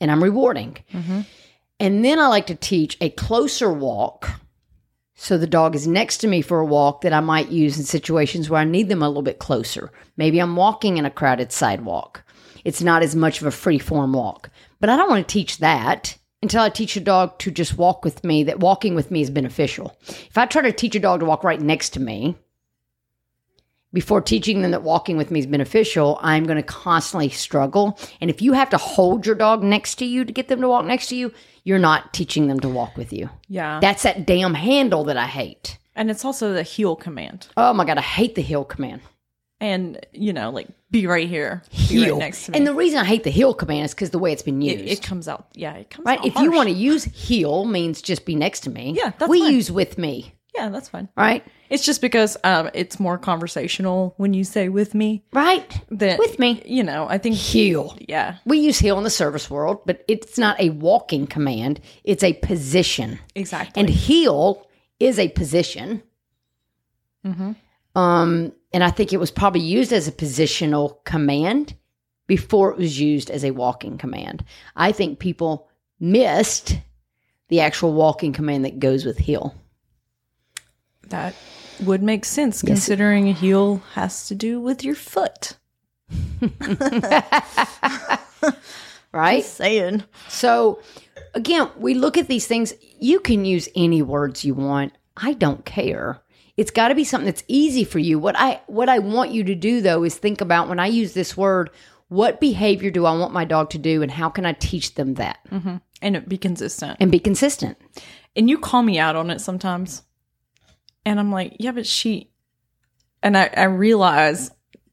and 0.00 0.10
I'm 0.10 0.22
rewarding. 0.22 0.76
Mm-hmm. 0.92 1.20
And 1.82 2.04
then 2.04 2.20
I 2.20 2.28
like 2.28 2.46
to 2.46 2.54
teach 2.54 2.96
a 3.00 3.10
closer 3.10 3.72
walk. 3.72 4.30
So 5.16 5.36
the 5.36 5.48
dog 5.48 5.74
is 5.74 5.84
next 5.84 6.18
to 6.18 6.28
me 6.28 6.40
for 6.40 6.60
a 6.60 6.64
walk 6.64 7.00
that 7.00 7.12
I 7.12 7.18
might 7.18 7.48
use 7.48 7.76
in 7.76 7.82
situations 7.82 8.48
where 8.48 8.60
I 8.60 8.64
need 8.64 8.88
them 8.88 9.02
a 9.02 9.08
little 9.08 9.22
bit 9.22 9.40
closer. 9.40 9.90
Maybe 10.16 10.38
I'm 10.38 10.54
walking 10.54 10.96
in 10.96 11.04
a 11.04 11.10
crowded 11.10 11.50
sidewalk. 11.50 12.22
It's 12.64 12.82
not 12.82 13.02
as 13.02 13.16
much 13.16 13.40
of 13.40 13.48
a 13.48 13.50
free 13.50 13.80
form 13.80 14.12
walk. 14.12 14.48
But 14.78 14.90
I 14.90 14.96
don't 14.96 15.10
want 15.10 15.26
to 15.26 15.32
teach 15.32 15.58
that 15.58 16.16
until 16.40 16.62
I 16.62 16.68
teach 16.68 16.96
a 16.96 17.00
dog 17.00 17.36
to 17.40 17.50
just 17.50 17.76
walk 17.76 18.04
with 18.04 18.22
me, 18.22 18.44
that 18.44 18.60
walking 18.60 18.94
with 18.94 19.10
me 19.10 19.20
is 19.20 19.30
beneficial. 19.30 19.96
If 20.06 20.38
I 20.38 20.46
try 20.46 20.62
to 20.62 20.72
teach 20.72 20.94
a 20.94 21.00
dog 21.00 21.18
to 21.18 21.26
walk 21.26 21.42
right 21.42 21.60
next 21.60 21.90
to 21.94 22.00
me, 22.00 22.36
before 23.92 24.20
teaching 24.20 24.62
them 24.62 24.70
that 24.70 24.82
walking 24.82 25.16
with 25.16 25.30
me 25.30 25.40
is 25.40 25.46
beneficial, 25.46 26.18
I'm 26.22 26.44
going 26.44 26.56
to 26.56 26.62
constantly 26.62 27.28
struggle. 27.28 27.98
And 28.20 28.30
if 28.30 28.40
you 28.40 28.52
have 28.52 28.70
to 28.70 28.78
hold 28.78 29.26
your 29.26 29.34
dog 29.34 29.62
next 29.64 29.96
to 29.96 30.04
you 30.04 30.24
to 30.24 30.32
get 30.32 30.48
them 30.48 30.60
to 30.60 30.68
walk 30.68 30.86
next 30.86 31.08
to 31.08 31.16
you, 31.16 31.32
you're 31.64 31.78
not 31.78 32.12
teaching 32.12 32.48
them 32.48 32.60
to 32.60 32.68
walk 32.68 32.96
with 32.96 33.12
you. 33.12 33.30
Yeah. 33.48 33.78
That's 33.80 34.02
that 34.02 34.26
damn 34.26 34.54
handle 34.54 35.04
that 35.04 35.16
I 35.16 35.26
hate. 35.26 35.78
and 35.94 36.10
it's 36.10 36.24
also 36.24 36.52
the 36.52 36.62
heel 36.62 36.96
command. 36.96 37.48
Oh 37.56 37.72
my 37.72 37.84
God, 37.84 37.98
I 37.98 38.02
hate 38.02 38.34
the 38.34 38.42
heel 38.42 38.64
command. 38.64 39.00
And, 39.60 40.04
you 40.12 40.32
know, 40.32 40.50
like 40.50 40.66
be 40.90 41.06
right 41.06 41.28
here. 41.28 41.62
Be 41.70 41.76
Heel. 41.76 42.14
right 42.14 42.18
next 42.18 42.46
to 42.46 42.52
me. 42.52 42.58
And 42.58 42.66
the 42.66 42.74
reason 42.74 42.98
I 42.98 43.04
hate 43.04 43.22
the 43.22 43.30
heel 43.30 43.54
command 43.54 43.84
is 43.84 43.94
because 43.94 44.10
the 44.10 44.18
way 44.18 44.32
it's 44.32 44.42
been 44.42 44.60
used. 44.60 44.80
it, 44.84 44.88
it 44.90 45.02
comes 45.02 45.28
out. 45.28 45.46
Yeah, 45.54 45.74
it 45.74 45.88
comes 45.88 46.04
out. 46.04 46.18
right? 46.18 46.24
If 46.26 46.34
you 46.36 46.50
want 46.50 46.68
to 46.68 46.74
use 46.74 47.04
heel 47.04 47.64
means 47.64 48.02
just 48.02 48.24
be 48.24 48.34
next 48.34 48.60
to 48.64 48.70
me. 48.70 48.94
Yeah, 48.96 49.12
that's 49.18 49.30
we 49.30 49.38
fine. 49.40 49.52
use 49.54 49.70
with 49.70 49.98
me, 49.98 50.34
Yeah, 50.54 50.68
that's 50.68 50.88
fine. 50.88 51.08
right? 51.16 51.44
It's 51.70 51.84
just 51.84 52.02
because 52.02 52.36
um, 52.44 52.68
it's 52.74 53.00
more 53.00 53.16
conversational 53.16 54.14
when 54.18 54.34
you 54.34 54.44
say 54.44 54.68
with 54.68 54.94
me. 54.94 55.24
Right? 55.32 55.80
That 55.90 56.18
With 56.18 56.38
me. 56.38 56.62
You 56.66 56.82
know, 56.82 57.06
I 57.08 57.18
think. 57.18 57.36
Heel. 57.36 57.96
Yeah, 58.06 58.36
We 58.44 58.58
use 58.58 58.78
heel 58.78 58.98
in 58.98 59.04
the 59.04 59.10
service 59.10 59.50
world, 59.50 59.80
but 59.86 60.04
it's 60.08 60.36
not 60.36 60.60
a 60.60 60.70
walking 60.70 61.26
command. 61.26 61.80
It's 62.04 62.22
a 62.22 62.34
position. 62.34 63.18
exactly. 63.34 63.80
And 63.80 63.88
heel 63.88 64.68
is 65.00 65.18
a 65.18 65.28
position. 65.28 66.02
Mm-hmm. 67.26 67.52
Um, 67.98 68.52
and 68.72 68.84
I 68.84 68.90
think 68.90 69.12
it 69.12 69.20
was 69.20 69.30
probably 69.30 69.60
used 69.60 69.92
as 69.92 70.08
a 70.08 70.12
positional 70.12 71.02
command 71.04 71.74
before 72.26 72.70
it 72.72 72.78
was 72.78 73.00
used 73.00 73.30
as 73.30 73.44
a 73.44 73.50
walking 73.50 73.98
command. 73.98 74.44
I 74.76 74.92
think 74.92 75.18
people 75.18 75.68
missed 76.00 76.78
the 77.48 77.60
actual 77.60 77.92
walking 77.92 78.32
command 78.32 78.64
that 78.64 78.78
goes 78.78 79.04
with 79.04 79.18
heel. 79.18 79.54
That 81.12 81.34
would 81.80 82.02
make 82.02 82.24
sense 82.24 82.60
considering 82.60 83.28
a 83.28 83.32
heel 83.32 83.80
has 83.94 84.26
to 84.26 84.34
do 84.34 84.60
with 84.60 84.84
your 84.84 84.96
foot. 84.96 85.56
Right? 89.12 89.44
Saying. 89.44 90.04
So 90.28 90.80
again, 91.34 91.68
we 91.76 91.94
look 91.94 92.16
at 92.16 92.28
these 92.28 92.46
things. 92.46 92.72
You 92.98 93.20
can 93.20 93.44
use 93.44 93.68
any 93.76 94.00
words 94.00 94.44
you 94.44 94.54
want. 94.54 94.94
I 95.16 95.34
don't 95.34 95.64
care. 95.64 96.22
It's 96.56 96.70
got 96.70 96.88
to 96.88 96.94
be 96.94 97.04
something 97.04 97.26
that's 97.26 97.44
easy 97.46 97.84
for 97.84 97.98
you. 97.98 98.18
What 98.18 98.38
I 98.38 98.62
what 98.66 98.88
I 98.88 99.00
want 99.00 99.30
you 99.30 99.44
to 99.44 99.54
do 99.54 99.80
though 99.82 100.02
is 100.04 100.16
think 100.16 100.40
about 100.40 100.68
when 100.68 100.80
I 100.80 100.86
use 100.86 101.12
this 101.12 101.36
word, 101.36 101.70
what 102.08 102.40
behavior 102.40 102.90
do 102.90 103.04
I 103.04 103.16
want 103.16 103.34
my 103.34 103.44
dog 103.44 103.70
to 103.70 103.78
do 103.78 104.02
and 104.02 104.10
how 104.10 104.30
can 104.30 104.46
I 104.46 104.52
teach 104.54 104.94
them 104.94 105.14
that 105.14 105.38
mm-hmm. 105.50 105.76
And 106.00 106.16
it 106.16 106.28
be 106.28 106.38
consistent. 106.38 106.96
and 106.98 107.12
be 107.12 107.20
consistent. 107.20 107.78
And 108.34 108.48
you 108.48 108.58
call 108.58 108.82
me 108.82 108.98
out 108.98 109.14
on 109.14 109.30
it 109.30 109.40
sometimes. 109.40 110.02
And 111.04 111.18
I'm 111.18 111.32
like, 111.32 111.56
yeah, 111.58 111.72
but 111.72 111.86
she. 111.86 112.30
And 113.22 113.36
I, 113.36 113.50
I 113.56 113.64
realize 113.64 114.50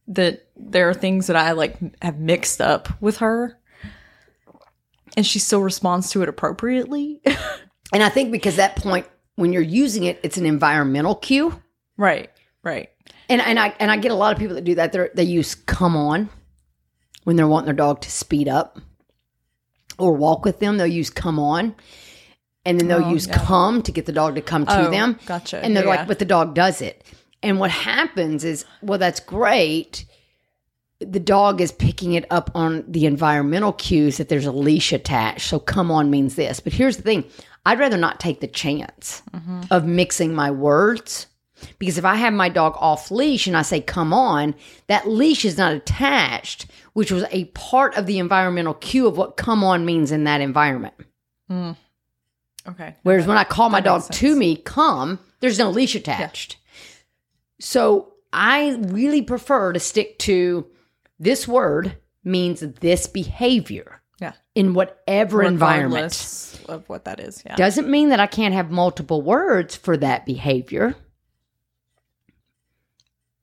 that 0.08 0.48
there 0.56 0.90
are 0.90 0.94
things 0.94 1.28
that 1.28 1.36
I 1.36 1.52
like 1.52 1.78
have 2.02 2.20
mixed 2.20 2.62
up 2.62 2.90
with 3.02 3.18
her. 3.18 3.58
And 5.18 5.26
she 5.26 5.40
still 5.40 5.62
responds 5.62 6.12
to 6.12 6.22
it 6.22 6.30
appropriately. 6.30 7.22
And 7.92 8.04
I 8.04 8.10
think 8.10 8.32
because 8.32 8.58
that 8.58 8.76
point 8.76 9.08
when 9.36 9.54
you're 9.54 9.62
using 9.62 10.04
it, 10.04 10.20
it's 10.24 10.38
an 10.38 10.46
environmental 10.46 11.16
cue. 11.16 11.62
right, 11.98 12.30
right. 12.64 12.90
And 13.30 13.42
and 13.42 13.60
I 13.60 13.76
and 13.80 13.92
I 13.92 13.98
get 13.98 14.12
a 14.12 14.16
lot 14.16 14.34
of 14.34 14.40
people 14.40 14.56
that 14.56 14.64
do 14.64 14.76
that. 14.76 14.92
They 14.92 15.10
they 15.14 15.24
use 15.24 15.56
come 15.56 15.96
on 15.96 16.30
when 17.24 17.36
they're 17.36 17.48
wanting 17.48 17.66
their 17.66 17.76
dog 17.76 18.02
to 18.02 18.12
speed 18.12 18.48
up 18.48 18.80
or 19.98 20.14
walk 20.14 20.46
with 20.46 20.60
them. 20.60 20.78
They'll 20.78 20.88
use 20.88 21.10
come 21.10 21.40
on, 21.40 21.76
and 22.66 22.80
then 22.80 22.88
they'll 22.88 23.06
Oh, 23.06 23.12
use 23.12 23.28
yeah. 23.28 23.38
come 23.38 23.82
to 23.84 23.92
get 23.92 24.06
the 24.06 24.12
dog 24.12 24.36
to 24.36 24.42
come 24.42 24.66
to 24.66 24.88
Oh, 24.88 24.92
them. 24.92 25.18
gotcha. 25.26 25.64
And 25.64 25.76
they're 25.76 25.84
Yeah, 25.84 25.90
like, 25.90 26.00
yeah. 26.00 26.06
but 26.06 26.20
the 26.20 26.26
dog 26.26 26.54
does 26.56 26.82
it. 26.82 27.04
And 27.42 27.60
what 27.60 27.72
happens 27.72 28.44
is, 28.44 28.66
well, 28.82 29.00
that's 29.00 29.20
great. 29.20 30.06
The 31.00 31.20
dog 31.22 31.62
is 31.62 31.72
picking 31.72 32.14
it 32.14 32.26
up 32.30 32.52
on 32.54 32.84
the 32.88 33.06
environmental 33.06 33.72
cues 33.72 34.18
that 34.18 34.28
there's 34.28 34.46
a 34.46 34.52
leash 34.52 34.92
attached. 34.92 35.48
So 35.50 35.58
come 35.58 35.90
on 35.92 36.10
means 36.12 36.36
this. 36.36 36.60
But 36.60 36.74
here's 36.74 36.98
the 36.98 37.04
thing 37.04 37.24
I'd 37.66 37.80
rather 37.80 37.98
not 37.98 38.20
take 38.20 38.42
the 38.42 38.48
chance 38.48 39.22
Mm-hmm. 39.34 39.62
of 39.72 39.86
mixing 39.86 40.36
my 40.36 40.52
words. 40.52 41.28
Because 41.78 41.98
if 41.98 42.06
I 42.06 42.16
have 42.16 42.34
my 42.34 42.48
dog 42.50 42.74
off 42.78 43.12
leash 43.12 43.46
and 43.48 43.56
I 43.58 43.64
say, 43.64 43.82
come 43.82 44.14
on, 44.14 44.56
that 44.88 45.10
leash 45.10 45.44
is 45.44 45.58
not 45.58 45.74
attached, 45.74 46.68
which 46.94 47.12
was 47.12 47.26
a 47.32 47.46
part 47.46 47.96
of 47.98 48.06
the 48.06 48.18
environmental 48.20 48.74
cue 48.74 49.08
of 49.08 49.18
what 49.18 49.36
come 49.36 49.62
on 49.64 49.86
means 49.86 50.12
in 50.14 50.24
that 50.26 50.40
environment. 50.42 50.94
Okay. 52.70 52.96
Whereas 53.04 53.26
when 53.28 53.38
I 53.38 53.44
call 53.44 53.70
my 53.70 53.82
dog 53.82 54.04
to 54.12 54.36
me, 54.36 54.56
come, 54.56 55.20
there's 55.40 55.60
no 55.60 55.70
leash 55.70 55.96
attached. 55.96 56.58
So 57.60 58.14
I 58.32 58.76
really 58.88 59.22
prefer 59.22 59.74
to 59.74 59.80
stick 59.80 60.18
to 60.20 60.68
this 61.20 61.48
word 61.48 61.98
means 62.24 62.60
this 62.60 63.08
behavior 63.08 64.02
Yeah. 64.22 64.34
in 64.56 64.74
whatever 64.74 65.44
environment. 65.44 66.14
Of 66.68 66.88
what 66.88 67.06
that 67.06 67.20
is. 67.20 67.42
Yeah. 67.46 67.56
Doesn't 67.56 67.90
mean 67.90 68.10
that 68.10 68.20
I 68.20 68.28
can't 68.28 68.54
have 68.54 68.70
multiple 68.70 69.22
words 69.22 69.76
for 69.76 69.98
that 69.98 70.26
behavior. 70.26 70.96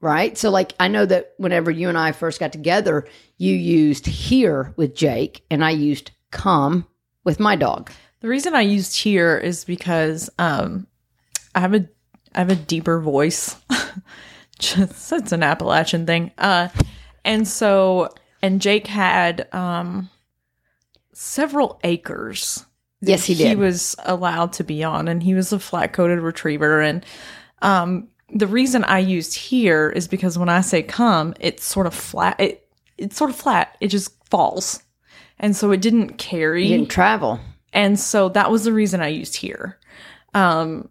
Right? 0.01 0.37
So, 0.39 0.51
like, 0.51 0.75
I 0.79 0.89
know 0.89 1.07
that 1.07 1.33
whenever 1.39 1.71
you 1.71 1.89
and 1.89 1.99
I 1.99 2.13
first 2.13 2.39
got 2.39 2.53
together, 2.53 3.07
you 3.39 3.55
used 3.55 4.07
here 4.07 4.73
with 4.77 4.95
Jake, 4.95 5.45
and 5.51 5.65
I 5.65 5.71
used 5.71 6.13
come 6.31 6.87
with 7.25 7.41
my 7.41 7.57
dog. 7.57 7.91
The 8.21 8.29
reason 8.29 8.55
I 8.55 8.63
used 8.63 8.97
here 8.97 9.37
is 9.37 9.65
because 9.65 10.31
um, 10.39 10.87
I 11.55 11.61
have 11.61 11.75
a 11.75 11.89
I 12.35 12.41
have 12.41 12.51
a 12.51 12.57
deeper 12.57 13.01
voice. 13.01 13.57
Just 14.59 15.13
it's 15.13 15.33
an 15.33 15.43
Appalachian 15.43 16.07
thing. 16.07 16.33
Uh, 16.39 16.69
and 17.25 17.47
so 17.47 18.09
and 18.43 18.61
Jake 18.61 18.87
had 18.87 19.53
um, 19.53 20.09
several 21.13 21.81
acres. 21.85 22.65
that 23.01 23.11
Yes, 23.11 23.25
he 23.25 23.35
did. 23.35 23.49
He 23.49 23.57
was 23.57 23.97
allowed 24.05 24.53
to 24.55 24.65
be 24.65 24.85
on, 24.85 25.09
and 25.09 25.23
he 25.23 25.35
was 25.35 25.53
a 25.53 25.59
flat 25.59 25.93
coated 25.93 26.21
retriever. 26.21 26.81
And 26.81 27.05
um, 27.63 28.09
the 28.33 28.47
reason 28.47 28.85
I 28.85 28.99
used 28.99 29.35
here 29.35 29.91
is 29.91 30.09
because 30.09 30.39
when 30.39 30.49
I 30.49 30.61
say 30.61 30.83
come, 30.83 31.35
it's 31.41 31.65
sort 31.65 31.87
of 31.87 31.95
flat. 31.95 32.39
It 32.39 32.69
it's 32.99 33.17
sort 33.17 33.31
of 33.31 33.37
flat. 33.37 33.77
It 33.81 33.89
just 33.89 34.13
falls, 34.31 34.83
and 35.39 35.55
so 35.55 35.71
it 35.71 35.81
didn't 35.81 36.19
carry. 36.19 36.65
He 36.65 36.77
didn't 36.77 36.89
travel. 36.89 37.41
And 37.73 37.99
so 38.01 38.29
that 38.31 38.51
was 38.51 38.65
the 38.65 38.73
reason 38.73 39.01
I 39.01 39.09
used 39.09 39.37
here. 39.37 39.79
Um 40.35 40.89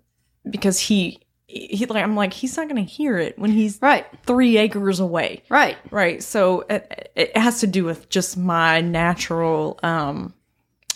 because 0.50 0.80
he 0.80 1.20
he 1.48 1.86
like 1.86 2.04
I'm 2.04 2.16
like 2.16 2.34
he's 2.34 2.58
not 2.58 2.68
going 2.70 2.84
to 2.84 2.92
hear 2.92 3.18
it 3.18 3.38
when 3.40 3.52
he's 3.52 3.80
Right, 3.82 4.06
3 4.26 4.58
acres 4.58 5.00
away. 5.00 5.44
right. 5.50 5.78
Right? 5.92 6.22
So 6.22 6.62
it, 6.70 7.12
it 7.16 7.38
has 7.38 7.60
to 7.62 7.68
do 7.68 7.86
with 7.86 8.10
just 8.10 8.36
my 8.38 8.82
natural 8.82 9.80
um 9.84 10.34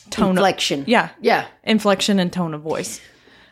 tone 0.10 0.32
Inflection. 0.32 0.82
of 0.82 0.88
yeah, 0.88 1.10
Yeah. 1.22 1.46
inflection 1.64 2.20
and 2.20 2.34
tone 2.34 2.54
of 2.54 2.62
voice. 2.62 3.00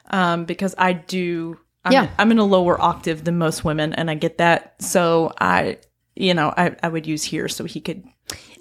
Um 0.09 0.45
because 0.45 0.73
I 0.77 0.93
do 0.93 1.57
I'm, 1.85 1.93
Yeah. 1.93 2.09
I'm 2.17 2.31
in 2.31 2.39
a 2.39 2.43
lower 2.43 2.79
octave 2.81 3.23
than 3.23 3.37
most 3.37 3.63
women 3.63 3.93
and 3.93 4.09
I 4.11 4.15
get 4.15 4.39
that. 4.39 4.81
So 4.81 5.31
I 5.39 5.77
you 6.15 6.33
know, 6.33 6.51
I 6.57 6.75
I 6.81 6.89
would 6.89 7.05
use 7.05 7.23
here 7.23 7.47
so 7.47 7.63
he 7.65 7.79
could 7.79 8.03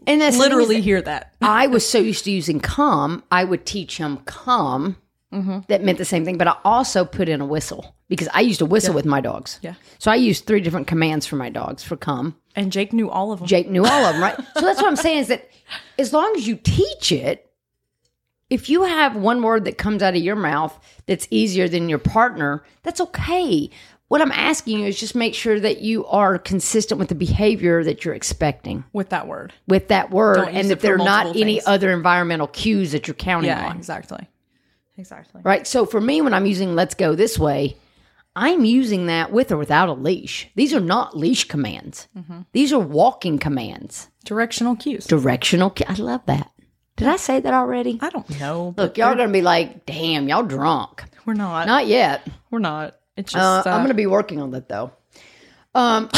And 0.07 0.21
that's 0.21 0.37
the 0.37 0.43
thing 0.43 0.53
is 0.53 0.59
literally 0.59 0.81
hear 0.81 1.03
that. 1.03 1.35
I 1.43 1.67
was 1.67 1.89
so 1.89 1.99
used 1.99 2.25
to 2.25 2.31
using 2.31 2.61
come, 2.61 3.23
I 3.31 3.45
would 3.45 3.67
teach 3.67 3.99
him 3.99 4.19
come. 4.19 4.97
That 5.69 5.83
meant 5.83 5.99
the 5.99 6.07
same 6.07 6.25
thing, 6.25 6.39
but 6.39 6.49
I 6.49 6.57
also 6.65 7.05
put 7.05 7.29
in 7.29 7.43
a 7.43 7.47
whistle 7.47 7.95
because 8.09 8.27
I 8.33 8.41
used 8.41 8.63
a 8.63 8.65
whistle 8.65 8.95
with 8.95 9.05
my 9.05 9.21
dogs. 9.21 9.59
Yeah. 9.61 9.75
So 9.99 10.11
I 10.11 10.15
used 10.15 10.47
three 10.47 10.61
different 10.61 10.87
commands 10.87 11.27
for 11.27 11.37
my 11.37 11.51
dogs 11.51 11.83
for 11.83 11.95
come. 11.95 12.37
And 12.55 12.73
Jake 12.73 12.95
knew 12.95 13.11
all 13.11 13.33
of 13.33 13.41
them. 13.41 13.49
Jake 13.49 13.69
knew 13.69 13.85
all 13.85 14.05
of 14.07 14.15
them, 14.15 14.23
right? 14.23 14.37
so 14.55 14.63
that's 14.63 14.81
what 14.81 14.89
I'm 14.89 14.97
saying 14.97 15.19
is 15.19 15.29
that 15.29 15.51
as 15.99 16.15
long 16.15 16.33
as 16.37 16.49
you 16.49 16.57
teach 16.57 17.13
it, 17.13 17.53
if 18.49 18.71
you 18.71 18.85
have 18.85 19.17
one 19.17 19.43
word 19.43 19.67
that 19.67 19.77
comes 19.77 20.03
out 20.03 20.17
of 20.17 20.23
your 20.23 20.37
mouth 20.37 20.79
that's 21.07 21.29
easier 21.31 21.69
than 21.69 21.89
your 21.89 21.99
partner, 21.99 22.63
that's 22.83 23.01
okay. 23.01 23.69
What 24.09 24.23
I'm 24.23 24.31
asking 24.33 24.79
you 24.81 24.87
is 24.87 24.99
just 25.01 25.15
make 25.17 25.35
sure 25.35 25.59
that 25.59 25.81
you 25.81 26.07
are 26.07 26.39
consistent 26.39 26.99
with 27.01 27.09
the 27.09 27.15
behavior 27.17 27.83
that 27.83 28.05
you're 28.05 28.15
expecting 28.15 28.85
with 28.93 29.09
that 29.09 29.27
word. 29.27 29.53
with 29.67 29.89
that 29.89 30.11
word 30.11 30.37
Don't 30.37 30.55
and 30.55 30.71
that 30.71 30.81
there 30.81 30.95
are 30.95 30.99
not 30.99 31.25
multiple 31.25 31.43
any 31.43 31.61
other 31.65 31.91
environmental 31.93 32.47
cues 32.47 32.93
that 32.93 33.09
you're 33.09 33.15
counting 33.17 33.49
Yeah, 33.51 33.69
on. 33.69 33.77
exactly. 33.77 34.29
Exactly. 34.97 35.41
Right. 35.45 35.67
So 35.67 35.85
for 35.87 36.01
me, 36.01 36.21
when 36.23 36.33
I'm 36.35 36.47
using 36.47 36.75
let's 36.75 36.95
go 36.95 37.15
this 37.15 37.39
way, 37.39 37.77
I'm 38.35 38.65
using 38.65 39.07
that 39.07 39.33
with 39.33 39.51
or 39.51 39.57
without 39.57 39.89
a 39.89 39.93
leash. 39.95 40.49
These 40.55 40.73
are 40.73 40.81
not 40.81 41.17
leash 41.17 41.45
commands. 41.49 42.07
Mm-hmm. 42.17 42.41
These 42.53 42.73
are 42.73 42.79
walking 42.79 43.39
commands. 43.39 44.09
Directional 44.25 44.77
cues. 44.77 45.07
Directional. 45.07 45.71
ki- 45.71 45.85
I 45.89 45.95
love 45.95 46.21
that. 46.27 46.51
Did 46.97 47.09
I 47.09 47.17
say 47.17 47.41
that 47.41 47.53
already? 47.53 47.99
I 48.01 48.09
don't 48.11 48.41
know. 48.41 48.75
Look, 48.77 48.97
y'all 48.97 49.09
are 49.09 49.17
gonna 49.17 49.33
be 49.33 49.43
like, 49.43 49.85
"Damn, 49.85 50.29
y'all 50.29 50.43
drunk." 50.43 51.05
we're 51.27 51.35
not. 51.35 51.67
Not 51.67 51.87
yet. 51.87 52.27
We're 52.51 52.59
not. 52.61 52.95
It's 53.17 53.35
Uh, 53.35 53.39
just. 53.39 53.67
Uh, 53.67 53.71
I'm 53.71 53.79
going 53.79 53.89
to 53.89 53.95
be 53.95 54.07
working 54.07 54.41
on 54.41 54.51
that 54.53 54.69
though. 54.69 54.93
Um, 55.75 56.09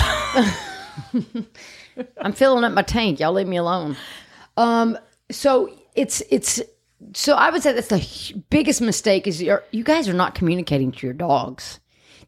I'm 2.21 2.33
filling 2.33 2.65
up 2.65 2.73
my 2.73 2.83
tank. 2.83 3.21
Y'all 3.21 3.33
leave 3.33 3.47
me 3.49 3.57
alone. 3.57 3.97
Um, 4.57 4.99
so 5.31 5.71
it's 5.95 6.23
it's 6.31 6.61
so 7.15 7.35
I 7.35 7.51
would 7.51 7.63
say 7.63 7.73
that's 7.73 7.89
the 7.89 8.43
biggest 8.51 8.81
mistake 8.81 9.27
is 9.27 9.43
you're, 9.43 9.65
you 9.71 9.85
guys 9.85 10.09
are 10.09 10.15
not 10.15 10.35
communicating 10.35 10.93
to 10.93 11.07
your 11.07 11.15
dogs. 11.15 11.81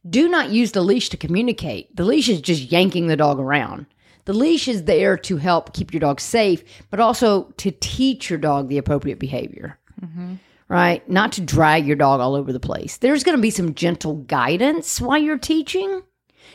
Do 0.09 0.29
not 0.29 0.51
use 0.51 0.73
the 0.73 0.81
leash 0.83 1.09
to 1.11 1.17
communicate. 1.17 1.95
The 1.95 2.05
leash 2.05 2.29
is 2.29 2.41
just 2.41 2.73
yanking 2.73 3.09
the 3.09 3.17
dog 3.17 3.39
around. 3.39 3.87
The 4.25 4.33
leash 4.33 4.69
is 4.69 4.85
there 4.85 5.17
to 5.19 5.37
help 5.37 5.75
keep 5.75 5.93
your 5.93 6.01
dog 6.01 6.21
safe, 6.21 6.63
but 6.91 7.01
also 7.01 7.45
to 7.59 7.71
teach 7.81 8.31
your 8.31 8.39
dog 8.39 8.69
the 8.69 8.79
appropriate 8.79 9.19
behavior 9.19 9.79
right? 10.71 11.07
Not 11.11 11.33
to 11.33 11.41
drag 11.41 11.85
your 11.85 11.97
dog 11.97 12.21
all 12.21 12.37
over 12.37 12.53
the 12.53 12.61
place. 12.61 12.97
There's 12.97 13.25
going 13.25 13.37
to 13.37 13.43
be 13.43 13.51
some 13.51 13.75
gentle 13.75 14.15
guidance 14.15 15.01
while 15.01 15.19
you're 15.19 15.37
teaching. 15.37 16.03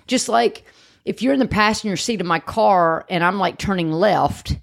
Just 0.07 0.29
like 0.29 0.63
if 1.03 1.21
you're 1.21 1.33
in 1.33 1.39
the 1.39 1.47
passenger 1.47 1.97
seat 1.97 2.21
of 2.21 2.27
my 2.27 2.39
car 2.39 3.05
and 3.09 3.23
I'm 3.23 3.37
like 3.37 3.57
turning 3.57 3.91
left, 3.91 4.57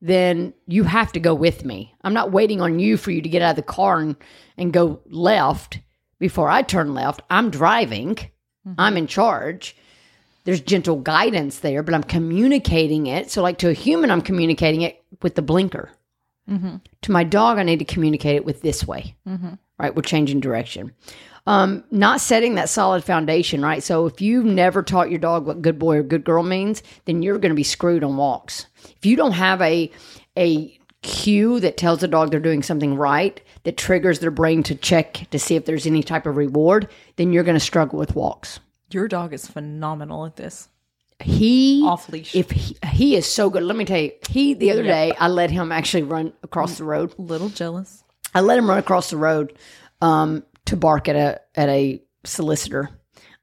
then 0.00 0.54
you 0.68 0.84
have 0.84 1.10
to 1.12 1.20
go 1.20 1.34
with 1.34 1.64
me. 1.64 1.92
I'm 2.04 2.14
not 2.14 2.30
waiting 2.30 2.60
on 2.60 2.78
you 2.78 2.96
for 2.96 3.10
you 3.10 3.20
to 3.20 3.28
get 3.28 3.42
out 3.42 3.50
of 3.50 3.56
the 3.56 3.62
car 3.62 3.98
and, 3.98 4.16
and 4.56 4.72
go 4.72 5.00
left 5.06 5.80
before 6.20 6.48
I 6.48 6.62
turn 6.62 6.94
left. 6.94 7.20
I'm 7.28 7.50
driving, 7.50 8.14
mm-hmm. 8.14 8.74
I'm 8.78 8.96
in 8.96 9.08
charge. 9.08 9.76
There's 10.44 10.60
gentle 10.60 11.00
guidance 11.00 11.60
there, 11.60 11.82
but 11.82 11.94
I'm 11.94 12.04
communicating 12.04 13.06
it. 13.06 13.30
So, 13.30 13.42
like 13.42 13.58
to 13.58 13.70
a 13.70 13.72
human, 13.72 14.10
I'm 14.10 14.20
communicating 14.20 14.82
it 14.82 15.02
with 15.22 15.34
the 15.34 15.42
blinker 15.42 15.90
to 16.48 17.12
my 17.12 17.24
dog, 17.24 17.58
I 17.58 17.62
need 17.62 17.78
to 17.78 17.84
communicate 17.84 18.36
it 18.36 18.44
with 18.44 18.62
this 18.62 18.86
way. 18.86 19.14
Right? 19.78 19.94
We're 19.94 20.02
changing 20.02 20.40
direction. 20.40 20.92
Um, 21.46 21.84
not 21.90 22.20
setting 22.20 22.54
that 22.54 22.68
solid 22.70 23.04
foundation, 23.04 23.60
right? 23.60 23.82
So 23.82 24.06
if 24.06 24.22
you've 24.22 24.46
never 24.46 24.82
taught 24.82 25.10
your 25.10 25.18
dog 25.18 25.46
what 25.46 25.60
good 25.60 25.78
boy 25.78 25.98
or 25.98 26.02
good 26.02 26.24
girl 26.24 26.42
means, 26.42 26.82
then 27.04 27.22
you're 27.22 27.38
going 27.38 27.50
to 27.50 27.56
be 27.56 27.62
screwed 27.64 28.02
on 28.04 28.16
walks. 28.16 28.66
If 28.96 29.04
you 29.04 29.16
don't 29.16 29.32
have 29.32 29.60
a 29.60 29.90
a 30.38 30.78
cue 31.02 31.60
that 31.60 31.76
tells 31.76 32.00
the 32.00 32.08
dog 32.08 32.30
they're 32.30 32.40
doing 32.40 32.62
something 32.62 32.94
right, 32.96 33.42
that 33.64 33.76
triggers 33.76 34.20
their 34.20 34.30
brain 34.30 34.62
to 34.62 34.74
check 34.74 35.26
to 35.30 35.38
see 35.38 35.54
if 35.54 35.66
there's 35.66 35.86
any 35.86 36.02
type 36.02 36.24
of 36.24 36.36
reward, 36.36 36.88
then 37.16 37.30
you're 37.30 37.44
going 37.44 37.56
to 37.56 37.60
struggle 37.60 37.98
with 37.98 38.14
walks. 38.14 38.58
your 38.90 39.06
dog 39.06 39.34
is 39.34 39.46
phenomenal 39.46 40.24
at 40.24 40.36
this. 40.36 40.68
He 41.20 41.82
Off 41.84 42.08
leash. 42.08 42.34
If 42.34 42.50
he, 42.50 42.76
he 42.86 43.16
is 43.16 43.26
so 43.26 43.48
good, 43.48 43.62
let 43.62 43.76
me 43.76 43.84
tell 43.84 44.00
you. 44.00 44.12
He 44.28 44.54
the 44.54 44.72
other 44.72 44.82
day 44.82 45.12
I 45.18 45.28
let 45.28 45.50
him 45.50 45.70
actually 45.72 46.02
run 46.02 46.32
across 46.42 46.78
the 46.78 46.84
road. 46.84 47.14
A 47.18 47.22
Little 47.22 47.48
jealous. 47.48 48.02
I 48.34 48.40
let 48.40 48.58
him 48.58 48.68
run 48.68 48.78
across 48.78 49.10
the 49.10 49.16
road 49.16 49.56
um, 50.02 50.44
to 50.66 50.76
bark 50.76 51.08
at 51.08 51.16
a 51.16 51.40
at 51.54 51.68
a 51.68 52.02
solicitor. 52.24 52.90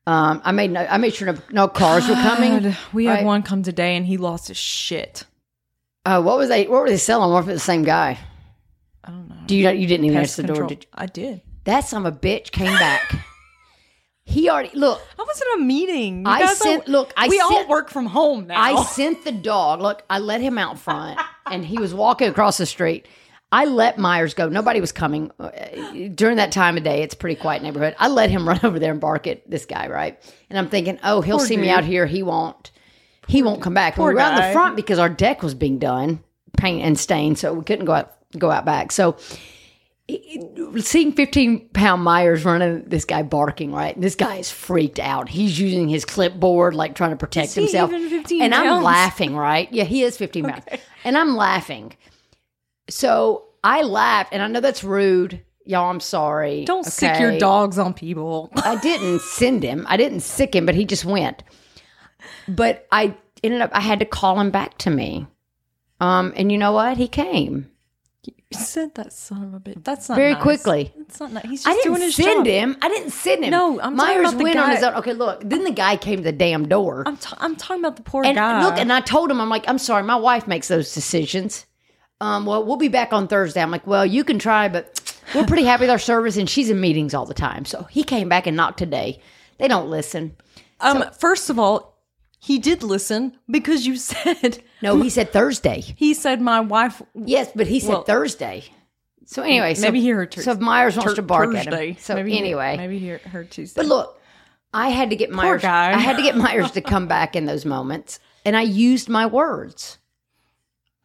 Um, 0.06 0.42
I 0.44 0.52
made 0.52 0.72
no, 0.72 0.82
I 0.82 0.98
made 0.98 1.14
sure 1.14 1.32
no, 1.32 1.40
no 1.52 1.68
cars 1.68 2.08
were 2.08 2.16
coming. 2.16 2.64
God, 2.64 2.78
we 2.92 3.06
had 3.06 3.26
one 3.26 3.44
come 3.44 3.64
today 3.64 3.96
and 3.96 4.06
he 4.06 4.18
lost 4.18 4.48
his 4.50 4.58
shit. 4.58 5.26
Uh, 6.06 6.22
what 6.22 6.38
was 6.38 6.50
they? 6.50 6.68
What 6.68 6.82
were 6.82 6.90
they 6.90 6.98
selling? 6.98 7.32
What 7.32 7.44
if 7.44 7.50
it's 7.50 7.62
the 7.62 7.66
same 7.66 7.84
guy? 7.84 8.18
I 9.04 9.12
don't 9.12 9.30
know. 9.30 9.36
Do 9.46 9.56
you? 9.56 9.70
You 9.70 9.88
didn't 9.88 10.06
even 10.06 10.18
Pest 10.18 10.40
answer 10.40 10.54
the 10.54 10.60
door. 10.60 10.68
Did 10.68 10.84
you? 10.84 10.90
I 10.94 11.06
did. 11.06 11.42
That 11.64 11.82
son 11.82 12.06
of 12.06 12.14
a 12.14 12.18
bitch 12.18 12.52
came 12.52 12.74
back. 12.74 13.14
He 14.26 14.50
already 14.50 14.72
look. 14.74 15.02
I 15.20 15.24
was 15.24 15.42
in 15.42 15.62
a 15.62 15.66
meeting. 15.66 16.20
You 16.26 16.32
I 16.32 16.54
sent- 16.54 16.86
don't- 16.86 16.88
look, 16.88 17.14
I 17.18 17.28
we 17.28 17.40
all 17.40 17.68
work 17.68 17.90
from 17.90 18.06
home 18.06 18.48
now. 18.48 18.62
I 18.62 18.84
sent 18.84 19.24
the 19.24 19.32
dog. 19.32 19.82
Look, 19.82 20.04
I 20.10 20.20
let 20.20 20.42
him 20.42 20.58
out 20.58 20.78
front, 20.80 21.20
and 21.50 21.66
he 21.66 21.78
was 21.80 21.94
walking 21.94 22.28
across 22.30 22.58
the 22.58 22.66
street. 22.66 23.08
I 23.54 23.66
let 23.66 23.98
Myers 23.98 24.34
go. 24.34 24.48
Nobody 24.48 24.80
was 24.80 24.94
coming 24.94 25.30
Uh, 25.38 25.50
during 26.16 26.38
that 26.38 26.54
time 26.54 26.78
of 26.78 26.84
day. 26.84 27.02
It's 27.04 27.14
a 27.14 27.18
pretty 27.18 27.36
quiet 27.36 27.62
neighborhood. 27.62 27.96
I 28.00 28.08
let 28.08 28.30
him 28.30 28.48
run 28.48 28.60
over 28.64 28.80
there 28.80 28.92
and 28.92 29.02
bark 29.02 29.28
at 29.28 29.50
this 29.50 29.66
guy, 29.66 29.88
right? 29.88 30.18
And 30.50 30.58
I'm 30.58 30.70
thinking, 30.70 31.00
oh, 31.04 31.20
he'll 31.22 31.38
Poor 31.38 31.46
see 31.48 31.58
me 31.58 31.70
out 31.70 31.84
here. 31.84 32.06
He 32.06 32.24
won't. 32.24 32.72
He 33.28 33.44
won't 33.44 33.62
come 33.62 33.74
back. 33.74 33.98
And 33.98 34.06
we 34.06 34.14
were 34.14 34.20
out 34.20 34.38
in 34.40 34.48
the 34.48 34.54
front 34.54 34.76
because 34.76 35.00
our 35.00 35.10
deck 35.10 35.44
was 35.44 35.54
being 35.54 35.80
done, 35.80 36.24
paint 36.58 36.84
and 36.84 36.98
stain, 36.98 37.36
so 37.36 37.54
we 37.54 37.64
couldn't 37.64 37.86
go 37.86 37.94
out 37.94 38.14
go 38.38 38.50
out 38.52 38.64
back. 38.66 38.92
So 38.94 39.18
seeing 40.80 41.12
15 41.14 41.70
pound 41.70 42.04
Myers 42.04 42.46
running 42.46 42.84
this 42.88 43.06
guy 43.06 43.24
barking, 43.24 43.72
right? 43.72 43.94
And 43.96 44.04
This 44.04 44.16
guy 44.16 44.36
is 44.38 44.50
freaked 44.52 45.00
out. 45.00 45.30
He's 45.30 45.60
using 45.60 45.90
his 45.90 46.06
clipboard, 46.06 46.74
like 46.76 46.96
trying 46.96 47.12
to 47.12 47.16
protect 47.18 47.54
himself. 47.54 47.92
even 47.92 48.10
15 48.10 48.42
and 48.42 48.54
I'm 48.56 48.64
pounds? 48.66 48.84
laughing, 48.86 49.36
right? 49.36 49.72
Yeah, 49.72 49.84
he 49.84 50.04
is 50.04 50.18
15 50.18 50.46
pounds. 50.46 50.64
And 51.04 51.18
I'm 51.18 51.36
laughing. 51.36 51.94
So 52.90 53.46
I 53.64 53.84
laughed, 53.84 54.34
and 54.34 54.42
I 54.42 54.48
know 54.48 54.60
that's 54.60 54.84
rude. 54.84 55.42
Y'all, 55.66 55.90
I'm 55.90 56.00
sorry. 56.00 56.66
Don't 56.66 56.86
sick 56.86 57.20
your 57.20 57.38
dogs 57.38 57.78
on 57.78 57.94
people. 57.94 58.50
I 58.56 58.76
didn't 58.78 59.22
send 59.22 59.64
him. 59.64 59.86
I 59.88 59.96
didn't 59.98 60.22
sick 60.22 60.56
him, 60.56 60.66
but 60.66 60.76
he 60.76 60.86
just 60.86 61.06
went. 61.06 61.44
But 62.48 62.88
I 62.92 63.16
ended 63.44 63.62
up, 63.62 63.70
I 63.74 63.80
had 63.80 64.00
to 64.00 64.06
call 64.06 64.40
him 64.40 64.52
back 64.52 64.78
to 64.80 64.90
me. 64.90 65.28
Um, 66.00 66.34
and 66.36 66.52
you 66.52 66.58
know 66.58 66.72
what? 66.72 66.98
He 66.98 67.08
came. 67.08 67.71
You 68.24 68.34
said 68.60 68.94
that 68.96 69.14
son 69.14 69.44
of 69.46 69.54
a 69.56 69.60
bitch. 69.60 69.84
That's 69.84 70.08
not 70.08 70.16
Very 70.16 70.34
nice. 70.34 70.44
quickly. 70.44 70.94
It's 71.00 71.20
not 71.20 71.32
nice. 71.32 71.44
He's 71.46 71.64
just 71.64 71.68
I 71.68 71.74
didn't 71.74 71.86
doing 71.94 72.02
his 72.02 72.16
send 72.16 72.46
job. 72.46 72.48
him. 72.48 72.78
I 72.82 72.90
didn't 72.90 73.12
send 73.12 73.44
him. 73.46 73.50
No, 73.52 73.80
I'm 73.82 73.96
talking 73.96 73.98
Myers 73.98 74.30
about 74.30 74.38
the 74.38 74.44
went 74.44 74.60
on 74.60 74.70
his 74.72 74.84
own. 74.84 74.94
Okay, 74.96 75.14
look. 75.14 75.42
Then 75.44 75.64
the 75.64 75.72
guy 75.72 75.98
came 75.98 76.18
to 76.18 76.24
the 76.24 76.32
damn 76.32 76.68
door. 76.68 77.04
I'm, 77.08 77.18
t- 77.18 77.36
I'm 77.40 77.56
talking 77.56 77.82
about 77.84 77.96
the 77.96 78.04
poor 78.04 78.24
and 78.24 78.36
guy. 78.36 78.64
look, 78.64 78.78
and 78.78 78.94
I 78.94 79.02
told 79.02 79.32
him, 79.32 79.42
I'm 79.42 79.50
like, 79.50 79.68
I'm 79.68 79.80
sorry, 79.80 80.04
my 80.04 80.18
wife 80.18 80.48
makes 80.48 80.68
those 80.68 80.94
decisions. 80.94 81.66
Um, 82.20 82.46
well, 82.46 82.64
we'll 82.64 82.78
be 82.78 82.90
back 82.90 83.12
on 83.14 83.28
Thursday. 83.28 83.62
I'm 83.62 83.72
like, 83.72 83.88
well, 83.88 84.06
you 84.06 84.24
can 84.24 84.38
try, 84.38 84.68
but 84.70 85.16
we're 85.34 85.46
pretty 85.48 85.64
happy 85.64 85.82
with 85.84 85.90
our 85.90 85.98
service, 85.98 86.38
and 86.38 86.48
she's 86.48 86.70
in 86.70 86.80
meetings 86.80 87.16
all 87.16 87.26
the 87.26 87.34
time. 87.34 87.66
So 87.66 87.84
he 87.90 88.04
came 88.04 88.30
back 88.30 88.46
and 88.46 88.56
knocked 88.56 88.78
today. 88.78 89.20
They 89.58 89.68
don't 89.68 89.90
listen. 89.90 90.36
um, 90.80 91.06
first 91.20 91.50
of 91.50 91.58
all, 91.58 91.91
he 92.44 92.58
did 92.60 92.82
listen 92.84 93.38
because 93.50 93.86
you 93.86 93.96
said 94.12 94.64
No, 94.82 95.00
he 95.02 95.10
said 95.10 95.32
Thursday. 95.32 95.82
he 95.96 96.14
said 96.14 96.42
my 96.42 96.60
wife. 96.60 97.02
Yes, 97.14 97.52
but 97.56 97.68
he 97.68 97.80
said 97.80 97.90
Well- 97.90 98.04
Thursday. 98.04 98.66
So 99.26 99.44
anyway, 99.44 99.76
so, 99.76 99.84
Maybe 99.84 100.02
he 100.02 100.10
heard 100.10 100.30
Tur- 100.32 100.42
so 100.42 100.52
if 100.52 100.60
Myers 100.60 100.98
wants 100.98 101.12
Tur- 101.14 101.16
to 101.18 101.22
bark 101.22 101.54
Thursday. 101.54 101.92
at 101.92 101.96
him. 101.96 101.98
So 102.02 102.16
maybe 102.16 102.32
he- 102.34 102.40
anyway, 102.40 102.76
maybe 102.76 103.00
he 103.00 103.08
heard 103.10 103.50
Tuesday. 103.52 103.80
But 103.80 103.86
look, 103.86 104.20
I 104.74 104.90
had 104.90 105.12
to 105.12 105.16
get 105.16 105.32
Myers. 105.32 105.64
I 105.64 105.94
had 105.98 106.18
to 106.18 106.24
get 106.24 106.36
Myers 106.36 106.72
to 106.72 106.82
come 106.82 107.08
back 107.08 107.36
in 107.36 107.46
those 107.46 107.64
moments, 107.64 108.20
and 108.44 108.58
I 108.58 108.64
used 108.64 109.08
my 109.08 109.26
words. 109.28 110.00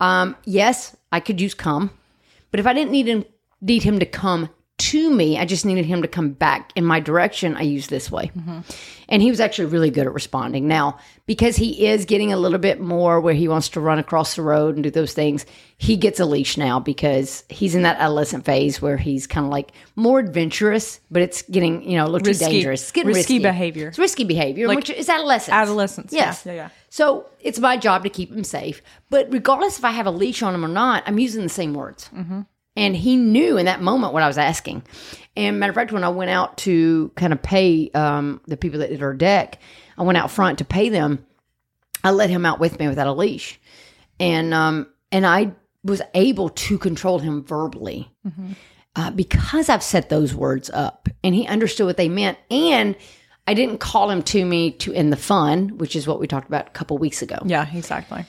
Um, 0.00 0.34
yes, 0.44 0.96
I 1.12 1.20
could 1.20 1.40
use 1.40 1.54
come, 1.54 1.90
but 2.50 2.58
if 2.58 2.66
I 2.66 2.72
didn't 2.72 2.90
need 2.90 3.06
him, 3.06 3.24
need 3.60 3.82
him 3.84 3.98
to 4.00 4.06
come 4.06 4.48
to 4.78 5.10
me, 5.10 5.38
I 5.38 5.46
just 5.46 5.64
needed 5.64 5.86
him 5.86 6.02
to 6.02 6.08
come 6.08 6.30
back 6.30 6.70
in 6.76 6.84
my 6.84 7.00
direction. 7.00 7.56
I 7.56 7.62
use 7.62 7.86
this 7.86 8.10
way, 8.10 8.30
and 9.08 9.22
he 9.22 9.30
was 9.30 9.40
actually 9.40 9.66
really 9.66 9.90
good 9.90 10.06
at 10.06 10.12
responding. 10.12 10.68
Now, 10.68 10.98
because 11.24 11.56
he 11.56 11.86
is 11.86 12.04
getting 12.04 12.30
a 12.32 12.36
little 12.36 12.58
bit 12.58 12.78
more 12.78 13.20
where 13.20 13.32
he 13.32 13.48
wants 13.48 13.70
to 13.70 13.80
run 13.80 13.98
across 13.98 14.36
the 14.36 14.42
road 14.42 14.74
and 14.74 14.84
do 14.84 14.90
those 14.90 15.14
things, 15.14 15.46
he 15.78 15.96
gets 15.96 16.20
a 16.20 16.26
leash 16.26 16.58
now 16.58 16.78
because 16.78 17.44
he's 17.48 17.74
in 17.74 17.82
that 17.82 17.96
adolescent 17.98 18.44
phase 18.44 18.82
where 18.82 18.98
he's 18.98 19.26
kind 19.26 19.46
of 19.46 19.50
like 19.50 19.72
more 19.96 20.18
adventurous, 20.18 21.00
but 21.10 21.22
it's 21.22 21.40
getting 21.42 21.82
you 21.88 21.96
know 21.96 22.04
a 22.04 22.08
little 22.08 22.26
Risky- 22.26 22.44
too 22.44 22.50
dangerous. 22.50 22.82
It's 22.82 22.92
getting 22.92 23.08
risky 23.08 23.20
risky 23.34 23.38
behavior. 23.38 23.88
It's 23.88 23.98
risky 23.98 24.24
behavior, 24.24 24.68
which 24.68 24.90
is 24.90 25.08
adolescence. 25.08 25.54
Adolescence, 25.54 26.12
yeah, 26.12 26.20
Yes. 26.26 26.42
yeah, 26.44 26.52
yeah. 26.52 26.68
So 26.90 27.26
it's 27.40 27.58
my 27.58 27.76
job 27.78 28.02
to 28.04 28.10
keep 28.10 28.30
him 28.30 28.44
safe. 28.44 28.82
But 29.08 29.28
regardless 29.32 29.78
if 29.78 29.84
I 29.86 29.90
have 29.92 30.06
a 30.06 30.10
leash 30.10 30.42
on 30.42 30.54
him 30.54 30.64
or 30.64 30.68
not, 30.68 31.02
I'm 31.06 31.18
using 31.18 31.42
the 31.42 31.48
same 31.48 31.72
words. 31.74 32.10
Mm-hmm. 32.14 32.42
And 32.76 32.94
he 32.94 33.16
knew 33.16 33.56
in 33.56 33.66
that 33.66 33.80
moment 33.80 34.12
what 34.12 34.22
I 34.22 34.26
was 34.26 34.38
asking. 34.38 34.82
And 35.36 35.58
matter 35.58 35.70
of 35.70 35.74
fact, 35.74 35.92
when 35.92 36.04
I 36.04 36.08
went 36.08 36.30
out 36.30 36.58
to 36.58 37.10
kind 37.14 37.32
of 37.32 37.42
pay 37.42 37.90
um, 37.94 38.40
the 38.46 38.56
people 38.56 38.80
that 38.80 38.90
did 38.90 39.02
our 39.02 39.14
deck, 39.14 39.58
I 39.98 40.02
went 40.02 40.18
out 40.18 40.30
front 40.30 40.58
to 40.58 40.64
pay 40.64 40.88
them. 40.88 41.24
I 42.04 42.10
let 42.10 42.30
him 42.30 42.46
out 42.46 42.60
with 42.60 42.78
me 42.78 42.88
without 42.88 43.06
a 43.06 43.12
leash, 43.12 43.58
and 44.20 44.54
um, 44.54 44.86
and 45.10 45.26
I 45.26 45.52
was 45.82 46.02
able 46.14 46.50
to 46.50 46.78
control 46.78 47.18
him 47.18 47.44
verbally 47.44 48.10
uh, 48.94 49.10
because 49.10 49.68
I've 49.68 49.82
set 49.82 50.08
those 50.08 50.34
words 50.34 50.70
up, 50.70 51.08
and 51.24 51.34
he 51.34 51.46
understood 51.46 51.86
what 51.86 51.96
they 51.96 52.08
meant, 52.08 52.38
and 52.50 52.96
I 53.46 53.54
didn't 53.54 53.78
call 53.78 54.10
him 54.10 54.22
to 54.24 54.44
me 54.44 54.72
to 54.72 54.92
end 54.92 55.12
the 55.12 55.16
fun, 55.16 55.78
which 55.78 55.96
is 55.96 56.06
what 56.06 56.20
we 56.20 56.26
talked 56.26 56.48
about 56.48 56.68
a 56.68 56.70
couple 56.70 56.98
weeks 56.98 57.22
ago. 57.22 57.38
yeah, 57.44 57.66
exactly. 57.74 58.24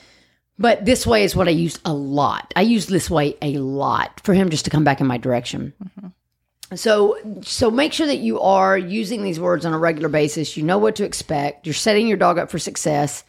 But 0.60 0.86
this 0.86 1.06
way 1.06 1.24
is 1.24 1.36
what 1.36 1.48
I 1.48 1.52
used 1.52 1.80
a 1.86 1.94
lot. 1.94 2.52
I 2.56 2.62
used 2.62 2.90
this 2.90 3.10
way 3.10 3.36
a 3.42 3.58
lot 3.58 4.20
for 4.24 4.34
him 4.34 4.50
just 4.50 4.66
to 4.66 4.72
come 4.72 4.84
back 4.84 5.00
in 5.00 5.08
my 5.08 5.18
direction. 5.18 5.74
Mm-hmm. 5.84 6.08
So 6.76 7.18
so 7.44 7.72
make 7.72 7.94
sure 7.94 8.08
that 8.08 8.18
you 8.18 8.42
are 8.42 8.78
using 8.78 9.24
these 9.24 9.40
words 9.40 9.66
on 9.66 9.74
a 9.74 9.78
regular 9.78 10.10
basis. 10.10 10.58
You 10.58 10.64
know 10.64 10.78
what 10.78 10.96
to 10.98 11.06
expect. 11.06 11.66
You're 11.66 11.74
setting 11.74 12.08
your 12.08 12.18
dog 12.18 12.38
up 12.38 12.50
for 12.50 12.60
success. 12.60 13.24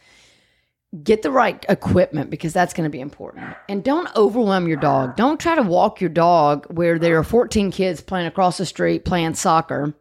Get 1.03 1.21
the 1.21 1.31
right 1.31 1.63
equipment 1.69 2.31
because 2.31 2.51
that's 2.51 2.73
going 2.73 2.85
to 2.85 2.89
be 2.89 2.99
important. 2.99 3.55
And 3.69 3.83
don't 3.83 4.13
overwhelm 4.15 4.67
your 4.67 4.77
dog. 4.77 5.15
Don't 5.15 5.39
try 5.39 5.53
to 5.53 5.61
walk 5.61 6.01
your 6.01 6.09
dog 6.09 6.65
where 6.71 6.97
there 6.97 7.17
are 7.19 7.23
14 7.23 7.69
kids 7.71 8.01
playing 8.01 8.25
across 8.25 8.57
the 8.57 8.65
street 8.65 9.05
playing 9.05 9.35
soccer. 9.35 9.93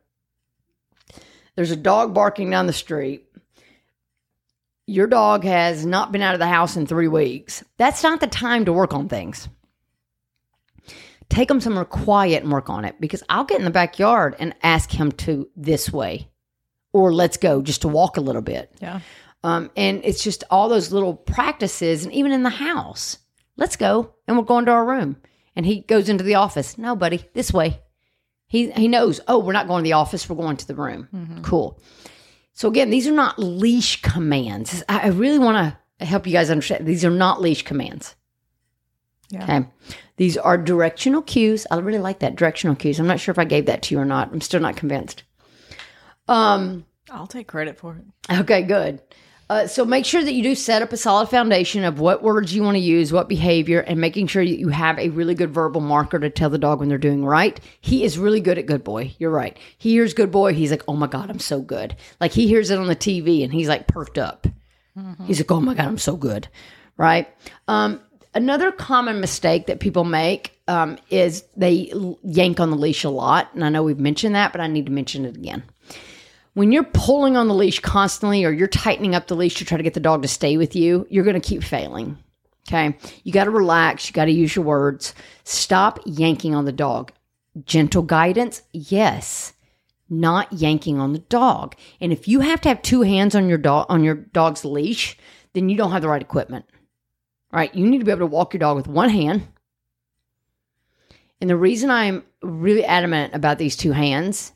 there's 1.54 1.70
a 1.70 1.76
dog 1.76 2.14
barking 2.14 2.48
down 2.50 2.66
the 2.66 2.72
street. 2.72 3.27
Your 4.88 5.06
dog 5.06 5.44
has 5.44 5.84
not 5.84 6.12
been 6.12 6.22
out 6.22 6.34
of 6.34 6.40
the 6.40 6.46
house 6.46 6.76
in 6.76 6.86
three 6.86 7.08
weeks. 7.08 7.62
That's 7.76 8.02
not 8.02 8.20
the 8.20 8.26
time 8.26 8.64
to 8.64 8.72
work 8.72 8.94
on 8.94 9.08
things. 9.08 9.48
Take 11.28 11.50
him 11.50 11.60
somewhere 11.60 11.84
quiet 11.84 12.42
and 12.42 12.50
work 12.50 12.70
on 12.70 12.86
it 12.86 12.98
because 12.98 13.22
I'll 13.28 13.44
get 13.44 13.58
in 13.58 13.66
the 13.66 13.70
backyard 13.70 14.34
and 14.38 14.54
ask 14.62 14.90
him 14.90 15.12
to 15.12 15.46
this 15.54 15.92
way 15.92 16.30
or 16.94 17.12
let's 17.12 17.36
go 17.36 17.60
just 17.60 17.82
to 17.82 17.88
walk 17.88 18.16
a 18.16 18.22
little 18.22 18.40
bit. 18.40 18.72
Yeah. 18.80 19.00
Um, 19.44 19.70
and 19.76 20.00
it's 20.04 20.24
just 20.24 20.44
all 20.50 20.70
those 20.70 20.90
little 20.90 21.14
practices, 21.14 22.04
and 22.04 22.12
even 22.14 22.32
in 22.32 22.42
the 22.42 22.50
house, 22.50 23.18
let's 23.56 23.76
go, 23.76 24.14
and 24.26 24.36
we'll 24.36 24.46
go 24.46 24.58
into 24.58 24.72
our 24.72 24.84
room. 24.84 25.16
And 25.54 25.66
he 25.66 25.80
goes 25.80 26.08
into 26.08 26.24
the 26.24 26.36
office. 26.36 26.78
No, 26.78 26.96
buddy, 26.96 27.28
this 27.34 27.52
way. 27.52 27.80
He 28.46 28.70
he 28.70 28.88
knows. 28.88 29.20
Oh, 29.28 29.38
we're 29.38 29.52
not 29.52 29.68
going 29.68 29.84
to 29.84 29.88
the 29.88 29.92
office. 29.92 30.28
We're 30.28 30.36
going 30.36 30.56
to 30.56 30.66
the 30.66 30.74
room. 30.74 31.08
Mm-hmm. 31.14 31.42
Cool. 31.42 31.78
So 32.58 32.66
again, 32.66 32.90
these 32.90 33.06
are 33.06 33.12
not 33.12 33.38
leash 33.38 34.02
commands. 34.02 34.82
I 34.88 35.10
really 35.10 35.38
want 35.38 35.76
to 36.00 36.04
help 36.04 36.26
you 36.26 36.32
guys 36.32 36.50
understand. 36.50 36.86
These 36.86 37.04
are 37.04 37.10
not 37.10 37.40
leash 37.40 37.62
commands. 37.62 38.16
Yeah. 39.30 39.44
Okay. 39.44 39.68
These 40.16 40.36
are 40.36 40.58
directional 40.58 41.22
cues. 41.22 41.68
I 41.70 41.78
really 41.78 42.00
like 42.00 42.18
that 42.18 42.34
directional 42.34 42.74
cues. 42.74 42.98
I'm 42.98 43.06
not 43.06 43.20
sure 43.20 43.30
if 43.30 43.38
I 43.38 43.44
gave 43.44 43.66
that 43.66 43.82
to 43.82 43.94
you 43.94 44.00
or 44.00 44.04
not. 44.04 44.32
I'm 44.32 44.40
still 44.40 44.58
not 44.58 44.74
convinced. 44.74 45.22
Um. 46.26 46.84
I'll 47.12 47.28
take 47.28 47.46
credit 47.46 47.78
for 47.78 47.94
it. 47.94 48.40
Okay, 48.40 48.62
good. 48.62 49.02
Uh, 49.50 49.66
so 49.66 49.84
make 49.84 50.04
sure 50.04 50.22
that 50.22 50.34
you 50.34 50.42
do 50.42 50.54
set 50.54 50.82
up 50.82 50.92
a 50.92 50.96
solid 50.96 51.28
foundation 51.28 51.82
of 51.82 51.98
what 51.98 52.22
words 52.22 52.54
you 52.54 52.62
want 52.62 52.74
to 52.74 52.80
use, 52.80 53.12
what 53.12 53.28
behavior, 53.28 53.80
and 53.80 53.98
making 53.98 54.26
sure 54.26 54.44
that 54.44 54.58
you 54.58 54.68
have 54.68 54.98
a 54.98 55.08
really 55.08 55.34
good 55.34 55.50
verbal 55.50 55.80
marker 55.80 56.18
to 56.18 56.28
tell 56.28 56.50
the 56.50 56.58
dog 56.58 56.80
when 56.80 56.88
they're 56.88 56.98
doing 56.98 57.24
right. 57.24 57.58
He 57.80 58.04
is 58.04 58.18
really 58.18 58.40
good 58.40 58.58
at 58.58 58.66
good 58.66 58.84
boy. 58.84 59.14
You're 59.18 59.30
right. 59.30 59.56
He 59.78 59.90
hears 59.90 60.12
good 60.12 60.30
boy. 60.30 60.52
He's 60.52 60.70
like, 60.70 60.84
oh 60.86 60.96
my 60.96 61.06
God, 61.06 61.30
I'm 61.30 61.38
so 61.38 61.62
good. 61.62 61.96
Like 62.20 62.32
he 62.32 62.46
hears 62.46 62.70
it 62.70 62.78
on 62.78 62.88
the 62.88 62.96
TV 62.96 63.42
and 63.42 63.52
he's 63.52 63.68
like 63.68 63.86
perked 63.86 64.18
up. 64.18 64.46
He's 65.26 65.40
like, 65.40 65.50
oh 65.50 65.60
my 65.60 65.74
God, 65.74 65.86
I'm 65.86 65.98
so 65.98 66.16
good. 66.16 66.48
Right. 66.98 67.28
Um, 67.68 68.02
another 68.34 68.70
common 68.70 69.20
mistake 69.20 69.66
that 69.66 69.80
people 69.80 70.04
make 70.04 70.60
um, 70.68 70.98
is 71.08 71.44
they 71.56 71.90
yank 72.22 72.60
on 72.60 72.70
the 72.70 72.76
leash 72.76 73.04
a 73.04 73.08
lot. 73.08 73.48
And 73.54 73.64
I 73.64 73.70
know 73.70 73.82
we've 73.82 73.98
mentioned 73.98 74.34
that, 74.34 74.52
but 74.52 74.60
I 74.60 74.66
need 74.66 74.86
to 74.86 74.92
mention 74.92 75.24
it 75.24 75.36
again 75.36 75.62
when 76.54 76.72
you're 76.72 76.84
pulling 76.84 77.36
on 77.36 77.48
the 77.48 77.54
leash 77.54 77.80
constantly 77.80 78.44
or 78.44 78.50
you're 78.50 78.68
tightening 78.68 79.14
up 79.14 79.26
the 79.26 79.36
leash 79.36 79.56
to 79.56 79.64
try 79.64 79.76
to 79.76 79.82
get 79.82 79.94
the 79.94 80.00
dog 80.00 80.22
to 80.22 80.28
stay 80.28 80.56
with 80.56 80.74
you, 80.74 81.06
you're 81.10 81.24
going 81.24 81.40
to 81.40 81.48
keep 81.48 81.62
failing. 81.62 82.18
Okay. 82.68 82.96
You 83.24 83.32
got 83.32 83.44
to 83.44 83.50
relax. 83.50 84.08
You 84.08 84.12
got 84.12 84.26
to 84.26 84.32
use 84.32 84.54
your 84.54 84.64
words. 84.64 85.14
Stop 85.44 86.00
yanking 86.04 86.54
on 86.54 86.64
the 86.64 86.72
dog. 86.72 87.12
Gentle 87.64 88.02
guidance, 88.02 88.62
yes. 88.72 89.54
Not 90.10 90.52
yanking 90.52 90.98
on 90.98 91.12
the 91.12 91.18
dog. 91.18 91.74
And 92.00 92.12
if 92.12 92.28
you 92.28 92.40
have 92.40 92.60
to 92.62 92.68
have 92.68 92.82
two 92.82 93.02
hands 93.02 93.34
on 93.34 93.48
your 93.48 93.58
dog 93.58 93.86
on 93.88 94.04
your 94.04 94.14
dog's 94.14 94.64
leash, 94.64 95.16
then 95.54 95.68
you 95.68 95.76
don't 95.76 95.92
have 95.92 96.02
the 96.02 96.08
right 96.08 96.22
equipment. 96.22 96.66
All 97.52 97.58
right? 97.58 97.74
You 97.74 97.86
need 97.86 97.98
to 97.98 98.04
be 98.04 98.10
able 98.10 98.20
to 98.20 98.26
walk 98.26 98.52
your 98.52 98.58
dog 98.58 98.76
with 98.76 98.86
one 98.86 99.10
hand. 99.10 99.46
And 101.40 101.48
the 101.48 101.56
reason 101.56 101.90
I'm 101.90 102.24
really 102.42 102.84
adamant 102.84 103.34
about 103.34 103.58
these 103.58 103.76
two 103.76 103.92
hands 103.92 104.52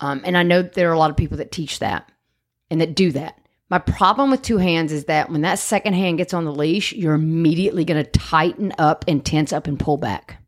um, 0.00 0.22
and 0.24 0.36
I 0.36 0.42
know 0.42 0.62
there 0.62 0.90
are 0.90 0.94
a 0.94 0.98
lot 0.98 1.10
of 1.10 1.16
people 1.16 1.38
that 1.38 1.52
teach 1.52 1.80
that 1.80 2.10
and 2.70 2.80
that 2.80 2.94
do 2.94 3.12
that. 3.12 3.38
My 3.70 3.78
problem 3.78 4.30
with 4.30 4.42
two 4.42 4.58
hands 4.58 4.92
is 4.92 5.04
that 5.06 5.30
when 5.30 5.42
that 5.42 5.58
second 5.58 5.92
hand 5.94 6.18
gets 6.18 6.32
on 6.32 6.44
the 6.44 6.52
leash, 6.52 6.92
you're 6.92 7.14
immediately 7.14 7.84
going 7.84 8.02
to 8.02 8.10
tighten 8.10 8.72
up 8.78 9.04
and 9.06 9.24
tense 9.24 9.52
up 9.52 9.66
and 9.66 9.78
pull 9.78 9.98
back. 9.98 10.42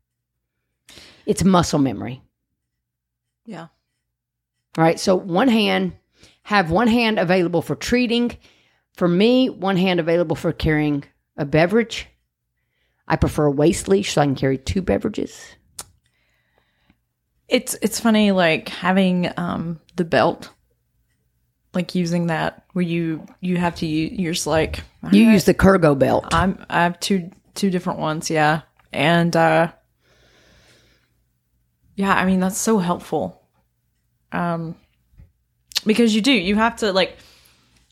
It's 1.25 1.43
muscle 1.43 1.79
memory. 1.79 2.23
Yeah. 3.45 3.67
All 4.77 4.83
right. 4.83 4.99
So 4.99 5.15
one 5.15 5.49
hand, 5.49 5.93
have 6.43 6.71
one 6.71 6.87
hand 6.87 7.19
available 7.19 7.61
for 7.61 7.75
treating. 7.75 8.35
For 8.95 9.07
me, 9.07 9.49
one 9.49 9.77
hand 9.77 9.99
available 9.99 10.35
for 10.35 10.51
carrying 10.51 11.03
a 11.37 11.45
beverage. 11.45 12.07
I 13.07 13.17
prefer 13.17 13.45
a 13.45 13.51
waist 13.51 13.87
leash 13.87 14.13
so 14.13 14.21
I 14.21 14.25
can 14.25 14.35
carry 14.35 14.57
two 14.57 14.81
beverages. 14.81 15.55
It's 17.51 17.75
it's 17.81 17.99
funny 17.99 18.31
like 18.31 18.69
having 18.69 19.29
um 19.35 19.79
the 19.97 20.05
belt 20.05 20.49
like 21.73 21.95
using 21.95 22.27
that 22.27 22.63
where 22.71 22.83
you 22.83 23.25
you 23.41 23.57
have 23.57 23.75
to 23.75 23.85
use 23.85 24.11
you're 24.13 24.33
just 24.33 24.47
like 24.47 24.83
You 25.11 25.29
use 25.29 25.43
the 25.43 25.53
cargo 25.53 25.93
belt. 25.93 26.33
I'm 26.33 26.65
I 26.69 26.83
have 26.83 26.99
two 27.01 27.29
two 27.53 27.69
different 27.69 27.99
ones, 27.99 28.29
yeah. 28.29 28.61
And 28.93 29.35
uh 29.35 29.71
yeah, 31.95 32.13
I 32.13 32.25
mean 32.25 32.39
that's 32.39 32.57
so 32.57 32.79
helpful. 32.79 33.41
Um 34.31 34.75
because 35.85 36.15
you 36.15 36.21
do, 36.21 36.31
you 36.31 36.55
have 36.55 36.77
to 36.77 36.93
like 36.93 37.17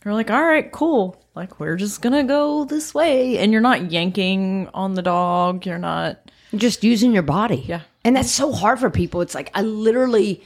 you're 0.06 0.14
like, 0.14 0.32
"All 0.32 0.42
right, 0.42 0.72
cool. 0.72 1.22
Like 1.36 1.60
we're 1.60 1.76
just 1.76 2.02
going 2.02 2.14
to 2.14 2.24
go 2.24 2.64
this 2.64 2.94
way." 2.94 3.38
And 3.38 3.52
you're 3.52 3.60
not 3.60 3.92
yanking 3.92 4.70
on 4.74 4.94
the 4.94 5.02
dog, 5.02 5.66
you're 5.66 5.78
not 5.78 6.29
just 6.56 6.84
using 6.84 7.14
your 7.14 7.24
body. 7.24 7.64
Yeah. 7.68 7.82
And 8.04 8.16
that's 8.16 8.32
so 8.32 8.52
hard 8.52 8.80
for 8.80 8.90
people. 8.90 9.22
It's 9.22 9.36
like 9.36 9.52
I 9.54 9.62
literally 9.62 10.44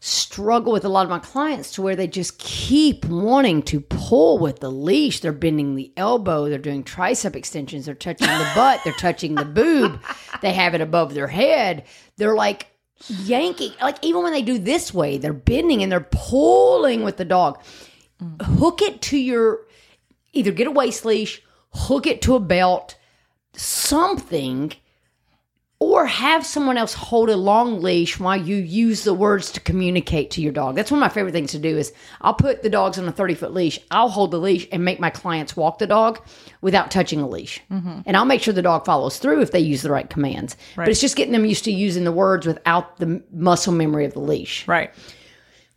struggle 0.00 0.72
with 0.72 0.84
a 0.84 0.88
lot 0.88 1.02
of 1.02 1.10
my 1.10 1.18
clients 1.18 1.72
to 1.72 1.82
where 1.82 1.96
they 1.96 2.06
just 2.06 2.38
keep 2.38 3.04
wanting 3.06 3.62
to 3.62 3.80
pull 3.80 4.38
with 4.38 4.60
the 4.60 4.70
leash. 4.70 5.20
They're 5.20 5.32
bending 5.32 5.74
the 5.74 5.92
elbow, 5.96 6.48
they're 6.48 6.58
doing 6.58 6.84
tricep 6.84 7.34
extensions, 7.34 7.86
they're 7.86 7.94
touching 7.94 8.28
the 8.28 8.52
butt, 8.54 8.80
they're 8.84 8.92
touching 8.92 9.34
the 9.34 9.44
boob, 9.44 10.00
they 10.40 10.52
have 10.52 10.74
it 10.74 10.80
above 10.80 11.14
their 11.14 11.26
head. 11.26 11.84
They're 12.16 12.36
like 12.36 12.68
yanking, 13.08 13.72
like 13.80 13.98
even 14.02 14.22
when 14.22 14.32
they 14.32 14.42
do 14.42 14.58
this 14.58 14.94
way, 14.94 15.18
they're 15.18 15.32
bending 15.32 15.82
and 15.82 15.90
they're 15.90 16.08
pulling 16.10 17.02
with 17.02 17.16
the 17.16 17.24
dog. 17.24 17.60
Hook 18.40 18.82
it 18.82 19.02
to 19.02 19.18
your 19.18 19.66
either 20.32 20.52
get 20.52 20.66
a 20.68 20.72
waist 20.72 21.04
leash, 21.04 21.42
hook 21.72 22.06
it 22.06 22.22
to 22.22 22.36
a 22.36 22.40
belt, 22.40 22.96
something 23.54 24.72
or 25.80 26.06
have 26.06 26.44
someone 26.44 26.76
else 26.76 26.92
hold 26.92 27.30
a 27.30 27.36
long 27.36 27.80
leash 27.80 28.18
while 28.18 28.36
you 28.36 28.56
use 28.56 29.04
the 29.04 29.14
words 29.14 29.52
to 29.52 29.60
communicate 29.60 30.32
to 30.32 30.42
your 30.42 30.50
dog. 30.50 30.74
That's 30.74 30.90
one 30.90 30.98
of 30.98 31.02
my 31.02 31.08
favorite 31.08 31.30
things 31.30 31.52
to 31.52 31.58
do 31.60 31.76
is 31.78 31.92
I'll 32.20 32.34
put 32.34 32.62
the 32.62 32.68
dogs 32.70 32.98
on 32.98 33.06
a 33.06 33.12
30 33.12 33.34
foot 33.34 33.54
leash. 33.54 33.78
I'll 33.92 34.08
hold 34.08 34.32
the 34.32 34.38
leash 34.40 34.66
and 34.72 34.84
make 34.84 34.98
my 34.98 35.10
clients 35.10 35.56
walk 35.56 35.78
the 35.78 35.86
dog 35.86 36.20
without 36.62 36.90
touching 36.90 37.20
a 37.20 37.28
leash. 37.28 37.60
Mm-hmm. 37.70 38.00
And 38.06 38.16
I'll 38.16 38.24
make 38.24 38.42
sure 38.42 38.52
the 38.52 38.62
dog 38.62 38.84
follows 38.86 39.18
through 39.18 39.40
if 39.40 39.52
they 39.52 39.60
use 39.60 39.82
the 39.82 39.92
right 39.92 40.10
commands. 40.10 40.56
But 40.74 40.88
it's 40.88 41.00
just 41.00 41.14
getting 41.14 41.32
them 41.32 41.44
used 41.44 41.64
to 41.64 41.72
using 41.72 42.02
the 42.02 42.12
words 42.12 42.44
without 42.44 42.96
the 42.96 43.22
muscle 43.32 43.72
memory 43.72 44.04
of 44.04 44.14
the 44.14 44.20
leash. 44.20 44.66
right. 44.66 44.92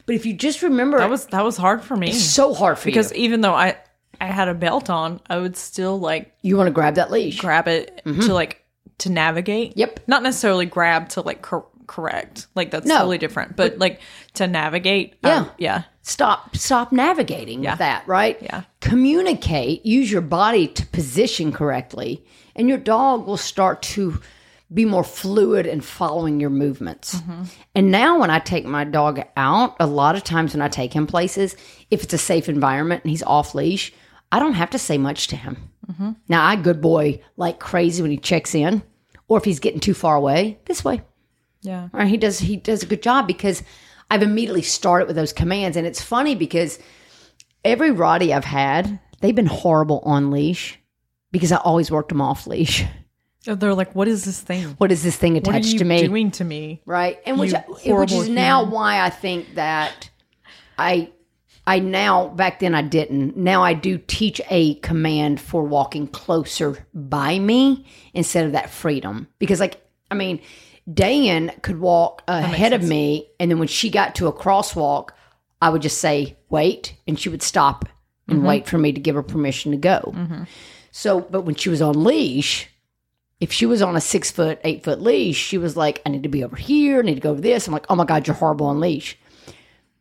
But 0.08 0.16
if 0.16 0.26
you 0.26 0.34
just 0.34 0.64
remember, 0.64 0.98
That 0.98 1.12
was 1.12 1.28
that 1.28 1.44
was 1.44 1.58
hard 1.58 1.84
for 1.84 1.96
me 1.96 2.10
it's 2.10 2.24
so 2.24 2.56
hard 2.56 2.80
for 2.80 2.86
because 2.86 3.12
you. 3.12 3.14
Because 3.14 3.24
even 3.24 3.42
though 3.42 3.54
I 3.54 3.78
I 4.20 4.26
had 4.26 4.48
a 4.48 4.56
belt 4.56 4.90
on, 4.90 5.22
I 5.30 5.38
would 5.38 5.56
still 5.56 6.00
like 6.00 6.34
You 6.42 6.58
want 6.58 6.68
to 6.68 6.72
grab 6.72 6.96
that 6.96 7.12
leash. 7.12 7.40
grab 7.40 7.68
it 7.68 8.02
mm-hmm. 8.04 8.22
to 8.22 8.34
like 8.34 8.61
to 9.02 9.10
navigate. 9.12 9.72
Mm-hmm. 9.72 9.80
Yep. 9.80 10.00
Not 10.08 10.24
necessarily 10.24 10.66
grab 10.66 11.10
to 11.10 11.22
like 11.22 11.42
cor- 11.42 11.68
correct. 11.88 12.48
Like 12.56 12.72
that's 12.72 12.86
No. 12.88 12.98
totally 13.00 13.18
different. 13.18 13.56
But, 13.56 13.78
like 13.78 14.00
to 14.36 14.48
navigate. 14.48 15.16
Yeah. 15.24 15.36
um, 15.38 15.52
yeah. 15.58 15.84
stop 16.04 16.56
stop 16.56 16.92
navigating 16.92 17.64
Yeah. 17.64 17.72
with 17.74 17.80
that 17.80 18.08
right 18.08 18.38
Yeah. 18.42 18.64
communicate 18.80 19.86
use 19.86 20.12
your 20.12 20.22
body 20.22 20.68
to 20.68 20.86
position 20.88 21.52
correctly 21.52 22.24
and 22.56 22.68
your 22.70 22.78
dog 22.80 23.28
will 23.28 23.38
start 23.38 23.82
to 23.84 24.20
be 24.74 24.84
more 24.86 25.04
fluid 25.04 25.66
in 25.68 25.82
following 25.82 26.40
your 26.40 26.50
movements 26.50 27.22
and 27.76 27.92
now 27.92 28.20
when 28.20 28.30
i 28.32 28.40
take 28.40 28.66
my 28.66 28.84
dog 28.84 29.22
out 29.38 29.76
a 29.80 29.86
lot 29.86 30.16
of 30.16 30.24
times 30.24 30.54
when 30.54 30.62
i 30.62 30.68
take 30.68 30.92
him 30.94 31.06
places 31.06 31.56
if 31.92 32.04
it's 32.04 32.14
a 32.14 32.18
safe 32.18 32.48
environment 32.50 33.04
and 33.04 33.12
he's 33.12 33.24
off 33.24 33.54
leash 33.54 33.94
i 34.32 34.40
don't 34.40 34.54
have 34.54 34.70
to 34.72 34.80
say 34.80 34.98
much 34.98 35.28
to 35.28 35.36
him 35.36 35.58
now 36.30 36.44
i 36.46 36.56
good 36.56 36.80
boy 36.82 37.22
like 37.38 37.60
crazy 37.60 38.02
when 38.02 38.12
he 38.12 38.18
checks 38.18 38.56
in 38.56 38.82
or 39.32 39.38
if 39.38 39.46
he's 39.46 39.62
getting 39.62 39.80
too 39.80 39.94
far 39.94 40.18
away 40.18 40.60
this 40.66 40.84
way 40.84 41.02
Yeah. 41.62 41.88
Right? 41.94 42.08
He 42.08 42.18
does 42.18 42.40
he 42.40 42.58
does 42.58 42.84
a 42.84 42.86
good 42.86 43.02
job 43.02 43.28
because 43.28 43.64
I've 44.10 44.24
immediately 44.24 44.62
started 44.62 45.08
with 45.08 45.16
those 45.16 45.32
commands, 45.32 45.78
and 45.78 45.88
it's 45.88 46.02
funny 46.02 46.36
because 46.36 46.80
every 47.64 47.92
Rottie 47.92 48.36
I've 48.36 48.44
had, 48.44 49.00
they've 49.22 49.34
been 49.34 49.46
horrible 49.46 50.00
on 50.04 50.32
leash 50.32 50.78
because 51.32 51.54
I 51.54 51.58
always 51.58 51.90
worked 51.90 52.10
them 52.10 52.20
off 52.20 52.46
leash. 52.46 52.84
Oh, 53.48 53.56
they're 53.56 53.74
like, 53.74 53.96
what 53.96 54.10
is 54.10 54.26
this 54.26 54.42
thing? 54.42 54.76
What 54.80 54.92
is 54.92 55.02
this 55.02 55.16
thing 55.16 55.38
attached 55.38 55.78
to 55.78 55.86
me? 55.86 56.06
doing 56.06 56.32
to 56.32 56.44
me? 56.44 56.82
right? 56.86 57.20
And 57.26 57.40
which 57.40 57.54
which 57.86 58.12
is 58.12 58.28
now 58.28 58.66
why 58.66 59.00
I 59.00 59.10
think 59.10 59.56
that 59.56 60.10
I 60.78 61.10
I 61.68 61.80
now 61.80 62.30
back 62.30 62.60
then 62.60 62.74
I 62.74 62.82
didn't. 62.82 63.38
Now 63.38 63.64
I 63.64 63.74
do 63.74 63.98
teach 63.98 64.42
a 64.50 64.76
command 64.76 65.40
for 65.40 65.64
walking 65.64 66.08
closer 66.08 66.86
by 66.94 67.40
me 67.40 67.86
instead 68.14 68.46
of 68.46 68.54
that 68.54 68.70
freedom 68.70 69.28
because 69.40 69.60
like 69.60 69.82
I 70.10 70.16
mean 70.16 70.42
Dan 70.92 71.52
could 71.62 71.80
walk 71.80 72.24
ahead 72.28 72.74
of 72.74 72.84
me 72.84 73.30
and 73.40 73.52
then 73.52 73.60
when 73.60 73.68
she 73.68 73.90
got 73.90 74.16
to 74.16 74.28
a 74.28 74.34
crosswalk 74.34 75.10
I 75.62 75.70
would 75.70 75.84
just 75.84 76.00
say 76.00 76.38
wait 76.50 76.96
and 77.08 77.20
she 77.20 77.30
would 77.30 77.44
stop 77.44 77.86
and 78.28 78.46
wait 78.46 78.68
for 78.68 78.78
me 78.78 78.94
to 78.94 79.00
give 79.00 79.16
her 79.16 79.24
permission 79.24 79.72
to 79.72 79.78
go. 79.78 80.14
So 80.92 81.22
but 81.22 81.42
when 81.42 81.56
she 81.56 81.70
was 81.70 81.82
on 81.82 82.04
leash 82.04 82.68
if 83.42 83.52
she 83.52 83.66
was 83.66 83.82
on 83.82 83.96
a 83.96 84.02
six 84.02 84.30
foot, 84.30 84.60
eight 84.64 84.84
foot 84.84 85.02
leash, 85.02 85.36
she 85.36 85.58
was 85.58 85.76
like, 85.76 86.00
I 86.06 86.10
need 86.10 86.22
to 86.24 86.30
be 86.30 86.44
over 86.44 86.56
here, 86.56 87.00
I 87.00 87.02
need 87.02 87.16
to 87.16 87.22
go 87.22 87.32
over 87.32 87.42
this. 87.42 87.66
I'm 87.66 87.74
like, 87.74 87.88
oh 87.90 87.96
my 87.96 88.06
God, 88.06 88.28
you're 88.28 88.36
horrible 88.36 88.68
on 88.68 88.80
leash. 88.80 89.18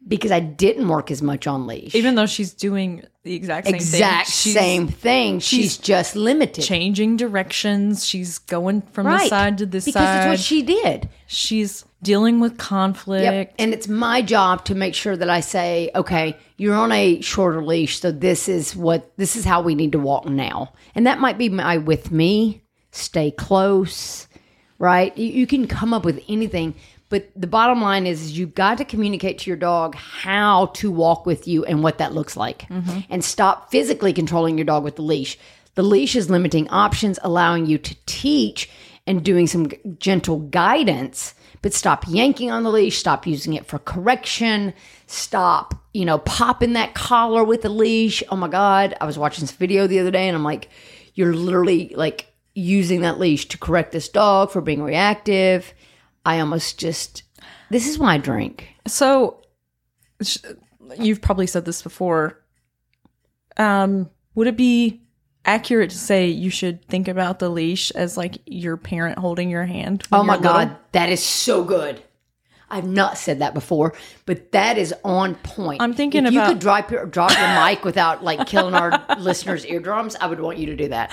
Because 0.07 0.31
I 0.31 0.41
didn't 0.41 0.89
work 0.89 1.11
as 1.11 1.23
much 1.23 1.47
on 1.47 1.67
leash. 1.67 1.95
Even 1.95 2.15
though 2.15 2.27
she's 2.27 2.55
doing 2.55 3.05
the 3.23 3.35
exact 3.35 3.67
same 3.67 3.75
exact 3.75 4.29
thing. 4.29 4.33
She's 4.33 4.55
same 4.55 4.89
thing. 4.89 5.41
She's, 5.41 5.77
just 5.77 6.17
limited. 6.17 6.63
changing 6.63 7.17
directions. 7.17 8.07
She's 8.07 8.39
going 8.39 8.83
from 8.83 9.05
the 9.05 9.11
right. 9.11 9.29
side 9.29 9.59
to 9.59 9.67
this 9.67 9.85
because 9.85 10.03
side. 10.03 10.25
Because 10.25 10.35
it's 10.35 10.41
what 10.41 10.47
she 10.47 10.63
did. 10.63 11.09
she's 11.27 11.85
dealing 12.03 12.41
with 12.41 12.57
conflict. 12.57 13.25
Yep. 13.25 13.55
And 13.59 13.75
it's 13.75 13.89
my 13.89 14.23
job 14.23 14.65
to 14.67 14.75
make 14.75 14.95
sure 14.95 15.17
that 15.17 15.29
I 15.29 15.41
say, 15.41 15.91
okay, 15.95 16.37
you're 16.57 16.75
on 16.75 16.93
a 16.93 17.21
shorter 17.21 17.63
leash, 17.63 18.01
so 18.01 18.11
this 18.11 18.49
is 18.49 18.75
what 18.75 19.13
this 19.17 19.37
is 19.37 19.45
how 19.45 19.63
we 19.63 19.75
need 19.75 19.93
to 19.93 19.99
walk 19.99 20.27
now. 20.27 20.73
And 20.95 21.07
that 21.07 21.19
might 21.19 21.39
be 21.39 21.49
my 21.49 21.79
with 21.79 22.11
me, 22.11 22.63
stay 22.91 23.31
close, 23.31 24.29
right? 24.79 25.17
You, 25.17 25.27
you 25.27 25.47
can 25.47 25.67
come 25.67 25.93
up 25.93 26.05
with 26.05 26.23
anything, 26.29 26.75
but 27.11 27.29
the 27.37 27.47
bottom 27.49 27.83
line 27.83 28.07
is, 28.07 28.23
is 28.23 28.39
you've 28.39 28.55
got 28.55 28.79
to 28.79 28.85
communicate 28.85 29.39
to 29.41 29.51
your 29.51 29.57
dog 29.57 29.97
how 29.97 30.67
to 30.67 30.91
walk 30.91 31.27
with 31.27 31.47
you 31.47 31.65
and 31.65 31.83
what 31.83 31.99
that 31.99 32.15
looks 32.15 32.37
like. 32.37 32.69
Mm-hmm. 32.69 33.01
And 33.11 33.23
stop 33.23 33.71
physically 33.71 34.13
controlling 34.13 34.57
your 34.57 34.65
dog 34.65 34.85
with 34.85 34.97
the 34.97 35.03
leash. 35.03 35.37
The 35.75 35.83
leash 35.83 36.15
is 36.15 36.31
limiting 36.31 36.69
options, 36.69 37.19
allowing 37.23 37.67
you 37.67 37.79
to 37.79 37.97
teach 38.07 38.71
and 39.07 39.25
doing 39.25 39.49
some 39.49 39.71
gentle 39.99 40.39
guidance, 40.39 41.35
but 41.63 41.75
stop 41.75 42.05
yanking 42.07 42.51
on 42.51 42.63
the 42.63 42.71
leash, 42.71 42.99
stop 42.99 43.27
using 43.27 43.55
it 43.55 43.67
for 43.67 43.81
correction, 43.81 44.73
stop, 45.07 45.75
you 45.93 46.05
know, 46.05 46.19
popping 46.19 46.75
that 46.75 46.95
collar 46.95 47.43
with 47.43 47.63
the 47.63 47.69
leash. 47.69 48.23
Oh 48.31 48.37
my 48.37 48.49
God. 48.49 48.95
I 49.01 49.05
was 49.05 49.19
watching 49.19 49.43
this 49.43 49.53
video 49.53 49.89
the 49.89 49.99
other 49.99 50.13
day 50.13 50.29
and 50.29 50.37
I'm 50.37 50.45
like, 50.45 50.69
you're 51.15 51.35
literally 51.35 51.93
like 51.97 52.33
using 52.55 53.01
that 53.01 53.19
leash 53.19 53.47
to 53.49 53.59
correct 53.59 53.91
this 53.91 54.09
dog 54.09 54.53
for 54.53 54.61
being 54.61 54.83
reactive. 54.83 55.75
I 56.25 56.41
almost 56.41 56.79
just, 56.79 57.23
this 57.71 57.89
is 57.89 57.99
why 57.99 58.15
I 58.15 58.19
drink. 58.19 58.69
So, 58.87 59.43
you've 60.99 61.21
probably 61.21 61.47
said 61.47 61.65
this 61.65 61.83
before. 61.83 62.43
Um, 63.57 64.11
would 64.35 64.47
it 64.47 64.57
be 64.57 65.03
accurate 65.45 65.91
to 65.91 65.99
say 65.99 66.29
you 66.29 66.51
should 66.51 66.85
think 66.87 67.09
about 67.09 67.39
the 67.39 67.49
leash 67.49 67.91
as 67.93 68.17
like 68.17 68.39
your 68.47 68.77
parent 68.77 69.19
holding 69.19 69.51
your 69.51 69.65
hand? 69.65 70.05
Oh 70.13 70.23
my 70.23 70.37
little? 70.37 70.53
God. 70.53 70.77
That 70.93 71.11
is 71.11 71.23
so 71.23 71.65
good. 71.65 72.03
I've 72.73 72.87
not 72.87 73.19
said 73.19 73.41
that 73.41 73.53
before, 73.53 73.95
but 74.27 74.53
that 74.53 74.79
is 74.79 74.95
on 75.05 75.35
point. 75.35 75.83
I'm 75.83 75.93
thinking 75.93 76.25
if 76.25 76.33
you 76.33 76.41
could 76.43 76.61
drop 76.61 76.91
your 76.93 77.05
drop 77.05 77.33
your 77.37 77.65
mic 77.65 77.85
without 77.85 78.23
like 78.23 78.47
killing 78.47 78.75
our 78.75 79.05
listeners' 79.19 79.67
eardrums, 79.67 80.15
I 80.15 80.29
would 80.29 80.39
want 80.39 80.59
you 80.59 80.67
to 80.67 80.77
do 80.77 80.89
that. 80.89 81.13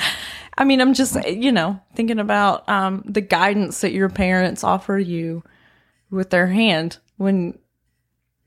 I 0.58 0.64
mean, 0.64 0.82
I'm 0.82 0.94
just 0.94 1.16
you 1.28 1.52
know 1.52 1.80
thinking 1.96 2.20
about 2.20 2.68
um, 2.70 3.04
the 3.06 3.22
guidance 3.22 3.82
that 3.82 3.92
your 3.92 4.10
parents 4.10 4.64
offer 4.64 4.98
you 4.98 5.44
with 6.10 6.30
their 6.30 6.48
hand 6.48 6.98
when 7.18 7.58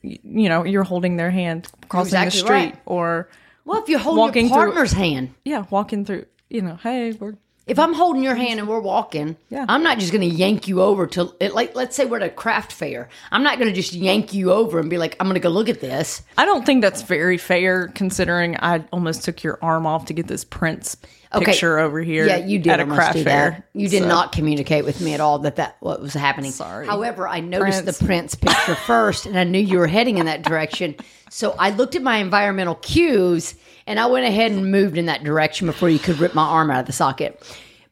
you 0.02 0.48
know 0.48 0.64
you're 0.64 0.82
holding 0.84 1.16
their 1.16 1.30
hand 1.30 1.68
crossing 1.88 2.24
the 2.24 2.30
street 2.30 2.50
right. 2.50 2.80
or 2.86 3.28
Well, 3.64 3.82
if 3.82 3.88
you're 3.88 3.98
holding 3.98 4.18
Walking 4.20 4.46
your 4.46 4.54
through- 4.54 4.64
partner's 4.72 4.92
hand, 4.92 5.34
yeah 5.44 5.66
walking 5.70 6.04
through 6.04 6.26
you 6.48 6.62
know 6.62 6.76
hey 6.76 7.12
we're 7.12 7.34
if 7.70 7.78
I'm 7.78 7.94
holding 7.94 8.24
your 8.24 8.34
hand 8.34 8.58
and 8.58 8.68
we're 8.68 8.80
walking, 8.80 9.36
Yeah. 9.48 9.64
I'm 9.68 9.84
not 9.84 10.00
just 10.00 10.10
going 10.12 10.28
to 10.28 10.34
yank 10.36 10.66
you 10.66 10.82
over 10.82 11.06
to 11.06 11.32
it. 11.38 11.54
Like, 11.54 11.76
let's 11.76 11.94
say 11.94 12.04
we're 12.04 12.16
at 12.16 12.24
a 12.24 12.28
craft 12.28 12.72
fair. 12.72 13.08
I'm 13.30 13.44
not 13.44 13.58
going 13.60 13.68
to 13.70 13.74
just 13.74 13.92
yank 13.92 14.34
you 14.34 14.50
over 14.50 14.80
and 14.80 14.90
be 14.90 14.98
like, 14.98 15.16
I'm 15.20 15.26
going 15.26 15.34
to 15.34 15.40
go 15.40 15.50
look 15.50 15.68
at 15.68 15.80
this. 15.80 16.22
I 16.36 16.44
don't 16.46 16.66
think 16.66 16.82
that's 16.82 17.02
very 17.02 17.38
fair 17.38 17.86
considering 17.88 18.56
I 18.56 18.84
almost 18.92 19.22
took 19.24 19.44
your 19.44 19.58
arm 19.62 19.86
off 19.86 20.06
to 20.06 20.12
get 20.12 20.26
this 20.26 20.44
Prince 20.44 20.96
Okay. 21.32 21.44
picture 21.44 21.78
over 21.78 22.00
here. 22.00 22.26
Yeah, 22.26 22.38
you 22.38 22.58
did 22.58 22.72
at 22.72 22.80
a 22.80 22.84
craft 22.86 23.18
fair. 23.20 23.22
that. 23.22 23.64
You 23.72 23.88
did 23.88 24.02
So- 24.02 24.08
not 24.08 24.32
communicate 24.32 24.84
with 24.84 25.00
me 25.00 25.14
at 25.14 25.20
all 25.20 25.38
that 25.40 25.54
that 25.56 25.76
what 25.78 26.02
was 26.02 26.12
happening. 26.12 26.50
Sorry. 26.50 26.88
However, 26.88 27.28
I 27.28 27.38
noticed 27.38 27.84
Prince. 27.84 27.98
the 27.98 28.04
Prince 28.04 28.34
picture 28.34 28.74
first, 28.74 29.26
and 29.26 29.38
I 29.38 29.44
knew 29.44 29.60
you 29.60 29.78
were 29.78 29.86
heading 29.86 30.18
in 30.18 30.26
that 30.26 30.42
direction. 30.42 30.96
So 31.30 31.54
I 31.56 31.70
looked 31.70 31.94
at 31.94 32.02
my 32.02 32.16
environmental 32.16 32.74
cues, 32.74 33.54
and 33.90 33.98
I 33.98 34.06
went 34.06 34.24
ahead 34.24 34.52
and 34.52 34.70
moved 34.70 34.96
in 34.96 35.06
that 35.06 35.24
direction 35.24 35.66
before 35.66 35.88
you 35.90 35.98
could 35.98 36.18
rip 36.18 36.34
my 36.34 36.44
arm 36.46 36.70
out 36.70 36.80
of 36.80 36.86
the 36.86 36.92
socket. 36.92 37.42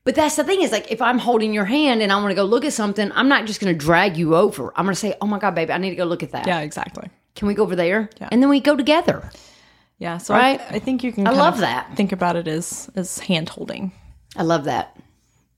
But 0.04 0.14
that's 0.14 0.36
the 0.36 0.44
thing 0.44 0.62
is 0.62 0.72
like 0.72 0.90
if 0.90 1.02
I'm 1.02 1.18
holding 1.18 1.52
your 1.52 1.66
hand 1.66 2.00
and 2.00 2.10
I 2.12 2.16
want 2.16 2.30
to 2.30 2.34
go 2.34 2.44
look 2.44 2.64
at 2.64 2.72
something, 2.72 3.10
I'm 3.14 3.28
not 3.28 3.44
just 3.46 3.60
going 3.60 3.72
to 3.76 3.78
drag 3.78 4.16
you 4.16 4.34
over. 4.36 4.72
I'm 4.76 4.84
going 4.86 4.94
to 4.94 5.00
say, 5.00 5.14
"Oh 5.20 5.26
my 5.26 5.38
god, 5.38 5.54
baby, 5.54 5.72
I 5.72 5.78
need 5.78 5.90
to 5.90 5.96
go 5.96 6.04
look 6.04 6.22
at 6.22 6.30
that. 6.32 6.46
Yeah, 6.46 6.60
exactly. 6.60 7.10
Can 7.34 7.46
we 7.48 7.54
go 7.54 7.62
over 7.64 7.76
there?" 7.76 8.08
Yeah. 8.20 8.28
And 8.32 8.40
then 8.42 8.48
we 8.48 8.60
go 8.60 8.74
together. 8.76 9.30
Yeah, 9.98 10.18
so 10.18 10.32
Right? 10.34 10.60
I, 10.60 10.76
I 10.76 10.78
think 10.78 11.02
you 11.04 11.12
can. 11.12 11.26
I 11.26 11.32
love 11.32 11.58
that. 11.58 11.94
Think 11.96 12.12
about 12.12 12.36
it 12.36 12.48
as 12.48 12.88
as 12.94 13.18
hand 13.18 13.48
holding. 13.50 13.92
I 14.36 14.44
love 14.44 14.64
that. 14.64 14.96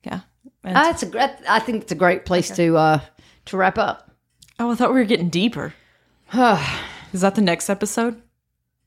Yeah. 0.03 0.21
And- 0.65 0.77
Uh, 0.77 0.89
it's 0.91 1.03
a 1.05 1.07
great. 1.07 1.31
I 1.49 1.61
think 1.61 1.83
it's 1.83 1.93
a 1.93 1.97
great 1.97 2.25
place 2.25 2.51
to 2.57 2.77
uh 2.77 3.01
to 3.47 3.57
wrap 3.57 3.79
up. 3.79 4.11
oh, 4.59 4.73
I 4.73 4.75
thought 4.75 4.93
we 4.93 4.99
were 4.99 5.05
getting 5.05 5.29
deeper. 5.29 5.75
Is 7.13 7.21
that 7.21 7.35
the 7.35 7.41
next 7.43 7.69
episode? 7.71 8.21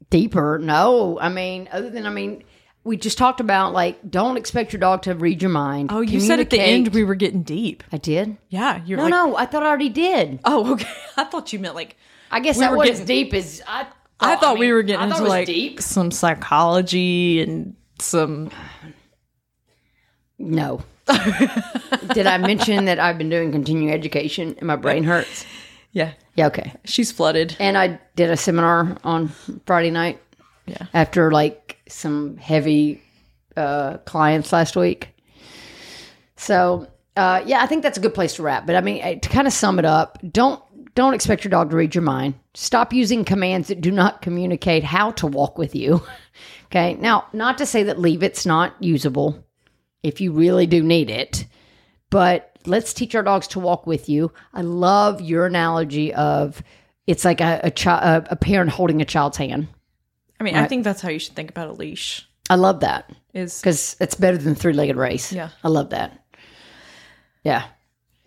Deeper. 0.09 0.59
No, 0.61 1.17
I 1.19 1.29
mean, 1.29 1.69
other 1.71 1.89
than 1.89 2.05
I 2.05 2.09
mean, 2.09 2.43
we 2.83 2.97
just 2.97 3.17
talked 3.17 3.39
about 3.39 3.73
like 3.73 4.09
don't 4.09 4.37
expect 4.37 4.73
your 4.73 4.79
dog 4.79 5.03
to 5.03 5.13
read 5.15 5.41
your 5.41 5.51
mind. 5.51 5.89
Oh, 5.91 6.01
you 6.01 6.19
said 6.19 6.39
at 6.39 6.49
the 6.49 6.59
end 6.61 6.89
we 6.93 7.03
were 7.03 7.15
getting 7.15 7.43
deep. 7.43 7.83
I 7.91 7.97
did. 7.97 8.37
Yeah, 8.49 8.81
you're 8.85 8.97
No, 8.97 9.03
like, 9.03 9.11
no, 9.11 9.35
I 9.37 9.45
thought 9.45 9.63
I 9.63 9.67
already 9.67 9.89
did. 9.89 10.39
oh, 10.45 10.73
okay. 10.73 10.89
I 11.17 11.23
thought 11.25 11.53
you 11.53 11.59
meant 11.59 11.75
like. 11.75 11.97
I 12.31 12.39
guess 12.39 12.57
We 12.57 12.61
that 12.61 12.75
was 12.75 12.89
getting- 12.89 13.05
deep 13.05 13.33
as 13.33 13.61
I. 13.67 13.87
I 14.19 14.35
thought 14.37 14.55
we 14.57 14.67
mean, 14.67 14.73
were 14.75 14.83
getting 14.83 15.01
I 15.05 15.09
thought 15.09 15.17
into 15.19 15.29
like 15.29 15.47
deep. 15.47 15.81
some 15.81 16.09
psychology 16.11 17.41
and 17.41 17.75
some. 17.99 18.49
No. 20.39 20.83
did 22.13 22.27
I 22.27 22.37
mention 22.37 22.85
that 22.85 22.99
I've 22.99 23.17
been 23.17 23.29
doing 23.29 23.51
continuing 23.51 23.93
education 23.93 24.55
and 24.57 24.67
my 24.67 24.75
brain 24.77 25.03
hurts? 25.03 25.45
Yeah, 25.91 26.13
Yeah, 26.35 26.47
okay. 26.47 26.73
she's 26.85 27.11
flooded. 27.11 27.55
And 27.59 27.77
I 27.77 27.99
did 28.15 28.29
a 28.29 28.37
seminar 28.37 28.97
on 29.03 29.29
Friday 29.65 29.91
night. 29.91 30.19
Yeah. 30.65 30.85
After 30.93 31.31
like 31.31 31.79
some 31.89 32.37
heavy 32.37 33.01
uh, 33.57 33.97
clients 34.05 34.53
last 34.53 34.75
week. 34.75 35.09
So 36.37 36.87
uh, 37.15 37.43
yeah, 37.45 37.61
I 37.61 37.67
think 37.67 37.83
that's 37.83 37.97
a 37.97 38.01
good 38.01 38.13
place 38.13 38.35
to 38.35 38.43
wrap. 38.43 38.65
But 38.65 38.75
I 38.75 38.81
mean, 38.81 39.19
to 39.19 39.29
kind 39.29 39.47
of 39.47 39.53
sum 39.53 39.79
it 39.79 39.85
up, 39.85 40.17
don't 40.31 40.61
don't 40.95 41.13
expect 41.13 41.43
your 41.43 41.49
dog 41.49 41.71
to 41.71 41.75
read 41.75 41.95
your 41.95 42.03
mind. 42.03 42.35
Stop 42.53 42.93
using 42.93 43.25
commands 43.25 43.67
that 43.67 43.81
do 43.81 43.91
not 43.91 44.21
communicate 44.21 44.83
how 44.83 45.11
to 45.11 45.27
walk 45.27 45.57
with 45.57 45.75
you. 45.75 46.01
okay. 46.65 46.95
Now, 46.95 47.25
not 47.33 47.57
to 47.59 47.65
say 47.65 47.83
that 47.83 47.99
leave 47.99 48.23
it's 48.23 48.45
not 48.45 48.75
usable 48.81 49.43
if 50.01 50.21
you 50.21 50.31
really 50.31 50.67
do 50.67 50.83
need 50.83 51.09
it, 51.09 51.45
but 52.09 52.52
let's 52.65 52.93
teach 52.93 53.15
our 53.15 53.23
dogs 53.23 53.47
to 53.49 53.59
walk 53.59 53.87
with 53.87 54.09
you. 54.09 54.31
I 54.53 54.61
love 54.61 55.21
your 55.21 55.45
analogy 55.45 56.13
of 56.13 56.63
it's 57.07 57.25
like 57.25 57.41
a 57.41 57.61
a, 57.63 57.71
chi- 57.71 58.25
a, 58.29 58.35
parent 58.35 58.71
holding 58.71 59.01
a 59.01 59.05
child's 59.05 59.37
hand. 59.37 59.67
I 60.39 60.43
mean, 60.43 60.55
I 60.55 60.67
think 60.67 60.83
that's 60.83 61.01
how 61.01 61.09
you 61.09 61.19
should 61.19 61.35
think 61.35 61.49
about 61.49 61.69
a 61.69 61.73
leash. 61.73 62.27
I 62.49 62.55
love 62.55 62.81
that 62.81 63.09
Is 63.33 63.59
because 63.59 63.95
it's 63.99 64.15
better 64.15 64.37
than 64.37 64.55
three 64.55 64.73
legged 64.73 64.97
race. 64.97 65.31
Yeah. 65.31 65.49
I 65.63 65.69
love 65.69 65.91
that. 65.91 66.19
Yeah. 67.43 67.65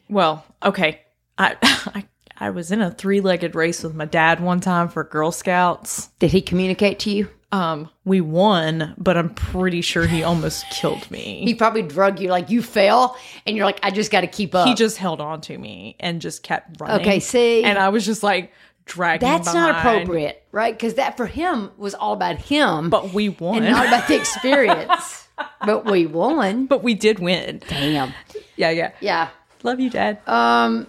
well, 0.09 0.45
okay. 0.63 1.01
I 1.39 1.57
I 1.63 2.05
I 2.39 2.51
was 2.51 2.71
in 2.71 2.81
a 2.81 2.91
three 2.91 3.21
legged 3.21 3.55
race 3.55 3.83
with 3.83 3.95
my 3.95 4.05
dad 4.05 4.41
one 4.41 4.61
time 4.61 4.89
for 4.89 5.05
Girl 5.05 5.33
Scouts. 5.33 6.09
Did 6.19 6.33
he 6.33 6.43
communicate 6.43 6.99
to 7.01 7.11
you? 7.11 7.29
Um, 7.57 7.89
we 8.05 8.20
won, 8.20 8.95
but 8.99 9.16
I'm 9.16 9.31
pretty 9.35 9.81
sure 9.81 10.07
he 10.07 10.23
almost 10.23 10.69
killed 10.70 11.11
me. 11.11 11.43
He 11.45 11.55
probably 11.55 11.83
drug 11.83 12.20
you 12.20 12.28
like 12.28 12.51
you 12.51 12.62
fell, 12.62 13.16
and 13.47 13.57
you're 13.57 13.65
like, 13.66 13.81
I 13.83 13.91
just 13.91 14.11
got 14.11 14.20
to 14.23 14.27
keep 14.27 14.55
up. 14.55 14.66
he 14.69 14.74
just 14.74 14.99
held 14.99 15.20
on 15.20 15.41
to 15.43 15.57
me 15.57 15.97
and 16.01 16.20
just 16.20 16.43
kept 16.43 16.81
running. 16.81 17.01
Okay, 17.01 17.20
see? 17.20 17.65
and 17.65 17.78
I 17.78 17.89
was 17.89 18.05
just 18.05 18.23
like 18.23 18.53
dragging. 18.85 19.28
That's 19.28 19.53
not 19.53 19.78
appropriate, 19.78 20.45
right? 20.53 20.74
Because 20.74 20.95
that 20.95 21.16
for 21.16 21.27
him 21.27 21.70
was 21.77 21.95
all 21.95 22.12
about 22.12 22.37
him, 22.37 22.91
But 22.91 23.12
we 23.15 23.31
won. 23.31 23.62
and 23.62 23.73
not 23.73 23.87
about 23.87 24.07
the 24.09 24.16
experience. 24.16 25.28
but 25.66 25.85
we 25.85 26.07
won. 26.07 26.66
but 26.66 26.83
we 26.83 26.95
did 26.95 27.19
win. 27.19 27.61
Damn. 27.69 28.12
Yeah, 28.57 28.70
yeah. 28.70 28.93
Yeah. 29.01 29.28
Love 29.62 29.81
you, 29.81 29.91
Dad. 29.91 30.19
Um, 30.28 30.87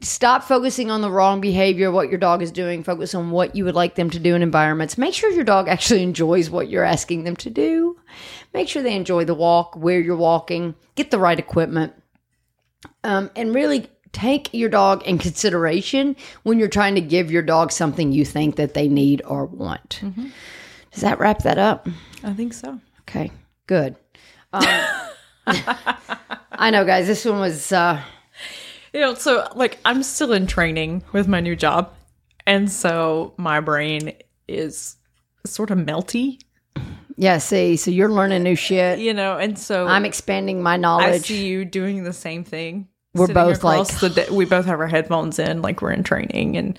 stop 0.00 0.44
focusing 0.44 0.90
on 0.90 1.00
the 1.00 1.10
wrong 1.10 1.40
behavior, 1.40 1.90
what 1.90 2.08
your 2.08 2.18
dog 2.18 2.42
is 2.42 2.50
doing. 2.50 2.82
Focus 2.82 3.14
on 3.14 3.30
what 3.30 3.54
you 3.54 3.64
would 3.64 3.74
like 3.74 3.94
them 3.94 4.10
to 4.10 4.18
do 4.18 4.34
in 4.34 4.42
environments. 4.42 4.98
Make 4.98 5.14
sure 5.14 5.30
your 5.30 5.44
dog 5.44 5.68
actually 5.68 6.02
enjoys 6.02 6.50
what 6.50 6.68
you're 6.68 6.84
asking 6.84 7.24
them 7.24 7.36
to 7.36 7.50
do. 7.50 7.98
Make 8.54 8.68
sure 8.68 8.82
they 8.82 8.96
enjoy 8.96 9.24
the 9.24 9.34
walk, 9.34 9.76
where 9.76 10.00
you're 10.00 10.16
walking, 10.16 10.74
get 10.94 11.10
the 11.10 11.18
right 11.18 11.38
equipment, 11.38 11.92
um, 13.04 13.30
and 13.36 13.54
really 13.54 13.88
take 14.12 14.52
your 14.52 14.68
dog 14.68 15.02
in 15.04 15.18
consideration 15.18 16.16
when 16.42 16.58
you're 16.58 16.68
trying 16.68 16.94
to 16.94 17.00
give 17.00 17.30
your 17.30 17.42
dog 17.42 17.70
something 17.70 18.10
you 18.10 18.24
think 18.24 18.56
that 18.56 18.74
they 18.74 18.88
need 18.88 19.22
or 19.24 19.44
want. 19.44 20.00
Does 20.92 21.02
that 21.02 21.18
wrap 21.18 21.40
that 21.40 21.58
up? 21.58 21.88
I 22.24 22.32
think 22.32 22.54
so. 22.54 22.80
Okay, 23.02 23.30
good. 23.66 23.96
Um, 24.52 24.64
I 25.46 26.70
know, 26.70 26.84
guys. 26.84 27.06
This 27.06 27.24
one 27.24 27.40
was. 27.40 27.72
Uh, 27.72 28.02
You 28.92 29.00
know, 29.00 29.14
so 29.14 29.46
like 29.54 29.78
I'm 29.84 30.02
still 30.02 30.32
in 30.32 30.46
training 30.46 31.02
with 31.12 31.28
my 31.28 31.40
new 31.40 31.56
job. 31.56 31.92
And 32.46 32.70
so 32.70 33.34
my 33.36 33.60
brain 33.60 34.12
is 34.46 34.96
sort 35.44 35.70
of 35.70 35.78
melty, 35.78 36.40
Yeah, 37.16 37.38
see, 37.38 37.76
so 37.76 37.90
you're 37.90 38.08
learning 38.08 38.42
new 38.42 38.54
shit. 38.54 38.98
you 39.00 39.12
know, 39.12 39.36
and 39.36 39.58
so 39.58 39.86
I'm 39.86 40.04
expanding 40.06 40.62
my 40.62 40.76
knowledge. 40.78 41.06
I 41.06 41.18
see 41.18 41.46
you 41.46 41.64
doing 41.64 42.04
the 42.04 42.12
same 42.12 42.44
thing. 42.44 42.88
We're 43.14 43.26
both 43.28 43.64
like- 43.64 43.88
the 44.00 44.10
de- 44.10 44.32
we 44.32 44.44
both 44.44 44.64
have 44.66 44.80
our 44.80 44.86
headphones 44.86 45.38
in, 45.38 45.60
like 45.62 45.82
we're 45.82 45.90
in 45.92 46.04
training, 46.04 46.56
and 46.56 46.78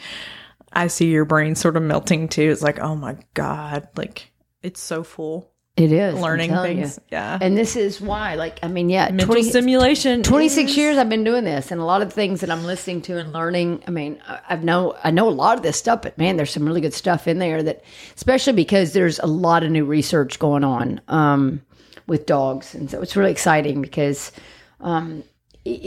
I 0.73 0.87
see 0.87 1.09
your 1.11 1.25
brain 1.25 1.55
sort 1.55 1.75
of 1.77 1.83
melting 1.83 2.29
too. 2.29 2.49
It's 2.49 2.61
like, 2.61 2.79
oh 2.79 2.95
my 2.95 3.17
god, 3.33 3.87
like 3.95 4.31
it's 4.63 4.79
so 4.81 5.03
full 5.03 5.51
It 5.79 5.91
is 5.93 6.19
learning 6.19 6.49
telling 6.49 6.77
you. 6.77 6.83
things. 6.85 6.99
Yeah, 7.09 7.37
And 7.41 7.57
this 7.57 7.75
is 7.75 8.01
why, 8.01 8.35
like, 8.35 8.59
I 8.61 8.67
mean, 8.67 8.89
yeah, 8.89 9.05
mental 9.09 9.27
20 9.27 9.43
stimulation. 9.43 10.23
26 10.23 10.75
years 10.75 10.97
I've 10.97 11.07
been 11.09 11.23
doing 11.23 11.45
this 11.45 11.71
and 11.71 11.79
a 11.79 11.85
lot 11.85 12.01
of 12.01 12.11
things 12.11 12.41
that 12.41 12.49
I'm 12.51 12.65
listening 12.65 13.01
to 13.03 13.17
and 13.17 13.31
learning. 13.31 13.83
I 13.87 13.91
mean, 13.91 14.21
I- 14.27 14.39
I've 14.49 14.63
know 14.63 14.95
I 15.03 15.11
know 15.11 15.29
a 15.29 15.31
lot 15.31 15.57
of 15.57 15.63
this 15.63 15.77
stuff, 15.77 16.01
but 16.01 16.17
man, 16.17 16.35
there's 16.37 16.51
some 16.51 16.65
really 16.65 16.81
good 16.81 16.93
stuff 16.93 17.27
in 17.27 17.39
there 17.39 17.63
that 17.63 17.83
especially 18.15 18.53
because 18.53 18.93
there's 18.93 19.19
a 19.19 19.27
lot 19.27 19.63
of 19.63 19.71
new 19.71 19.85
research 19.85 20.37
going 20.39 20.63
on 20.63 20.99
um, 21.07 21.61
with 22.07 22.25
dogs. 22.25 22.75
And 22.75 22.91
so 22.91 23.01
it's 23.01 23.15
really 23.15 23.31
exciting 23.31 23.81
because 23.81 24.31
um, 24.81 25.23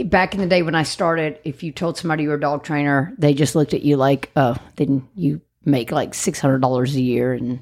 back 0.05 0.35
in 0.35 0.41
the 0.41 0.47
day 0.47 0.63
when 0.63 0.75
I 0.75 0.85
started, 0.85 1.39
if 1.45 1.63
you 1.63 1.71
told 1.73 1.99
somebody 1.99 2.23
you 2.23 2.31
were 2.31 2.37
a 2.37 2.41
dog 2.41 2.63
trainer, 2.65 3.13
they 3.19 3.35
just 3.35 3.55
looked 3.55 3.75
at 3.75 3.83
you 3.83 3.97
like, 3.97 4.31
"Oh, 4.37 4.57
then 4.77 5.07
you 5.17 5.41
make 5.65 5.93
like 5.93 6.13
$600 6.13 6.95
a 6.95 7.01
year 7.01 7.33
and 7.35 7.61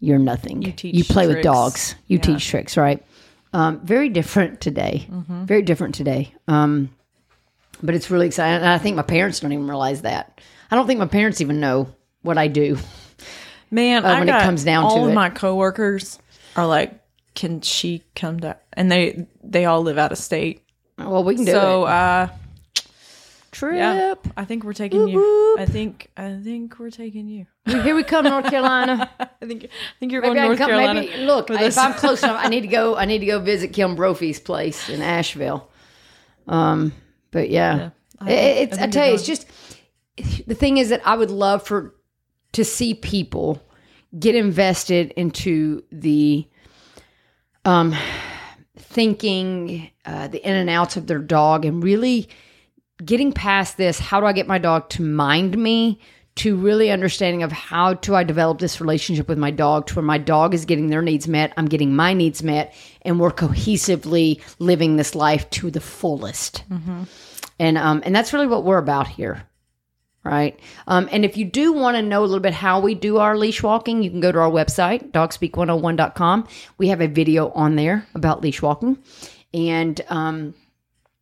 you're 0.00 0.18
nothing. 0.18 0.62
You 0.62 0.72
teach 0.72 1.08
play 1.08 1.26
with 1.28 1.42
dogs. 1.42 1.94
You 2.06 2.18
teach 2.18 2.46
tricks, 2.48 2.76
right?" 2.76 3.04
Um, 3.52 3.80
very 3.84 4.08
different 4.08 4.60
today. 4.60 5.06
Mm-hmm. 5.10 5.44
Very 5.44 5.62
different 5.62 5.94
today. 5.94 6.32
Um, 6.48 6.90
but 7.82 7.94
it's 7.94 8.10
really 8.10 8.26
exciting. 8.26 8.56
And 8.62 8.66
I 8.66 8.78
think 8.78 8.96
my 8.96 9.02
parents 9.02 9.40
don't 9.40 9.52
even 9.52 9.66
realize 9.68 10.02
that. 10.02 10.40
I 10.70 10.76
don't 10.76 10.86
think 10.86 11.00
my 11.00 11.06
parents 11.06 11.40
even 11.40 11.60
know 11.60 11.88
what 12.22 12.38
I 12.38 12.48
do. 12.48 12.78
Man, 13.70 14.04
uh, 14.04 14.08
I 14.08 14.18
when 14.20 14.28
it 14.28 14.42
comes 14.42 14.64
down 14.64 14.84
all 14.84 14.96
to 14.96 15.02
of 15.04 15.10
it. 15.10 15.14
my 15.14 15.30
coworkers 15.30 16.18
are 16.56 16.66
like, 16.66 17.00
"Can 17.34 17.60
she 17.60 18.02
come 18.14 18.40
to?" 18.40 18.56
And 18.72 18.90
they 18.90 19.26
they 19.42 19.64
all 19.64 19.82
live 19.82 19.98
out 19.98 20.12
of 20.12 20.18
state. 20.18 20.62
Well, 20.98 21.24
we 21.24 21.34
can 21.36 21.44
do 21.44 21.52
So, 21.52 21.86
it. 21.86 21.90
uh, 21.90 22.28
Trip. 23.52 23.74
yeah, 23.76 24.14
I 24.36 24.44
think 24.44 24.62
we're 24.64 24.72
taking 24.72 25.08
you. 25.08 25.56
I 25.58 25.66
think 25.66 26.10
I 26.16 26.38
think 26.42 26.78
we're 26.78 26.90
taking 26.90 27.26
you. 27.26 27.46
Here 27.66 27.94
we 27.96 28.04
come, 28.04 28.24
North 28.24 28.48
Carolina. 28.48 29.10
I 29.20 29.46
think 29.46 29.64
I 29.64 29.68
think 29.98 30.12
you're 30.12 30.22
Maybe 30.22 30.34
going 30.34 30.44
I 30.44 30.46
North 30.48 30.58
come. 30.58 30.68
Carolina. 30.70 31.00
Maybe 31.00 31.16
look. 31.24 31.50
If. 31.50 31.76
I'm 31.76 31.94
close 31.94 32.22
enough, 32.22 32.36
I 32.44 32.48
need 32.48 32.60
to 32.60 32.68
go. 32.68 32.96
I 33.02 33.06
need 33.06 33.18
to 33.18 33.26
go 33.26 33.40
visit 33.40 33.72
Kim 33.72 33.96
Brophy's 33.96 34.38
place 34.38 34.88
in 34.88 35.02
Asheville. 35.02 35.68
Um, 36.46 36.92
but 37.32 37.50
yeah, 37.50 37.90
I 38.20 38.30
It- 38.30 38.68
it's. 38.70 38.78
I 38.78 38.84
I, 38.84 38.86
tell 38.86 39.08
you, 39.08 39.14
it's 39.14 39.26
just 39.26 39.46
the 40.46 40.54
thing 40.54 40.78
is 40.78 40.90
that 40.90 41.00
I 41.04 41.16
would 41.16 41.30
love 41.30 41.66
for 41.66 41.94
to 42.52 42.64
see 42.64 42.94
people 42.94 43.60
get 44.18 44.34
invested 44.34 45.12
into 45.16 45.82
the 45.90 46.46
um 47.64 47.94
thinking 48.76 49.90
uh, 50.04 50.28
the 50.28 50.44
in 50.46 50.54
and 50.54 50.70
outs 50.70 50.96
of 50.96 51.06
their 51.06 51.18
dog 51.18 51.64
and 51.64 51.82
really 51.82 52.28
getting 53.04 53.32
past 53.32 53.76
this 53.76 53.98
how 53.98 54.20
do 54.20 54.26
i 54.26 54.32
get 54.32 54.46
my 54.46 54.58
dog 54.58 54.88
to 54.88 55.02
mind 55.02 55.56
me 55.56 55.98
to 56.36 56.56
really 56.56 56.90
understanding 56.90 57.42
of 57.42 57.52
how 57.52 57.94
do 57.94 58.14
i 58.14 58.22
develop 58.22 58.58
this 58.58 58.80
relationship 58.80 59.28
with 59.28 59.38
my 59.38 59.50
dog 59.50 59.86
to 59.86 59.94
where 59.96 60.04
my 60.04 60.18
dog 60.18 60.54
is 60.54 60.64
getting 60.64 60.88
their 60.88 61.02
needs 61.02 61.28
met 61.28 61.52
i'm 61.56 61.66
getting 61.66 61.94
my 61.94 62.12
needs 62.12 62.42
met 62.42 62.74
and 63.02 63.18
we're 63.18 63.30
cohesively 63.30 64.40
living 64.58 64.96
this 64.96 65.14
life 65.14 65.48
to 65.50 65.70
the 65.70 65.80
fullest 65.80 66.64
and 67.58 67.78
um 67.78 68.02
and 68.04 68.14
that's 68.14 68.32
really 68.32 68.46
what 68.46 68.64
we're 68.64 68.78
about 68.78 69.08
here 69.08 69.46
right? 70.24 70.58
Um, 70.86 71.08
and 71.10 71.24
if 71.24 71.36
you 71.36 71.44
do 71.44 71.72
want 71.72 71.96
to 71.96 72.02
know 72.02 72.20
a 72.20 72.26
little 72.26 72.40
bit 72.40 72.52
how 72.52 72.80
we 72.80 72.94
do 72.94 73.18
our 73.18 73.36
leash 73.36 73.62
walking, 73.62 74.02
you 74.02 74.10
can 74.10 74.20
go 74.20 74.32
to 74.32 74.38
our 74.38 74.50
website, 74.50 75.12
dogspeak101.com. 75.12 76.46
We 76.78 76.88
have 76.88 77.00
a 77.00 77.08
video 77.08 77.50
on 77.50 77.76
there 77.76 78.06
about 78.14 78.42
leash 78.42 78.60
walking. 78.60 78.98
And 79.54 80.00
um, 80.08 80.54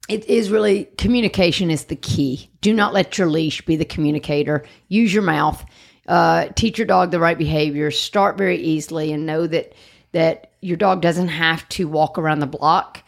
it 0.09 0.25
is 0.27 0.51
really 0.51 0.85
communication 0.97 1.71
is 1.71 1.85
the 1.85 1.97
key. 1.97 2.51
Do 2.61 2.73
not 2.73 2.95
let 2.95 3.19
your 3.19 3.29
leash 3.29 3.65
be 3.65 3.77
the 3.77 3.85
communicator. 3.85 4.65
Use 4.89 5.13
your 5.13 5.23
mouth. 5.23 5.65
Uh, 6.07 6.47
teach 6.57 6.79
your 6.79 6.87
dog 6.87 7.11
the 7.11 7.21
right 7.21 7.37
behavior. 7.37 7.91
Start 7.91 8.39
very 8.39 8.57
easily 8.57 9.13
and 9.13 9.27
know 9.27 9.47
that 9.47 9.75
that 10.13 10.53
your 10.63 10.77
dog 10.77 11.03
doesn't 11.03 11.29
have 11.29 11.69
to 11.69 11.87
walk 11.87 12.19
around 12.19 12.41
the 12.41 12.47
block 12.47 13.05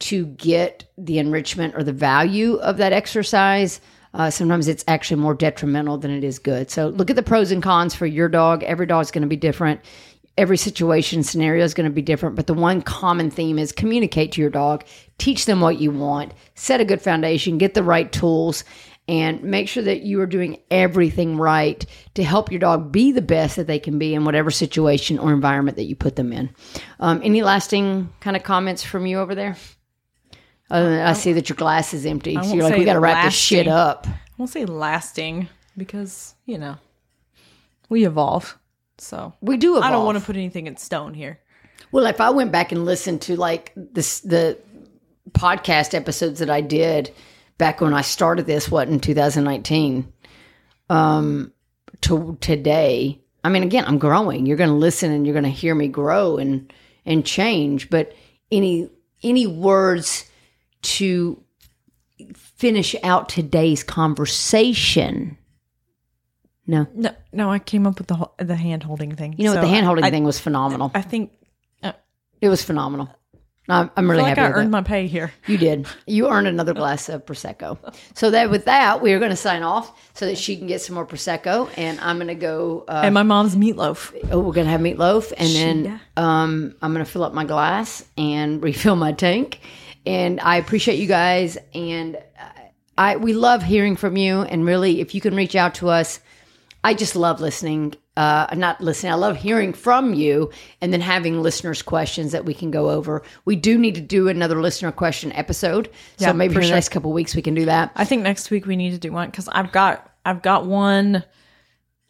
to 0.00 0.26
get 0.26 0.84
the 0.98 1.18
enrichment 1.18 1.74
or 1.76 1.84
the 1.84 1.92
value 1.92 2.56
of 2.56 2.78
that 2.78 2.92
exercise. 2.92 3.80
Uh, 4.14 4.28
sometimes 4.28 4.66
it's 4.66 4.84
actually 4.88 5.20
more 5.20 5.34
detrimental 5.34 5.96
than 5.96 6.10
it 6.10 6.24
is 6.24 6.38
good. 6.40 6.70
So 6.70 6.88
look 6.88 7.08
at 7.08 7.16
the 7.16 7.22
pros 7.22 7.52
and 7.52 7.62
cons 7.62 7.94
for 7.94 8.06
your 8.06 8.28
dog. 8.28 8.64
Every 8.64 8.86
dog 8.86 9.02
is 9.02 9.10
going 9.10 9.22
to 9.22 9.28
be 9.28 9.36
different. 9.36 9.80
Every 10.36 10.56
situation 10.56 11.22
scenario 11.22 11.64
is 11.64 11.74
going 11.74 11.88
to 11.88 11.94
be 11.94 12.02
different. 12.02 12.34
But 12.34 12.48
the 12.48 12.54
one 12.54 12.82
common 12.82 13.30
theme 13.30 13.58
is 13.58 13.70
communicate 13.70 14.32
to 14.32 14.40
your 14.40 14.50
dog, 14.50 14.84
teach 15.22 15.46
them 15.46 15.60
what 15.60 15.80
you 15.80 15.92
want, 15.92 16.34
set 16.56 16.80
a 16.80 16.84
good 16.84 17.00
foundation, 17.00 17.56
get 17.56 17.74
the 17.74 17.82
right 17.82 18.10
tools, 18.10 18.64
and 19.06 19.40
make 19.44 19.68
sure 19.68 19.82
that 19.84 20.02
you 20.02 20.20
are 20.20 20.26
doing 20.26 20.60
everything 20.68 21.36
right 21.36 21.86
to 22.14 22.24
help 22.24 22.50
your 22.50 22.58
dog 22.58 22.90
be 22.90 23.12
the 23.12 23.22
best 23.22 23.54
that 23.54 23.68
they 23.68 23.78
can 23.78 24.00
be 24.00 24.14
in 24.14 24.24
whatever 24.24 24.50
situation 24.50 25.20
or 25.20 25.32
environment 25.32 25.76
that 25.76 25.84
you 25.84 25.94
put 25.94 26.16
them 26.16 26.32
in. 26.32 26.50
Um, 26.98 27.20
any 27.22 27.42
lasting 27.42 28.12
kind 28.18 28.36
of 28.36 28.42
comments 28.42 28.82
from 28.82 29.06
you 29.06 29.20
over 29.20 29.36
there? 29.36 29.56
Than 30.68 31.06
I 31.06 31.12
see 31.12 31.34
that 31.34 31.48
your 31.48 31.56
glass 31.56 31.94
is 31.94 32.04
empty. 32.04 32.34
So 32.34 32.54
you're 32.54 32.64
like, 32.64 32.76
we 32.78 32.84
got 32.84 32.94
to 32.94 33.00
wrap 33.00 33.24
this 33.24 33.34
shit 33.34 33.68
up. 33.68 34.08
I 34.08 34.18
won't 34.38 34.50
say 34.50 34.64
lasting 34.64 35.48
because 35.76 36.34
you 36.46 36.58
know 36.58 36.78
we 37.88 38.06
evolve. 38.06 38.58
So 38.98 39.34
We 39.40 39.56
do 39.56 39.76
evolve. 39.76 39.84
I 39.84 39.90
don't 39.92 40.04
want 40.04 40.18
to 40.18 40.24
put 40.24 40.34
anything 40.36 40.66
in 40.66 40.76
stone 40.78 41.14
here. 41.14 41.38
Well, 41.92 42.06
if 42.06 42.20
I 42.22 42.30
went 42.30 42.50
back 42.50 42.72
and 42.72 42.86
listened 42.86 43.20
to 43.22 43.36
like 43.36 43.72
this, 43.76 44.20
the 44.20 44.58
podcast 45.32 45.94
episodes 45.94 46.38
that 46.40 46.50
I 46.50 46.60
did 46.60 47.12
back 47.58 47.80
when 47.80 47.94
I 47.94 48.02
started 48.02 48.46
this, 48.46 48.70
what 48.70 48.88
in 48.88 49.00
2019, 49.00 50.12
um, 50.90 51.52
to 52.02 52.36
today, 52.40 53.20
I 53.44 53.48
mean, 53.48 53.62
again, 53.62 53.84
I'm 53.86 53.98
growing. 53.98 54.46
You're 54.46 54.56
going 54.56 54.70
to 54.70 54.76
listen 54.76 55.10
and 55.12 55.26
you're 55.26 55.34
going 55.34 55.44
to 55.44 55.50
hear 55.50 55.74
me 55.74 55.88
grow 55.88 56.36
and 56.36 56.72
and 57.04 57.24
change. 57.26 57.90
But 57.90 58.14
any 58.50 58.88
any 59.22 59.46
words 59.46 60.24
to 60.82 61.42
finish 62.34 62.94
out 63.02 63.28
today's 63.28 63.82
conversation? 63.82 65.38
No, 66.66 66.86
No, 66.94 67.10
no, 67.32 67.50
I 67.50 67.58
came 67.58 67.86
up 67.86 67.98
with 67.98 68.06
the 68.06 68.28
the 68.38 68.56
hand 68.56 68.82
holding 68.84 69.14
thing. 69.14 69.34
you 69.36 69.44
know 69.44 69.54
what? 69.54 69.62
The 69.62 69.66
hand 69.68 69.86
holding 69.86 70.04
thing 70.04 70.24
was 70.24 70.38
phenomenal. 70.38 70.90
I 70.94 71.02
think 71.02 71.32
I 71.82 71.94
it 72.40 72.48
was 72.48 72.62
phenomenal. 72.62 73.08
I'm, 73.68 73.90
I'm 73.96 74.10
really 74.10 74.22
like 74.24 74.30
happy 74.36 74.40
I 74.40 74.48
with 74.48 74.56
it. 74.56 74.60
earned 74.60 74.70
my 74.72 74.82
pay 74.82 75.06
here. 75.06 75.32
You 75.46 75.56
did. 75.56 75.86
You 76.06 76.28
earned 76.28 76.48
another 76.48 76.74
glass 76.74 77.08
of 77.08 77.24
prosecco. 77.24 77.78
So 78.14 78.30
that 78.30 78.50
with 78.50 78.64
that, 78.64 79.00
we 79.00 79.12
are 79.12 79.18
going 79.20 79.30
to 79.30 79.36
sign 79.36 79.62
off 79.62 79.92
so 80.14 80.26
that 80.26 80.36
she 80.36 80.56
can 80.56 80.66
get 80.66 80.80
some 80.80 80.94
more 80.96 81.06
prosecco, 81.06 81.70
and 81.76 82.00
I'm 82.00 82.16
going 82.16 82.26
to 82.26 82.34
go. 82.34 82.84
Uh, 82.88 83.02
And 83.04 83.14
my 83.14 83.22
mom's 83.22 83.54
meatloaf. 83.54 84.12
oh, 84.32 84.40
we're 84.40 84.52
going 84.52 84.66
to 84.66 84.70
have 84.72 84.80
meatloaf, 84.80 85.32
and 85.36 85.48
then 85.50 86.00
um, 86.16 86.74
I'm 86.82 86.92
going 86.92 87.04
to 87.04 87.10
fill 87.10 87.22
up 87.22 87.34
my 87.34 87.44
glass 87.44 88.04
and 88.18 88.60
refill 88.64 88.96
my 88.96 89.12
tank. 89.12 89.60
And 90.04 90.40
I 90.40 90.56
appreciate 90.56 90.98
you 90.98 91.06
guys, 91.06 91.56
and 91.72 92.18
I 92.98 93.16
we 93.16 93.32
love 93.32 93.62
hearing 93.62 93.94
from 93.94 94.16
you. 94.16 94.42
And 94.42 94.66
really, 94.66 95.00
if 95.00 95.14
you 95.14 95.20
can 95.20 95.36
reach 95.36 95.54
out 95.54 95.76
to 95.76 95.88
us, 95.88 96.18
I 96.82 96.94
just 96.94 97.14
love 97.14 97.40
listening. 97.40 97.94
Uh, 98.14 98.46
not 98.54 98.78
listening. 98.82 99.10
I 99.10 99.14
love 99.16 99.38
hearing 99.38 99.72
from 99.72 100.12
you 100.12 100.50
and 100.82 100.92
then 100.92 101.00
having 101.00 101.40
listeners' 101.40 101.80
questions 101.80 102.32
that 102.32 102.44
we 102.44 102.52
can 102.52 102.70
go 102.70 102.90
over. 102.90 103.22
We 103.46 103.56
do 103.56 103.78
need 103.78 103.94
to 103.94 104.02
do 104.02 104.28
another 104.28 104.60
listener 104.60 104.92
question 104.92 105.32
episode. 105.32 105.88
So 106.18 106.26
Yeah, 106.26 106.32
maybe 106.32 106.52
for 106.52 106.60
in 106.60 106.64
the 106.64 106.68
sure. 106.68 106.76
next 106.76 106.90
couple 106.90 107.10
of 107.10 107.14
weeks 107.14 107.34
we 107.34 107.40
can 107.40 107.54
do 107.54 107.64
that. 107.64 107.90
I 107.96 108.04
think 108.04 108.22
next 108.22 108.50
week 108.50 108.66
we 108.66 108.76
need 108.76 108.90
to 108.90 108.98
do 108.98 109.12
one 109.12 109.30
because 109.30 109.48
I've 109.48 109.72
got 109.72 110.10
I've 110.26 110.42
got 110.42 110.66
one. 110.66 111.24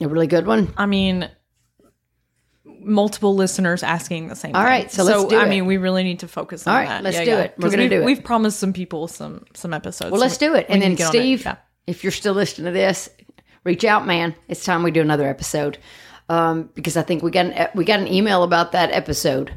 A 0.01 0.09
really 0.09 0.27
good 0.27 0.45
one. 0.45 0.75
I 0.77 0.87
mean, 0.87 1.31
multiple 2.81 3.35
listeners 3.35 3.83
asking 3.83 4.29
the 4.29 4.37
same. 4.37 4.55
All 4.55 4.63
thing. 4.63 4.69
right, 4.71 4.91
so 4.93 5.05
let's 5.05 5.25
do 5.27 5.37
I 5.37 5.47
it. 5.47 5.49
mean, 5.49 5.67
we 5.67 5.77
really 5.77 6.03
need 6.03 6.21
to 6.21 6.29
focus 6.29 6.67
on 6.67 6.75
All 6.75 6.81
right, 6.81 6.89
that. 6.89 7.03
let's 7.05 7.17
do 7.19 7.37
it. 7.37 7.55
We're 7.59 7.71
gonna 7.71 7.83
we've- 7.85 7.89
do 7.97 8.03
it. 8.03 8.05
We've 8.05 8.25
promised 8.25 8.59
some 8.59 8.73
people 8.73 9.09
some 9.09 9.45
some 9.55 9.73
episodes. 9.73 10.11
Well, 10.11 10.21
let's 10.21 10.39
do 10.39 10.55
it. 10.55 10.67
And 10.69 10.83
then, 10.83 10.97
Steve, 10.97 11.45
Yeah. 11.45 11.57
if 11.87 12.03
you're 12.05 12.11
still 12.13 12.35
listening 12.35 12.67
to 12.67 12.73
this, 12.73 13.09
reach 13.65 13.85
out, 13.85 14.07
man. 14.07 14.35
It's 14.49 14.65
time 14.65 14.83
we 14.83 14.91
do 14.91 15.01
another 15.01 15.27
episode 15.29 15.79
um, 16.29 16.71
because 16.75 16.97
I 16.97 17.03
think 17.03 17.23
we 17.23 17.31
got 17.31 17.47
an, 17.47 17.69
we 17.75 17.85
got 17.85 18.01
an 18.01 18.09
email 18.09 18.43
about 18.43 18.73
that 18.73 18.91
episode. 18.93 19.53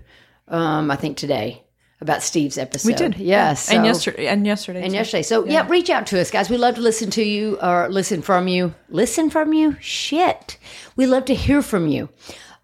Um, 0.47 0.91
I 0.91 0.95
think 0.95 1.17
today 1.17 1.63
about 2.01 2.21
Steve's 2.21 2.57
episode. 2.57 2.87
We 2.87 2.93
did. 2.93 3.17
yes, 3.17 3.69
and 3.71 3.77
so- 3.79 3.85
yesterday 3.85 4.27
and 4.27 4.45
yesterday 4.45 4.81
And 4.83 4.91
too. 4.91 4.97
yesterday. 4.97 5.23
So 5.23 5.45
yeah. 5.45 5.65
reach 5.67 5.89
out 5.89 6.07
to 6.07 6.19
us, 6.21 6.29
guys. 6.29 6.49
We 6.49 6.57
love 6.57 6.75
to 6.75 6.81
listen 6.81 7.09
to 7.11 7.23
you 7.23 7.57
or 7.61 7.89
listen 7.89 8.21
from 8.21 8.47
you. 8.47 8.75
Listen 8.89 9.29
from 9.29 9.53
you? 9.53 9.75
Shit. 9.79 10.57
We 10.95 11.05
love 11.07 11.25
to 11.25 11.33
hear 11.35 11.61
from 11.61 11.87
you. 11.87 12.09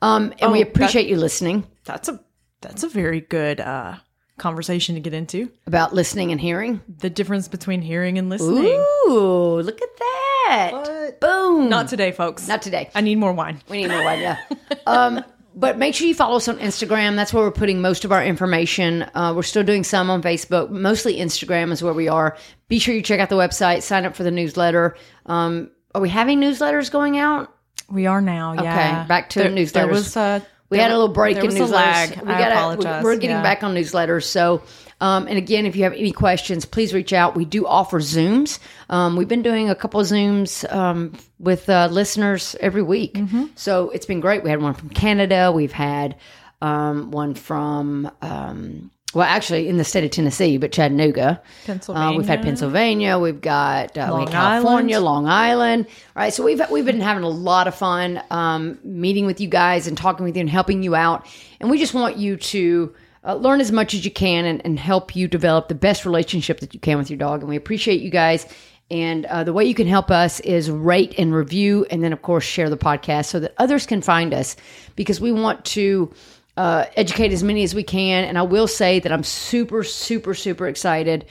Um, 0.02 0.34
and 0.40 0.52
we 0.52 0.60
Oh, 0.62 0.64
that- 0.64 0.72
appreciate 0.72 1.08
you 1.08 1.16
listening 1.18 1.66
That's 1.86 2.10
a 2.10 2.20
that's 2.62 2.84
a 2.84 2.90
very 2.90 3.22
good 3.22 3.60
uh, 3.60 3.96
conversation 4.38 4.94
to 4.96 5.02
get 5.02 5.14
into. 5.16 5.50
about 5.66 5.96
listening 5.96 6.32
and 6.32 6.40
hearing. 6.40 6.82
The 7.00 7.10
difference 7.10 7.48
between 7.48 7.82
hearing 7.82 8.20
and 8.20 8.30
listening. 8.30 8.66
Ooh, 9.08 9.62
look 9.64 9.82
at 9.82 9.98
that. 9.98 11.01
Boom. 11.22 11.70
Not 11.70 11.88
today, 11.88 12.12
folks. 12.12 12.48
Not 12.48 12.62
today. 12.62 12.90
I 12.94 13.00
need 13.02 13.16
more 13.16 13.32
wine. 13.32 13.62
We 13.70 13.78
need 13.78 13.90
more 13.92 14.04
wine, 14.04 14.20
yeah. 14.20 14.38
um, 14.88 15.24
but 15.56 15.78
make 15.78 15.96
sure 15.96 16.08
you 16.08 16.16
follow 16.16 16.38
us 16.38 16.48
on 16.48 16.58
Instagram. 16.60 17.16
That's 17.16 17.34
where 17.34 17.44
we're 17.44 17.52
putting 17.52 17.82
most 17.82 18.04
of 18.06 18.12
our 18.12 18.24
information. 18.24 19.04
Uh, 19.14 19.34
we're 19.36 19.44
still 19.44 19.64
doing 19.64 19.84
some 19.84 20.10
on 20.10 20.22
Facebook. 20.22 20.70
Mostly 20.70 21.18
Instagram 21.18 21.72
is 21.72 21.84
where 21.84 21.94
we 21.94 22.08
are. 22.08 22.38
Be 22.68 22.80
sure 22.80 22.96
you 22.96 23.02
check 23.02 23.20
out 23.20 23.30
the 23.30 23.36
website, 23.36 23.84
sign 23.84 24.06
up 24.06 24.16
for 24.16 24.24
the 24.24 24.32
newsletter. 24.32 24.96
Um, 25.28 25.70
are 25.94 26.02
we 26.02 26.10
having 26.10 26.40
newsletters 26.40 26.90
going 26.92 27.18
out? 27.18 27.54
We 27.90 28.06
are 28.08 28.22
now. 28.22 28.54
Yeah. 28.54 28.62
Okay. 29.02 29.08
Back 29.08 29.30
to 29.32 29.40
there, 29.40 29.50
newsletters. 29.52 29.72
There 29.74 29.88
was 29.88 30.16
a, 30.16 30.46
We 30.70 30.78
had 30.78 30.92
a 30.92 30.98
little 30.98 31.14
break 31.14 31.36
there 31.36 31.44
in 31.46 31.52
newsletters. 31.52 32.24
We 32.26 32.32
I 32.32 32.40
gotta- 32.40 32.56
apologize. 32.56 33.04
We're 33.04 33.16
getting 33.16 33.30
Yeah. 33.32 33.44
back 33.44 33.64
on 33.64 33.76
newsletters. 33.76 34.24
So, 34.24 34.64
um, 35.02 35.28
and 35.28 35.38
again, 35.38 35.66
if 35.66 35.76
you 35.76 35.84
have 35.84 35.94
any 35.94 36.12
questions, 36.12 36.64
please 36.64 36.94
reach 36.94 37.12
out. 37.12 37.36
We 37.36 37.44
do 37.44 37.66
offer 37.66 38.00
Zooms. 38.00 38.60
Um, 38.90 39.16
we've 39.16 39.28
been 39.28 39.42
doing 39.42 39.68
a 39.68 39.76
couple 39.76 40.00
of 40.00 40.06
Zooms 40.06 40.72
um, 40.72 41.14
with 41.40 41.68
uh, 41.68 41.90
listeners 41.92 42.56
every 42.60 42.84
week. 42.84 43.16
Mm-hmm. 43.16 43.48
So 43.56 43.90
it's 43.90 44.06
been 44.06 44.20
great. 44.20 44.44
We 44.44 44.52
had 44.52 44.62
one 44.62 44.76
from 44.76 44.90
Canada. 44.90 45.52
We've 45.52 45.72
had 45.72 46.18
um, 46.62 47.10
one 47.10 47.34
from, 47.34 48.12
um, 48.22 48.92
well, 49.16 49.26
actually 49.26 49.68
in 49.68 49.78
the 49.78 49.84
state 49.84 50.04
of 50.04 50.12
Tennessee, 50.12 50.60
but 50.60 50.72
Chattanooga. 50.72 51.42
Uh, 51.68 52.14
we've 52.16 52.28
had 52.28 52.44
Pennsylvania. 52.44 52.44
Pennsylvania. 52.44 53.20
We've 53.20 53.42
got 53.42 53.98
uh, 53.98 54.12
Long 54.12 54.28
California, 54.28 54.98
Island. 54.98 55.06
Long 55.06 55.28
Island. 55.28 55.88
Right. 56.16 56.32
So 56.32 56.44
we've 56.44 56.62
we've 56.70 56.86
been 56.86 57.02
having 57.02 57.24
a 57.24 57.30
lot 57.30 57.68
of 57.68 57.74
fun 57.74 58.22
um, 58.30 58.78
meeting 58.84 59.26
with 59.26 59.42
you 59.42 59.48
guys 59.48 59.88
and 59.88 59.98
talking 59.98 60.24
with 60.26 60.36
you 60.36 60.42
and 60.42 60.50
helping 60.50 60.84
you 60.84 60.94
out. 60.94 61.26
And 61.60 61.72
we 61.72 61.80
just 61.80 61.96
want 61.96 62.18
you 62.18 62.38
to 62.38 62.94
uh, 63.24 63.36
learn 63.36 63.62
as 63.62 63.72
much 63.72 63.94
as 63.94 64.04
you 64.04 64.12
can 64.12 64.46
and, 64.46 64.62
and 64.66 64.80
help 64.80 65.16
you 65.16 65.28
develop 65.28 65.68
the 65.68 65.76
best 65.76 66.06
relationship 66.06 66.60
that 66.60 66.74
you 66.74 66.80
can 66.80 66.98
with 66.98 67.10
your 67.10 67.18
dog. 67.18 67.42
And 67.42 67.50
we 67.50 67.56
appreciate 67.56 68.02
you 68.02 68.10
guys. 68.10 68.48
And 68.90 69.26
uh, 69.28 69.44
the 69.44 69.54
way 69.54 69.64
you 69.64 69.74
can 69.74 69.88
help 69.88 70.12
us 70.12 70.42
is 70.42 70.70
rate 70.70 71.16
and 71.18 71.34
review, 71.34 71.86
and 71.90 72.04
then 72.04 72.12
of 72.12 72.22
course 72.22 72.44
share 72.44 72.70
the 72.70 72.78
podcast 72.78 73.28
so 73.28 73.40
that 73.40 73.54
others 73.58 73.86
can 73.86 74.02
find 74.02 74.34
us 74.34 74.58
because 74.98 75.22
we 75.22 75.32
want 75.32 75.64
to 75.66 76.12
uh, 76.58 76.86
educate 76.98 77.32
as 77.32 77.42
many 77.42 77.64
as 77.64 77.74
we 77.74 77.84
can. 77.84 78.26
And 78.26 78.38
I 78.38 78.42
will 78.42 78.68
say 78.68 79.00
that 79.00 79.12
I'm 79.12 79.24
super, 79.24 79.84
super, 79.84 80.34
super 80.34 80.68
excited 80.68 81.26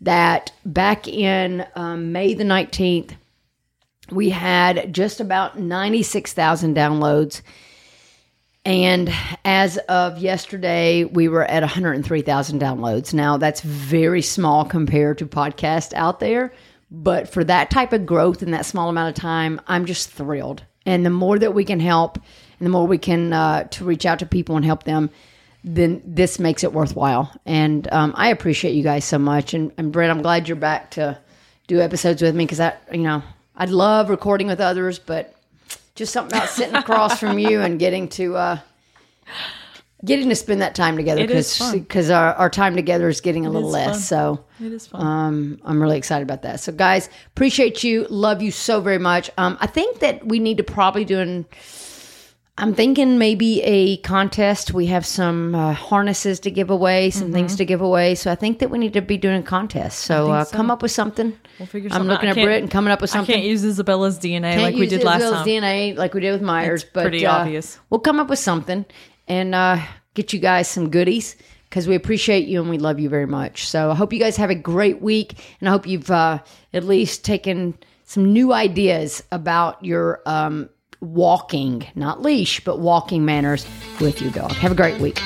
that 0.00 0.52
back 0.64 1.06
in 1.06 1.66
um, 1.76 2.12
May 2.12 2.34
the 2.34 2.44
19th, 2.44 3.12
we 4.10 4.30
had 4.30 4.92
just 4.92 5.20
about 5.20 5.58
96,000 5.58 6.76
downloads. 6.76 7.42
And 8.64 9.12
as 9.44 9.76
of 9.76 10.18
yesterday, 10.18 11.04
we 11.04 11.28
were 11.28 11.44
at 11.44 11.62
103,000 11.62 12.60
downloads. 12.60 13.12
Now, 13.12 13.36
that's 13.36 13.60
very 13.60 14.22
small 14.22 14.64
compared 14.64 15.18
to 15.18 15.26
podcasts 15.26 15.92
out 15.92 16.18
there. 16.18 16.52
But 16.90 17.28
for 17.28 17.44
that 17.44 17.70
type 17.70 17.92
of 17.92 18.06
growth 18.06 18.42
in 18.42 18.52
that 18.52 18.64
small 18.64 18.88
amount 18.88 19.16
of 19.16 19.20
time, 19.20 19.60
I'm 19.66 19.84
just 19.84 20.10
thrilled. 20.10 20.62
And 20.86 21.04
the 21.04 21.10
more 21.10 21.38
that 21.38 21.54
we 21.54 21.64
can 21.64 21.80
help 21.80 22.16
and 22.58 22.66
the 22.66 22.70
more 22.70 22.86
we 22.86 22.98
can 22.98 23.32
uh, 23.32 23.64
to 23.64 23.84
reach 23.84 24.06
out 24.06 24.20
to 24.20 24.26
people 24.26 24.56
and 24.56 24.64
help 24.64 24.84
them, 24.84 25.10
then 25.62 26.02
this 26.04 26.38
makes 26.38 26.62
it 26.62 26.72
worthwhile. 26.72 27.32
And 27.44 27.90
um, 27.92 28.12
I 28.16 28.28
appreciate 28.28 28.74
you 28.74 28.82
guys 28.82 29.04
so 29.04 29.18
much. 29.18 29.54
And, 29.54 29.72
and 29.76 29.92
Britt, 29.92 30.10
I'm 30.10 30.22
glad 30.22 30.46
you're 30.46 30.56
back 30.56 30.92
to 30.92 31.18
do 31.66 31.80
episodes 31.80 32.22
with 32.22 32.34
me 32.34 32.44
because 32.44 32.60
I, 32.60 32.74
you 32.92 32.98
know, 32.98 33.22
I'd 33.56 33.70
love 33.70 34.10
recording 34.10 34.46
with 34.46 34.60
others, 34.60 34.98
but 34.98 35.33
just 35.94 36.12
something 36.12 36.36
about 36.36 36.48
sitting 36.48 36.74
across 36.74 37.20
from 37.20 37.38
you 37.38 37.60
and 37.60 37.78
getting 37.78 38.08
to 38.10 38.36
uh, 38.36 38.58
getting 40.04 40.28
to 40.28 40.34
spend 40.34 40.60
that 40.60 40.74
time 40.74 40.96
together 40.96 41.26
because 41.26 41.72
because 41.72 42.10
our, 42.10 42.34
our 42.34 42.50
time 42.50 42.76
together 42.76 43.08
is 43.08 43.20
getting 43.20 43.46
a 43.46 43.50
little 43.50 43.70
less. 43.70 43.92
fun. 43.92 44.00
So 44.00 44.44
It 44.60 44.72
is 44.72 44.86
fun. 44.86 45.06
um, 45.06 45.60
I'm 45.64 45.80
really 45.82 45.96
excited 45.98 46.22
about 46.22 46.42
that. 46.42 46.60
So, 46.60 46.72
guys, 46.72 47.08
appreciate 47.28 47.82
you. 47.84 48.06
Love 48.10 48.42
you 48.42 48.50
so 48.50 48.80
very 48.80 48.98
much. 48.98 49.30
Um, 49.38 49.56
I 49.60 49.66
think 49.66 50.00
that 50.00 50.26
we 50.26 50.38
need 50.38 50.56
to 50.58 50.64
probably 50.64 51.04
do 51.04 51.20
an. 51.20 51.46
I'm 52.56 52.72
thinking 52.72 53.18
maybe 53.18 53.62
a 53.62 53.96
contest. 53.98 54.72
We 54.72 54.86
have 54.86 55.04
some 55.04 55.56
uh, 55.56 55.72
harnesses 55.72 56.38
to 56.40 56.52
give 56.52 56.70
away, 56.70 57.10
some 57.10 57.32
things 57.32 57.56
to 57.56 57.64
give 57.64 57.80
away. 57.80 58.14
So 58.14 58.30
I 58.30 58.36
think 58.36 58.60
that 58.60 58.70
we 58.70 58.78
need 58.78 58.92
to 58.92 59.02
be 59.02 59.16
doing 59.16 59.40
a 59.40 59.42
contest. 59.42 60.00
So, 60.00 60.30
uh, 60.30 60.44
so. 60.44 60.56
come 60.56 60.70
up 60.70 60.80
with 60.80 60.92
something. 60.92 61.36
We'll 61.58 61.66
figure 61.66 61.90
something 61.90 62.08
I'm 62.08 62.14
looking 62.14 62.28
out. 62.28 62.38
At 62.38 62.44
Britt 62.44 62.62
and 62.62 62.70
coming 62.70 62.92
up 62.92 63.00
with 63.00 63.10
I 63.10 63.14
something. 63.14 63.34
can't 63.34 63.46
use 63.46 63.64
Isabella's 63.64 64.20
DNA 64.20 64.52
Can't 64.52 64.62
like 64.62 64.74
we 64.76 64.86
did 64.86 65.00
it 65.00 65.04
last 65.04 65.22
as 65.22 65.30
well 65.32 65.40
as 65.40 65.46
time. 65.46 65.62
DNA 65.62 65.96
like 65.96 66.14
we 66.14 66.20
did 66.20 66.30
with 66.30 66.42
Myers, 66.42 66.82
It's 66.82 66.90
but 66.92 67.02
pretty 67.02 67.26
uh, 67.26 67.38
obvious. 67.38 67.80
We'll 67.90 68.00
come 68.00 68.20
up 68.20 68.30
with 68.30 68.38
something 68.38 68.84
and 69.26 69.52
uh, 69.52 69.80
get 70.14 70.32
you 70.32 70.38
guys 70.38 70.68
some 70.68 70.90
goodies 70.90 71.34
because 71.68 71.88
we 71.88 71.96
appreciate 71.96 72.46
you 72.46 72.60
and 72.60 72.70
we 72.70 72.78
love 72.78 73.00
you 73.00 73.08
very 73.08 73.26
much. 73.26 73.66
So 73.66 73.90
I 73.90 73.96
hope 73.96 74.12
you 74.12 74.20
guys 74.20 74.36
have 74.36 74.50
a 74.50 74.54
great 74.54 75.02
week, 75.02 75.34
and 75.58 75.68
I 75.68 75.72
hope 75.72 75.88
you've 75.88 76.08
uh, 76.08 76.38
at 76.72 76.84
least 76.84 77.24
taken 77.24 77.76
some 78.04 78.32
new 78.32 78.52
ideas 78.52 79.24
about 79.32 79.84
your 79.84 80.20
um, 80.24 80.68
walking, 81.04 81.86
not 81.94 82.22
leash, 82.22 82.64
but 82.64 82.78
walking 82.78 83.24
manners 83.24 83.66
with 84.00 84.20
your 84.20 84.30
dog. 84.32 84.52
Have 84.52 84.72
a 84.72 84.74
great 84.74 85.00
week. 85.00 85.20